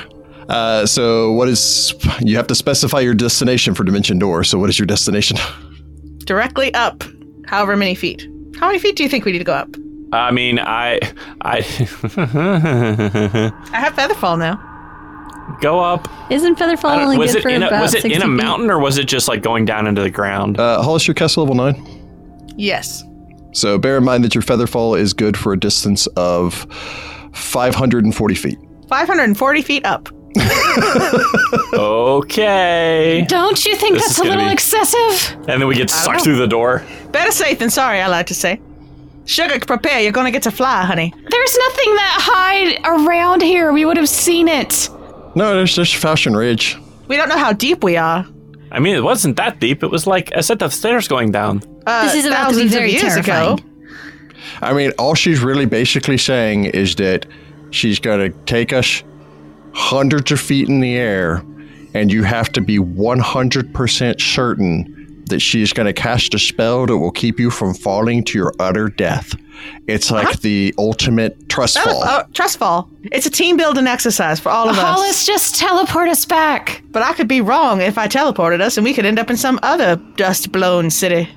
uh, 0.48 0.86
so 0.86 1.32
what 1.32 1.48
is? 1.48 1.94
You 2.20 2.36
have 2.36 2.46
to 2.48 2.54
specify 2.54 3.00
your 3.00 3.14
destination 3.14 3.74
for 3.74 3.84
Dimension 3.84 4.18
Door. 4.18 4.44
So 4.44 4.58
what 4.58 4.68
is 4.68 4.78
your 4.78 4.86
destination? 4.86 5.38
Directly 6.18 6.72
up, 6.74 7.04
however 7.46 7.76
many 7.76 7.94
feet. 7.94 8.28
How 8.58 8.66
many 8.68 8.78
feet 8.78 8.96
do 8.96 9.02
you 9.02 9.08
think 9.08 9.24
we 9.24 9.32
need 9.32 9.38
to 9.38 9.44
go 9.44 9.54
up? 9.54 9.68
I 10.12 10.30
mean, 10.30 10.58
I, 10.58 11.00
I 11.42 11.58
I 13.72 13.80
have 13.80 13.94
Featherfall 13.94 14.38
now. 14.38 15.56
go 15.60 15.80
up. 15.80 16.08
Isn't 16.30 16.58
Featherfall 16.58 16.98
only 16.98 17.18
was 17.18 17.32
good 17.32 17.40
it 17.40 17.42
for 17.42 17.48
in 17.50 17.62
a, 17.62 17.68
about 17.68 17.82
was 17.82 17.94
it 17.94 18.02
60 18.02 18.14
in 18.14 18.22
a 18.22 18.26
feet? 18.26 18.30
mountain 18.30 18.70
or 18.70 18.78
was 18.78 18.98
it 18.98 19.04
just 19.06 19.28
like 19.28 19.42
going 19.42 19.64
down 19.64 19.86
into 19.86 20.02
the 20.02 20.10
ground? 20.10 20.58
Uh, 20.58 20.82
Hollis, 20.82 21.06
your 21.06 21.14
castle 21.14 21.44
level 21.44 21.56
nine. 21.56 22.54
Yes. 22.56 23.04
So 23.52 23.78
bear 23.78 23.98
in 23.98 24.04
mind 24.04 24.24
that 24.24 24.34
your 24.34 24.42
Featherfall 24.42 24.98
is 24.98 25.12
good 25.12 25.36
for 25.36 25.52
a 25.52 25.58
distance 25.58 26.06
of 26.16 26.66
540 27.32 28.34
feet. 28.34 28.58
540 28.88 29.62
feet 29.62 29.84
up. 29.84 30.08
Okay. 31.72 33.24
Don't 33.28 33.64
you 33.64 33.76
think 33.76 33.94
This 33.94 34.06
that's 34.06 34.18
a 34.18 34.24
little 34.24 34.44
be- 34.44 34.52
excessive? 34.52 35.36
And 35.48 35.60
then 35.60 35.66
we 35.66 35.74
get 35.74 35.90
sucked 35.90 36.22
through 36.22 36.36
the 36.36 36.46
door. 36.48 36.82
Better 37.12 37.30
safe 37.32 37.58
than 37.58 37.70
sorry, 37.70 38.00
I 38.00 38.08
like 38.08 38.26
to 38.26 38.34
say. 38.34 38.60
Sugar, 39.24 39.58
prepare. 39.66 40.00
You're 40.00 40.12
going 40.12 40.26
to 40.26 40.30
get 40.30 40.42
to 40.44 40.50
fly, 40.50 40.84
honey. 40.84 41.12
There's 41.16 41.58
nothing 41.58 41.94
that 41.96 42.18
high 42.20 42.76
around 42.84 43.42
here. 43.42 43.72
We 43.72 43.84
would 43.84 43.96
have 43.96 44.08
seen 44.08 44.48
it. 44.48 44.88
No, 45.34 45.54
there's 45.54 45.74
just 45.74 45.96
Fashion 45.96 46.36
Ridge. 46.36 46.76
We 47.08 47.16
don't 47.16 47.28
know 47.28 47.38
how 47.38 47.52
deep 47.52 47.82
we 47.82 47.96
are. 47.96 48.24
I 48.70 48.78
mean, 48.80 48.94
it 48.96 49.02
wasn't 49.02 49.36
that 49.36 49.60
deep. 49.60 49.82
It 49.82 49.88
was 49.90 50.06
like 50.06 50.30
a 50.32 50.42
set 50.42 50.62
of 50.62 50.72
stairs 50.72 51.08
going 51.08 51.30
down. 51.32 51.62
Uh, 51.86 52.04
This 52.06 52.14
is 52.24 52.26
about 52.26 52.50
to 52.50 52.54
be 52.56 52.68
thousands 52.68 52.74
of 52.74 52.78
very 52.78 52.90
years 52.92 53.02
terrifying. 53.02 53.58
ago. 53.58 53.64
I 54.62 54.72
mean, 54.72 54.92
all 54.98 55.14
she's 55.14 55.40
really 55.40 55.66
basically 55.66 56.18
saying 56.18 56.66
is 56.66 56.94
that 56.96 57.26
she's 57.70 57.98
going 57.98 58.30
to 58.32 58.38
take 58.44 58.72
us 58.72 59.02
hundreds 59.76 60.32
of 60.32 60.40
feet 60.40 60.68
in 60.68 60.80
the 60.80 60.96
air, 60.96 61.44
and 61.94 62.10
you 62.10 62.22
have 62.22 62.50
to 62.52 62.60
be 62.60 62.78
100% 62.78 64.20
certain 64.20 64.92
that 65.28 65.40
she's 65.40 65.72
going 65.72 65.86
to 65.86 65.92
cast 65.92 66.34
a 66.34 66.38
spell 66.38 66.86
that 66.86 66.96
will 66.96 67.10
keep 67.10 67.38
you 67.40 67.50
from 67.50 67.74
falling 67.74 68.22
to 68.24 68.38
your 68.38 68.54
utter 68.60 68.88
death. 68.88 69.34
It's 69.88 70.10
like 70.10 70.40
the 70.40 70.72
ultimate 70.78 71.48
trust 71.48 71.74
That 71.74 71.86
was- 71.86 71.94
fall. 71.94 72.04
oh, 72.06 72.22
trust 72.32 72.58
fall. 72.58 72.88
It's 73.10 73.26
a 73.26 73.30
team 73.30 73.56
building 73.56 73.86
exercise 73.86 74.38
for 74.38 74.50
all 74.50 74.68
of 74.68 74.76
us. 74.78 74.82
Hollis, 74.82 75.26
just 75.26 75.56
teleport 75.56 76.08
us 76.08 76.24
back. 76.24 76.82
But 76.90 77.02
I 77.02 77.12
could 77.12 77.26
be 77.28 77.40
wrong 77.40 77.80
if 77.80 77.98
I 77.98 78.06
teleported 78.06 78.60
us, 78.60 78.76
and 78.76 78.84
we 78.84 78.94
could 78.94 79.04
end 79.04 79.18
up 79.18 79.28
in 79.30 79.36
some 79.36 79.58
other 79.62 79.96
dust 80.16 80.52
blown 80.52 80.90
city. 80.90 81.28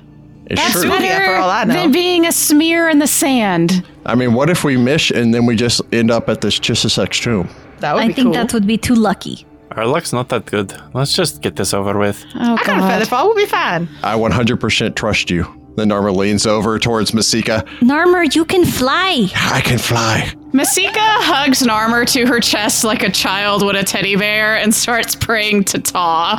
it's 0.46 0.60
That's 0.60 0.72
true. 0.82 0.90
Suvia, 0.90 0.98
better 1.00 1.24
for 1.26 1.36
all 1.36 1.50
I 1.50 1.64
know. 1.64 1.74
than 1.74 1.90
being 1.92 2.26
a 2.26 2.32
smear 2.32 2.88
in 2.88 3.00
the 3.00 3.06
sand. 3.08 3.84
I 4.06 4.14
mean, 4.14 4.34
what 4.34 4.50
if 4.50 4.62
we 4.64 4.76
miss 4.76 5.10
and 5.10 5.34
then 5.34 5.46
we 5.46 5.56
just 5.56 5.80
end 5.92 6.10
up 6.12 6.28
at 6.28 6.40
this 6.42 6.58
Chisisek 6.60 7.10
tomb? 7.20 7.48
That 7.80 7.94
would 7.94 8.04
I 8.04 8.08
be 8.08 8.12
think 8.14 8.26
cool. 8.26 8.32
that 8.34 8.52
would 8.52 8.66
be 8.66 8.78
too 8.78 8.94
lucky. 8.94 9.46
Our 9.72 9.86
luck's 9.86 10.12
not 10.12 10.28
that 10.30 10.46
good. 10.46 10.74
Let's 10.94 11.14
just 11.14 11.42
get 11.42 11.56
this 11.56 11.72
over 11.72 11.96
with. 11.98 12.24
Oh, 12.34 12.38
oh 12.40 12.54
I 12.54 12.64
got 12.64 12.78
a 12.78 12.80
God. 12.80 12.88
feather 12.90 13.04
fall. 13.06 13.26
We'll 13.26 13.36
be 13.36 13.46
fine. 13.46 13.88
I 14.02 14.16
100% 14.16 14.94
trust 14.96 15.30
you. 15.30 15.46
Then 15.76 15.90
Narmer 15.90 16.14
leans 16.14 16.44
over 16.46 16.78
towards 16.80 17.14
Masika. 17.14 17.64
Narmer, 17.80 18.34
you 18.34 18.44
can 18.44 18.64
fly. 18.64 19.28
I 19.36 19.60
can 19.60 19.78
fly. 19.78 20.32
Masika 20.52 20.98
hugs 20.98 21.62
Narmer 21.62 22.04
to 22.12 22.26
her 22.26 22.40
chest 22.40 22.82
like 22.82 23.04
a 23.04 23.10
child 23.10 23.62
would 23.64 23.76
a 23.76 23.84
teddy 23.84 24.16
bear 24.16 24.56
and 24.56 24.74
starts 24.74 25.14
praying 25.14 25.64
to 25.64 25.78
Ptah. 25.78 26.36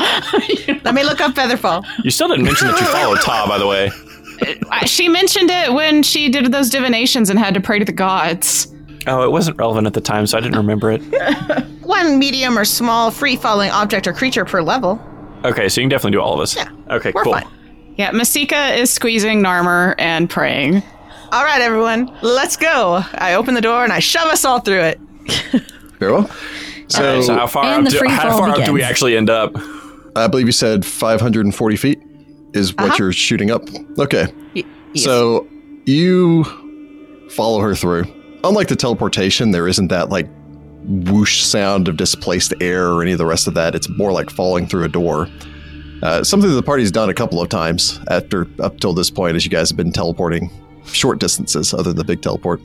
Let 0.84 0.94
me 0.94 1.04
look 1.04 1.22
up 1.22 1.34
Featherfall. 1.34 1.86
You 2.04 2.12
still 2.12 2.28
didn't 2.28 2.44
mention 2.44 2.68
that 2.68 2.80
you 2.82 2.88
follow 2.88 3.16
Ptah, 3.16 3.48
by 3.48 3.58
the 3.58 3.68
way. 3.68 3.90
Uh, 4.70 4.86
she 4.86 5.08
mentioned 5.08 5.50
it 5.50 5.72
when 5.72 6.04
she 6.04 6.28
did 6.28 6.52
those 6.52 6.70
divinations 6.70 7.30
and 7.30 7.40
had 7.40 7.54
to 7.54 7.62
pray 7.62 7.80
to 7.80 7.86
the 7.86 7.92
gods. 7.94 8.71
Oh, 9.08 9.24
it 9.24 9.32
wasn't 9.32 9.58
relevant 9.58 9.88
at 9.88 9.94
the 9.94 10.02
time, 10.02 10.28
so 10.28 10.38
I 10.38 10.42
didn't 10.42 10.58
remember 10.58 10.92
it. 10.92 11.00
One 11.84 12.20
medium 12.20 12.58
or 12.58 12.66
small 12.66 13.10
free 13.12 13.36
falling 13.36 13.72
object 13.72 14.06
or 14.08 14.14
creature 14.14 14.46
per 14.46 14.62
level. 14.62 15.02
Okay, 15.44 15.70
so 15.70 15.82
you 15.82 15.86
can 15.86 15.90
definitely 15.90 16.12
do 16.18 16.22
all 16.22 16.34
of 16.36 16.40
us. 16.40 16.56
Yeah, 16.56 16.70
Okay, 16.90 17.12
we're 17.16 17.24
cool. 17.24 17.34
fine. 17.34 17.48
Yeah, 17.98 18.12
Masika 18.12 18.76
is 18.80 18.92
squeezing 18.92 19.42
Narmer 19.42 19.96
and 19.98 20.30
praying. 20.30 20.84
All 21.32 21.44
right, 21.44 21.62
everyone, 21.62 22.16
let's 22.22 22.58
go. 22.58 23.02
I 23.16 23.34
open 23.36 23.56
the 23.56 23.62
door 23.62 23.84
and 23.84 23.92
I 23.92 24.00
shove 24.00 24.28
us 24.28 24.46
all 24.46 24.60
through 24.60 24.82
it. 24.82 25.00
Very 26.00 26.12
well. 26.12 26.30
So, 26.88 27.08
All 27.10 27.16
right, 27.16 27.24
so 27.24 27.34
how 27.36 27.48
far, 27.48 27.64
up 27.66 27.86
do, 27.88 28.00
how 28.08 28.38
far 28.38 28.50
up 28.50 28.66
do 28.66 28.74
we 28.74 28.84
actually 28.84 29.16
end 29.18 29.30
up? 29.30 29.52
I 30.16 30.28
believe 30.28 30.46
you 30.46 30.52
said 30.52 30.86
540 30.86 31.76
feet 31.78 32.00
is 32.54 32.74
what 32.74 32.82
Uh-huh. 32.88 32.96
you're 33.00 33.14
shooting 33.14 33.50
up. 33.50 33.64
Okay. 33.98 34.28
Y- 34.56 34.64
yes. 34.94 35.06
So 35.06 35.48
you 35.86 36.44
follow 37.30 37.62
her 37.62 37.76
through. 37.76 38.04
Unlike 38.44 38.70
the 38.70 38.76
teleportation, 38.76 39.52
there 39.52 39.68
isn't 39.68 39.90
that 39.90 40.10
like 40.10 40.28
whoosh 40.84 41.44
sound 41.44 41.88
of 41.88 41.98
displaced 41.98 42.54
air 42.60 42.88
or 42.88 43.02
any 43.02 43.12
of 43.12 43.18
the 43.20 43.26
rest 43.26 43.48
of 43.48 43.54
that. 43.54 43.76
It's 43.76 43.88
more 43.90 44.12
like 44.12 44.30
falling 44.30 44.68
through 44.68 44.84
a 44.84 44.90
door. 44.90 45.28
Uh, 46.02 46.24
something 46.24 46.50
that 46.50 46.56
the 46.56 46.64
party's 46.64 46.92
done 46.92 47.10
a 47.10 47.14
couple 47.14 47.40
of 47.40 47.50
times 47.50 48.00
after 48.10 48.48
up 48.60 48.80
till 48.80 48.94
this 48.94 49.12
point, 49.12 49.36
as 49.36 49.46
you 49.46 49.52
guys 49.52 49.70
have 49.70 49.78
been 49.78 49.92
teleporting 49.92 50.50
short 50.86 51.20
distances, 51.20 51.74
other 51.74 51.94
than 51.94 51.98
the 51.98 52.04
big 52.04 52.22
teleport. 52.22 52.60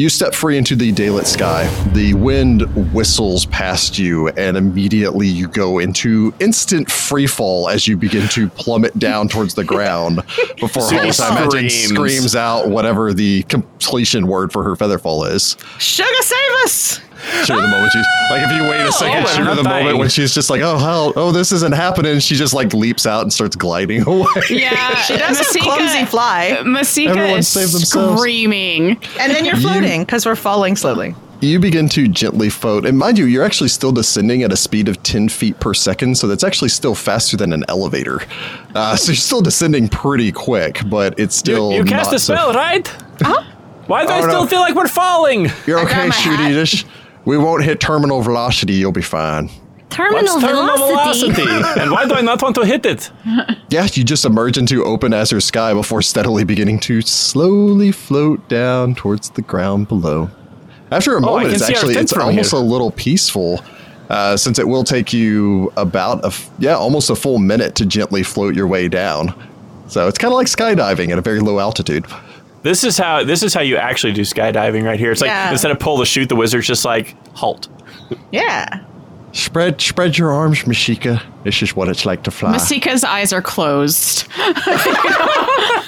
You 0.00 0.08
step 0.08 0.34
free 0.34 0.56
into 0.56 0.76
the 0.76 0.92
daylit 0.92 1.26
sky. 1.26 1.68
The 1.92 2.14
wind 2.14 2.62
whistles 2.94 3.44
past 3.44 3.98
you, 3.98 4.28
and 4.28 4.56
immediately 4.56 5.28
you 5.28 5.46
go 5.46 5.78
into 5.78 6.32
instant 6.40 6.90
free 6.90 7.26
fall 7.26 7.68
as 7.68 7.86
you 7.86 7.98
begin 7.98 8.26
to 8.28 8.48
plummet 8.48 8.98
down 8.98 9.28
towards 9.28 9.52
the 9.52 9.62
ground. 9.62 10.16
Before 10.58 10.84
Sudi 10.84 11.00
Hollis, 11.00 11.20
I 11.20 11.42
imagine, 11.42 11.68
screams. 11.68 11.88
screams 11.88 12.34
out 12.34 12.70
whatever 12.70 13.12
the 13.12 13.42
completion 13.42 14.26
word 14.26 14.52
for 14.52 14.64
her 14.64 14.74
featherfall 14.74 15.30
is. 15.30 15.58
Sugar, 15.78 16.08
save 16.22 16.52
us! 16.64 17.00
Shoot 17.44 17.54
her 17.54 17.60
the 17.60 17.68
moment 17.68 17.92
she's 17.92 18.06
like, 18.30 18.42
if 18.42 18.52
you 18.56 18.62
wait 18.62 18.80
a 18.86 18.92
second, 18.92 19.24
Oh, 19.24 19.26
shoot 19.28 19.44
her 19.46 19.54
the 19.54 19.62
dying. 19.62 19.84
moment 19.84 19.98
when 19.98 20.08
she's 20.08 20.32
just 20.34 20.50
like, 20.50 20.60
oh 20.62 20.78
hell, 20.78 21.12
oh 21.16 21.32
this 21.32 21.52
isn't 21.52 21.74
happening. 21.74 22.18
She 22.20 22.34
just 22.36 22.54
like 22.54 22.72
leaps 22.74 23.06
out 23.06 23.22
and 23.22 23.32
starts 23.32 23.56
gliding 23.56 24.02
away. 24.06 24.26
Yeah, 24.48 24.94
She 25.02 25.16
does 25.16 25.38
have 25.38 25.46
Masika- 25.46 25.60
clumsy 25.64 26.04
fly. 26.06 26.62
Masika 26.64 27.10
Everyone 27.10 27.38
is 27.38 27.48
save 27.48 27.70
themselves. 27.72 28.20
screaming. 28.20 28.98
And 29.18 29.32
then 29.32 29.44
you're 29.44 29.56
floating 29.56 30.02
because 30.02 30.26
we're 30.26 30.36
falling 30.36 30.76
slowly. 30.76 31.14
You 31.42 31.58
begin 31.58 31.88
to 31.90 32.06
gently 32.06 32.50
float, 32.50 32.84
and 32.84 32.98
mind 32.98 33.16
you, 33.16 33.24
you're 33.24 33.42
actually 33.44 33.70
still 33.70 33.92
descending 33.92 34.42
at 34.42 34.52
a 34.52 34.56
speed 34.58 34.88
of 34.90 35.02
10 35.02 35.30
feet 35.30 35.58
per 35.58 35.72
second, 35.72 36.18
so 36.18 36.26
that's 36.26 36.44
actually 36.44 36.68
still 36.68 36.94
faster 36.94 37.34
than 37.38 37.54
an 37.54 37.64
elevator. 37.66 38.20
Uh, 38.74 38.94
so 38.94 39.12
you're 39.12 39.16
still 39.16 39.40
descending 39.40 39.88
pretty 39.88 40.32
quick, 40.32 40.82
but 40.90 41.18
it's 41.18 41.34
still. 41.34 41.70
you 41.72 41.78
you 41.78 41.84
cast 41.86 42.10
not 42.10 42.16
a 42.16 42.18
so- 42.18 42.34
spell, 42.34 42.52
right? 42.52 42.86
Huh? 43.22 43.42
Why 43.86 44.04
do 44.04 44.12
I 44.12 44.18
Oh, 44.18 44.28
still 44.28 44.40
no. 44.42 44.46
feel 44.48 44.60
like 44.60 44.74
we're 44.74 44.86
falling? 44.86 45.48
You're 45.66 45.80
okay, 45.80 46.08
my 46.08 46.14
Shooty. 46.14 46.52
Just, 46.52 46.84
we 47.30 47.36
won't 47.38 47.62
hit 47.64 47.78
terminal 47.80 48.20
velocity. 48.22 48.74
You'll 48.74 48.92
be 48.92 49.08
fine. 49.20 49.50
Terminal, 49.90 50.22
What's 50.34 50.44
terminal 50.46 50.76
velocity. 50.88 51.32
velocity? 51.32 51.80
and 51.80 51.90
why 51.90 52.06
do 52.06 52.14
I 52.14 52.20
not 52.20 52.40
want 52.42 52.54
to 52.56 52.64
hit 52.64 52.84
it? 52.86 53.10
Yeah, 53.70 53.86
you 53.92 54.02
just 54.02 54.24
emerge 54.24 54.58
into 54.58 54.84
open 54.84 55.14
azure 55.14 55.40
sky 55.40 55.72
before 55.74 56.02
steadily 56.02 56.42
beginning 56.44 56.80
to 56.80 57.00
slowly 57.02 57.92
float 57.92 58.48
down 58.48 58.96
towards 58.96 59.30
the 59.30 59.42
ground 59.42 59.86
below. 59.86 60.28
After 60.90 61.12
a 61.14 61.18
Oh, 61.18 61.20
moment, 61.20 61.46
can 61.46 61.54
it's 61.54 61.68
actually 61.70 61.94
it's 61.94 62.12
almost 62.12 62.50
here. 62.50 62.58
a 62.60 62.62
little 62.64 62.90
peaceful, 62.90 63.60
uh, 64.08 64.36
since 64.36 64.58
it 64.58 64.66
will 64.66 64.82
take 64.82 65.12
you 65.12 65.72
about 65.76 66.24
a 66.24 66.28
f- 66.34 66.50
yeah 66.58 66.74
almost 66.74 67.10
a 67.10 67.14
full 67.14 67.38
minute 67.38 67.76
to 67.76 67.86
gently 67.86 68.24
float 68.24 68.56
your 68.56 68.66
way 68.66 68.88
down. 68.88 69.32
So 69.86 70.08
it's 70.08 70.18
kind 70.18 70.32
of 70.32 70.36
like 70.36 70.48
skydiving 70.48 71.10
at 71.12 71.18
a 71.18 71.22
very 71.22 71.38
low 71.40 71.60
altitude. 71.60 72.04
This 72.62 72.84
is 72.84 72.98
how 72.98 73.24
this 73.24 73.42
is 73.42 73.54
how 73.54 73.60
you 73.62 73.76
actually 73.76 74.12
do 74.12 74.22
skydiving 74.22 74.84
right 74.84 74.98
here. 74.98 75.10
It's 75.12 75.20
like 75.20 75.28
Yeah. 75.28 75.50
instead 75.50 75.70
of 75.70 75.78
pull 75.78 75.96
the 75.96 76.04
shoot, 76.06 76.28
the 76.28 76.36
wizard's 76.36 76.66
just 76.66 76.84
like 76.84 77.16
halt. 77.34 77.68
Yeah. 78.32 78.80
Spread 79.32 79.80
spread 79.80 80.18
your 80.18 80.32
arms, 80.32 80.66
Masika. 80.66 81.22
This 81.44 81.62
is 81.62 81.74
what 81.76 81.88
it's 81.88 82.04
like 82.04 82.24
to 82.24 82.30
fly. 82.30 82.50
Masika's 82.52 83.04
eyes 83.04 83.32
are 83.32 83.40
closed. 83.40 84.26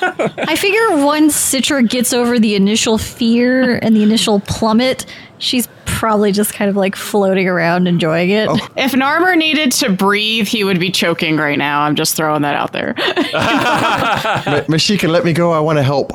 I 0.05 0.57
figure 0.59 1.05
once 1.05 1.35
Citra 1.37 1.89
gets 1.89 2.13
over 2.13 2.39
the 2.39 2.55
initial 2.55 2.99
fear 2.99 3.79
and 3.83 3.95
the 3.97 4.03
initial 4.03 4.41
plummet, 4.41 5.07
she's 5.39 5.69
probably 5.85 6.33
just 6.33 6.55
kind 6.55 6.69
of 6.71 6.77
like 6.77 6.97
floating 6.97 7.49
around 7.49 7.87
enjoying 7.89 8.31
it. 8.31 8.49
Oh. 8.49 8.57
If 8.77 8.93
Narmer 8.93 9.37
needed 9.37 9.73
to 9.73 9.91
breathe, 9.91 10.47
he 10.49 10.65
would 10.65 10.81
be 10.81 10.91
choking 10.91 11.37
right 11.37 11.59
now. 11.59 11.83
I'm 11.83 11.97
just 11.97 12.17
throwing 12.17 12.43
that 12.43 12.55
out 12.55 12.73
there. 12.73 12.95
Ma- 12.97 14.63
Mashika, 14.69 15.09
let 15.09 15.25
me 15.25 15.33
go. 15.33 15.53
I 15.53 15.61
want 15.61 15.79
to 15.79 15.83
help. 15.83 16.13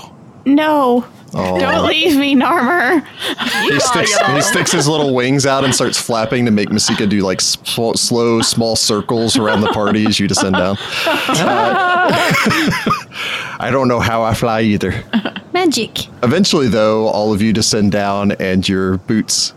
No. 0.55 1.05
Oh. 1.33 1.59
Don't 1.59 1.85
leave 1.87 2.17
me, 2.17 2.35
Narmer. 2.35 3.05
He 3.69 3.79
sticks, 3.79 4.17
he 4.17 4.41
sticks 4.41 4.71
his 4.71 4.87
little 4.87 5.13
wings 5.13 5.45
out 5.45 5.65
and 5.65 5.75
starts 5.75 5.99
flapping 5.99 6.45
to 6.45 6.51
make 6.51 6.69
Masika 6.71 7.05
do 7.05 7.19
like 7.19 7.41
sp- 7.43 7.93
slow, 7.95 8.41
small 8.41 8.77
circles 8.77 9.37
around 9.37 9.59
the 9.61 9.67
party 9.67 10.05
as 10.05 10.19
you 10.19 10.27
descend 10.27 10.55
down. 10.55 10.77
Uh, 11.05 12.09
I 13.59 13.69
don't 13.71 13.89
know 13.89 13.99
how 13.99 14.23
I 14.23 14.33
fly 14.33 14.61
either. 14.61 15.03
Magic. 15.53 16.07
Eventually, 16.23 16.69
though, 16.69 17.07
all 17.07 17.33
of 17.33 17.41
you 17.41 17.51
descend 17.51 17.91
down 17.91 18.31
and 18.33 18.67
your 18.67 18.97
boots 18.99 19.53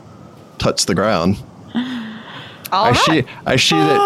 touch 0.59 0.87
the 0.87 0.95
ground. 0.95 1.37
All 2.73 2.85
I 2.85 2.91
right. 2.91 2.97
see. 2.97 3.25
I 3.47 3.57
see 3.57 3.77
that 3.77 4.01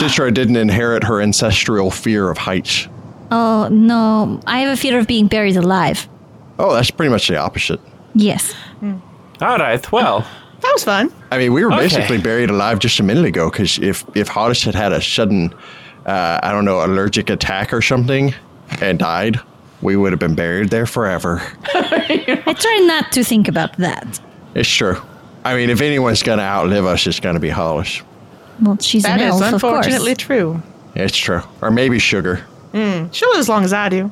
Citra 0.00 0.32
didn't 0.32 0.56
inherit 0.56 1.04
her 1.04 1.20
ancestral 1.20 1.90
fear 1.90 2.30
of 2.30 2.38
heights. 2.38 2.86
Oh 3.30 3.68
no, 3.70 4.40
I 4.46 4.60
have 4.60 4.72
a 4.72 4.80
fear 4.80 4.98
of 4.98 5.06
being 5.06 5.26
buried 5.26 5.56
alive. 5.56 6.08
Oh, 6.58 6.74
that's 6.74 6.90
pretty 6.90 7.10
much 7.10 7.28
the 7.28 7.36
opposite. 7.36 7.80
Yes. 8.14 8.54
All 9.40 9.58
right. 9.58 9.92
Well, 9.92 10.26
That 10.60 10.72
was 10.72 10.82
fun. 10.82 11.12
I 11.30 11.38
mean, 11.38 11.52
we 11.52 11.64
were 11.64 11.72
Okay. 11.72 11.82
basically 11.84 12.18
buried 12.18 12.50
alive 12.50 12.80
just 12.80 12.98
a 12.98 13.04
minute 13.04 13.24
ago 13.24 13.48
because 13.48 13.78
if 13.78 14.04
if 14.16 14.28
Hodish 14.28 14.64
had 14.64 14.74
had 14.74 14.92
a 14.92 15.00
sudden, 15.00 15.54
uh, 16.04 16.40
I 16.42 16.50
don't 16.50 16.64
know, 16.64 16.84
allergic 16.84 17.30
attack 17.30 17.72
or 17.72 17.80
something 17.80 18.34
and 18.80 18.98
died, 18.98 19.38
we 19.82 19.94
would 19.94 20.10
have 20.10 20.18
been 20.18 20.34
buried 20.34 20.70
there 20.70 20.84
forever. 20.86 21.40
I 21.74 22.54
try 22.58 22.84
not 22.88 23.12
to 23.12 23.22
think 23.22 23.46
about 23.46 23.76
that. 23.76 24.18
It's 24.56 24.68
true. 24.68 24.96
I 25.44 25.54
mean, 25.54 25.70
if 25.70 25.80
anyone's 25.80 26.24
gonna 26.24 26.42
outlive 26.42 26.84
us, 26.86 27.06
it's 27.06 27.20
gonna 27.20 27.38
be 27.38 27.50
Hollis. 27.50 28.02
Well, 28.60 28.76
she's 28.80 29.04
That 29.04 29.20
an 29.20 29.28
is 29.28 29.40
elf, 29.40 29.54
of 29.54 29.60
course. 29.60 29.86
unfortunately 29.86 30.16
true. 30.16 30.60
It's 30.96 31.16
true. 31.16 31.42
Or 31.62 31.70
maybe 31.70 32.00
Sugar. 32.00 32.44
She'll 32.72 33.30
live 33.30 33.38
as 33.38 33.48
long 33.48 33.62
as 33.64 33.72
I 33.72 33.88
do. 33.88 34.10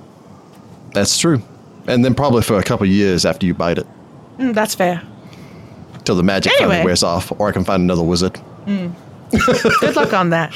That's 0.94 1.18
true. 1.18 1.42
And 1.88 2.04
then 2.04 2.14
probably 2.14 2.42
for 2.42 2.58
a 2.58 2.62
couple 2.62 2.86
years 2.86 3.24
after 3.24 3.46
you 3.46 3.54
bite 3.54 3.78
it, 3.78 3.86
Mm, 4.38 4.54
that's 4.54 4.74
fair. 4.74 5.02
till 6.04 6.14
the 6.16 6.22
magic 6.22 6.52
Anyway. 6.54 6.68
finally 6.74 6.84
wears 6.84 7.02
off, 7.02 7.32
or 7.38 7.48
I 7.48 7.52
can 7.52 7.64
find 7.64 7.82
another 7.82 8.02
wizard. 8.02 8.38
Good 9.30 9.96
luck 9.96 10.12
on 10.12 10.30
that. 10.30 10.52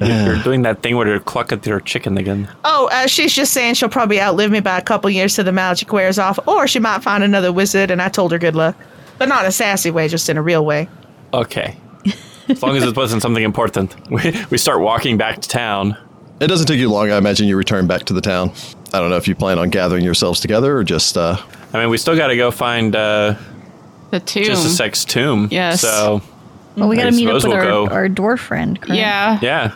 you're 0.00 0.42
doing 0.42 0.62
that 0.62 0.82
thing 0.82 0.96
where 0.96 1.06
you 1.12 1.20
cluck 1.20 1.52
at 1.52 1.66
your 1.66 1.80
chicken 1.80 2.16
again. 2.16 2.48
Oh, 2.64 2.88
uh, 2.90 3.06
she's 3.06 3.34
just 3.34 3.52
saying 3.52 3.74
she'll 3.74 3.88
probably 3.90 4.20
outlive 4.20 4.50
me 4.50 4.60
by 4.60 4.78
a 4.78 4.82
couple 4.82 5.10
years 5.10 5.34
till 5.36 5.44
the 5.44 5.52
magic 5.52 5.92
wears 5.92 6.18
off, 6.18 6.38
or 6.48 6.66
she 6.66 6.78
might 6.78 7.02
find 7.02 7.22
another 7.22 7.52
wizard, 7.52 7.90
and 7.90 8.00
I 8.00 8.08
told 8.08 8.32
her 8.32 8.38
good 8.38 8.54
luck. 8.54 8.76
But 9.18 9.28
not 9.28 9.42
in 9.44 9.48
a 9.48 9.52
sassy 9.52 9.90
way, 9.90 10.08
just 10.08 10.28
in 10.30 10.38
a 10.38 10.42
real 10.42 10.64
way. 10.64 10.88
Okay. 11.34 11.76
As 12.48 12.62
long 12.62 12.76
as 12.76 12.82
it 12.84 12.96
wasn't 12.96 13.20
something 13.22 13.44
important. 13.44 13.94
We, 14.10 14.34
we 14.50 14.58
start 14.58 14.80
walking 14.80 15.18
back 15.18 15.40
to 15.42 15.48
town. 15.48 15.96
It 16.40 16.46
doesn't 16.46 16.66
take 16.66 16.78
you 16.80 16.90
long. 16.90 17.10
I 17.10 17.18
imagine 17.18 17.46
you 17.46 17.56
return 17.56 17.86
back 17.86 18.04
to 18.06 18.14
the 18.14 18.22
town. 18.22 18.52
I 18.92 18.98
don't 19.00 19.10
know 19.10 19.16
if 19.16 19.28
you 19.28 19.34
plan 19.34 19.58
on 19.58 19.70
gathering 19.70 20.04
yourselves 20.04 20.40
together 20.40 20.76
or 20.76 20.84
just. 20.84 21.16
Uh, 21.16 21.36
I 21.72 21.78
mean, 21.80 21.90
we 21.90 21.98
still 21.98 22.16
got 22.16 22.28
to 22.28 22.36
go 22.36 22.50
find 22.50 22.94
uh, 22.96 23.36
The 24.10 24.20
tomb. 24.20 24.44
Chisisek's 24.44 25.04
tomb. 25.04 25.48
Yes. 25.50 25.80
So, 25.82 26.20
Well, 26.76 26.88
we 26.88 26.96
gotta 26.96 27.12
meet 27.12 27.28
up 27.28 27.34
with 27.34 27.44
we'll 27.44 27.52
our, 27.54 27.62
go. 27.62 27.86
our 27.88 28.08
dwarf 28.08 28.38
friend. 28.40 28.80
correct? 28.80 28.98
Yeah. 28.98 29.38
yeah. 29.42 29.72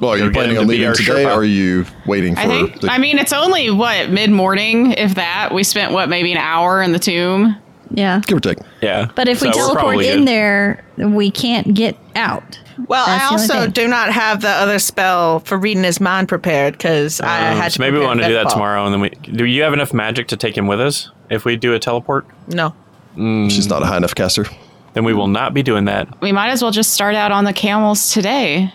well, 0.00 0.10
are 0.12 0.18
Go 0.18 0.24
you 0.24 0.30
get 0.30 0.34
planning 0.34 0.56
him 0.56 0.62
on 0.62 0.66
leaving 0.68 0.88
our 0.88 0.94
today, 0.94 1.24
or 1.24 1.30
are 1.30 1.44
you 1.44 1.86
waiting 2.06 2.34
for? 2.34 2.40
I 2.42 2.46
think. 2.46 2.80
the, 2.80 2.90
I 2.90 2.98
mean, 2.98 3.18
it's 3.18 3.32
only 3.32 3.70
what 3.70 4.10
mid 4.10 4.30
morning, 4.30 4.92
if 4.92 5.14
that. 5.14 5.54
We 5.54 5.62
spent 5.64 5.92
what 5.92 6.08
maybe 6.10 6.32
an 6.32 6.38
hour 6.38 6.82
in 6.82 6.92
the 6.92 6.98
tomb. 6.98 7.56
Yeah. 7.94 8.20
give 8.26 8.38
or 8.38 8.40
take. 8.40 8.58
Yeah. 8.82 9.10
But 9.14 9.28
if 9.28 9.42
we 9.42 9.52
So 9.52 9.58
we're 9.58 9.74
teleport 9.74 10.04
in 10.04 10.20
good. 10.20 10.28
there, 10.28 10.84
we 10.96 11.30
can't 11.30 11.74
get 11.74 11.96
out. 12.16 12.58
Well, 12.88 13.06
That's 13.06 13.24
I 13.24 13.26
also 13.58 13.66
do 13.66 13.86
not 13.88 14.12
have 14.12 14.40
the 14.42 14.48
other 14.48 14.78
spell 14.78 15.40
for 15.40 15.56
reading 15.56 15.84
his 15.84 16.00
mind 16.00 16.28
prepared 16.28 16.72
because 16.74 17.20
I 17.20 17.50
Um, 17.52 17.56
had 17.56 17.72
so 17.72 17.76
to. 17.76 17.80
maybe 17.82 17.98
we 17.98 18.04
want 18.04 18.20
to 18.20 18.26
do 18.28 18.34
that 18.34 18.44
fall. 18.44 18.52
tomorrow, 18.52 18.84
and 18.84 18.92
then 18.94 19.00
we. 19.00 19.10
Do 19.10 19.44
you 19.44 19.62
have 19.62 19.72
enough 19.72 19.92
magic 19.92 20.28
to 20.28 20.36
take 20.36 20.56
him 20.56 20.66
with 20.66 20.80
us 20.80 21.10
if 21.30 21.44
we 21.44 21.56
do 21.56 21.74
a 21.74 21.78
teleport? 21.78 22.26
No. 22.48 22.74
She's 23.16 23.68
not 23.68 23.82
a 23.82 23.86
high 23.86 23.98
enough 23.98 24.14
caster. 24.14 24.46
Then 24.94 25.04
we 25.04 25.12
will 25.14 25.28
not 25.28 25.54
be 25.54 25.62
doing 25.62 25.84
that. 25.86 26.08
We 26.20 26.32
might 26.32 26.48
as 26.50 26.62
well 26.62 26.70
just 26.70 26.92
start 26.92 27.14
out 27.14 27.30
on 27.32 27.44
the 27.44 27.52
camels 27.52 28.10
today. 28.12 28.72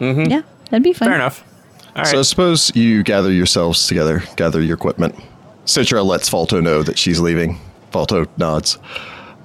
Yeah, 0.00 0.42
that'd 0.70 0.82
be 0.82 0.92
fun. 0.92 1.08
Fair 1.08 1.14
enough. 1.14 1.44
All 1.94 2.02
right. 2.02 2.06
So 2.06 2.22
suppose 2.22 2.74
you 2.74 3.02
gather 3.04 3.30
yourselves 3.30 3.86
together, 3.86 4.22
gather 4.36 4.60
your 4.60 4.74
equipment. 4.76 5.14
Citra 5.66 6.04
lets 6.04 6.28
Falto 6.28 6.60
know 6.62 6.82
that 6.82 6.98
she's 6.98 7.20
leaving. 7.20 7.60
Falto 7.92 8.26
nods. 8.36 8.78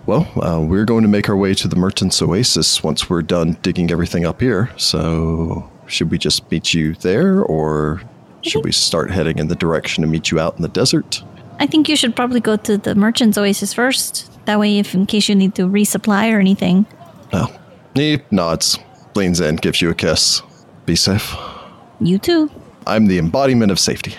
Well, 0.07 0.25
uh, 0.41 0.61
we're 0.61 0.85
going 0.85 1.01
to 1.01 1.09
make 1.09 1.27
our 1.27 1.35
way 1.35 1.53
to 1.55 1.67
the 1.67 1.75
Merchant's 1.75 2.21
Oasis 2.21 2.81
once 2.81 3.09
we're 3.09 3.21
done 3.21 3.57
digging 3.61 3.91
everything 3.91 4.25
up 4.25 4.39
here. 4.39 4.71
So, 4.77 5.69
should 5.87 6.09
we 6.09 6.17
just 6.17 6.49
meet 6.49 6.73
you 6.73 6.93
there, 6.95 7.41
or 7.43 8.01
should 8.41 8.63
we 8.63 8.71
start 8.71 9.11
heading 9.11 9.37
in 9.37 9.49
the 9.49 9.55
direction 9.55 10.03
to 10.03 10.07
meet 10.07 10.31
you 10.31 10.39
out 10.39 10.55
in 10.55 10.61
the 10.61 10.69
desert? 10.69 11.21
I 11.59 11.67
think 11.67 11.89
you 11.89 11.97
should 11.97 12.15
probably 12.15 12.39
go 12.39 12.55
to 12.55 12.77
the 12.77 12.95
merchant's 12.95 13.37
oasis 13.37 13.73
first. 13.73 14.31
That 14.45 14.59
way, 14.59 14.79
if 14.79 14.95
in 14.95 15.07
case 15.07 15.27
you 15.27 15.35
need 15.35 15.55
to 15.55 15.63
resupply 15.63 16.33
or 16.33 16.39
anything. 16.39 16.85
Oh, 17.33 17.53
he 17.93 18.21
nods, 18.31 18.79
leans 19.13 19.41
in, 19.41 19.57
gives 19.57 19.81
you 19.81 19.89
a 19.89 19.93
kiss. 19.93 20.41
Be 20.85 20.95
safe. 20.95 21.35
You 21.99 22.17
too. 22.17 22.49
I'm 22.85 23.07
the 23.07 23.17
embodiment 23.17 23.73
of 23.73 23.79
safety. 23.79 24.15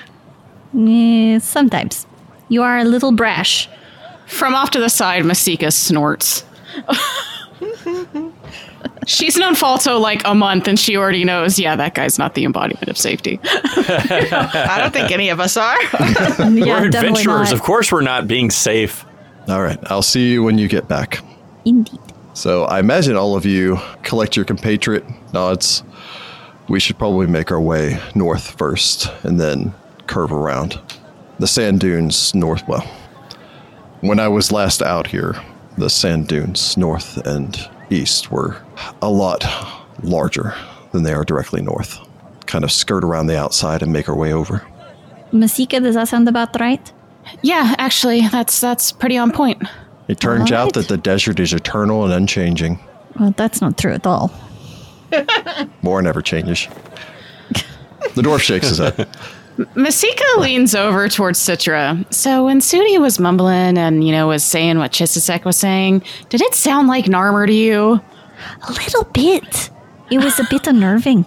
Eh, 0.78 1.39
sometimes. 1.39 2.06
You 2.51 2.62
are 2.62 2.77
a 2.77 2.85
little 2.85 3.12
brash. 3.12 3.70
From 4.29 4.55
off 4.55 4.71
to 4.73 4.81
the 4.81 4.89
side, 4.89 5.25
Masika 5.25 5.71
snorts. 5.71 6.45
She's 9.07 9.39
known 9.39 9.55
Falto 9.55 9.99
like 9.99 10.21
a 10.27 10.35
month, 10.35 10.69
and 10.69 10.79
she 10.79 10.97
already 10.97 11.25
knows. 11.25 11.59
Yeah, 11.59 11.77
that 11.77 11.95
guy's 11.95 12.19
not 12.19 12.35
the 12.35 12.45
embodiment 12.45 12.89
of 12.89 12.99
safety. 12.99 13.41
I 13.45 14.77
don't 14.79 14.93
think 14.93 15.11
any 15.11 15.31
of 15.31 15.41
us 15.41 15.57
are. 15.57 15.81
yeah, 15.93 16.49
we're 16.49 16.87
adventurers. 16.87 17.51
Of 17.51 17.63
course, 17.63 17.91
we're 17.91 18.03
not 18.03 18.29
being 18.29 18.51
safe. 18.51 19.07
All 19.49 19.63
right, 19.63 19.79
I'll 19.91 20.03
see 20.03 20.31
you 20.31 20.43
when 20.43 20.59
you 20.59 20.69
get 20.69 20.89
back. 20.89 21.21
Indeed. 21.65 21.99
So 22.35 22.65
I 22.65 22.81
imagine 22.81 23.17
all 23.17 23.35
of 23.35 23.47
you 23.47 23.79
collect 24.03 24.37
your 24.37 24.45
compatriot 24.45 25.05
nods. 25.33 25.83
We 26.69 26.79
should 26.79 26.99
probably 26.99 27.27
make 27.27 27.51
our 27.51 27.61
way 27.61 27.99
north 28.15 28.51
first 28.59 29.11
and 29.23 29.41
then 29.41 29.75
curve 30.07 30.33
around. 30.33 30.79
The 31.39 31.47
sand 31.47 31.81
dunes 31.81 32.35
north, 32.35 32.69
well, 32.69 32.87
when 34.01 34.20
I 34.20 34.29
was 34.29 34.53
last 34.53 34.83
out 34.83 35.07
here, 35.07 35.41
the 35.77 35.91
sand 35.91 36.29
dunes 36.29 36.77
north 36.77 37.16
and 37.27 37.69
east 37.91 38.31
were 38.31 38.57
a 39.03 39.11
lot 39.11 39.45
larger 40.03 40.55
than 40.93 41.03
they 41.03 41.12
are 41.12 41.25
directly 41.25 41.62
north. 41.62 41.99
Kind 42.47 42.65
of 42.65 42.73
skirt 42.73 43.05
around 43.05 43.27
the 43.27 43.39
outside 43.39 43.83
and 43.83 43.93
make 43.93 44.09
our 44.09 44.16
way 44.16 44.33
over. 44.33 44.66
Masika, 45.33 45.81
does 45.81 45.95
that 45.95 46.09
sound 46.09 46.29
about 46.29 46.59
right? 46.59 46.93
yeah, 47.43 47.75
actually, 47.79 48.27
that's 48.29 48.61
that's 48.61 48.93
pretty 48.93 49.19
on 49.19 49.31
point. 49.33 49.62
It 50.09 50.20
turns 50.20 50.51
out 50.53 50.73
that 50.73 50.89
the 50.89 50.97
desert 50.97 51.39
is 51.39 51.53
eternal 51.53 52.05
and 52.05 52.12
unchanging. 52.12 52.79
Well, 53.20 53.35
that's 53.37 53.61
not 53.61 53.77
true 53.77 53.93
at 53.93 54.07
all. 54.07 54.33
More 55.83 56.01
never 56.01 56.23
changes. 56.23 56.66
The 58.15 58.23
dwarf 58.23 58.41
shakes 58.41 58.69
his 58.69 58.79
head. 58.79 59.09
Masika 59.74 60.24
leans 60.39 60.74
over 60.74 61.09
towards 61.09 61.39
Citra. 61.40 62.12
So 62.12 62.44
when 62.44 62.60
Sudi 62.60 63.01
was 63.01 63.18
mumbling 63.18 63.76
and, 63.76 64.05
you 64.05 64.12
know, 64.12 64.28
was 64.28 64.44
saying 64.44 64.78
what 64.78 64.93
Chisisek 64.93 65.44
was 65.44 65.56
saying, 65.56 66.02
did 66.28 66.40
it 66.40 66.55
sound 66.55 66.89
like 66.89 67.06
Narmer 67.06 67.47
to 67.47 67.52
you? 67.52 68.01
A 68.68 68.72
little 68.72 69.05
bit. 69.05 69.70
It 70.10 70.18
was 70.18 70.39
a 70.39 70.47
bit 70.48 70.66
unnerving. 70.66 71.26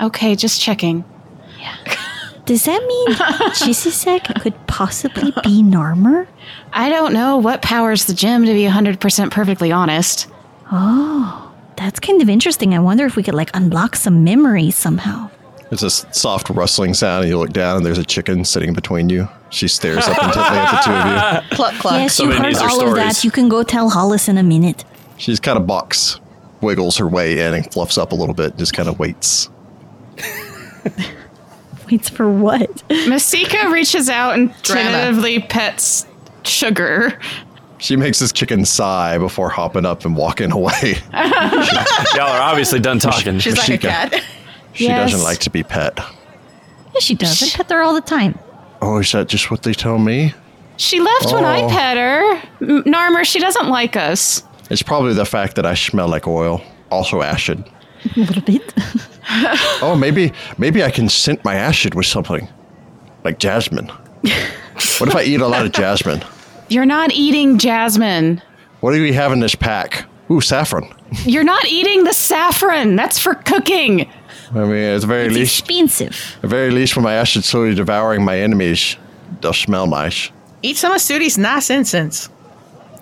Okay, 0.00 0.36
just 0.36 0.60
checking. 0.60 1.04
Yeah. 1.58 1.76
Does 2.44 2.64
that 2.64 2.84
mean 2.86 3.08
Chisisek 3.52 4.40
could 4.42 4.66
possibly 4.66 5.30
be 5.42 5.62
Narmer? 5.62 6.26
I 6.72 6.88
don't 6.88 7.12
know 7.12 7.36
what 7.36 7.62
powers 7.62 8.04
the 8.04 8.14
gem 8.14 8.44
to 8.46 8.52
be 8.52 8.64
100% 8.64 9.30
perfectly 9.30 9.70
honest. 9.72 10.28
Oh, 10.70 11.52
that's 11.76 12.00
kind 12.00 12.22
of 12.22 12.28
interesting. 12.28 12.74
I 12.74 12.78
wonder 12.78 13.06
if 13.06 13.16
we 13.16 13.22
could 13.22 13.34
like 13.34 13.50
unlock 13.54 13.96
some 13.96 14.24
memories 14.24 14.76
somehow. 14.76 15.30
It's 15.72 15.82
a 15.82 15.86
s- 15.86 16.04
soft 16.12 16.50
rustling 16.50 16.92
sound, 16.94 17.22
and 17.22 17.30
you 17.30 17.38
look 17.38 17.52
down, 17.52 17.78
and 17.78 17.86
there's 17.86 17.98
a 17.98 18.04
chicken 18.04 18.44
sitting 18.44 18.74
between 18.74 19.08
you. 19.08 19.26
She 19.50 19.66
stares 19.68 20.06
up 20.06 20.10
intently 20.22 20.58
at 20.58 20.70
the 20.70 20.78
two 20.84 20.92
of 20.92 21.06
you. 21.50 21.50
Cluck 21.56 21.74
cluck. 21.80 21.94
yes, 21.94 22.18
you 22.18 22.30
heard 22.30 22.42
needs 22.42 22.58
their 22.60 22.68
all 22.68 22.80
of 22.86 22.94
that. 22.94 23.14
stories. 23.14 23.24
You 23.24 23.30
can 23.30 23.48
go 23.48 23.62
tell 23.62 23.88
Hollis 23.90 24.28
in 24.28 24.36
a 24.38 24.42
minute. 24.42 24.84
She's 25.16 25.40
kind 25.40 25.58
of 25.58 25.66
box, 25.66 26.20
wiggles 26.60 26.98
her 26.98 27.08
way 27.08 27.38
in, 27.44 27.54
and 27.54 27.72
fluffs 27.72 27.96
up 27.98 28.12
a 28.12 28.14
little 28.14 28.34
bit, 28.34 28.56
just 28.58 28.74
kind 28.74 28.88
of 28.88 28.98
waits. 28.98 29.48
Waits 31.90 32.08
for 32.08 32.30
what? 32.30 32.82
Masika 33.08 33.68
reaches 33.70 34.08
out 34.08 34.34
and 34.34 34.52
Drama. 34.62 34.82
tentatively 34.90 35.40
pets 35.40 36.06
Sugar. 36.44 37.18
She 37.78 37.96
makes 37.96 38.18
this 38.18 38.32
chicken 38.32 38.64
sigh 38.64 39.18
before 39.18 39.48
hopping 39.50 39.84
up 39.84 40.04
and 40.04 40.16
walking 40.16 40.52
away. 40.52 40.94
Y'all 41.12 42.20
are 42.28 42.40
obviously 42.40 42.78
done 42.80 42.98
talking. 42.98 43.38
She's 43.40 43.56
like 43.58 43.68
a 43.68 43.72
Masika. 43.72 43.88
cat. 43.88 44.24
She 44.72 44.84
Yes. 44.86 45.10
doesn't 45.12 45.24
like 45.24 45.38
to 45.40 45.50
be 45.50 45.62
pet. 45.62 45.98
Yeah, 45.98 47.00
she 47.00 47.14
does. 47.14 47.42
I 47.42 47.56
pet 47.56 47.70
her 47.70 47.82
all 47.82 47.94
the 47.94 48.00
time. 48.00 48.38
Oh, 48.80 48.98
is 48.98 49.12
that 49.12 49.28
just 49.28 49.50
what 49.50 49.62
they 49.62 49.72
tell 49.74 49.98
me? 49.98 50.34
She 50.76 51.00
left 51.00 51.32
when 51.32 51.44
I 51.44 51.62
Oh. 51.62 51.68
pet 51.68 51.96
her. 51.96 52.32
M- 52.60 52.82
Narmer, 52.84 53.24
she 53.24 53.38
doesn't 53.38 53.68
like 53.68 53.96
us. 53.96 54.42
It's 54.70 54.82
probably 54.82 55.14
the 55.14 55.26
fact 55.26 55.56
that 55.56 55.66
I 55.66 55.74
smell 55.74 56.08
like 56.08 56.26
oil, 56.26 56.62
also 56.90 57.22
acid. 57.22 57.64
A 58.16 58.20
little 58.20 58.42
bit. 58.42 58.74
Oh, 59.80 59.94
maybe 59.96 60.32
maybe 60.58 60.82
I 60.82 60.90
can 60.90 61.08
scent 61.08 61.44
my 61.44 61.54
acid 61.54 61.94
with 61.94 62.06
something, 62.06 62.48
like 63.24 63.38
jasmine. 63.38 63.88
what 64.98 65.08
if 65.08 65.14
I 65.16 65.22
eat 65.22 65.40
a 65.40 65.46
lot 65.46 65.64
of 65.64 65.72
jasmine? 65.82 66.22
You're 66.68 66.86
not 66.86 67.12
eating 67.12 67.58
jasmine. 67.58 68.42
What 68.80 68.92
do 68.92 69.02
we 69.02 69.12
have 69.12 69.30
in 69.32 69.40
this 69.40 69.54
pack? 69.54 70.04
Ooh, 70.30 70.40
saffron. 70.40 70.92
You're 71.24 71.44
not 71.44 71.66
eating 71.66 72.04
the 72.04 72.12
saffron. 72.12 72.96
That's 72.96 73.18
for 73.18 73.34
cooking. 73.34 74.08
I 74.54 74.58
mean, 74.64 74.74
at 74.84 75.00
the 75.00 75.06
very 75.06 75.26
It's 75.26 75.34
least, 75.34 75.58
expensive. 75.60 76.16
at 76.36 76.42
the 76.42 76.48
very 76.48 76.70
least, 76.70 76.94
when 76.96 77.04
my 77.04 77.14
acid 77.14 77.44
slowly 77.44 77.74
devouring 77.74 78.24
my 78.24 78.38
enemies, 78.38 78.96
they'll 79.40 79.52
smell 79.52 79.86
nice. 79.86 80.30
Eat 80.62 80.76
some 80.76 80.92
of 80.92 81.00
Sudi's 81.00 81.38
nice 81.38 81.70
incense. 81.70 82.28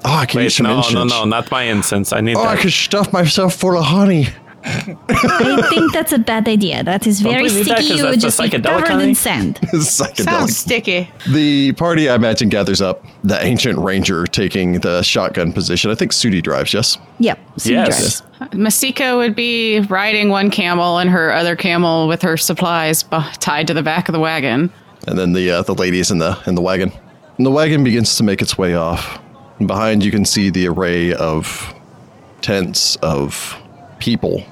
Oh, 0.05 0.15
I 0.15 0.27
can 0.27 0.41
eat 0.43 0.51
some 0.51 0.67
no, 0.67 0.79
incense. 0.79 0.95
no, 0.95 1.05
no, 1.05 1.25
not 1.25 1.51
my 1.51 1.65
incense. 1.65 2.13
I 2.13 2.21
need 2.21 2.37
Oh, 2.37 2.41
I 2.43 2.55
that. 2.55 2.63
could 2.63 2.73
stuff 2.73 3.13
myself 3.13 3.55
full 3.57 3.77
of 3.77 3.85
honey. 3.85 4.29
I 4.65 5.67
think 5.71 5.93
that's 5.93 6.13
a 6.13 6.19
bad 6.19 6.47
idea. 6.49 6.83
That 6.85 7.07
is 7.07 7.21
very 7.21 7.49
sticky. 7.49 7.65
that, 7.71 7.79
sticky. 7.79 7.89
'cause 7.89 7.99
You 7.99 8.05
would 8.05 8.13
that's 8.15 8.23
just 8.23 8.37
the 8.39 8.49
be 8.59 8.61
covered 8.61 8.89
honey. 8.89 9.05
in 9.11 9.15
sand. 9.15 9.59
Sounds 9.71 10.01
Psychedelic. 10.01 10.51
sticky. 10.51 11.11
The 11.31 11.73
party, 11.73 12.09
I 12.09 12.15
imagine, 12.15 12.49
gathers 12.49 12.81
up. 12.81 13.05
The 13.25 13.43
ancient 13.45 13.79
ranger 13.79 14.27
taking 14.27 14.81
the 14.81 15.03
shotgun 15.03 15.53
position. 15.53 15.91
I 15.91 15.95
think 15.95 16.13
Sudi 16.13 16.43
drives. 16.43 16.75
Yes. 16.75 16.99
Yep. 17.19 17.39
Sue 17.57 17.73
Yes. 17.73 18.21
drives. 18.21 18.55
Masika 18.55 19.17
would 19.17 19.35
be 19.35 19.81
riding 19.81 20.29
one 20.29 20.51
camel 20.51 20.99
and 20.99 21.11
her 21.11 21.33
other 21.33 21.57
camel 21.57 22.09
with 22.09 22.23
her 22.23 22.37
supplies 22.37 23.03
b- 23.03 23.19
tied 23.39 23.67
to 23.67 23.75
the 23.75 23.83
back 23.83 24.09
of 24.09 24.13
the 24.13 24.21
wagon. 24.21 24.71
and 25.07 25.19
then 25.19 25.33
the 25.33 25.51
uh, 25.51 25.63
the 25.63 25.75
ladies 25.75 26.11
in 26.11 26.19
the 26.19 26.37
in 26.47 26.55
the 26.55 26.63
wagon. 26.63 26.93
And 27.39 27.47
the 27.47 27.51
wagon 27.51 27.83
begins 27.85 28.17
to 28.17 28.23
make 28.23 28.43
its 28.43 28.59
way 28.59 28.75
off. 28.75 29.19
And 29.59 29.67
behind 29.67 30.05
you 30.05 30.11
can 30.11 30.25
see 30.27 30.51
the 30.51 30.69
array 30.69 31.15
of 31.15 31.75
tents 32.43 32.97
of 32.97 33.57
people 34.01 34.45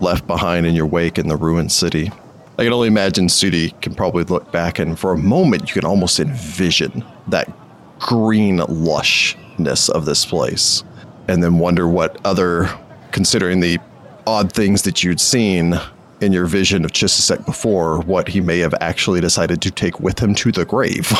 left 0.00 0.26
behind 0.26 0.66
in 0.66 0.74
your 0.74 0.86
wake 0.86 1.18
in 1.18 1.28
the 1.28 1.36
ruined 1.36 1.72
city. 1.72 2.10
I 2.58 2.64
can 2.64 2.72
only 2.72 2.88
imagine 2.88 3.28
Sudi 3.28 3.78
can 3.80 3.94
probably 3.94 4.24
look 4.24 4.50
back 4.52 4.78
and 4.78 4.98
for 4.98 5.12
a 5.12 5.18
moment 5.18 5.68
you 5.68 5.74
can 5.74 5.84
almost 5.84 6.20
envision 6.20 7.04
that 7.28 7.50
green 7.98 8.58
lushness 8.58 9.88
of 9.90 10.04
this 10.04 10.24
place 10.24 10.84
and 11.28 11.42
then 11.42 11.58
wonder 11.58 11.88
what 11.88 12.20
other 12.24 12.68
considering 13.12 13.60
the 13.60 13.78
odd 14.26 14.52
things 14.52 14.82
that 14.82 15.02
you'd 15.02 15.20
seen 15.20 15.74
in 16.20 16.32
your 16.32 16.46
vision 16.46 16.84
of 16.84 16.92
Chisisek 16.92 17.44
before, 17.46 18.00
what 18.00 18.28
he 18.28 18.40
may 18.40 18.58
have 18.58 18.74
actually 18.80 19.20
decided 19.20 19.62
to 19.62 19.70
take 19.70 20.00
with 20.00 20.18
him 20.18 20.34
to 20.34 20.52
the 20.52 20.64
grave 20.64 21.12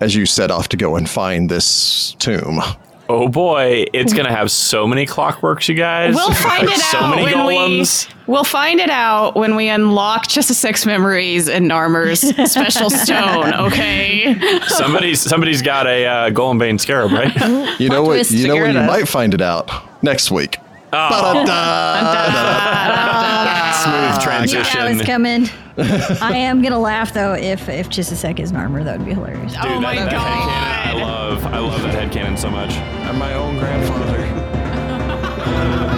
as 0.00 0.14
you 0.14 0.26
set 0.26 0.50
off 0.50 0.68
to 0.68 0.76
go 0.76 0.96
and 0.96 1.08
find 1.08 1.50
this 1.50 2.14
tomb. 2.18 2.60
Oh 3.10 3.26
boy, 3.28 3.86
it's 3.94 4.12
gonna 4.12 4.30
have 4.34 4.50
so 4.50 4.86
many 4.86 5.06
clockworks, 5.06 5.66
you 5.68 5.74
guys. 5.74 6.14
We'll 6.14 6.32
find 6.34 6.66
Like, 6.66 6.76
it 6.76 6.82
so 6.82 6.98
out 6.98 7.10
many 7.16 7.24
when 7.24 7.34
golems. 7.34 8.08
we. 8.08 8.14
We'll 8.32 8.44
find 8.44 8.80
it 8.80 8.90
out 8.90 9.34
when 9.34 9.56
we 9.56 9.68
unlock 9.68 10.26
Chisisek's 10.26 10.84
memories 10.84 11.48
in 11.48 11.64
Narmer's 11.64 12.20
special 12.50 12.90
stone. 13.04 13.54
Okay. 13.54 14.60
Somebody's 14.66 15.20
somebody's 15.22 15.62
got 15.62 15.86
a 15.86 16.04
uh, 16.06 16.30
golem 16.30 16.58
bane 16.58 16.78
scarab, 16.78 17.10
right? 17.12 17.34
You 17.80 17.88
know 17.88 18.02
what? 18.02 18.30
You 18.30 18.48
know 18.48 18.56
when 18.56 18.74
you 18.74 18.82
might 18.82 19.08
find 19.08 19.32
it 19.32 19.40
out 19.40 19.70
next 20.02 20.30
week. 20.30 20.58
Oh. 20.92 21.44
Smooth 23.82 24.16
Knew 24.16 24.22
transition. 24.24 24.78
that 24.80 24.94
was 24.96 25.02
coming. 25.06 25.48
I 26.22 26.36
am 26.36 26.62
gonna 26.62 26.78
laugh 26.78 27.12
though 27.12 27.34
if 27.34 27.68
if 27.68 27.88
Chisisek 27.88 28.38
is 28.40 28.52
Narmer, 28.52 28.84
That 28.84 28.98
would 28.98 29.06
be 29.06 29.14
hilarious. 29.14 29.54
Oh 29.58 29.62
Dude, 29.62 29.72
oh 29.72 29.80
my 29.80 29.94
that, 29.94 30.04
that 30.06 30.12
god. 30.12 30.26
headcanon, 30.26 31.00
I 31.00 31.02
love. 31.04 31.44
I 31.46 31.58
love 31.58 31.82
that 31.82 32.10
headcanon 32.10 32.38
so 32.38 32.50
much. 32.50 32.72
I'm 32.74 33.18
my 33.18 33.34
own 33.34 33.58
grandfather. 33.58 34.26